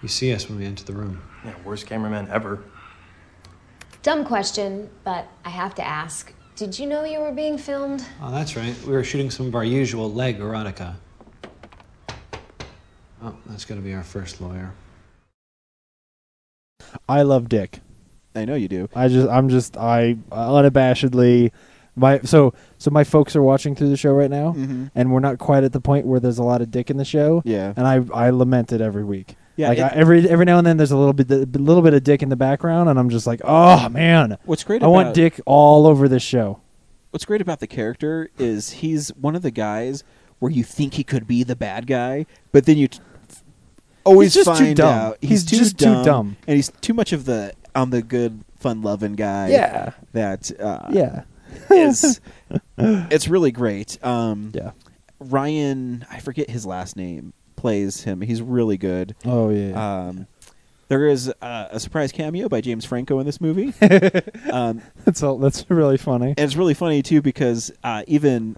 You 0.03 0.09
see 0.09 0.31
us 0.35 0.47
when 0.47 0.59
we 0.59 0.67
enter 0.67 0.85
the 0.85 0.93
room. 0.93 1.23
Yeah, 1.43 1.55
worst 1.65 1.87
cameraman 1.87 2.29
ever. 2.29 2.63
Dumb 4.03 4.25
question, 4.25 4.89
but 5.05 5.27
I 5.45 5.51
have 5.51 5.75
to 5.77 5.87
ask. 5.87 6.33
Did 6.57 6.79
you 6.79 6.87
know 6.87 7.05
you 7.05 7.21
were 7.21 7.33
being 7.33 7.59
filmed? 7.59 8.05
Oh, 8.23 8.31
that's 8.31 8.57
right. 8.57 8.75
We 8.85 8.93
were 8.93 9.05
shooting 9.05 9.31
some 9.31 9.47
of 9.47 9.55
our 9.55 9.65
usual 9.65 10.13
leg 10.13 10.39
erotica. 10.39 10.95
Oh, 13.23 13.35
that's 13.47 13.65
going 13.65 13.81
to 13.81 13.85
be 13.85 13.95
our 13.95 14.03
first 14.05 14.41
lawyer. 14.41 14.73
I 17.09 17.23
love 17.23 17.49
Dick. 17.49 17.81
I 18.35 18.45
know 18.45 18.55
you 18.55 18.69
do. 18.69 18.89
I 18.95 19.09
just, 19.09 19.29
I'm 19.29 19.49
just, 19.49 19.77
I 19.77 20.17
unabashedly, 20.31 21.51
my 21.97 22.21
so 22.21 22.55
so 22.79 22.91
my 22.93 23.03
folks 23.03 23.35
are 23.35 23.43
watching 23.43 23.75
through 23.75 23.89
the 23.91 23.97
show 23.97 24.13
right 24.13 24.31
now, 24.31 24.53
Mhm. 24.53 24.91
and 24.95 25.13
we're 25.13 25.19
not 25.21 25.39
quite 25.39 25.65
at 25.65 25.73
the 25.73 25.81
point 25.81 26.07
where 26.07 26.21
there's 26.21 26.39
a 26.39 26.45
lot 26.45 26.61
of 26.63 26.71
Dick 26.71 26.91
in 26.91 26.97
the 26.97 27.05
show. 27.05 27.43
Yeah. 27.45 27.73
and 27.77 27.87
I 27.87 28.05
I 28.15 28.31
lament 28.31 28.71
it 28.73 28.81
every 28.81 29.03
week. 29.05 29.35
Yeah, 29.59 29.69
like 29.71 29.79
it- 29.79 29.83
I, 29.83 29.89
every 29.89 30.27
every 30.31 30.45
now 30.47 30.57
and 30.59 30.67
then 30.67 30.77
there's 30.79 30.93
a 30.93 30.97
little 30.97 31.13
bit 31.13 31.31
a 31.31 31.45
little 31.59 31.83
bit 31.83 31.93
of 31.93 32.03
Dick 32.05 32.23
in 32.23 32.29
the 32.31 32.37
background, 32.37 32.89
and 32.89 32.99
I'm 32.99 33.11
just 33.11 33.27
like, 33.27 33.41
oh 33.45 33.89
man, 33.91 34.39
What's 34.45 34.63
great 34.65 34.83
I 34.83 34.87
want 34.87 35.15
Dick 35.15 35.41
all 35.47 35.87
over 35.87 36.09
this 36.09 36.23
show. 36.23 36.61
What's 37.11 37.25
great 37.25 37.41
about 37.41 37.59
the 37.61 37.67
character 37.67 38.31
is 38.39 38.71
he's 38.71 39.09
one 39.17 39.35
of 39.35 39.43
the 39.43 39.51
guys 39.51 40.05
where 40.39 40.53
you 40.53 40.63
think 40.63 40.95
he 40.95 41.03
could 41.05 41.27
be 41.27 41.43
the 41.43 41.57
bad 41.57 41.87
guy, 41.87 42.25
but 42.53 42.67
then 42.67 42.77
you 42.79 42.87
t- 42.89 43.01
always 44.05 44.33
He's 44.35 44.45
just 44.45 44.59
too 44.59 44.65
find 44.67 44.77
dumb. 44.77 44.95
out 44.95 45.19
He's 45.21 45.45
just 45.45 45.79
too 45.79 46.05
dumb. 46.05 46.37
and 46.47 46.55
he's 46.57 46.71
too 46.81 46.95
much 46.95 47.13
of 47.13 47.25
the 47.25 47.53
I'm 47.75 47.91
the 47.91 48.03
good, 48.03 48.45
fun-loving 48.61 49.15
guy. 49.17 49.49
Yeah. 49.49 49.91
that 50.13 50.51
uh, 50.61 50.87
Yeah. 50.91 51.23
is 51.71 52.21
it's 52.79 53.27
really 53.29 53.51
great. 53.53 53.99
Um, 54.05 54.53
yeah, 54.55 54.71
Ryan, 55.21 56.07
I 56.11 56.21
forget 56.21 56.49
his 56.51 56.65
last 56.67 56.97
name, 56.97 57.33
plays 57.59 58.05
him. 58.05 58.21
He's 58.23 58.41
really 58.41 58.79
good. 58.79 59.15
Oh 59.25 59.51
yeah. 59.51 60.07
Um, 60.07 60.27
there 60.89 61.07
is 61.07 61.31
uh, 61.43 61.69
a 61.71 61.79
surprise 61.79 62.13
cameo 62.13 62.49
by 62.49 62.63
James 62.63 62.87
Franco 62.87 63.19
in 63.19 63.27
this 63.27 63.41
movie. 63.41 63.75
um, 64.51 64.81
That's 65.05 65.23
all. 65.23 65.37
That's 65.37 65.69
really 65.69 65.99
funny. 65.99 66.29
and 66.29 66.41
it's 66.41 66.57
really 66.57 66.75
funny 66.75 67.03
too 67.03 67.21
because 67.21 67.71
uh, 67.85 68.05
even 68.07 68.57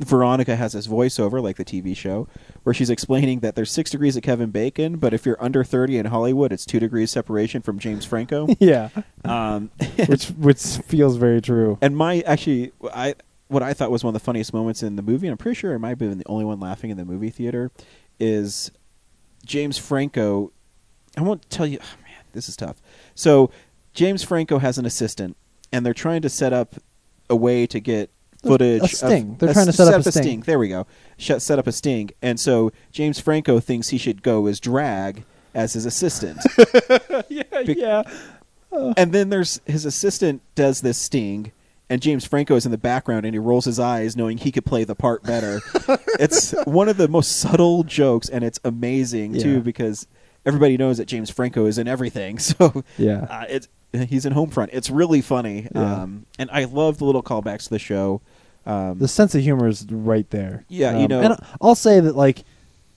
Veronica 0.00 0.56
has 0.56 0.72
this 0.72 0.86
voiceover, 0.86 1.42
like 1.42 1.56
the 1.56 1.64
TV 1.64 1.96
show, 1.96 2.28
where 2.62 2.74
she's 2.74 2.90
explaining 2.90 3.40
that 3.40 3.54
there's 3.54 3.70
six 3.70 3.90
degrees 3.90 4.16
of 4.16 4.22
Kevin 4.22 4.50
Bacon, 4.50 4.96
but 4.96 5.12
if 5.12 5.26
you're 5.26 5.42
under 5.42 5.64
30 5.64 5.98
in 5.98 6.06
Hollywood, 6.06 6.52
it's 6.52 6.64
two 6.64 6.78
degrees 6.80 7.10
separation 7.10 7.62
from 7.62 7.78
James 7.78 8.04
Franco. 8.04 8.46
yeah, 8.58 8.90
um, 9.24 9.70
which 10.08 10.28
which 10.28 10.62
feels 10.62 11.16
very 11.16 11.40
true. 11.40 11.78
And 11.80 11.96
my 11.96 12.20
actually, 12.20 12.72
I 12.92 13.14
what 13.48 13.62
I 13.62 13.72
thought 13.72 13.90
was 13.90 14.04
one 14.04 14.14
of 14.14 14.20
the 14.20 14.24
funniest 14.24 14.52
moments 14.52 14.82
in 14.82 14.96
the 14.96 15.02
movie, 15.02 15.26
and 15.26 15.32
I'm 15.32 15.38
pretty 15.38 15.56
sure 15.56 15.74
I 15.74 15.78
might 15.78 15.90
have 15.90 15.98
been 15.98 16.18
the 16.18 16.26
only 16.26 16.44
one 16.44 16.60
laughing 16.60 16.90
in 16.90 16.96
the 16.96 17.04
movie 17.04 17.30
theater, 17.30 17.70
is 18.20 18.70
James 19.44 19.78
Franco. 19.78 20.52
I 21.16 21.22
won't 21.22 21.48
tell 21.50 21.66
you. 21.66 21.78
Oh 21.80 21.96
man, 22.02 22.22
this 22.32 22.48
is 22.48 22.56
tough. 22.56 22.76
So 23.14 23.50
James 23.94 24.22
Franco 24.22 24.58
has 24.58 24.78
an 24.78 24.86
assistant, 24.86 25.36
and 25.72 25.84
they're 25.84 25.94
trying 25.94 26.22
to 26.22 26.28
set 26.28 26.52
up 26.52 26.76
a 27.30 27.36
way 27.36 27.66
to 27.66 27.80
get 27.80 28.10
footage. 28.42 28.82
A 28.82 28.88
sting. 28.88 29.32
Of, 29.32 29.38
They're 29.38 29.52
trying 29.52 29.66
to 29.66 29.72
set 29.72 29.88
up 29.92 30.04
a 30.04 30.08
a 30.08 30.12
sting. 30.12 30.40
There 30.40 30.58
we 30.58 30.68
go. 30.68 30.86
Sh- 31.16 31.32
set 31.38 31.58
up 31.58 31.66
a 31.66 31.72
sting, 31.72 32.10
and 32.22 32.38
so 32.38 32.72
James 32.92 33.18
Franco 33.18 33.60
thinks 33.60 33.88
he 33.88 33.98
should 33.98 34.22
go 34.22 34.46
as 34.46 34.60
drag 34.60 35.24
as 35.54 35.72
his 35.72 35.86
assistant. 35.86 36.38
yeah, 37.28 37.42
Be- 37.64 37.74
yeah. 37.78 38.02
and 38.96 39.12
then 39.12 39.30
there's 39.30 39.60
his 39.66 39.84
assistant 39.84 40.42
does 40.54 40.80
this 40.82 40.98
sting, 40.98 41.52
and 41.90 42.02
James 42.02 42.24
Franco 42.24 42.54
is 42.56 42.64
in 42.66 42.70
the 42.72 42.78
background, 42.78 43.24
and 43.24 43.34
he 43.34 43.38
rolls 43.38 43.64
his 43.64 43.78
eyes, 43.78 44.16
knowing 44.16 44.38
he 44.38 44.52
could 44.52 44.64
play 44.66 44.84
the 44.84 44.94
part 44.94 45.22
better. 45.22 45.60
it's 46.20 46.52
one 46.64 46.88
of 46.88 46.96
the 46.96 47.08
most 47.08 47.38
subtle 47.38 47.82
jokes, 47.84 48.28
and 48.28 48.44
it's 48.44 48.60
amazing 48.64 49.34
Yeah. 49.34 49.42
too 49.42 49.60
because 49.60 50.06
everybody 50.46 50.76
knows 50.76 50.98
that 50.98 51.06
James 51.06 51.30
Franco 51.30 51.66
is 51.66 51.78
in 51.78 51.88
everything. 51.88 52.38
So 52.48 52.84
Yeah. 52.96 53.26
uh, 53.30 53.44
it's 53.48 53.68
he's 53.92 54.26
in 54.26 54.34
Homefront. 54.34 54.68
It's 54.72 54.90
really 54.90 55.20
funny, 55.22 55.66
Yeah. 55.74 56.02
um, 56.02 56.26
and 56.38 56.50
I 56.52 56.64
love 56.64 56.98
the 56.98 57.04
little 57.06 57.22
callbacks 57.22 57.64
to 57.64 57.70
the 57.70 57.78
show. 57.78 58.20
Um, 58.66 58.98
the 58.98 59.08
sense 59.08 59.34
of 59.34 59.40
humor 59.42 59.66
is 59.66 59.86
right 59.90 60.28
there. 60.30 60.64
Yeah, 60.68 60.92
you 60.98 61.04
Um, 61.04 61.08
know- 61.08 61.20
and 61.22 61.36
I'll 61.62 61.74
say 61.74 62.00
that 62.00 62.14
like 62.14 62.44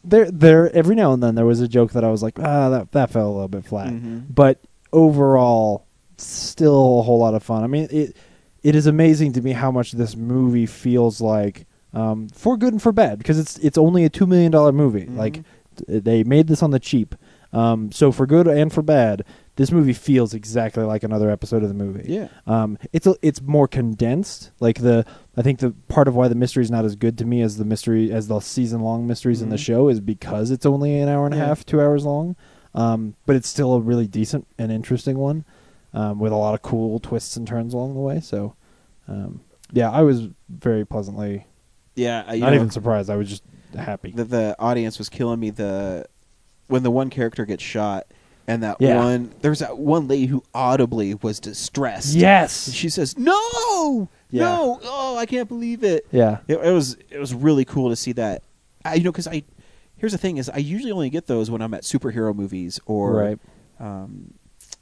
there 0.04 0.30
there 0.30 0.70
every 0.76 0.96
now 0.96 1.14
and 1.14 1.22
then 1.24 1.36
there 1.36 1.46
was 1.46 1.62
a 1.62 1.68
joke 1.68 1.94
that 1.94 2.04
I 2.04 2.10
was 2.10 2.22
like, 2.22 2.38
ah, 2.40 2.70
that 2.70 2.92
that 2.92 3.10
fell 3.12 3.30
a 3.30 3.32
little 3.32 3.48
bit 3.48 3.64
flat. 3.66 3.88
Mhm. 3.94 4.24
But 4.34 4.60
overall, 4.92 5.86
still 6.18 7.00
a 7.00 7.04
whole 7.04 7.20
lot 7.20 7.34
of 7.34 7.44
fun. 7.44 7.64
I 7.64 7.68
mean, 7.68 7.88
it 7.92 8.16
it 8.64 8.76
is 8.76 8.86
amazing 8.88 9.34
to 9.34 9.42
me 9.42 9.52
how 9.54 9.72
much 9.72 9.92
this 9.94 10.16
movie 10.16 10.66
feels 10.66 11.20
like 11.22 11.66
um, 11.94 12.30
for 12.30 12.58
good 12.58 12.74
and 12.74 12.82
for 12.82 12.92
bad 12.92 13.18
because 13.18 13.38
it's 13.40 13.58
it's 13.60 13.78
only 13.78 14.06
a 14.06 14.10
two 14.10 14.26
million 14.28 14.52
dollar 14.52 14.72
movie. 14.72 15.02
Mm-hmm. 15.02 15.18
Like 15.18 15.44
they 15.88 16.24
made 16.24 16.48
this 16.48 16.62
on 16.64 16.72
the 16.72 16.80
cheap. 16.80 17.16
Um, 17.54 17.92
so 17.92 18.14
for 18.14 18.26
good 18.26 18.48
and 18.48 18.72
for 18.72 18.82
bad, 18.82 19.26
this 19.58 19.72
movie 19.74 19.92
feels 19.92 20.34
exactly 20.34 20.84
like 20.86 21.04
another 21.04 21.30
episode 21.30 21.64
of 21.64 21.70
the 21.70 21.76
movie. 21.76 22.06
Yeah. 22.08 22.30
Um, 22.48 22.78
it's 22.94 23.06
a, 23.06 23.16
it's 23.22 23.42
more 23.42 23.68
condensed. 23.68 24.52
Like 24.62 24.80
the 24.80 25.06
I 25.36 25.42
think 25.42 25.60
the 25.60 25.72
part 25.90 26.08
of 26.08 26.16
why 26.16 26.30
the 26.30 26.36
mystery 26.36 26.64
is 26.64 26.72
not 26.72 26.86
as 26.86 26.96
good 26.96 27.18
to 27.18 27.26
me 27.26 27.42
as 27.42 27.58
the 27.58 27.66
mystery 27.66 28.10
as 28.12 28.28
the 28.30 28.40
season 28.40 28.82
long 28.82 29.06
mysteries 29.06 29.42
in 29.42 29.50
the 29.50 29.58
Mhm. 29.58 29.66
show 29.66 29.90
is 29.90 30.00
because 30.00 30.50
it's 30.52 30.66
only 30.66 30.98
an 31.00 31.10
hour 31.10 31.26
and 31.26 31.36
a 31.36 31.38
half, 31.38 31.66
two 31.66 31.82
hours 31.82 32.06
long. 32.06 32.36
Um, 32.74 33.16
but 33.26 33.36
it's 33.36 33.50
still 33.50 33.74
a 33.74 33.82
really 33.82 34.08
decent 34.08 34.48
and 34.58 34.72
interesting 34.72 35.18
one, 35.18 35.44
um, 35.94 36.20
with 36.20 36.32
a 36.32 36.36
lot 36.36 36.54
of 36.54 36.62
cool 36.62 37.00
twists 37.00 37.36
and 37.38 37.48
turns 37.48 37.74
along 37.74 37.94
the 37.94 38.00
way. 38.00 38.20
So, 38.20 38.56
um, 39.08 39.42
yeah, 39.72 39.90
I 39.92 40.02
was 40.02 40.28
very 40.50 40.86
pleasantly 40.86 41.46
yeah, 41.96 42.24
uh, 42.28 42.36
not 42.36 42.50
know, 42.50 42.56
even 42.56 42.70
surprised. 42.72 43.10
I 43.10 43.16
was 43.18 43.30
just 43.30 43.44
happy. 43.78 44.12
the, 44.12 44.24
the 44.24 44.56
audience 44.60 44.98
was 44.98 45.10
killing 45.10 45.40
me 45.40 45.50
the 45.50 46.06
when 46.68 46.84
the 46.84 46.92
one 46.92 47.10
character 47.10 47.46
gets 47.46 47.64
shot 47.64 48.08
and 48.48 48.64
that 48.64 48.78
Yeah. 48.80 48.96
one 48.98 49.34
there's 49.42 49.60
that 49.60 49.78
one 49.78 50.08
lady 50.08 50.26
who 50.26 50.44
audibly 50.54 51.14
was 51.16 51.40
distressed 51.40 52.16
Yes. 52.16 52.72
she 52.72 52.90
says 52.90 53.18
no 53.18 54.10
Yeah. 54.30 54.44
no 54.44 54.80
oh 54.84 55.18
i 55.18 55.26
can't 55.26 55.48
believe 55.48 55.84
it 55.84 56.06
Yeah. 56.12 56.40
it, 56.48 56.58
it 56.58 56.72
was 56.72 56.98
it 57.10 57.20
was 57.20 57.34
really 57.34 57.66
cool 57.66 57.90
to 57.90 57.96
see 57.96 58.14
that 58.14 58.44
I, 58.84 58.96
you 58.96 59.04
know 59.04 59.12
because 59.12 59.28
i 59.28 59.44
here's 59.98 60.12
the 60.14 60.18
thing 60.18 60.38
is 60.38 60.50
i 60.50 60.58
usually 60.58 60.92
only 60.92 61.10
get 61.10 61.28
those 61.28 61.52
when 61.52 61.62
i'm 61.62 61.74
at 61.74 61.84
superhero 61.84 62.34
movies 62.36 62.80
or 62.86 63.14
Right. 63.14 63.40
um 63.80 64.34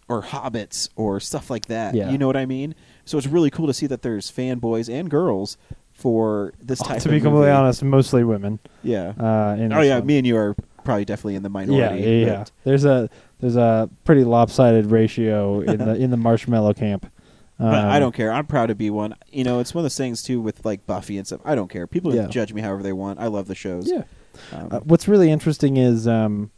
or 0.09 0.23
hobbits 0.23 0.89
or 0.97 1.19
stuff 1.19 1.49
like 1.49 1.67
that 1.67 1.93
Yeah. 1.95 2.09
you 2.09 2.17
know 2.17 2.27
what 2.27 2.35
i 2.37 2.45
mean 2.45 2.75
so 3.05 3.17
it's 3.17 3.27
really 3.27 3.49
cool 3.49 3.67
to 3.67 3.73
see 3.73 3.87
that 3.87 4.01
there's 4.01 4.29
fanboys 4.31 4.93
and 4.93 5.09
girls 5.09 5.57
for 5.93 6.53
this 6.61 6.79
type 6.87 6.99
to 7.01 7.09
of 7.09 7.11
be 7.11 7.19
completely 7.19 7.39
movie. 7.47 7.51
honest, 7.51 7.83
mostly 7.83 8.23
women. 8.23 8.59
Yeah. 8.83 9.09
Uh, 9.19 9.55
in 9.59 9.73
oh 9.73 9.81
yeah, 9.81 9.97
one. 9.99 10.07
me 10.07 10.17
and 10.17 10.25
you 10.27 10.37
are 10.37 10.55
probably 10.85 11.03
definitely 11.05 11.35
in 11.35 11.43
the 11.43 11.49
minority. 11.49 12.01
yeah, 12.03 12.09
yeah. 12.25 12.37
but- 12.39 12.51
There's 12.63 12.85
a 12.85 13.09
there's 13.39 13.55
a 13.57 13.89
pretty 14.05 14.23
lopsided 14.23 14.85
ratio 14.91 15.59
in 15.61 15.77
the 15.77 15.95
in 16.03 16.09
the 16.11 16.17
marshmallow 16.17 16.73
camp. 16.73 17.11
But 17.57 17.73
I 17.73 17.95
Um, 17.97 17.99
don't 18.01 18.15
care. 18.15 18.31
I'm 18.31 18.45
proud 18.45 18.67
to 18.67 18.75
be 18.75 18.89
one. 18.89 19.13
You 19.29 19.43
know, 19.43 19.59
it's 19.59 19.73
one 19.75 19.81
of 19.81 19.83
those 19.83 19.97
things 19.97 20.23
too 20.23 20.39
with 20.39 20.63
like 20.65 20.85
Buffy 20.87 21.17
and 21.17 21.27
stuff. 21.27 21.41
I 21.43 21.55
don't 21.55 21.69
care. 21.69 21.85
People 21.87 22.15
Yeah. 22.15 22.21
can 22.23 22.31
judge 22.31 22.53
me 22.53 22.61
however 22.61 22.81
they 22.83 22.93
want. 22.93 23.19
I 23.19 23.27
love 23.27 23.47
the 23.47 23.55
shows. 23.55 23.89
Yeah. 23.91 24.03
Um, 24.53 24.69
Uh, 24.71 24.79
what's 24.85 25.07
really 25.09 25.29
interesting 25.29 25.75
is, 25.75 26.07
um, 26.07 26.51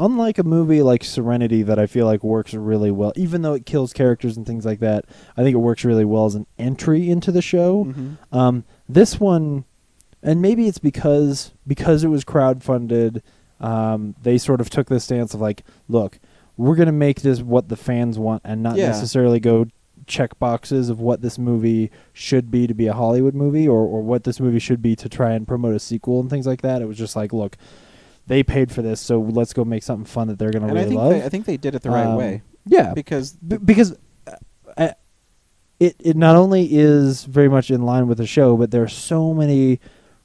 unlike 0.00 0.38
a 0.38 0.42
movie 0.42 0.82
like 0.82 1.04
Serenity 1.04 1.62
that 1.62 1.78
I 1.78 1.86
feel 1.86 2.06
like 2.06 2.22
works 2.24 2.54
really 2.54 2.90
well, 2.90 3.12
even 3.16 3.42
though 3.42 3.54
it 3.54 3.66
kills 3.66 3.92
characters 3.92 4.36
and 4.36 4.46
things 4.46 4.64
like 4.64 4.80
that, 4.80 5.04
I 5.36 5.42
think 5.42 5.54
it 5.54 5.58
works 5.58 5.84
really 5.84 6.04
well 6.04 6.26
as 6.26 6.34
an 6.34 6.46
entry 6.58 7.08
into 7.10 7.30
the 7.32 7.42
show. 7.42 7.84
Mhm. 7.84 8.16
Um, 8.32 8.64
this 8.88 9.20
one, 9.20 9.64
and 10.22 10.40
maybe 10.42 10.66
it's 10.68 10.78
because 10.78 11.52
because 11.66 12.04
it 12.04 12.08
was 12.08 12.24
crowdfunded, 12.24 13.20
um, 13.60 14.14
they 14.22 14.38
sort 14.38 14.60
of 14.60 14.70
took 14.70 14.88
this 14.88 15.04
stance 15.04 15.34
of 15.34 15.40
like, 15.40 15.62
look, 15.88 16.18
we're 16.56 16.76
gonna 16.76 16.92
make 16.92 17.22
this 17.22 17.40
what 17.42 17.68
the 17.68 17.76
fans 17.76 18.18
want, 18.18 18.42
and 18.44 18.62
not 18.62 18.76
Yeah. 18.76 18.88
necessarily 18.88 19.40
go 19.40 19.66
check 20.06 20.36
boxes 20.40 20.90
of 20.90 21.00
what 21.00 21.22
this 21.22 21.38
movie 21.38 21.90
should 22.12 22.50
be 22.50 22.66
to 22.66 22.74
be 22.74 22.88
a 22.88 22.92
Hollywood 22.92 23.34
movie 23.34 23.68
or, 23.68 23.80
or 23.86 24.02
what 24.02 24.24
this 24.24 24.40
movie 24.40 24.58
should 24.58 24.82
be 24.82 24.96
to 24.96 25.08
try 25.08 25.30
and 25.32 25.46
promote 25.46 25.76
a 25.76 25.78
sequel 25.78 26.18
and 26.20 26.28
things 26.28 26.44
like 26.46 26.60
that. 26.62 26.82
It 26.82 26.88
was 26.88 26.98
just 26.98 27.14
like, 27.14 27.32
look, 27.32 27.56
they 28.26 28.42
paid 28.42 28.70
for 28.70 28.82
this, 28.82 29.00
so 29.00 29.20
let's 29.20 29.52
go 29.52 29.64
make 29.64 29.82
something 29.82 30.04
fun 30.06 30.28
that 30.28 30.38
they're 30.38 30.50
and 30.50 30.64
I 30.64 30.68
really 30.68 30.84
think 30.88 30.98
love. 31.00 31.10
they, 31.10 31.22
I 31.24 31.28
think 31.28 31.44
they 31.46 31.56
did 31.56 31.74
it 31.74 31.82
the 31.82 31.90
right 31.90 32.06
Um, 32.06 32.16
way. 32.16 32.42
Yeah, 32.66 32.94
because 32.94 33.32
B- 33.32 33.56
because 33.56 33.96
uh, 34.26 34.32
uh, 34.76 34.88
it 35.80 35.96
it 35.98 36.16
not 36.16 36.36
only 36.36 36.68
is 36.70 37.24
very 37.24 37.48
much 37.48 37.70
in 37.70 37.82
line 37.82 38.06
with 38.06 38.18
the 38.18 38.26
show, 38.26 38.56
but 38.56 38.70
there 38.70 38.82
are 38.84 38.88
so 38.88 39.34
many 39.34 39.80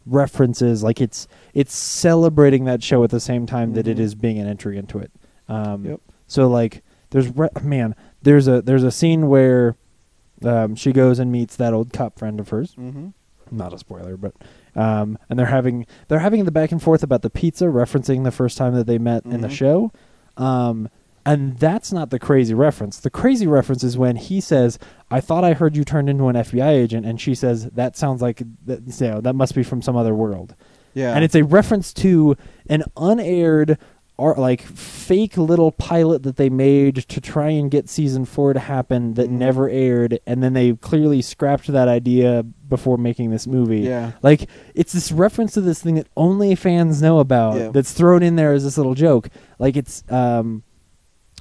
references. 0.05 0.83
Like 0.83 1.01
it's 1.01 1.27
it's 1.53 1.75
celebrating 1.75 2.65
that 2.65 2.83
show 2.83 3.03
at 3.03 3.09
the 3.09 3.19
same 3.19 3.45
time 3.45 3.73
that 3.73 3.87
it 3.87 3.97
Mhm. 3.97 4.01
is 4.01 4.15
being 4.15 4.37
an 4.39 4.47
entry 4.47 4.77
into 4.77 4.99
it. 4.99 5.11
Um, 5.49 5.85
Yep. 5.85 6.01
So 6.27 6.47
like 6.47 6.83
there's 7.09 7.29
re- 7.35 7.49
man 7.63 7.95
there's 8.21 8.47
a 8.47 8.61
there's 8.61 8.83
a 8.83 8.91
scene 8.91 9.27
where 9.27 9.75
um, 10.43 10.75
she 10.75 10.91
goes 10.91 11.17
and 11.19 11.31
meets 11.31 11.55
that 11.55 11.73
old 11.73 11.91
cop 11.93 12.19
friend 12.19 12.39
of 12.39 12.49
hers. 12.49 12.75
Mhm. 12.75 13.13
Not 13.49 13.73
a 13.73 13.77
spoiler, 13.79 14.17
but 14.17 14.33
um, 14.77 15.17
and 15.29 15.37
they're 15.37 15.47
having 15.47 15.85
they're 16.07 16.19
having 16.19 16.45
the 16.45 16.51
back 16.51 16.71
and 16.71 16.81
forth 16.81 17.03
about 17.03 17.21
the 17.23 17.29
pizza, 17.29 17.65
referencing 17.65 18.23
the 18.23 18.31
first 18.31 18.57
time 18.57 18.73
that 18.75 18.87
they 18.87 18.97
met 18.97 19.25
in 19.25 19.41
the 19.41 19.47
Mhm. 19.47 19.51
show. 19.51 19.91
Um, 20.37 20.87
and 21.25 21.57
that's 21.57 21.91
not 21.91 22.09
the 22.09 22.19
crazy 22.19 22.53
reference. 22.53 22.99
The 22.99 23.09
crazy 23.09 23.47
reference 23.47 23.83
is 23.83 23.97
when 23.97 24.15
he 24.15 24.39
says, 24.39 24.79
"I 25.11 25.19
thought 25.19 25.43
I 25.43 25.53
heard 25.53 25.75
you 25.75 25.83
turned 25.83 26.09
into 26.09 26.27
an 26.29 26.35
FBI 26.37 26.69
agent," 26.69 27.05
and 27.05 27.19
she 27.19 27.35
says, 27.35 27.65
"That 27.75 27.97
sounds 27.97 28.21
like 28.21 28.41
that. 28.65 28.81
You 29.01 29.07
know, 29.09 29.21
that 29.21 29.33
must 29.35 29.53
be 29.55 29.63
from 29.63 29.81
some 29.81 29.97
other 29.97 30.15
world." 30.15 30.55
Yeah. 30.93 31.13
and 31.13 31.23
it's 31.23 31.35
a 31.35 31.43
reference 31.43 31.93
to 31.93 32.35
an 32.71 32.83
unaired 32.97 33.77
or 34.17 34.33
like 34.35 34.61
fake 34.61 35.37
little 35.37 35.71
pilot 35.71 36.23
that 36.23 36.37
they 36.37 36.49
made 36.49 36.95
to 37.07 37.21
try 37.21 37.49
and 37.49 37.69
get 37.71 37.87
season 37.87 38.25
four 38.25 38.51
to 38.53 38.59
happen 38.59 39.13
that 39.13 39.27
Mhm. 39.29 39.33
never 39.33 39.69
aired 39.69 40.19
and 40.25 40.41
then 40.41 40.53
they 40.53 40.73
clearly 40.73 41.21
scrapped 41.21 41.67
that 41.67 41.87
idea 41.87 42.43
before 42.67 42.97
making 42.97 43.29
this 43.29 43.47
movie 43.47 43.81
Yeah. 43.81 44.11
like 44.23 44.49
it's 44.75 44.91
this 44.93 45.11
reference 45.11 45.53
to 45.53 45.61
this 45.61 45.81
thing 45.81 45.95
that 45.95 46.07
only 46.17 46.55
fans 46.55 47.01
know 47.01 47.19
about 47.19 47.57
Yeah. 47.57 47.69
that's 47.69 47.93
thrown 47.93 48.23
in 48.23 48.35
there 48.35 48.53
as 48.53 48.63
this 48.63 48.77
little 48.77 48.95
joke 48.95 49.29
like 49.59 49.77
it's 49.77 50.03
um 50.09 50.63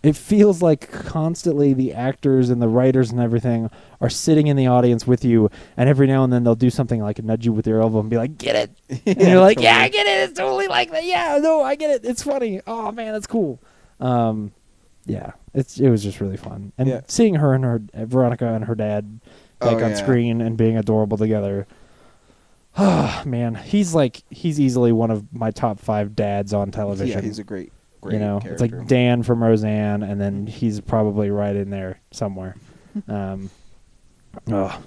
it 0.06 0.16
feels 0.16 0.62
like 0.62 0.90
constantly 0.90 1.72
the 1.72 1.92
actors 1.92 2.50
and 2.50 2.60
the 2.62 2.68
writers 2.68 3.10
and 3.10 3.20
everything 3.20 3.70
are 4.00 4.10
sitting 4.10 4.46
in 4.46 4.56
the 4.56 4.66
audience 4.66 5.06
with 5.06 5.24
you, 5.24 5.50
and 5.76 5.88
every 5.88 6.06
now 6.06 6.22
and 6.24 6.32
then 6.32 6.44
they'll 6.44 6.54
do 6.54 6.70
something 6.70 7.00
like 7.02 7.22
nudge 7.22 7.46
you 7.46 7.52
with 7.52 7.64
their 7.64 7.80
elbow 7.80 8.00
and 8.00 8.10
be 8.10 8.16
like, 8.16 8.36
"Get 8.38 8.56
it?" 8.56 8.70
and 9.06 9.20
Yeah, 9.20 9.28
you're 9.30 9.40
like, 9.40 9.60
"Yeah, 9.60 9.78
I 9.78 9.88
get 9.88 10.06
it. 10.06 10.30
It's 10.30 10.38
totally 10.38 10.68
like 10.68 10.90
that. 10.92 11.04
Yeah, 11.04 11.38
no, 11.42 11.62
I 11.62 11.74
get 11.74 11.90
it. 11.90 12.04
It's 12.04 12.22
funny. 12.22 12.60
Oh 12.66 12.92
man, 12.92 13.12
that's 13.12 13.26
cool." 13.26 13.58
Um, 14.00 14.52
yeah, 15.06 15.32
it's 15.54 15.78
it 15.80 15.88
was 15.88 16.02
just 16.02 16.20
really 16.20 16.36
fun, 16.36 16.72
and 16.76 16.88
Yeah. 16.88 17.00
seeing 17.08 17.36
her 17.36 17.54
and 17.54 17.64
her 17.64 17.80
Veronica 17.94 18.52
and 18.54 18.64
her 18.66 18.74
dad 18.74 19.20
like 19.62 19.80
Oh, 19.80 19.84
on 19.86 19.90
yeah. 19.92 19.96
screen 19.96 20.40
and 20.42 20.56
being 20.56 20.76
adorable 20.76 21.16
together. 21.16 21.66
Ah, 22.76 23.22
man, 23.26 23.54
he's 23.54 23.94
like 23.94 24.22
he's 24.30 24.60
easily 24.60 24.92
one 24.92 25.10
of 25.10 25.32
my 25.32 25.50
top 25.50 25.78
five 25.80 26.14
dads 26.14 26.52
on 26.52 26.70
television. 26.70 27.16
Yeah, 27.18 27.24
he's 27.24 27.38
a 27.38 27.44
great, 27.44 27.72
great 28.06 28.14
you 28.14 28.20
know, 28.20 28.40
it's 28.44 28.60
like 28.60 28.86
Dan 28.86 29.22
from 29.22 29.42
Roseanne, 29.42 30.02
and 30.02 30.20
then 30.20 30.46
he's 30.46 30.80
probably 30.80 31.30
right 31.30 31.54
in 31.56 31.70
there 31.70 32.00
somewhere. 32.12 32.56
um, 33.08 33.50
oh, 34.50 34.80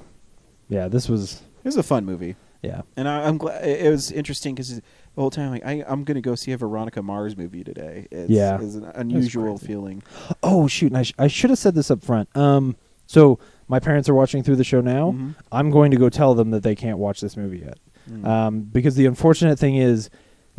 yeah, 0.68 0.88
this 0.88 1.08
was 1.10 1.42
It 1.64 1.66
was 1.66 1.78
a 1.78 1.84
fun 1.84 2.06
movie. 2.06 2.36
Yeah. 2.62 2.82
and 2.98 3.08
I, 3.08 3.26
I'm 3.26 3.38
glad 3.38 3.66
it 3.66 3.86
it 3.86 3.90
was 3.90 4.12
interesting 4.12 4.54
because 4.54 4.76
the 4.76 4.82
whole 5.16 5.30
time 5.32 5.50
like 5.52 5.66
I, 5.66 5.84
I'm 5.88 6.04
gonna 6.04 6.20
go 6.22 6.36
see 6.36 6.52
a 6.52 6.58
Veronica 6.58 7.02
Mars 7.02 7.38
movie 7.38 7.64
today. 7.64 8.08
It's, 8.12 8.30
Yeah. 8.30 8.60
it's 8.62 8.76
an 8.76 8.92
unusual 8.96 9.58
crazy. 9.58 9.68
feeling. 9.68 10.04
Oh 10.44 10.68
shoot! 10.68 10.88
And 10.88 10.98
I, 10.98 11.04
sh- 11.04 11.14
I 11.18 11.28
should 11.28 11.52
have 11.52 11.60
said 11.60 11.74
this 11.74 11.90
up 11.90 12.04
front. 12.04 12.36
Um, 12.36 12.76
so 13.08 13.40
my 13.70 13.80
parents 13.80 14.10
are 14.10 14.14
watching 14.14 14.44
through 14.44 14.58
the 14.58 14.64
show 14.66 14.82
now. 14.82 15.12
Mhm. 15.12 15.36
I'm 15.54 15.70
going 15.70 15.92
to 15.92 15.98
go 15.98 16.10
tell 16.10 16.36
them 16.36 16.52
that 16.52 16.64
they 16.64 16.76
can't 16.76 16.98
watch 16.98 17.22
this 17.22 17.38
movie 17.38 17.60
yet 17.60 17.78
Mm. 18.10 18.26
Um, 18.26 18.60
because 18.62 18.96
the 18.96 19.06
unfortunate 19.06 19.60
thing 19.60 19.76
is, 19.76 20.10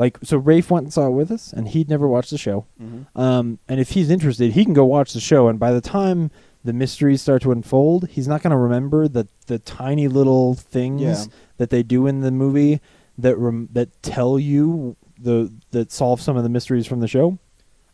like, 0.00 0.18
so 0.22 0.36
Rafe 0.38 0.70
went 0.70 0.84
and 0.84 0.92
saw 0.92 1.06
it 1.06 1.10
with 1.20 1.30
us, 1.30 1.52
and 1.52 1.68
he'd 1.68 1.88
never 1.90 2.08
watched 2.08 2.30
the 2.30 2.38
show. 2.38 2.64
Mhm. 2.82 3.04
Um, 3.14 3.58
and 3.68 3.78
if 3.78 3.90
he's 3.90 4.08
interested, 4.10 4.52
he 4.52 4.64
can 4.64 4.72
go 4.74 4.84
watch 4.86 5.12
the 5.12 5.20
show, 5.20 5.48
and 5.48 5.58
by 5.58 5.72
the 5.72 5.80
time 5.82 6.30
the 6.64 6.72
mysteries 6.72 7.20
start 7.22 7.42
to 7.42 7.52
unfold, 7.52 8.08
he's 8.08 8.26
not 8.28 8.42
going 8.42 8.50
to 8.50 8.56
remember 8.56 9.08
the 9.08 9.26
the 9.46 9.58
tiny 9.58 10.08
little 10.08 10.54
things 10.54 11.02
Yeah. 11.02 11.24
that 11.58 11.70
they 11.70 11.82
do 11.82 12.06
in 12.06 12.20
the 12.22 12.30
movie 12.30 12.80
that 13.18 13.36
rem- 13.36 13.68
that 13.72 13.88
tell 14.02 14.38
you 14.38 14.96
the 15.22 15.52
that 15.72 15.92
solve 15.92 16.20
some 16.20 16.36
of 16.36 16.42
the 16.44 16.48
mysteries 16.48 16.86
from 16.86 17.00
the 17.00 17.08
show. 17.08 17.38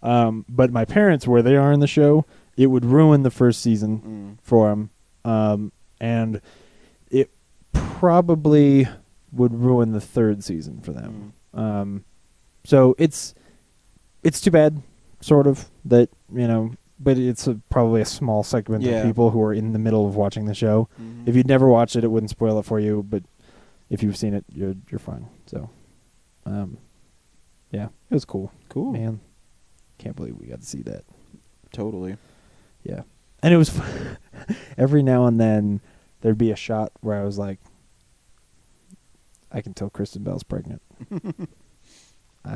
Um, 0.03 0.45
but 0.49 0.71
my 0.71 0.85
parents, 0.85 1.27
where 1.27 1.43
they 1.43 1.57
are 1.57 1.73
in 1.73 1.81
the 1.81 1.87
show, 1.89 2.25
it 2.57 2.67
would 2.69 2.85
ruin 2.85 3.23
the 3.25 3.31
first 3.31 3.61
season 3.63 3.93
Mm. 3.99 4.39
for 4.43 4.69
them, 4.69 4.91
um, 5.25 5.73
and 6.01 6.41
it 7.11 7.31
probably 7.73 8.87
would 9.33 9.55
ruin 9.55 9.93
the 9.93 10.01
third 10.01 10.45
season 10.45 10.81
for 10.81 10.93
them. 10.93 11.33
Um, 11.57 12.05
so 12.65 12.95
it's 12.99 13.35
it's 14.23 14.41
too 14.41 14.51
bad, 14.51 14.83
sort 15.21 15.47
of 15.47 15.69
that 15.87 16.11
you 16.33 16.47
know, 16.47 16.73
but 17.01 17.17
it's 17.19 17.47
a, 17.47 17.61
probably 17.71 18.01
a 18.01 18.05
small 18.07 18.43
segment 18.43 18.83
Yeah. 18.83 18.99
of 18.99 19.07
people 19.07 19.31
who 19.31 19.41
are 19.43 19.53
in 19.53 19.73
the 19.73 19.79
middle 19.79 20.07
of 20.07 20.17
watching 20.17 20.45
the 20.47 20.55
show. 20.55 20.89
Mhm. 21.01 21.27
If 21.29 21.35
you'd 21.37 21.47
never 21.49 21.69
watched 21.69 21.97
it, 21.97 22.05
it 22.05 22.09
wouldn't 22.09 22.31
spoil 22.31 22.59
it 22.59 22.65
for 22.65 22.79
you. 22.81 23.03
But 23.09 23.23
if 23.91 24.03
you've 24.03 24.17
seen 24.17 24.35
it, 24.35 24.45
you're 24.53 24.75
you're 24.91 24.99
fine. 24.99 25.27
So, 25.47 25.71
um, 26.45 26.79
yeah, 27.71 27.87
it 28.11 28.15
was 28.15 28.25
cool. 28.25 28.53
Cool. 28.69 28.93
man. 28.93 29.21
Can't 29.99 30.15
believe 30.17 30.37
we 30.39 30.47
got 30.49 30.61
to 30.61 30.67
see 30.67 30.83
that. 30.83 31.05
Totally. 31.73 32.17
Yeah, 32.83 33.03
and 33.43 33.55
it 33.55 33.57
was 33.57 33.71
every 34.77 35.03
now 35.03 35.27
and 35.27 35.41
then 35.41 35.81
there'd 36.21 36.37
be 36.39 36.51
a 36.51 36.57
shot 36.57 36.93
where 37.01 37.21
I 37.21 37.25
was 37.25 37.39
like, 37.39 37.59
I 39.51 39.61
can 39.61 39.75
tell 39.75 39.89
Kristen 39.91 40.23
Bell's 40.23 40.43
pregnant. 40.43 40.83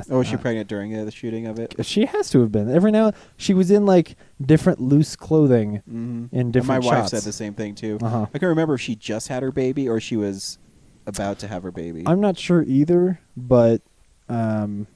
Oh, 0.09 0.19
was 0.19 0.29
she 0.29 0.37
pregnant 0.37 0.69
during 0.69 0.97
uh, 0.97 1.05
the 1.05 1.11
shooting 1.11 1.49
of 1.49 1.59
it? 1.59 1.75
She 1.85 2.05
has 2.07 2.31
to 2.31 2.41
have 2.43 2.53
been. 2.53 2.71
Every 2.73 2.93
now 2.93 3.11
she 3.37 3.53
was 3.55 3.73
in 3.73 3.87
like 3.87 4.15
different 4.41 4.81
loose 4.81 5.17
clothing 5.17 5.83
Mhm. 5.91 6.29
in 6.33 6.41
And 6.41 6.53
different 6.53 6.85
my 6.85 6.89
wife 6.91 6.99
shots. 6.99 7.11
said 7.11 7.23
the 7.23 7.33
same 7.33 7.55
thing 7.55 7.75
too. 7.75 7.99
Uh-huh. 8.01 8.27
I 8.33 8.39
can't 8.39 8.51
remember 8.51 8.75
if 8.75 8.81
she 8.81 8.95
just 8.95 9.27
had 9.27 9.43
her 9.43 9.51
baby 9.51 9.89
or 9.89 9.99
she 9.99 10.17
was 10.17 10.59
about 11.09 11.41
to 11.41 11.49
have 11.49 11.65
her 11.65 11.73
baby. 11.73 12.05
I'm 12.07 12.21
not 12.21 12.39
sure 12.39 12.63
either, 12.63 13.19
but 13.37 13.83
um, 14.29 14.87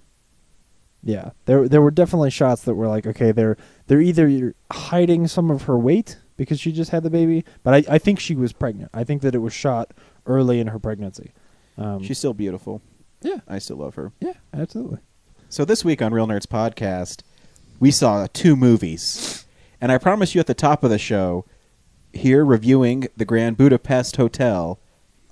yeah, 1.03 1.31
there 1.47 1.69
there 1.69 1.83
were 1.83 1.91
definitely 1.91 2.31
shots 2.31 2.63
that 2.63 2.75
were 2.77 2.87
like, 2.87 3.05
okay, 3.05 3.33
they're 3.33 3.57
they're 3.89 4.01
either 4.01 4.55
hiding 4.71 5.27
some 5.27 5.51
of 5.51 5.63
her 5.63 5.77
weight 5.77 6.19
because 6.37 6.61
she 6.61 6.71
just 6.71 6.93
had 6.93 7.03
the 7.03 7.11
baby, 7.11 7.45
but 7.65 7.75
I, 7.75 7.95
I 7.95 7.99
think 7.99 8.21
she 8.21 8.37
was 8.37 8.53
pregnant. 8.53 8.93
I 8.95 9.03
think 9.03 9.23
that 9.23 9.35
it 9.35 9.39
was 9.39 9.53
shot 9.53 9.91
early 10.25 10.61
in 10.61 10.69
her 10.69 10.79
pregnancy. 10.79 11.33
Um, 11.77 12.01
She's 12.05 12.19
still 12.19 12.33
beautiful. 12.35 12.81
Yeah. 13.25 13.41
I 13.49 13.59
still 13.59 13.79
love 13.79 13.97
her. 13.97 14.13
yeah, 14.21 14.35
absolutely. 14.53 14.99
So 15.49 15.65
this 15.65 15.85
week 15.85 16.01
on 16.03 16.13
Real 16.15 16.27
Nerds 16.29 16.47
Podcast, 16.47 17.23
we 17.81 17.91
saw 17.91 18.27
two 18.33 18.55
movies. 18.55 19.45
And 19.81 19.91
I 19.91 19.99
promise 19.99 20.35
you 20.35 20.41
at 20.41 20.47
the 20.47 20.55
top 20.55 20.85
of 20.85 20.91
the 20.91 20.99
show, 20.99 21.45
here 22.13 22.45
reviewing 22.45 23.09
the 23.17 23.25
Grand 23.25 23.57
Budapest 23.57 24.17
Hotel, 24.17 24.79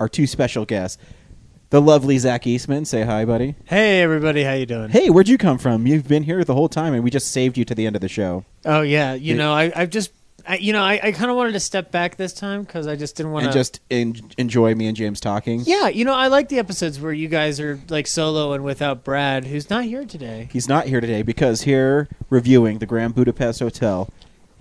our 0.00 0.08
two 0.08 0.26
special 0.26 0.64
guests. 0.64 0.98
The 1.70 1.80
lovely 1.80 2.18
Zach 2.18 2.46
Eastman. 2.46 2.84
Say 2.84 3.02
hi, 3.04 3.24
buddy. 3.24 3.54
Hey 3.64 4.02
everybody, 4.02 4.42
how 4.44 4.52
you 4.52 4.66
doing? 4.66 4.90
Hey, 4.90 5.08
where'd 5.08 5.28
you 5.28 5.38
come 5.38 5.56
from? 5.58 5.86
You've 5.86 6.06
been 6.06 6.22
here 6.24 6.44
the 6.44 6.54
whole 6.54 6.68
time, 6.68 6.92
and 6.92 7.02
we 7.02 7.10
just 7.10 7.30
saved 7.30 7.56
you 7.56 7.64
to 7.64 7.74
the 7.74 7.86
end 7.86 7.96
of 7.96 8.02
the 8.02 8.08
show. 8.10 8.44
Oh 8.66 8.82
yeah, 8.82 9.14
you 9.14 9.32
Did- 9.34 9.38
know 9.38 9.54
I 9.54 9.72
I've 9.74 9.88
just 9.88 10.12
I, 10.46 10.56
you 10.56 10.72
know 10.72 10.82
I, 10.82 11.00
I 11.02 11.12
kind 11.12 11.30
of 11.30 11.36
wanted 11.36 11.52
to 11.52 11.60
step 11.60 11.90
back 11.90 12.16
this 12.16 12.32
time 12.32 12.62
because 12.62 12.86
I 12.86 12.96
just 12.96 13.16
didn't 13.16 13.32
want 13.32 13.44
And 13.46 13.52
to 13.52 13.58
just 13.58 13.80
en- 13.90 14.30
enjoy 14.38 14.74
me 14.74 14.86
and 14.86 14.96
James 14.96 15.20
talking. 15.20 15.62
Yeah, 15.64 15.88
you 15.88 16.04
know 16.04 16.14
I 16.14 16.26
like 16.28 16.48
the 16.48 16.58
episodes 16.58 17.00
where 17.00 17.12
you 17.12 17.28
guys 17.28 17.60
are 17.60 17.80
like 17.88 18.06
solo 18.06 18.52
and 18.52 18.64
without 18.64 19.04
Brad, 19.04 19.46
who's 19.46 19.70
not 19.70 19.84
here 19.84 20.04
today. 20.04 20.48
He's 20.52 20.68
not 20.68 20.86
here 20.86 21.00
today 21.00 21.22
because 21.22 21.62
here 21.62 22.08
reviewing 22.30 22.78
the 22.78 22.86
Grand 22.86 23.14
Budapest 23.14 23.60
Hotel. 23.60 24.08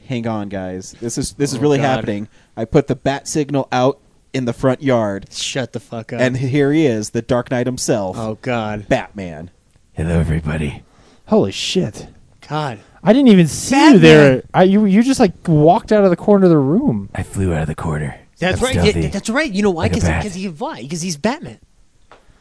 Hang 0.08 0.28
on, 0.28 0.50
guys. 0.50 0.92
This 1.00 1.18
is 1.18 1.34
this 1.34 1.52
is 1.54 1.60
Oh, 1.60 1.62
really 1.62 1.78
God. 1.78 1.84
happening. 1.98 2.28
I 2.58 2.66
put 2.66 2.88
the 2.88 2.96
bat 2.96 3.28
signal 3.28 3.68
out 3.72 4.00
in 4.34 4.46
the 4.46 4.54
front 4.54 4.82
yard. 4.84 5.28
Shut 5.32 5.74
the 5.74 5.80
fuck 5.80 6.12
up. 6.14 6.20
And 6.22 6.38
here 6.38 6.72
he 6.74 6.86
is, 6.86 7.12
the 7.12 7.22
Dark 7.22 7.50
Knight 7.52 7.66
himself. 7.68 8.18
Oh 8.18 8.38
God, 8.42 8.88
Batman. 8.90 9.52
Hello, 9.94 10.20
everybody. 10.20 10.84
Holy 11.28 11.52
shit! 11.52 12.08
God, 12.48 12.80
I 13.04 13.14
didn't 13.14 13.30
even 13.30 13.48
see 13.48 13.94
you 13.94 14.00
there. 14.00 14.44
I 14.54 14.64
you 14.64 14.86
you 14.86 15.02
just 15.04 15.20
like 15.20 15.34
walked 15.48 15.92
out 15.92 16.04
of 16.04 16.10
the 16.10 16.16
corner 16.16 16.46
of 16.46 16.52
the 16.52 16.58
room. 16.58 17.10
I 17.16 17.24
flew 17.24 17.54
out 17.54 17.62
of 17.64 17.68
the 17.68 17.76
corner. 17.76 18.20
that's 18.38 18.60
I'm 18.60 18.64
right. 18.66 18.72
stealthy. 18.80 19.02
Yeah, 19.02 19.08
that's 19.10 19.30
right. 19.30 19.52
You 19.52 19.64
know 19.64 19.72
why? 19.72 19.84
Like 19.84 19.94
a 19.94 19.96
Because 19.96 20.08
bat. 20.08 20.36
he 20.36 20.48
why? 20.50 20.82
Because 20.84 21.02
he's 21.02 21.18
Batman. 21.18 21.60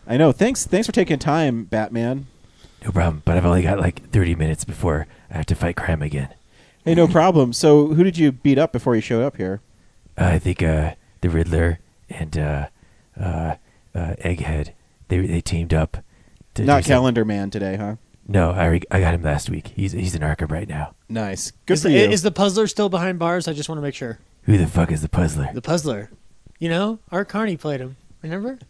I 0.07 0.17
know. 0.17 0.33
Thanks 0.33 0.67
thanks 0.67 0.87
for 0.87 0.93
taking 0.93 1.19
time, 1.19 1.65
Batman. 1.65 2.27
No 2.85 2.91
problem, 2.93 3.23
but 3.25 3.37
I've 3.37 3.45
only 3.47 3.63
got 3.63 3.79
like 3.79 4.09
30 4.11 4.35
minutes 4.37 4.65
before 4.65 5.07
I 5.31 5.37
have 5.39 5.47
to 5.47 5.55
fight 5.55 5.77
crime 5.77 6.01
again. 6.03 6.31
Hey, 6.85 6.95
no 6.95 7.07
problem. 7.07 7.53
So 7.53 7.89
who 7.89 8.03
did 8.03 8.17
you 8.17 8.33
beat 8.33 8.57
up 8.59 8.73
before 8.73 8.95
you 8.95 9.03
showed 9.03 9.23
up 9.23 9.37
here? 9.37 9.61
Uh, 10.19 10.25
I 10.25 10.39
think 10.39 10.63
uh, 10.63 10.95
the 11.21 11.29
Riddler 11.29 11.79
and 12.09 12.37
uh, 12.39 12.67
uh, 13.21 13.55
uh, 13.95 14.15
Egghead 14.25 14.71
they 15.09 15.19
they 15.27 15.41
teamed 15.41 15.73
up. 15.75 15.99
To 16.55 16.65
Not 16.65 16.79
do 16.79 16.83
some- 16.89 16.95
Calendar 16.97 17.25
Man 17.25 17.51
today, 17.51 17.77
huh? 17.77 17.97
No, 18.33 18.53
I 18.53 18.67
re- 18.67 18.83
I 18.93 19.01
got 19.01 19.13
him 19.13 19.23
last 19.23 19.51
week. 19.51 19.73
He's 19.75 19.91
he's 19.91 20.15
in 20.15 20.23
Arkham 20.23 20.53
right 20.53 20.69
now. 20.69 20.95
Nice. 21.09 21.51
Good 21.67 21.75
is 21.75 21.83
for 21.83 21.89
the, 21.89 21.95
you. 21.95 22.05
Is 22.11 22.23
the 22.23 22.31
puzzler 22.31 22.69
still 22.69 22.89
behind 22.89 23.19
bars? 23.19 23.49
I 23.49 23.53
just 23.53 23.69
want 23.69 23.79
to 23.79 23.83
make 23.83 23.95
sure. 23.97 24.21
Who 24.45 24.57
the 24.57 24.69
fuck 24.69 24.93
is 24.93 25.03
the 25.03 25.09
puzzler? 25.09 25.51
The 25.53 25.61
puzzler. 25.61 26.11
You 26.61 26.69
know, 26.69 27.01
Art 27.11 27.29
Carney 27.29 27.57
played 27.57 27.81
him. 27.81 27.97
Remember? 28.23 28.61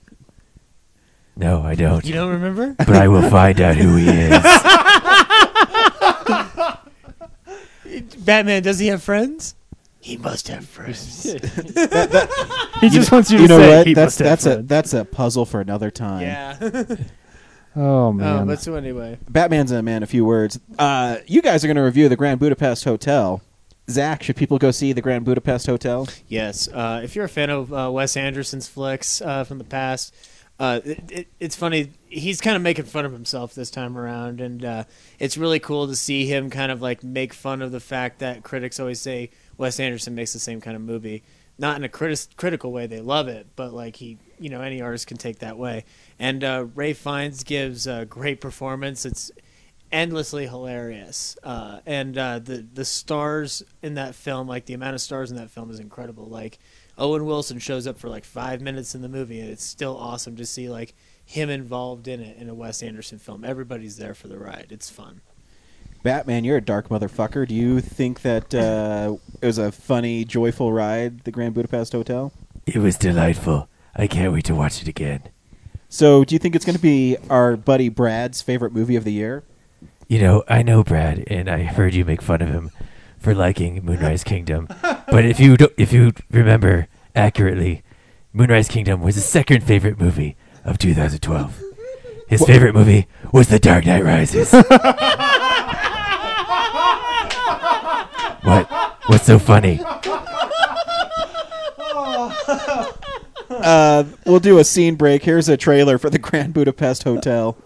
No, 1.37 1.61
I 1.63 1.75
don't. 1.75 2.05
You 2.07 2.15
don't 2.15 2.31
remember? 2.31 2.75
But 2.79 2.97
I 2.97 3.09
will 3.09 3.29
find 3.29 3.61
out 3.61 3.77
who 3.77 3.97
he 3.97 4.09
is. 4.09 4.31
Batman, 8.25 8.63
does 8.63 8.79
he 8.79 8.87
have 8.89 9.03
friends? 9.03 9.55
He 10.01 10.17
must 10.17 10.49
have 10.49 10.65
friends. 10.67 11.27
He 12.81 12.89
just 12.89 13.13
wants 13.13 13.31
you 13.31 13.37
to 13.37 13.43
you 13.43 13.49
know 13.49 13.59
say 13.59 13.77
what? 13.77 13.87
he 13.87 13.93
That's 13.93 14.19
must 14.19 14.19
have 14.21 14.27
that's 14.29 14.47
a 14.47 14.53
friends. 14.55 14.69
that's 14.69 14.95
a 14.95 15.05
puzzle 15.05 15.45
for 15.45 15.61
another 15.61 15.91
time. 15.91 16.23
yeah. 16.23 16.57
Oh 17.81 18.13
man. 18.13 18.43
oh, 18.43 18.45
but 18.45 18.61
so 18.61 18.75
anyway. 18.75 19.19
Batman's 19.29 19.73
a 19.73 19.83
man. 19.83 20.03
A 20.03 20.07
few 20.07 20.25
words. 20.25 20.61
Uh, 20.79 21.17
you 21.27 21.41
guys 21.41 21.65
are 21.65 21.67
going 21.67 21.77
to 21.77 21.83
review 21.83 22.11
the 22.11 22.17
Grand 22.17 22.39
Budapest 22.39 22.85
Hotel. 22.85 23.41
Zach, 23.89 24.23
should 24.23 24.37
people 24.37 24.59
go 24.59 24.71
see 24.71 24.93
the 24.93 25.01
Grand 25.01 25.25
Budapest 25.25 25.67
Hotel? 25.67 26.07
Yes, 26.29 26.69
uh, 26.69 27.01
if 27.03 27.17
you're 27.17 27.25
a 27.25 27.29
fan 27.29 27.49
of 27.49 27.73
uh, 27.73 27.91
Wes 27.91 28.17
Anderson's 28.17 28.69
flicks 28.69 29.23
uh, 29.23 29.45
from 29.45 29.59
the 29.59 29.65
past, 29.65 30.15
uh, 30.61 30.81
it, 30.85 31.11
it, 31.11 31.29
it's 31.41 31.57
funny. 31.57 31.91
He's 32.07 32.41
kind 32.43 32.55
of 32.55 32.63
making 32.63 32.85
fun 32.85 33.07
of 33.07 33.13
himself 33.13 33.55
this 33.55 33.71
time 33.71 33.97
around, 33.97 34.43
and 34.43 34.63
uh, 34.63 34.85
it's 35.19 35.39
really 35.39 35.59
cool 35.59 35.89
to 35.89 35.97
see 35.97 36.27
him 36.27 36.51
kind 36.51 36.71
of 36.71 36.83
like 36.83 37.03
make 37.03 37.33
fun 37.33 37.63
of 37.63 37.73
the 37.73 37.81
fact 37.81 38.19
that 38.19 38.43
critics 38.43 38.79
always 38.79 39.01
say 39.01 39.31
Wes 39.57 39.81
Anderson 39.81 40.15
makes 40.15 40.35
the 40.35 40.39
same 40.39 40.61
kind 40.61 40.77
of 40.77 40.83
movie. 40.83 41.25
Not 41.61 41.77
in 41.77 41.85
a 41.85 41.89
criti- 41.89 42.35
critical 42.37 42.73
way; 42.73 42.87
they 42.87 43.01
love 43.01 43.29
it, 43.29 43.47
but 43.55 43.73
like 43.73 43.97
he, 43.97 44.19
you 44.39 44.49
know, 44.49 44.63
any 44.63 44.81
artist 44.81 45.07
can 45.07 45.19
take 45.19 45.41
that 45.41 45.59
way. 45.59 45.85
And 46.19 46.43
uh, 46.43 46.67
Ralph 46.75 46.97
Fiennes 46.97 47.45
gives 47.45 47.87
a 47.87 48.07
great 48.07 48.41
performance. 48.41 49.05
It's 49.05 49.31
endlessly 49.93 50.47
hilarious. 50.47 51.37
Uh, 51.43 51.81
and 51.87 52.17
uh, 52.17 52.39
the 52.39 52.67
the 52.73 52.85
stars 52.85 53.63
in 53.83 53.95
that 53.95 54.15
film, 54.15 54.49
like 54.49 54.67
the 54.67 54.75
amount 54.75 54.95
of 54.95 55.01
stars 55.01 55.31
in 55.31 55.37
that 55.37 55.51
film, 55.51 55.71
is 55.71 55.81
incredible. 55.81 56.25
Like 56.27 56.59
Owen 56.97 57.27
Wilson 57.27 57.59
shows 57.59 57.87
up 57.87 57.99
for 57.99 58.09
like 58.09 58.25
five 58.25 58.61
minutes 58.61 58.95
in 58.95 59.03
the 59.03 59.09
movie, 59.09 59.41
and 59.41 59.51
it's 59.51 59.65
still 59.65 59.97
awesome 59.97 60.37
to 60.37 60.47
see 60.47 60.69
like 60.69 60.95
him 61.25 61.51
involved 61.51 62.09
in 62.09 62.21
it 62.21 62.37
in 62.39 62.49
a 62.49 62.55
Wes 62.55 62.83
Anderson 62.83 63.19
film. 63.19 63.45
Everybody's 63.45 63.97
there 63.97 64.15
for 64.15 64.29
the 64.29 64.39
ride. 64.39 64.69
It's 64.71 64.91
fun. 64.91 65.21
Batman, 66.03 66.45
you're 66.45 66.57
a 66.57 66.63
dark 66.63 66.89
motherfucker. 66.89 67.47
Do 67.47 67.55
you 67.55 67.81
think 67.81 68.23
that 68.23 68.55
uh, 68.55 69.17
it 69.41 69.47
was 69.47 69.59
a 69.59 69.71
funny, 69.71 70.25
joyful 70.25 70.73
ride, 70.73 71.25
the 71.25 71.31
Grand 71.31 71.55
Budapest 71.55 71.93
Hotel? 71.93 72.33
It 72.67 72.79
was 72.79 72.97
delightful. 72.97 73.69
I 73.95 74.07
can't 74.07 74.33
wait 74.33 74.45
to 74.47 74.55
watch 74.55 74.81
it 74.81 74.89
again. 74.89 75.23
So, 75.89 76.25
do 76.25 76.35
you 76.35 76.39
think 76.39 76.55
it's 76.55 76.65
going 76.65 76.77
to 76.77 76.83
be 76.83 77.17
our 77.29 77.57
buddy 77.57 77.89
Brad's 77.89 78.41
favorite 78.41 78.73
movie 78.73 78.97
of 78.97 79.05
the 79.05 79.13
year? 79.13 79.43
You 80.09 80.21
know, 80.21 80.45
I 80.49 80.63
know 80.63 80.83
Brad, 80.83 81.25
and 81.27 81.51
I 81.51 81.65
heard 81.65 81.95
you 81.95 82.05
make 82.05 82.23
fun 82.23 82.41
of 82.41 82.49
him 82.49 82.71
for 83.19 83.35
liking 83.35 83.85
Moonrise 83.85 84.25
Kingdom. 84.25 84.69
But 85.11 85.25
if 85.25 85.41
you 85.41 85.57
if 85.77 85.93
you 85.93 86.13
remember 86.31 86.87
accurately, 87.17 87.83
Moonrise 88.33 88.69
Kingdom 88.69 89.01
was 89.01 89.17
his 89.17 89.25
second 89.25 89.65
favorite 89.65 89.99
movie 89.99 90.37
of 90.65 90.79
2012. 90.79 91.61
His 92.31 92.45
favorite 92.45 92.77
movie 92.77 93.09
was 93.33 93.49
The 93.49 93.59
Dark 93.59 93.87
Knight 93.87 94.05
Rises. 94.05 94.53
what? 98.43 98.71
What's 99.07 99.27
so 99.27 99.41
funny? 99.41 99.81
Uh, 103.51 104.05
we'll 104.27 104.39
do 104.39 104.59
a 104.59 104.65
scene 104.65 104.95
break. 104.95 105.25
Here's 105.25 105.49
a 105.49 105.57
trailer 105.57 105.99
for 105.99 106.09
the 106.09 106.21
Grand 106.21 106.55
Budapest 106.55 107.03
Hotel. 107.03 107.57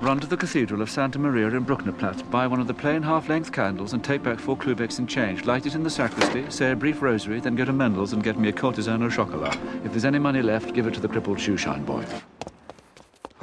Run 0.00 0.18
to 0.18 0.26
the 0.26 0.36
Cathedral 0.36 0.82
of 0.82 0.90
Santa 0.90 1.20
Maria 1.20 1.46
in 1.46 1.64
Brucknerplatz, 1.64 2.28
buy 2.32 2.48
one 2.48 2.60
of 2.60 2.66
the 2.66 2.74
plain 2.74 3.00
half-length 3.00 3.52
candles 3.52 3.92
and 3.92 4.02
take 4.02 4.24
back 4.24 4.40
four 4.40 4.56
klubecks 4.56 4.98
in 4.98 5.06
change. 5.06 5.44
Light 5.44 5.66
it 5.66 5.76
in 5.76 5.84
the 5.84 5.88
sacristy, 5.88 6.50
say 6.50 6.72
a 6.72 6.76
brief 6.76 7.00
rosary, 7.00 7.38
then 7.38 7.54
go 7.54 7.64
to 7.64 7.72
Mendl's 7.72 8.12
and 8.12 8.24
get 8.24 8.38
me 8.38 8.48
a 8.48 8.52
courtesan 8.52 9.04
au 9.04 9.08
chocolat. 9.08 9.56
If 9.84 9.92
there's 9.92 10.04
any 10.04 10.18
money 10.18 10.42
left, 10.42 10.74
give 10.74 10.88
it 10.88 10.94
to 10.94 11.00
the 11.00 11.08
crippled 11.08 11.38
shoeshine 11.38 11.86
boy. 11.86 12.04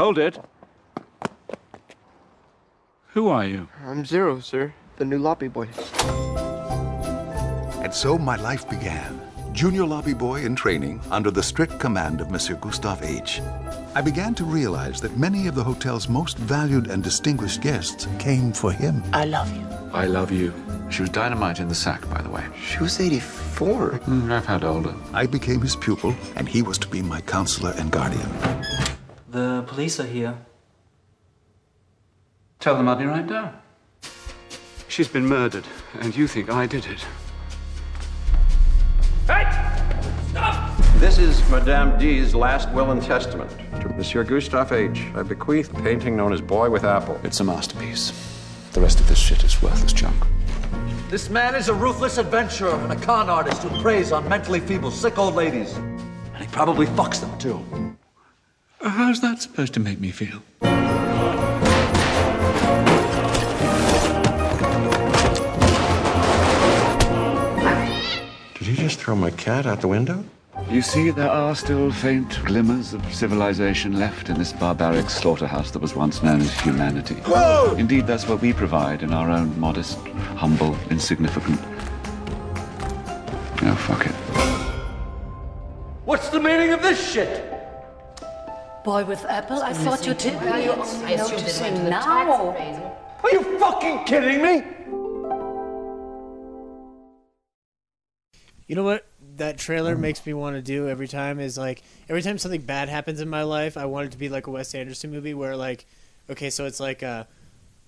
Hold 0.01 0.17
it. 0.17 0.39
Who 3.09 3.27
are 3.27 3.45
you? 3.45 3.67
I'm 3.85 4.03
Zero, 4.03 4.39
sir. 4.39 4.73
The 4.97 5.05
new 5.05 5.19
lobby 5.19 5.47
boy. 5.47 5.67
And 7.83 7.93
so 7.93 8.17
my 8.17 8.35
life 8.35 8.67
began. 8.67 9.21
Junior 9.53 9.85
lobby 9.85 10.15
boy 10.15 10.41
in 10.41 10.55
training 10.55 11.01
under 11.11 11.29
the 11.29 11.43
strict 11.43 11.79
command 11.79 12.19
of 12.19 12.31
Monsieur 12.31 12.55
Gustave 12.55 13.05
H. 13.05 13.41
I 13.93 14.01
began 14.01 14.33
to 14.33 14.43
realize 14.43 15.01
that 15.01 15.17
many 15.17 15.45
of 15.45 15.53
the 15.53 15.63
hotel's 15.63 16.09
most 16.09 16.35
valued 16.39 16.87
and 16.87 17.03
distinguished 17.03 17.61
guests 17.61 18.07
came 18.17 18.51
for 18.53 18.71
him. 18.71 19.03
I 19.13 19.25
love 19.25 19.55
you. 19.55 19.67
I 19.93 20.07
love 20.07 20.31
you. 20.31 20.51
She 20.89 21.03
was 21.03 21.11
dynamite 21.11 21.59
in 21.59 21.67
the 21.67 21.75
sack, 21.75 22.09
by 22.09 22.23
the 22.23 22.29
way. 22.31 22.43
She 22.59 22.79
was 22.79 22.99
84. 22.99 23.99
Mm, 24.07 24.31
I've 24.31 24.47
had 24.47 24.63
older. 24.63 24.95
I 25.13 25.27
became 25.27 25.61
his 25.61 25.75
pupil, 25.75 26.15
and 26.37 26.49
he 26.49 26.63
was 26.63 26.79
to 26.79 26.87
be 26.87 27.03
my 27.03 27.21
counselor 27.21 27.75
and 27.77 27.91
guardian. 27.91 28.31
The 29.31 29.63
police 29.65 29.97
are 30.01 30.05
here. 30.05 30.37
Tell 32.59 32.75
them 32.75 32.89
I'll 32.89 32.97
be 32.97 33.05
right 33.05 33.25
down. 33.25 33.57
She's 34.89 35.07
been 35.07 35.25
murdered, 35.25 35.65
and 36.01 36.13
you 36.13 36.27
think 36.27 36.49
I 36.49 36.65
did 36.65 36.85
it. 36.85 37.05
Hey! 39.27 39.45
Stop! 40.31 40.77
This 40.97 41.17
is 41.17 41.49
Madame 41.49 41.97
D's 41.97 42.35
last 42.35 42.69
will 42.71 42.91
and 42.91 43.01
testament. 43.01 43.49
To 43.79 43.87
Monsieur 43.95 44.25
Gustave 44.25 44.75
H., 44.75 45.01
I 45.15 45.23
bequeath 45.23 45.71
a 45.71 45.81
painting 45.81 46.17
known 46.17 46.33
as 46.33 46.41
Boy 46.41 46.69
with 46.69 46.83
Apple. 46.83 47.17
It's 47.23 47.39
a 47.39 47.45
masterpiece. 47.45 48.11
The 48.73 48.81
rest 48.81 48.99
of 48.99 49.07
this 49.07 49.17
shit 49.17 49.45
is 49.45 49.61
worthless 49.61 49.93
junk. 49.93 50.27
This 51.09 51.29
man 51.29 51.55
is 51.55 51.69
a 51.69 51.73
ruthless 51.73 52.17
adventurer 52.17 52.75
and 52.75 52.91
a 52.91 52.97
con 52.97 53.29
artist 53.29 53.63
who 53.63 53.81
preys 53.81 54.11
on 54.11 54.27
mentally 54.27 54.59
feeble, 54.59 54.91
sick 54.91 55.17
old 55.17 55.35
ladies. 55.35 55.73
And 55.77 56.37
he 56.37 56.47
probably 56.47 56.85
fucks 56.85 57.21
them, 57.21 57.37
too. 57.39 57.65
How's 58.83 59.21
that 59.21 59.39
supposed 59.39 59.75
to 59.75 59.79
make 59.79 59.99
me 59.99 60.09
feel? 60.09 60.41
Did 68.57 68.67
he 68.67 68.75
just 68.75 68.99
throw 68.99 69.15
my 69.15 69.29
cat 69.29 69.67
out 69.67 69.81
the 69.81 69.87
window? 69.87 70.23
You 70.69 70.81
see, 70.81 71.11
there 71.11 71.29
are 71.29 71.55
still 71.55 71.91
faint 71.91 72.43
glimmers 72.45 72.95
of 72.95 73.13
civilization 73.13 73.99
left 73.99 74.29
in 74.29 74.37
this 74.39 74.51
barbaric 74.51 75.11
slaughterhouse 75.11 75.69
that 75.71 75.79
was 75.79 75.95
once 75.95 76.23
known 76.23 76.41
as 76.41 76.59
humanity. 76.59 77.15
Whoa! 77.15 77.75
Indeed, 77.77 78.07
that's 78.07 78.27
what 78.27 78.41
we 78.41 78.51
provide 78.51 79.03
in 79.03 79.13
our 79.13 79.29
own 79.29 79.59
modest, 79.59 79.99
humble, 80.37 80.75
insignificant. 80.89 81.59
Oh, 83.63 83.75
fuck 83.75 84.07
it. 84.07 84.13
What's 86.05 86.29
the 86.29 86.39
meaning 86.39 86.71
of 86.71 86.81
this 86.81 87.11
shit? 87.11 87.60
Boy 88.83 89.05
with 89.05 89.23
apple? 89.25 89.61
I 89.61 89.73
thought 89.73 90.07
you 90.07 90.15
did. 90.15 90.35
Are 90.35 90.59
you 90.59 90.71
I 90.71 91.11
assumed 91.11 91.11
it 91.11 91.11
went 91.11 91.17
to 91.17 91.17
noticing 91.17 91.89
now? 91.89 92.55
Are 93.23 93.31
you 93.31 93.59
fucking 93.59 94.05
kidding 94.05 94.41
me? 94.41 94.63
You 98.65 98.75
know 98.75 98.83
what 98.83 99.05
that 99.37 99.59
trailer 99.59 99.95
makes 99.95 100.25
me 100.25 100.33
want 100.33 100.55
to 100.55 100.63
do 100.63 100.89
every 100.89 101.07
time 101.07 101.39
is 101.39 101.59
like 101.59 101.83
every 102.09 102.23
time 102.23 102.39
something 102.39 102.61
bad 102.61 102.89
happens 102.89 103.21
in 103.21 103.29
my 103.29 103.43
life, 103.43 103.77
I 103.77 103.85
want 103.85 104.07
it 104.07 104.11
to 104.13 104.17
be 104.17 104.29
like 104.29 104.47
a 104.47 104.51
Wes 104.51 104.73
Anderson 104.73 105.11
movie 105.11 105.35
where 105.35 105.55
like, 105.55 105.85
okay, 106.27 106.49
so 106.49 106.65
it's 106.65 106.79
like 106.79 107.03
uh, 107.03 107.25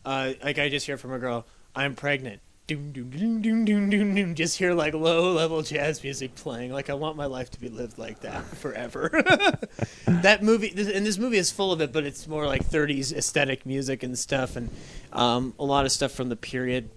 uh, 0.05 0.33
like 0.43 0.59
I 0.59 0.69
just 0.69 0.85
hear 0.85 0.97
from 0.97 1.11
a 1.13 1.17
girl, 1.17 1.47
I'm 1.75 1.95
pregnant. 1.95 2.42
Doom, 2.65 2.93
doom, 2.93 3.09
doom, 3.09 3.41
doom, 3.41 3.65
doom, 3.65 3.89
doom, 3.89 4.15
doom. 4.15 4.35
Just 4.35 4.57
hear 4.57 4.73
like 4.73 4.93
low 4.93 5.33
level 5.33 5.61
jazz 5.63 6.01
music 6.01 6.33
playing. 6.35 6.71
Like 6.71 6.89
I 6.89 6.93
want 6.93 7.17
my 7.17 7.25
life 7.25 7.51
to 7.51 7.59
be 7.59 7.67
lived 7.67 7.97
like 7.97 8.21
that 8.21 8.45
forever. 8.57 9.09
that 10.07 10.41
movie, 10.43 10.69
this- 10.69 10.87
and 10.89 11.05
this 11.05 11.17
movie 11.17 11.37
is 11.37 11.51
full 11.51 11.73
of 11.73 11.81
it, 11.81 11.91
but 11.91 12.05
it's 12.05 12.25
more 12.25 12.47
like 12.47 12.63
30s 12.65 13.11
aesthetic 13.11 13.65
music 13.65 14.01
and 14.01 14.17
stuff, 14.17 14.55
and 14.55 14.69
um, 15.11 15.53
a 15.59 15.65
lot 15.65 15.85
of 15.85 15.91
stuff 15.91 16.13
from 16.13 16.29
the 16.29 16.37
period. 16.37 16.89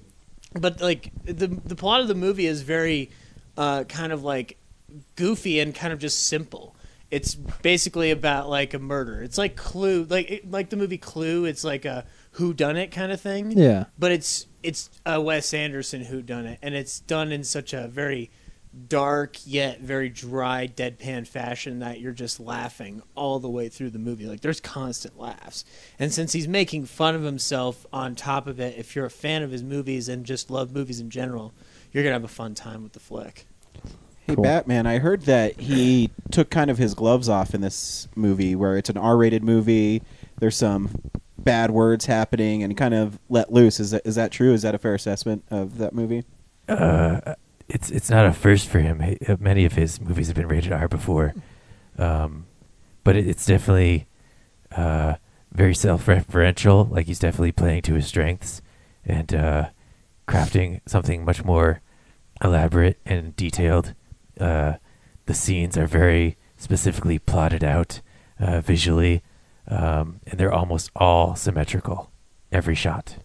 But 0.54 0.80
like 0.80 1.10
the 1.24 1.48
the 1.48 1.74
plot 1.74 2.00
of 2.00 2.06
the 2.06 2.14
movie 2.14 2.46
is 2.46 2.62
very 2.62 3.10
uh, 3.56 3.82
kind 3.84 4.12
of 4.12 4.22
like 4.22 4.58
goofy 5.16 5.58
and 5.58 5.74
kind 5.74 5.92
of 5.92 5.98
just 5.98 6.28
simple. 6.28 6.76
It's 7.10 7.34
basically 7.34 8.12
about 8.12 8.48
like 8.48 8.72
a 8.72 8.78
murder. 8.78 9.20
It's 9.20 9.36
like 9.36 9.56
Clue, 9.56 10.04
like 10.04 10.30
it, 10.30 10.50
like 10.50 10.70
the 10.70 10.76
movie 10.76 10.98
Clue. 10.98 11.44
It's 11.44 11.64
like 11.64 11.84
a 11.84 12.06
who 12.32 12.54
done 12.54 12.76
it 12.76 12.92
kind 12.92 13.10
of 13.10 13.20
thing. 13.20 13.50
Yeah. 13.50 13.86
But 13.98 14.12
it's 14.12 14.46
it's 14.66 14.90
a 15.06 15.20
Wes 15.20 15.54
Anderson 15.54 16.04
who 16.04 16.22
done 16.22 16.46
it, 16.46 16.58
and 16.60 16.74
it's 16.74 17.00
done 17.00 17.32
in 17.32 17.44
such 17.44 17.72
a 17.72 17.88
very 17.88 18.30
dark 18.88 19.38
yet 19.46 19.80
very 19.80 20.10
dry 20.10 20.66
deadpan 20.68 21.26
fashion 21.26 21.78
that 21.78 21.98
you're 21.98 22.12
just 22.12 22.38
laughing 22.38 23.02
all 23.14 23.38
the 23.38 23.48
way 23.48 23.70
through 23.70 23.88
the 23.88 23.98
movie. 23.98 24.26
Like 24.26 24.42
there's 24.42 24.60
constant 24.60 25.18
laughs. 25.18 25.64
And 25.98 26.12
since 26.12 26.34
he's 26.34 26.46
making 26.46 26.84
fun 26.84 27.14
of 27.14 27.22
himself 27.22 27.86
on 27.90 28.14
top 28.14 28.46
of 28.46 28.60
it 28.60 28.76
if 28.76 28.94
you're 28.94 29.06
a 29.06 29.10
fan 29.10 29.42
of 29.42 29.50
his 29.50 29.62
movies 29.62 30.10
and 30.10 30.26
just 30.26 30.50
love 30.50 30.74
movies 30.74 31.00
in 31.00 31.08
general 31.08 31.54
you're 31.90 32.02
gonna 32.02 32.12
have 32.12 32.24
a 32.24 32.28
fun 32.28 32.54
time 32.54 32.82
with 32.82 32.92
the 32.92 33.00
flick. 33.00 33.46
Hey, 34.26 34.34
Batman, 34.34 34.86
I 34.86 34.98
heard 34.98 35.22
that 35.22 35.60
he 35.60 36.10
took 36.30 36.50
kind 36.50 36.70
of 36.70 36.78
his 36.78 36.94
gloves 36.94 37.28
off 37.28 37.54
in 37.54 37.60
this 37.60 38.08
movie 38.14 38.54
where 38.56 38.76
it's 38.76 38.90
an 38.90 38.98
R 38.98 39.16
rated 39.16 39.42
movie. 39.42 40.02
There's 40.38 40.56
some 40.56 40.90
bad 41.46 41.70
words 41.70 42.04
happening 42.04 42.62
and 42.62 42.76
kind 42.76 42.92
of 42.92 43.18
let 43.30 43.50
loose. 43.50 43.80
Is 43.80 43.92
that, 43.92 44.02
is 44.04 44.16
that 44.16 44.30
true? 44.32 44.52
Is 44.52 44.60
that 44.62 44.74
a 44.74 44.78
fair 44.78 44.94
assessment 44.94 45.44
of 45.50 45.78
that 45.78 45.94
movie? 45.94 46.24
Uh, 46.68 47.34
it's 47.68 47.90
it's 47.90 48.10
not 48.10 48.26
a 48.26 48.32
first 48.32 48.68
for 48.68 48.80
him. 48.80 49.00
He- 49.00 49.18
uh, 49.26 49.36
Many 49.40 49.64
of 49.64 49.72
his 49.72 50.00
movies 50.00 50.26
have 50.26 50.36
been 50.36 50.48
rated 50.48 50.72
R 50.72 50.88
before, 50.88 51.32
um, 51.96 52.46
but 53.04 53.16
it, 53.16 53.26
it's 53.26 53.46
definitely 53.46 54.06
uh, 54.76 55.14
very 55.52 55.74
self-referential. 55.74 56.90
Like 56.90 57.06
he's 57.06 57.20
definitely 57.20 57.52
playing 57.52 57.82
to 57.82 57.94
his 57.94 58.06
strengths 58.06 58.60
and 59.04 59.32
uh, 59.32 59.68
crafting 60.28 60.80
something 60.86 61.24
much 61.24 61.44
more 61.44 61.80
elaborate 62.44 62.98
and 63.06 63.34
detailed. 63.36 63.94
Uh, 64.38 64.74
the 65.26 65.34
scenes 65.34 65.78
are 65.78 65.86
very 65.86 66.36
specifically 66.56 67.18
plotted 67.18 67.62
out 67.64 68.00
uh, 68.40 68.60
visually, 68.60 69.22
um, 69.68 70.20
and 70.26 70.38
they're 70.38 70.52
almost 70.52 70.90
all 70.96 71.34
symmetrical. 71.36 72.10
Every 72.52 72.74
shot. 72.74 73.16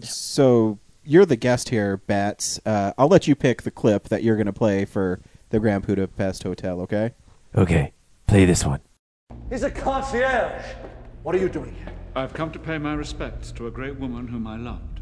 So 0.00 0.78
you're 1.04 1.26
the 1.26 1.36
guest 1.36 1.70
here, 1.70 1.96
Bats. 1.96 2.60
Uh, 2.64 2.92
I'll 2.96 3.08
let 3.08 3.26
you 3.26 3.34
pick 3.34 3.62
the 3.62 3.70
clip 3.70 4.08
that 4.08 4.22
you're 4.22 4.36
going 4.36 4.46
to 4.46 4.52
play 4.52 4.84
for 4.84 5.20
the 5.50 5.58
Grand 5.58 5.86
Budapest 5.86 6.42
Hotel. 6.42 6.80
Okay? 6.82 7.12
Okay, 7.54 7.92
play 8.26 8.44
this 8.44 8.64
one. 8.64 8.80
He's 9.50 9.62
a 9.62 9.70
concierge. 9.70 10.64
What 11.22 11.34
are 11.34 11.38
you 11.38 11.48
doing 11.48 11.74
here? 11.74 11.92
I've 12.14 12.32
come 12.32 12.50
to 12.52 12.58
pay 12.58 12.78
my 12.78 12.94
respects 12.94 13.52
to 13.52 13.66
a 13.66 13.70
great 13.70 13.98
woman 13.98 14.28
whom 14.28 14.46
I 14.46 14.56
loved. 14.56 15.00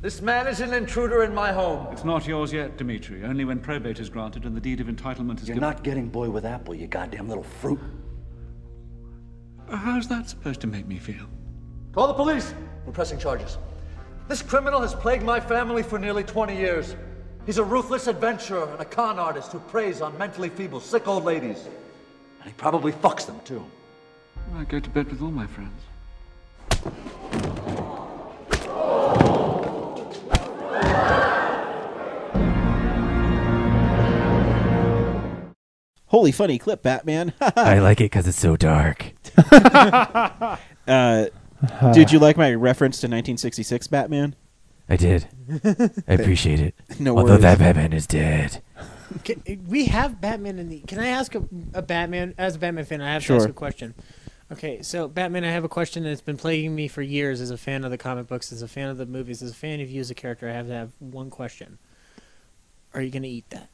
This 0.00 0.20
man 0.20 0.46
is 0.46 0.60
an 0.60 0.74
intruder 0.74 1.22
in 1.24 1.34
my 1.34 1.52
home. 1.52 1.88
It's 1.90 2.04
not 2.04 2.26
yours 2.26 2.52
yet, 2.52 2.76
Dimitri. 2.76 3.24
Only 3.24 3.44
when 3.44 3.58
probate 3.58 3.98
is 3.98 4.08
granted 4.10 4.44
and 4.44 4.54
the 4.54 4.60
deed 4.60 4.80
of 4.80 4.86
entitlement 4.86 5.40
is 5.40 5.48
You're 5.48 5.54
given. 5.56 5.60
not 5.60 5.82
getting 5.82 6.08
boy 6.08 6.28
with 6.30 6.44
apple, 6.44 6.74
you 6.74 6.86
goddamn 6.86 7.28
little 7.28 7.42
fruit. 7.42 7.80
How's 9.70 10.06
that 10.08 10.28
supposed 10.28 10.60
to 10.60 10.66
make 10.66 10.86
me 10.86 10.98
feel? 10.98 11.26
Call 11.92 12.06
the 12.08 12.14
police. 12.14 12.54
We're 12.84 12.92
pressing 12.92 13.18
charges. 13.18 13.58
This 14.28 14.42
criminal 14.42 14.80
has 14.80 14.94
plagued 14.94 15.24
my 15.24 15.40
family 15.40 15.82
for 15.82 15.98
nearly 15.98 16.22
20 16.22 16.56
years. 16.56 16.94
He's 17.46 17.58
a 17.58 17.64
ruthless 17.64 18.06
adventurer 18.06 18.68
and 18.70 18.80
a 18.80 18.84
con 18.84 19.18
artist 19.18 19.52
who 19.52 19.60
preys 19.60 20.00
on 20.00 20.16
mentally 20.18 20.48
feeble, 20.48 20.80
sick 20.80 21.06
old 21.06 21.24
ladies. 21.24 21.66
And 22.40 22.48
he 22.48 22.52
probably 22.52 22.92
fucks 22.92 23.26
them, 23.26 23.40
too. 23.44 23.64
I 24.56 24.64
go 24.64 24.80
to 24.80 24.90
bed 24.90 25.10
with 25.10 25.22
all 25.22 25.30
my 25.30 25.46
friends. 25.46 25.80
Holy 36.08 36.32
funny 36.32 36.58
clip, 36.58 36.82
Batman. 36.82 37.32
I 37.40 37.78
like 37.80 38.00
it 38.00 38.04
because 38.04 38.26
it's 38.28 38.38
so 38.38 38.56
dark. 38.56 39.12
uh, 39.52 40.56
did 41.92 42.12
you 42.12 42.18
like 42.18 42.36
my 42.36 42.54
reference 42.54 42.96
to 43.00 43.06
1966 43.06 43.86
Batman? 43.88 44.36
I 44.88 44.96
did. 44.96 45.26
I 46.06 46.12
appreciate 46.14 46.60
it. 46.60 46.74
No 47.00 47.16
Although 47.18 47.30
worries. 47.32 47.42
that 47.42 47.58
Batman 47.58 47.92
is 47.92 48.06
dead. 48.06 48.62
Can, 49.24 49.42
we 49.66 49.86
have 49.86 50.20
Batman 50.20 50.58
in 50.60 50.68
the. 50.68 50.80
Can 50.80 50.98
I 51.00 51.08
ask 51.08 51.34
a, 51.34 51.42
a 51.74 51.82
Batman 51.82 52.34
as 52.38 52.54
a 52.56 52.58
Batman 52.60 52.84
fan? 52.84 53.00
I 53.00 53.12
have 53.12 53.24
Sure. 53.24 53.38
to 53.38 53.42
ask 53.42 53.50
a 53.50 53.52
question. 53.52 53.94
Okay, 54.52 54.80
so 54.82 55.08
Batman, 55.08 55.44
I 55.44 55.50
have 55.50 55.64
a 55.64 55.68
question 55.68 56.04
that's 56.04 56.20
been 56.20 56.36
plaguing 56.36 56.72
me 56.76 56.86
for 56.86 57.02
years 57.02 57.40
as 57.40 57.50
a 57.50 57.58
fan 57.58 57.84
of 57.84 57.90
the 57.90 57.98
comic 57.98 58.28
books, 58.28 58.52
as 58.52 58.62
a 58.62 58.68
fan 58.68 58.88
of 58.88 58.96
the 58.96 59.06
movies, 59.06 59.42
as 59.42 59.50
a 59.50 59.54
fan 59.54 59.80
of 59.80 59.90
you 59.90 60.00
as 60.00 60.08
a 60.10 60.14
character. 60.14 60.48
I 60.48 60.52
have 60.52 60.68
to 60.68 60.72
have 60.72 60.90
one 61.00 61.30
question: 61.30 61.78
Are 62.94 63.02
you 63.02 63.10
going 63.10 63.24
to 63.24 63.28
eat 63.28 63.50
that? 63.50 63.68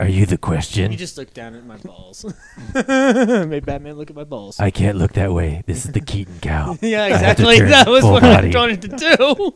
Are 0.00 0.08
you 0.08 0.26
the 0.26 0.38
question? 0.38 0.92
You 0.92 0.98
just 0.98 1.18
looked 1.18 1.34
down 1.34 1.56
at 1.56 1.66
my 1.66 1.76
balls. 1.78 2.24
Made 2.74 3.66
Batman 3.66 3.96
look 3.96 4.10
at 4.10 4.16
my 4.16 4.22
balls. 4.22 4.60
I 4.60 4.70
can't 4.70 4.96
look 4.96 5.14
that 5.14 5.32
way. 5.32 5.64
This 5.66 5.84
is 5.86 5.92
the 5.92 6.00
Keaton 6.00 6.38
cowl. 6.40 6.78
yeah, 6.82 7.04
I 7.04 7.08
have 7.08 7.36
to 7.38 7.42
exactly. 7.42 7.60
That 7.68 7.88
was 7.88 8.04
what 8.04 8.22
body. 8.22 8.54
I 8.54 8.58
wanted 8.58 8.82
to 8.82 8.88
do. 8.88 9.54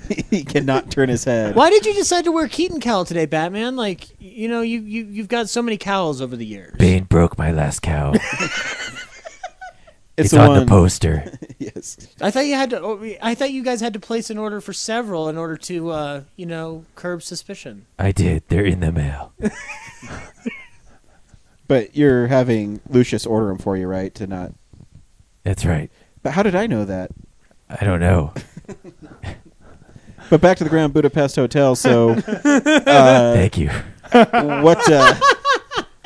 he 0.30 0.42
cannot 0.42 0.90
turn 0.90 1.08
his 1.08 1.22
head. 1.22 1.54
Why 1.54 1.70
did 1.70 1.86
you 1.86 1.94
decide 1.94 2.24
to 2.24 2.32
wear 2.32 2.48
Keaton 2.48 2.80
cowl 2.80 3.04
today, 3.04 3.26
Batman? 3.26 3.76
Like, 3.76 4.08
you 4.18 4.48
know, 4.48 4.62
you, 4.62 4.80
you 4.80 5.04
you've 5.04 5.28
got 5.28 5.48
so 5.48 5.62
many 5.62 5.76
cowls 5.76 6.20
over 6.20 6.34
the 6.34 6.46
years. 6.46 6.74
Bane 6.76 7.04
broke 7.04 7.38
my 7.38 7.52
last 7.52 7.82
cow. 7.82 8.14
It's 10.16 10.26
it's 10.26 10.30
the 10.32 10.40
on 10.40 10.48
one- 10.48 10.60
the 10.60 10.66
poster. 10.66 11.38
yes. 11.58 11.96
I 12.20 12.30
thought 12.30 12.46
you 12.46 12.54
had 12.54 12.70
to. 12.70 12.80
oh, 12.80 13.04
I 13.22 13.34
thought 13.34 13.50
you 13.52 13.62
guys 13.62 13.80
had 13.80 13.92
to 13.92 14.00
place 14.00 14.30
an 14.30 14.38
order 14.38 14.60
for 14.60 14.72
several 14.72 15.28
in 15.28 15.36
order 15.36 15.56
to, 15.58 15.90
uh, 15.90 16.20
you 16.36 16.46
know, 16.46 16.84
curb 16.94 17.22
suspicion. 17.22 17.86
I 17.98 18.12
did. 18.12 18.44
They're 18.48 18.64
in 18.64 18.80
the 18.80 18.92
mail. 18.92 19.32
But 21.68 21.96
you're 21.96 22.28
having 22.28 22.80
Lucius 22.88 23.26
order 23.26 23.48
them 23.48 23.58
for 23.58 23.76
you, 23.76 23.88
right? 23.88 24.14
To 24.14 24.26
not. 24.28 24.52
That's 25.42 25.64
right. 25.64 25.90
But 26.22 26.32
how 26.32 26.44
did 26.44 26.54
I 26.54 26.68
know 26.68 26.84
that? 26.84 27.10
I 27.68 27.84
don't 27.84 28.00
know. 28.00 28.32
But 30.28 30.40
back 30.40 30.56
to 30.58 30.64
the 30.64 30.70
Grand 30.70 30.92
Budapest 30.92 31.36
Hotel. 31.36 31.76
So, 31.76 32.10
uh, 32.10 32.20
Thank 33.34 33.56
you. 33.58 33.68
What 34.10 34.90
uh, 34.90 35.14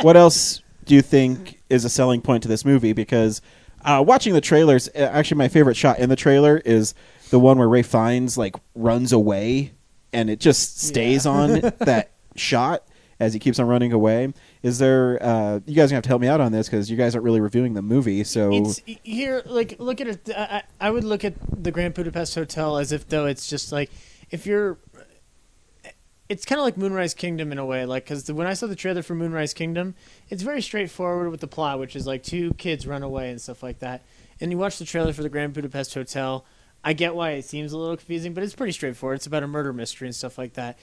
what 0.03 0.15
else 0.15 0.61
do 0.85 0.95
you 0.95 1.01
think 1.01 1.59
is 1.71 1.87
a 1.87 1.89
selling 1.89 2.21
point 2.21 2.43
to 2.43 2.49
this 2.49 2.63
movie? 2.65 2.93
Because 2.93 3.41
uh, 3.85 4.03
watching 4.07 4.35
the 4.35 4.41
trailers, 4.41 4.89
uh, 4.89 5.11
actually, 5.13 5.39
my 5.39 5.49
favorite 5.49 5.77
shot 5.77 5.99
in 5.99 6.09
the 6.09 6.17
trailer 6.17 6.59
is 6.65 6.95
the 7.31 7.39
one 7.39 7.59
where 7.59 7.69
Ralph 7.69 7.87
Fiennes 7.87 8.37
like 8.37 8.57
runs 8.75 9.13
away, 9.13 9.73
and 10.13 10.29
it 10.31 10.41
just 10.41 10.81
stays 10.81 11.27
on 11.27 11.61
that 11.79 12.11
shot 12.37 12.85
as 13.19 13.33
he 13.35 13.39
keeps 13.39 13.59
on 13.59 13.67
running 13.67 13.93
away. 13.93 14.33
Is 14.63 14.79
there? 14.79 15.19
Uh, 15.23 15.61
you 15.67 15.75
guys 15.75 15.91
gonna 15.91 15.97
have 15.97 16.03
to 16.05 16.09
help 16.09 16.21
me 16.23 16.29
out 16.29 16.41
on 16.41 16.53
this 16.53 16.69
because 16.69 16.91
you 16.91 16.97
guys 16.97 17.15
aren't 17.15 17.25
really 17.25 17.41
reviewing 17.41 17.75
the 17.75 17.83
movie. 17.83 18.25
So 18.25 18.51
It's 18.53 18.81
here. 18.85 19.43
Like, 19.47 19.77
look 19.79 20.01
at 20.01 20.09
it. 20.09 20.31
I, 20.37 20.63
I 20.81 20.89
I 20.89 20.91
would 20.91 21.05
look 21.05 21.25
at 21.25 21.35
the 21.63 21.71
Grand 21.71 21.95
Budapest 21.95 22.35
Hotel 22.35 22.77
as 22.79 22.93
if 22.93 23.09
though 23.09 23.27
it's 23.27 23.49
just 23.49 23.73
like 23.73 23.91
if 24.31 24.47
you're. 24.47 24.79
It's 26.31 26.45
kind 26.45 26.61
of 26.61 26.65
like 26.65 26.77
Moonrise 26.77 27.13
Kingdom 27.13 27.51
in 27.51 27.59
a 27.59 27.67
way, 27.67 27.85
like 27.85 28.05
because 28.05 28.31
when 28.31 28.47
I 28.47 28.55
saw 28.55 28.69
the 28.69 28.77
trailer 28.77 29.03
for 29.03 29.17
Moonrise 29.17 29.53
Kingdom, 29.53 29.97
it's 30.29 30.45
very 30.45 30.63
straightforward 30.63 31.29
with 31.33 31.41
the 31.41 31.49
plot, 31.49 31.81
which 31.81 31.97
is 31.97 32.07
like 32.07 32.23
two 32.23 32.55
kids 32.55 32.87
run 32.87 33.03
away 33.03 33.31
and 33.31 33.41
stuff 33.41 33.65
like 33.65 33.81
that. 33.81 34.05
And 34.41 34.53
you 34.53 34.57
watch 34.57 34.79
the 34.79 34.85
trailer 34.85 35.13
for 35.13 35.25
the 35.25 35.29
Grand 35.29 35.55
Budapest 35.55 35.93
Hotel, 35.93 36.45
I 36.85 36.93
get 36.93 37.17
why 37.17 37.33
it 37.33 37.47
seems 37.47 37.73
a 37.73 37.79
little 37.79 37.97
confusing, 37.97 38.33
but 38.33 38.45
it's 38.45 38.55
pretty 38.55 38.73
straightforward. 38.73 39.17
It's 39.17 39.27
about 39.27 39.43
a 39.43 39.49
murder 39.49 39.73
mystery 39.73 40.07
and 40.07 40.15
stuff 40.15 40.39
like 40.39 40.53
that. 40.53 40.79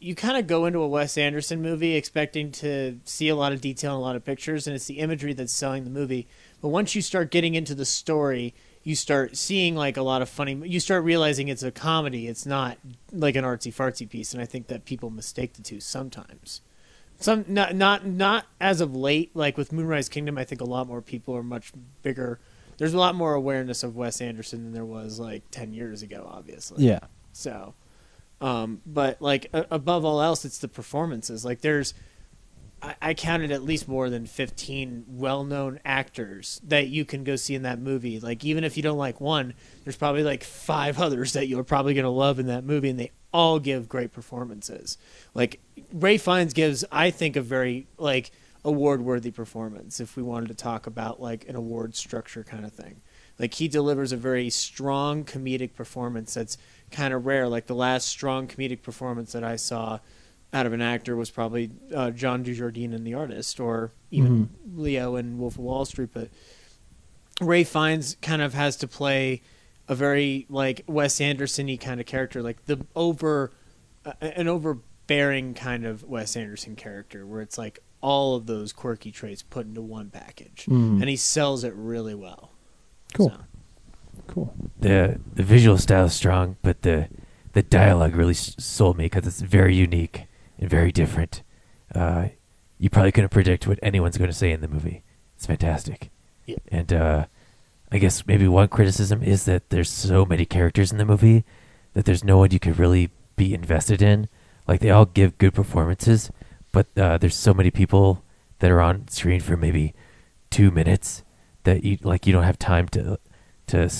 You 0.00 0.14
kind 0.14 0.38
of 0.38 0.46
go 0.46 0.64
into 0.64 0.78
a 0.78 0.88
Wes 0.88 1.18
Anderson 1.18 1.60
movie 1.60 1.94
expecting 1.94 2.50
to 2.52 2.98
see 3.04 3.28
a 3.28 3.36
lot 3.36 3.52
of 3.52 3.60
detail 3.60 3.92
and 3.92 4.00
a 4.00 4.02
lot 4.02 4.16
of 4.16 4.24
pictures, 4.24 4.66
and 4.66 4.74
it's 4.74 4.86
the 4.86 5.00
imagery 5.00 5.34
that's 5.34 5.52
selling 5.52 5.84
the 5.84 5.90
movie. 5.90 6.26
But 6.62 6.68
once 6.68 6.94
you 6.94 7.02
start 7.02 7.30
getting 7.30 7.54
into 7.54 7.74
the 7.74 7.84
story, 7.84 8.54
you 8.84 8.94
start 8.96 9.36
seeing 9.36 9.74
like 9.76 9.96
a 9.96 10.02
lot 10.02 10.22
of 10.22 10.28
funny. 10.28 10.54
You 10.54 10.80
start 10.80 11.04
realizing 11.04 11.48
it's 11.48 11.62
a 11.62 11.70
comedy. 11.70 12.26
It's 12.26 12.46
not 12.46 12.78
like 13.12 13.36
an 13.36 13.44
artsy 13.44 13.72
fartsy 13.72 14.08
piece, 14.08 14.32
and 14.32 14.42
I 14.42 14.46
think 14.46 14.66
that 14.68 14.84
people 14.84 15.10
mistake 15.10 15.54
the 15.54 15.62
two 15.62 15.80
sometimes. 15.80 16.60
Some 17.18 17.44
not 17.46 17.76
not 17.76 18.04
not 18.06 18.46
as 18.60 18.80
of 18.80 18.96
late. 18.96 19.30
Like 19.34 19.56
with 19.56 19.72
Moonrise 19.72 20.08
Kingdom, 20.08 20.36
I 20.36 20.44
think 20.44 20.60
a 20.60 20.64
lot 20.64 20.88
more 20.88 21.00
people 21.00 21.36
are 21.36 21.42
much 21.44 21.72
bigger. 22.02 22.40
There's 22.78 22.94
a 22.94 22.98
lot 22.98 23.14
more 23.14 23.34
awareness 23.34 23.84
of 23.84 23.94
Wes 23.94 24.20
Anderson 24.20 24.64
than 24.64 24.72
there 24.72 24.84
was 24.84 25.20
like 25.20 25.42
ten 25.52 25.72
years 25.72 26.02
ago. 26.02 26.28
Obviously, 26.28 26.84
Yeah. 26.84 27.00
So, 27.32 27.74
um, 28.40 28.80
but 28.84 29.22
like 29.22 29.46
a- 29.52 29.66
above 29.70 30.04
all 30.04 30.20
else, 30.20 30.44
it's 30.44 30.58
the 30.58 30.66
performances. 30.68 31.44
Like 31.44 31.60
there's, 31.60 31.94
I, 33.00 33.14
counted 33.14 33.52
at 33.52 33.62
least 33.62 33.86
more 33.86 34.10
than 34.10 34.26
fifteen 34.26 35.04
well-known 35.06 35.80
actors 35.84 36.60
that 36.64 36.88
you 36.88 37.04
can 37.04 37.22
go 37.24 37.36
see 37.36 37.54
in 37.54 37.62
that 37.62 37.78
movie. 37.78 38.18
Like 38.18 38.44
even 38.44 38.64
if 38.64 38.76
you 38.76 38.82
don't 38.82 38.98
like 38.98 39.20
one, 39.20 39.54
there's 39.84 39.96
probably 39.96 40.24
like 40.24 40.42
five 40.42 41.00
others 41.00 41.32
that 41.34 41.46
you're 41.48 41.64
probably 41.64 41.94
gonna 41.94 42.10
love 42.10 42.38
in 42.38 42.46
that 42.46 42.64
movie, 42.64 42.90
and 42.90 42.98
they 42.98 43.10
all 43.32 43.58
give 43.58 43.88
great 43.88 44.12
performances. 44.12 44.98
Like 45.34 45.60
Ralph 45.92 46.22
Fiennes 46.22 46.52
gives, 46.52 46.84
I 46.90 47.10
think, 47.10 47.36
a 47.36 47.42
very 47.42 47.86
like 47.98 48.32
award-worthy 48.64 49.30
performance. 49.30 50.00
If 50.00 50.16
we 50.16 50.22
wanted 50.22 50.48
to 50.48 50.54
talk 50.54 50.86
about 50.86 51.20
like 51.20 51.48
an 51.48 51.56
award 51.56 51.94
structure 51.94 52.42
kind 52.42 52.64
of 52.64 52.72
thing, 52.72 53.00
like 53.38 53.54
he 53.54 53.68
delivers 53.68 54.12
a 54.12 54.16
very 54.16 54.50
strong 54.50 55.24
comedic 55.24 55.74
performance 55.74 56.34
that's 56.34 56.58
kind 56.90 57.14
of 57.14 57.26
rare. 57.26 57.48
Like 57.48 57.66
the 57.66 57.74
last 57.74 58.08
strong 58.08 58.46
comedic 58.46 58.82
performance 58.82 59.32
that 59.32 59.44
I 59.44 59.56
saw 59.56 60.00
out 60.52 60.66
of 60.66 60.72
an 60.72 60.82
actor 60.82 61.16
was 61.16 61.30
probably 61.30 61.70
uh, 61.94 62.10
John 62.10 62.44
Dujardin 62.44 62.92
in 62.92 63.04
The 63.04 63.14
Artist, 63.14 63.58
or 63.60 63.92
even 64.10 64.50
Leo 64.74 65.16
in 65.16 65.38
Wolf 65.38 65.54
of 65.54 65.60
Wall 65.60 65.84
Street. 65.84 66.10
But 66.12 66.28
Ralph 67.40 67.68
Fiennes 67.68 68.16
kind 68.20 68.42
of 68.42 68.54
has 68.54 68.76
to 68.78 68.88
play 68.88 69.42
a 69.88 69.94
very 69.94 70.46
like 70.48 70.82
Wes 70.86 71.20
Anderson-y 71.20 71.76
kind 71.80 72.00
of 72.00 72.06
character, 72.06 72.42
like 72.42 72.66
the 72.66 72.84
over 72.94 73.52
uh, 74.04 74.12
an 74.20 74.46
overbearing 74.48 75.54
kind 75.54 75.84
of 75.86 76.04
Wes 76.04 76.36
Anderson 76.36 76.76
character, 76.76 77.26
where 77.26 77.40
it's 77.40 77.56
like 77.58 77.78
all 78.00 78.34
of 78.36 78.46
those 78.46 78.72
quirky 78.72 79.10
traits 79.10 79.42
put 79.42 79.64
into 79.66 79.80
one 79.80 80.10
package, 80.10 80.66
Mhm. 80.68 81.00
and 81.00 81.08
he 81.08 81.16
sells 81.16 81.64
it 81.64 81.72
really 81.74 82.14
well. 82.14 82.50
Cool. 83.14 83.30
So. 83.30 83.36
Cool. 84.28 84.54
the 84.78 85.18
the 85.34 85.42
visual 85.42 85.78
style 85.78 86.06
is 86.06 86.12
strong, 86.14 86.56
but 86.62 86.82
the 86.82 87.08
the 87.54 87.62
dialogue 87.62 88.14
really 88.14 88.32
s- 88.32 88.54
sold 88.58 88.96
me 88.98 89.06
because 89.06 89.26
it's 89.26 89.40
very 89.40 89.74
unique 89.74 90.26
and 90.62 90.70
very 90.70 90.92
different. 90.92 91.42
Uh, 91.92 92.28
you 92.78 92.88
probably 92.88 93.10
couldn't 93.10 93.30
predict 93.30 93.66
what 93.66 93.80
anyone's 93.82 94.16
going 94.16 94.30
to 94.30 94.36
say 94.36 94.52
in 94.52 94.60
the 94.60 94.68
movie. 94.68 95.02
It's 95.36 95.44
fantastic. 95.44 96.10
Yeah. 96.46 96.58
And 96.68 96.92
uh, 96.92 97.26
I 97.90 97.98
guess 97.98 98.26
maybe 98.28 98.46
one 98.46 98.68
criticism 98.68 99.24
is 99.24 99.44
that 99.46 99.70
there's 99.70 99.90
so 99.90 100.24
many 100.24 100.44
characters 100.44 100.92
in 100.92 100.98
the 100.98 101.04
movie 101.04 101.44
that 101.94 102.04
there's 102.04 102.22
no 102.22 102.38
one 102.38 102.52
you 102.52 102.60
could 102.60 102.78
really 102.78 103.10
be 103.34 103.52
invested 103.52 104.00
in. 104.00 104.28
Like 104.68 104.78
they 104.80 104.90
all 104.90 105.04
give 105.04 105.36
good 105.36 105.52
performances, 105.52 106.30
but 106.70 106.86
uh, 106.96 107.18
there's 107.18 107.34
so 107.34 107.52
many 107.52 107.72
people 107.72 108.22
that 108.60 108.70
are 108.70 108.80
on 108.80 109.08
screen 109.08 109.40
for 109.40 109.56
maybe 109.56 109.94
two 110.50 110.70
minutes 110.70 111.24
that 111.64 111.82
you 111.82 111.98
like 112.02 112.24
you 112.24 112.32
don't 112.32 112.44
have 112.44 112.58
time 112.58 112.86
to 112.88 113.18
to 113.66 113.90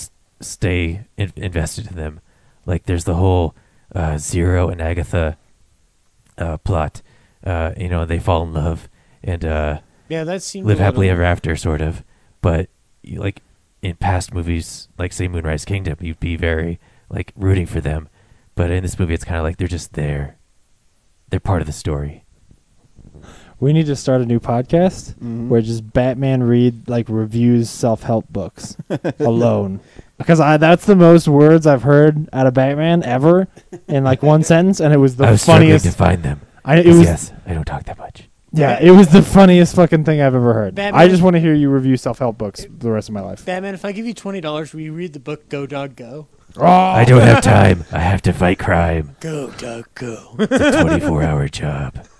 stay 0.40 1.06
in- 1.16 1.32
invested 1.34 1.90
in 1.90 1.96
them. 1.96 2.20
Like 2.66 2.84
there's 2.84 3.04
the 3.04 3.16
whole 3.16 3.56
uh, 3.92 4.16
Zero 4.18 4.68
and 4.68 4.80
Agatha 4.80 5.36
uh, 6.42 6.56
plot. 6.58 7.02
Uh, 7.44 7.72
you 7.76 7.88
know, 7.88 8.04
they 8.06 8.18
fall 8.18 8.42
in 8.42 8.52
love 8.52 8.88
and 9.22 9.44
uh, 9.44 9.78
Yeah, 10.08 10.24
that 10.24 10.42
seemed 10.42 10.66
live 10.66 10.78
happily 10.78 11.08
ever 11.08 11.22
after, 11.24 11.56
sort 11.56 11.80
of. 11.80 12.04
But 12.40 12.68
you, 13.02 13.20
like 13.20 13.40
in 13.82 13.96
past 13.96 14.32
movies, 14.34 14.88
like 14.98 15.12
say 15.12 15.28
Moonrise 15.28 15.64
Kingdom, 15.64 15.96
you'd 16.00 16.20
be 16.20 16.36
very 16.36 16.78
like 17.08 17.32
rooting 17.36 17.66
for 17.66 17.80
them. 17.80 18.08
But 18.54 18.70
in 18.70 18.82
this 18.82 18.98
movie, 18.98 19.14
it's 19.14 19.24
kind 19.24 19.38
of 19.38 19.44
like 19.44 19.56
they're 19.56 19.66
just 19.78 19.94
there. 19.94 20.36
They're 21.30 21.40
part 21.40 21.62
of 21.62 21.66
the 21.66 21.72
story. 21.72 22.24
We 23.60 23.72
need 23.72 23.86
to 23.86 23.96
start 23.96 24.20
a 24.20 24.26
new 24.26 24.40
podcast 24.40 25.14
Mhm. 25.18 25.48
where 25.48 25.62
just 25.62 25.92
Batman 25.92 26.42
read 26.42 26.88
like 26.88 27.06
reviews 27.08 27.70
self 27.70 28.02
help 28.02 28.28
books 28.28 28.76
alone. 29.20 29.80
Because 30.22 30.40
I 30.40 30.56
that's 30.56 30.86
the 30.86 30.96
most 30.96 31.28
words 31.28 31.66
I've 31.66 31.82
heard 31.82 32.28
out 32.32 32.46
of 32.46 32.54
Batman 32.54 33.02
ever 33.02 33.48
in 33.88 34.04
like 34.04 34.22
one 34.22 34.42
sentence, 34.52 34.80
and 34.80 34.92
it 34.94 34.98
was 34.98 35.16
the 35.16 35.24
funniest. 35.24 35.28
I 35.28 35.32
was 35.32 35.42
struggling 35.42 35.68
funniest. 35.68 35.84
to 35.84 35.92
find 35.92 36.22
them. 36.22 36.40
I, 36.64 36.76
it 36.78 36.84
'Cause 36.84 36.96
was 36.98 37.04
yes, 37.06 37.32
I 37.46 37.54
don't 37.54 37.64
talk 37.64 37.84
that 37.84 37.98
much. 37.98 38.28
Yeah, 38.54 38.78
it 38.82 38.90
was 38.90 39.08
the 39.08 39.22
funniest 39.22 39.74
fucking 39.76 40.04
thing 40.04 40.20
I've 40.20 40.34
ever 40.34 40.52
heard. 40.52 40.74
Batman- 40.74 41.00
I 41.00 41.08
just 41.08 41.22
want 41.22 41.34
to 41.34 41.40
hear 41.40 41.54
you 41.54 41.70
review 41.70 41.96
self 41.96 42.18
help 42.18 42.36
books 42.38 42.66
the 42.70 42.90
rest 42.90 43.08
of 43.08 43.14
my 43.14 43.20
life. 43.22 43.44
Batman, 43.46 43.72
if 43.74 43.84
I 43.84 43.92
give 43.92 44.04
you 44.06 44.12
twenty 44.14 44.40
dollars, 44.40 44.72
will 44.74 44.80
you 44.82 44.92
read 44.92 45.12
the 45.14 45.20
book 45.20 45.48
Go 45.48 45.66
Dog 45.66 45.96
Go? 45.96 46.28
I 46.60 47.04
don't 47.06 47.22
have 47.22 47.42
time. 47.42 47.84
I 47.92 48.00
have 48.00 48.20
to 48.22 48.32
fight 48.34 48.58
crime. 48.58 49.16
Go 49.20 49.50
Dog 49.52 49.88
Go. 49.94 50.36
It's 50.38 50.52
a 50.52 50.82
24 50.82 51.22
hour 51.22 51.48
job. 51.48 52.06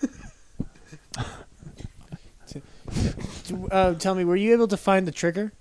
Uh, 3.70 3.94
tell 3.94 4.14
me, 4.14 4.24
were 4.24 4.36
you 4.36 4.52
able 4.52 4.68
to 4.68 4.76
find 4.76 5.06
the 5.06 5.12
trigger? 5.12 5.52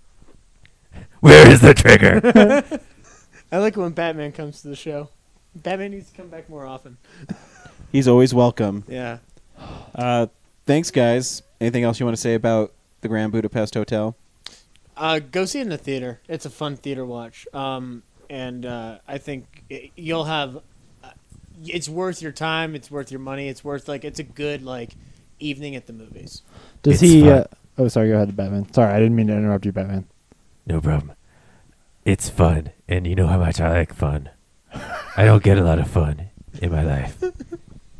Where 1.22 1.49
is 1.49 1.61
the 1.61 1.73
trigger? 1.73 2.22
I 3.52 3.57
like 3.57 3.76
when 3.77 3.91
Batman 3.91 4.31
comes 4.31 4.61
to 4.61 4.68
the 4.68 4.76
show. 4.76 5.10
Batman 5.56 5.91
needs 5.91 6.10
to 6.11 6.18
come 6.18 6.27
back 6.30 6.49
more 6.49 6.65
often. 6.65 6.98
He's 7.91 8.07
always 8.07 8.34
welcome. 8.34 8.84
Yeah. 8.88 9.18
Uh, 9.93 10.27
thanks, 10.65 10.91
guys. 10.91 11.43
Anything 11.60 11.84
else 11.84 11.99
you 11.99 12.06
want 12.06 12.15
to 12.15 12.22
say 12.22 12.34
about 12.34 12.73
the 13.02 13.07
Grand 13.07 13.31
Budapest 13.31 13.73
Hotel? 13.73 14.15
Uh, 14.98 15.19
go 15.19 15.45
see 15.45 15.60
it 15.60 15.64
in 15.64 15.69
the 15.69 15.77
theater. 15.77 16.22
It's 16.27 16.45
a 16.45 16.49
fun 16.49 16.76
theater 16.77 17.06
watch. 17.06 17.48
Um, 17.53 18.03
and 18.30 18.65
uh, 18.65 18.99
I 19.07 19.18
think 19.18 19.64
it, 19.69 19.91
you'll 19.95 20.23
have. 20.26 20.57
Uh, 21.03 21.10
it's 21.65 21.89
worth 21.89 22.22
your 22.22 22.31
time. 22.31 22.76
It's 22.76 22.89
worth 22.89 23.11
your 23.11 23.19
money. 23.19 23.48
It's 23.49 23.64
worth 23.64 23.88
like 23.88 24.06
it's 24.06 24.19
a 24.19 24.23
good 24.23 24.64
like 24.64 24.95
evening 25.39 25.76
at 25.76 25.85
the 25.88 25.93
movies. 25.93 26.41
Does 26.81 26.93
It's 26.93 27.02
he? 27.11 27.22
fun. 27.22 27.30
Uh, 27.30 27.48
oh, 27.77 27.88
sorry. 27.89 28.10
Go 28.10 28.15
ahead, 28.15 28.35
Batman. 28.35 28.72
Sorry, 28.73 28.93
I 28.93 28.99
didn't 28.99 29.15
mean 29.15 29.27
to 29.27 29.34
interrupt 29.35 29.65
you, 29.65 29.72
Batman. 29.72 30.07
No 30.66 30.80
problem. 30.82 31.14
It's 32.06 32.30
fun, 32.30 32.72
and 32.88 33.06
you 33.06 33.16
know 33.16 33.28
how 33.28 33.38
much 33.38 33.60
I 33.60 33.72
like 33.72 33.94
fun. 33.94 34.30
I 35.18 35.26
don't 35.26 35.44
get 35.44 35.58
a 35.58 35.64
lot 35.64 35.80
of 35.80 35.90
fun 35.90 36.30
in 36.62 36.72
my 36.72 36.84
life, 36.84 37.22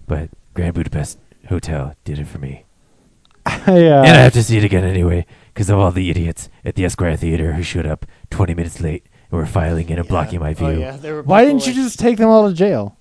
but 0.08 0.30
Grand 0.54 0.74
Budapest 0.74 1.20
Hotel 1.50 1.96
did 2.04 2.20
it 2.20 2.28
for 2.28 2.40
me. 2.40 2.66
I, 3.46 3.62
uh, 3.66 4.04
and 4.04 4.18
I 4.18 4.22
have 4.22 4.34
to 4.34 4.44
see 4.44 4.58
it 4.58 4.64
again 4.64 4.84
anyway 4.84 5.26
because 5.54 5.70
of 5.70 5.78
all 5.80 5.92
the 5.92 6.10
idiots 6.10 6.50
at 6.64 6.76
the 6.76 6.86
Esquire 6.86 7.16
Theater 7.18 7.54
who 7.54 7.64
showed 7.64 7.86
up 7.86 8.06
20 8.30 8.54
minutes 8.54 8.80
late 8.80 9.04
and 9.32 9.40
were 9.40 9.46
filing 9.46 9.90
in 9.90 10.00
and 10.00 10.08
blocking 10.08 10.40
my 10.40 10.54
view. 10.54 10.68
Oh 10.68 10.72
yeah, 10.72 10.98
they 10.98 11.12
were. 11.12 11.24
Why 11.24 11.46
didn't 11.46 11.66
you 11.68 11.74
just 11.74 12.00
take 12.00 12.18
them 12.18 12.30
all 12.30 12.48
to 12.48 12.54
jail? 12.56 12.98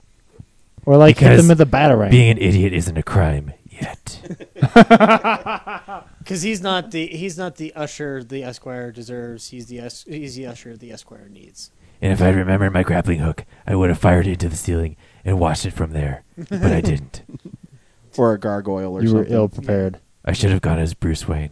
Or 0.87 0.97
like 0.97 1.19
hit 1.19 1.37
them 1.37 1.51
at 1.51 1.59
the 1.59 1.67
batarang? 1.67 2.11
being 2.11 2.31
an 2.31 2.39
idiot 2.39 2.73
isn't 2.73 2.97
a 2.97 3.03
crime 3.03 3.53
yet. 3.81 4.21
Because 6.21 6.43
he's 6.43 6.61
not 6.63 6.91
the 6.93 7.07
he's 7.09 7.37
not 7.37 7.57
the 7.57 7.73
usher 7.75 8.23
the 8.23 8.45
Esquire 8.45 8.93
deserves. 8.93 9.49
He's 9.49 9.67
the 9.67 9.81
es- 9.81 10.05
he's 10.05 10.37
the 10.37 10.47
usher 10.47 10.77
the 10.77 10.93
Esquire 10.93 11.29
needs. 11.29 11.73
and 12.01 12.13
if 12.13 12.23
I'd 12.23 12.37
remembered 12.37 12.73
my 12.73 12.83
grappling 12.85 13.19
hook, 13.19 13.45
I 13.67 13.75
would 13.75 13.89
have 13.89 13.99
fired 13.99 14.27
it 14.27 14.33
into 14.35 14.49
the 14.49 14.57
ceiling 14.57 14.97
and 15.25 15.41
watched 15.41 15.67
it 15.67 15.73
from 15.73 15.91
there. 15.93 16.23
But 16.37 16.63
I 16.73 16.81
didn't. 16.81 17.23
or 18.17 18.33
a 18.35 18.39
gargoyle 18.39 18.93
or 18.93 19.03
you 19.03 19.13
were 19.13 19.21
something. 19.23 19.35
ill 19.35 19.49
prepared. 19.49 19.99
I 20.25 20.33
should 20.33 20.51
have 20.51 20.61
gone 20.61 20.79
as 20.79 20.95
Bruce 20.95 21.27
Wayne. 21.27 21.51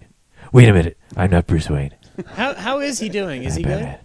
Wait 0.52 0.68
a 0.68 0.72
minute, 0.72 0.96
I'm 1.16 1.30
not 1.30 1.46
Bruce 1.46 1.68
Wayne. 1.68 1.94
How 2.34 2.54
how 2.54 2.78
is 2.78 2.98
he 3.00 3.08
doing? 3.08 3.42
Is 3.42 3.56
he 3.56 3.62
good? 3.64 3.98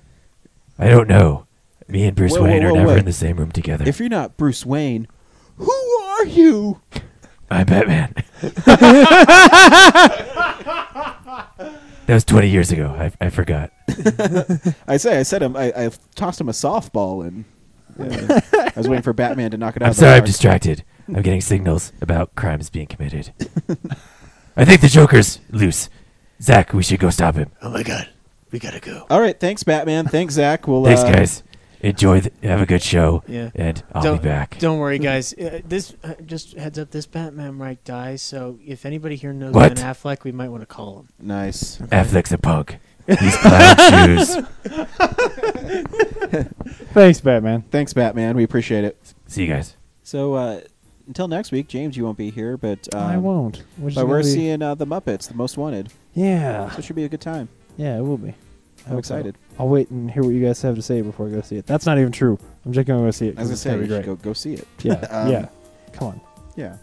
I 0.80 0.88
don't 0.90 1.08
know. 1.08 1.46
Me 1.88 2.06
and 2.06 2.16
Bruce 2.16 2.32
Whoa, 2.32 2.40
whoa, 2.40 2.46
Wayne 2.46 2.64
are 2.64 2.72
never 2.72 2.88
wait. 2.88 3.00
in 3.00 3.06
the 3.06 3.14
same 3.14 3.38
room 3.38 3.52
together. 3.52 3.88
If 3.88 4.00
you're 4.00 4.10
not 4.10 4.38
Bruce 4.38 4.66
Wayne, 4.66 5.08
who 5.58 5.72
are 5.72 6.26
you? 6.26 6.82
I'm 7.54 7.66
Batman. 7.66 8.14
that 12.02 12.14
was 12.14 12.24
20 12.26 12.50
years 12.50 12.72
ago. 12.72 12.88
I, 12.98 13.12
I 13.26 13.30
forgot. 13.30 13.72
I 14.88 14.98
say, 14.98 15.20
I 15.20 15.24
said 15.24 15.42
him. 15.42 15.56
I, 15.56 15.72
I 15.76 15.92
tossed 16.16 16.42
him 16.42 16.50
a 16.50 16.54
softball, 16.54 17.26
and 17.26 17.46
uh, 18.00 18.42
I 18.54 18.74
was 18.76 18.88
waiting 18.88 19.04
for 19.04 19.14
Batman 19.14 19.52
to 19.52 19.58
knock 19.58 19.76
it 19.76 19.82
out. 19.82 19.86
I'm 19.86 19.92
of 19.92 19.96
the 19.98 20.00
sorry, 20.02 20.14
I'm 20.14 20.20
park. 20.22 20.28
distracted. 20.28 20.84
I'm 21.08 21.22
getting 21.22 21.42
signals 21.42 21.92
about 22.02 22.34
crimes 22.36 22.70
being 22.70 22.88
committed. 22.88 23.34
I 24.58 24.66
think 24.66 24.82
the 24.82 24.88
Joker's 24.88 25.40
loose. 25.50 25.90
Zach, 26.42 26.74
we 26.74 26.84
should 26.84 27.00
go 27.00 27.10
stop 27.10 27.36
him. 27.36 27.52
Oh 27.62 27.70
my 27.70 27.84
god, 27.84 28.10
we 28.52 28.60
gotta 28.60 28.80
go. 28.80 29.06
All 29.10 29.22
right, 29.22 29.40
thanks, 29.40 29.64
Batman. 29.64 30.08
Thanks, 30.08 30.34
Zach. 30.36 30.68
We'll 30.68 30.84
Thanks, 30.84 31.02
uh, 31.02 31.12
guys. 31.12 31.44
Enjoy. 31.84 32.22
The, 32.22 32.32
have 32.44 32.62
a 32.62 32.66
good 32.66 32.82
show. 32.82 33.24
Yeah, 33.28 33.50
And 33.56 33.84
I'll 33.94 34.02
don't, 34.04 34.22
be 34.22 34.28
back. 34.30 34.58
Don't 34.60 34.80
worry, 34.80 34.98
guys. 35.00 35.34
Uh, 35.34 35.60
this 35.66 35.94
uh, 36.04 36.14
just 36.26 36.54
heads 36.58 36.80
up. 36.80 36.92
This 36.92 37.06
Batman 37.06 37.56
might 37.56 37.84
die, 37.84 38.16
so 38.16 38.58
if 38.66 38.86
anybody 38.86 39.16
here 39.18 39.34
knows 39.34 39.54
What? 39.54 39.76
Ben 39.76 39.84
Affleck, 39.86 40.24
we 40.24 40.32
might 40.32 40.48
want 40.50 40.62
to 40.62 40.66
call 40.68 41.00
him. 41.00 41.10
Nice. 41.20 41.78
Affleck's 41.78 42.32
a 42.32 42.38
punk. 42.38 42.78
He's 43.08 43.36
clown 43.36 43.76
shoes. 44.08 44.38
Thanks, 46.94 47.20
Batman. 47.22 47.64
Thanks, 47.64 47.94
Batman. 47.94 48.36
We 48.38 48.44
appreciate 48.44 48.86
it. 48.86 48.98
See 49.28 49.44
you 49.46 49.54
guys. 49.54 49.76
So 50.04 50.36
uh, 50.36 50.62
until 51.08 51.28
next 51.28 51.52
week, 51.52 51.68
James, 51.68 51.98
you 51.98 52.06
won't 52.06 52.18
be 52.18 52.30
here, 52.32 52.56
but 52.56 52.88
um, 52.96 53.04
I 53.04 53.18
won't. 53.18 53.64
We're 53.78 53.92
but 53.92 54.08
we're 54.08 54.22
be- 54.24 54.30
seeing 54.30 54.62
uh, 54.62 54.76
the 54.76 54.86
Muppets, 54.88 55.28
the 55.28 55.34
Most 55.36 55.58
Wanted. 55.58 55.92
Yeah. 56.14 56.70
So 56.72 56.78
it 56.80 56.86
should 56.86 56.96
be 56.96 57.04
a 57.04 57.10
good 57.10 57.22
time. 57.22 57.50
Yeah, 57.76 57.98
it 57.98 58.02
will 58.02 58.18
be. 58.18 58.36
I 58.88 58.92
I'm 58.92 58.98
excited. 59.00 59.36
so. 59.36 59.43
I'll 59.60 59.68
wait 59.68 59.90
and 59.92 60.10
hear 60.10 60.24
what 60.24 60.30
you 60.34 60.44
guys 60.46 60.62
have 60.64 60.76
to 60.76 60.82
say 60.82 61.02
before 61.02 61.28
I 61.28 61.32
go 61.32 61.42
see 61.42 61.58
it. 61.58 61.66
That's 61.66 61.86
not 61.86 61.98
even 62.00 62.12
true. 62.12 62.38
I'm 62.66 62.74
just 62.74 62.88
gonna 62.88 63.02
go 63.04 63.12
see 63.12 63.28
it. 63.28 63.38
I 63.38 63.42
was 63.42 63.48
gonna 63.48 63.54
it's 63.54 63.62
say 63.62 63.70
gonna 63.72 63.82
you 63.84 63.88
be 63.88 63.94
should 63.96 64.06
great. 64.06 64.18
go 64.22 64.30
go 64.30 64.34
see 64.34 64.54
it. 64.56 64.68
Yeah, 64.82 64.94
Um, 65.12 65.30
yeah. 65.32 65.50
Come 65.94 66.08
on. 66.10 66.22
Yeah. 66.56 66.78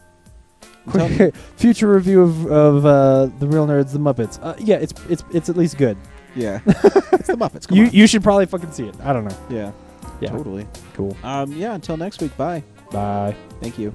Quick 0.88 1.34
future 1.56 1.92
review 1.92 2.22
of 2.22 2.46
of 2.46 2.86
uh, 2.86 3.26
the 3.38 3.46
Real 3.46 3.66
Nerds, 3.66 3.92
the 3.92 3.98
Muppets. 3.98 4.38
Uh, 4.42 4.54
yeah, 4.58 4.76
it's 4.76 4.94
it's 5.08 5.22
it's 5.32 5.48
at 5.48 5.56
least 5.56 5.76
good. 5.76 5.96
Yeah. 6.34 6.60
it's 6.66 7.26
the 7.26 7.36
Muppets. 7.36 7.66
Come 7.68 7.76
you 7.78 7.84
on. 7.86 7.90
you 7.92 8.06
should 8.06 8.22
probably 8.22 8.46
fucking 8.46 8.72
see 8.72 8.86
it. 8.86 8.94
I 9.02 9.12
don't 9.12 9.24
know. 9.24 9.36
Yeah. 9.50 9.72
Yeah. 10.20 10.30
Totally. 10.30 10.66
Cool. 10.94 11.16
Um. 11.22 11.52
Yeah. 11.52 11.74
Until 11.74 11.96
next 11.96 12.20
week. 12.22 12.36
Bye. 12.36 12.62
Bye. 12.90 13.34
Thank 13.60 13.78
you. 13.78 13.94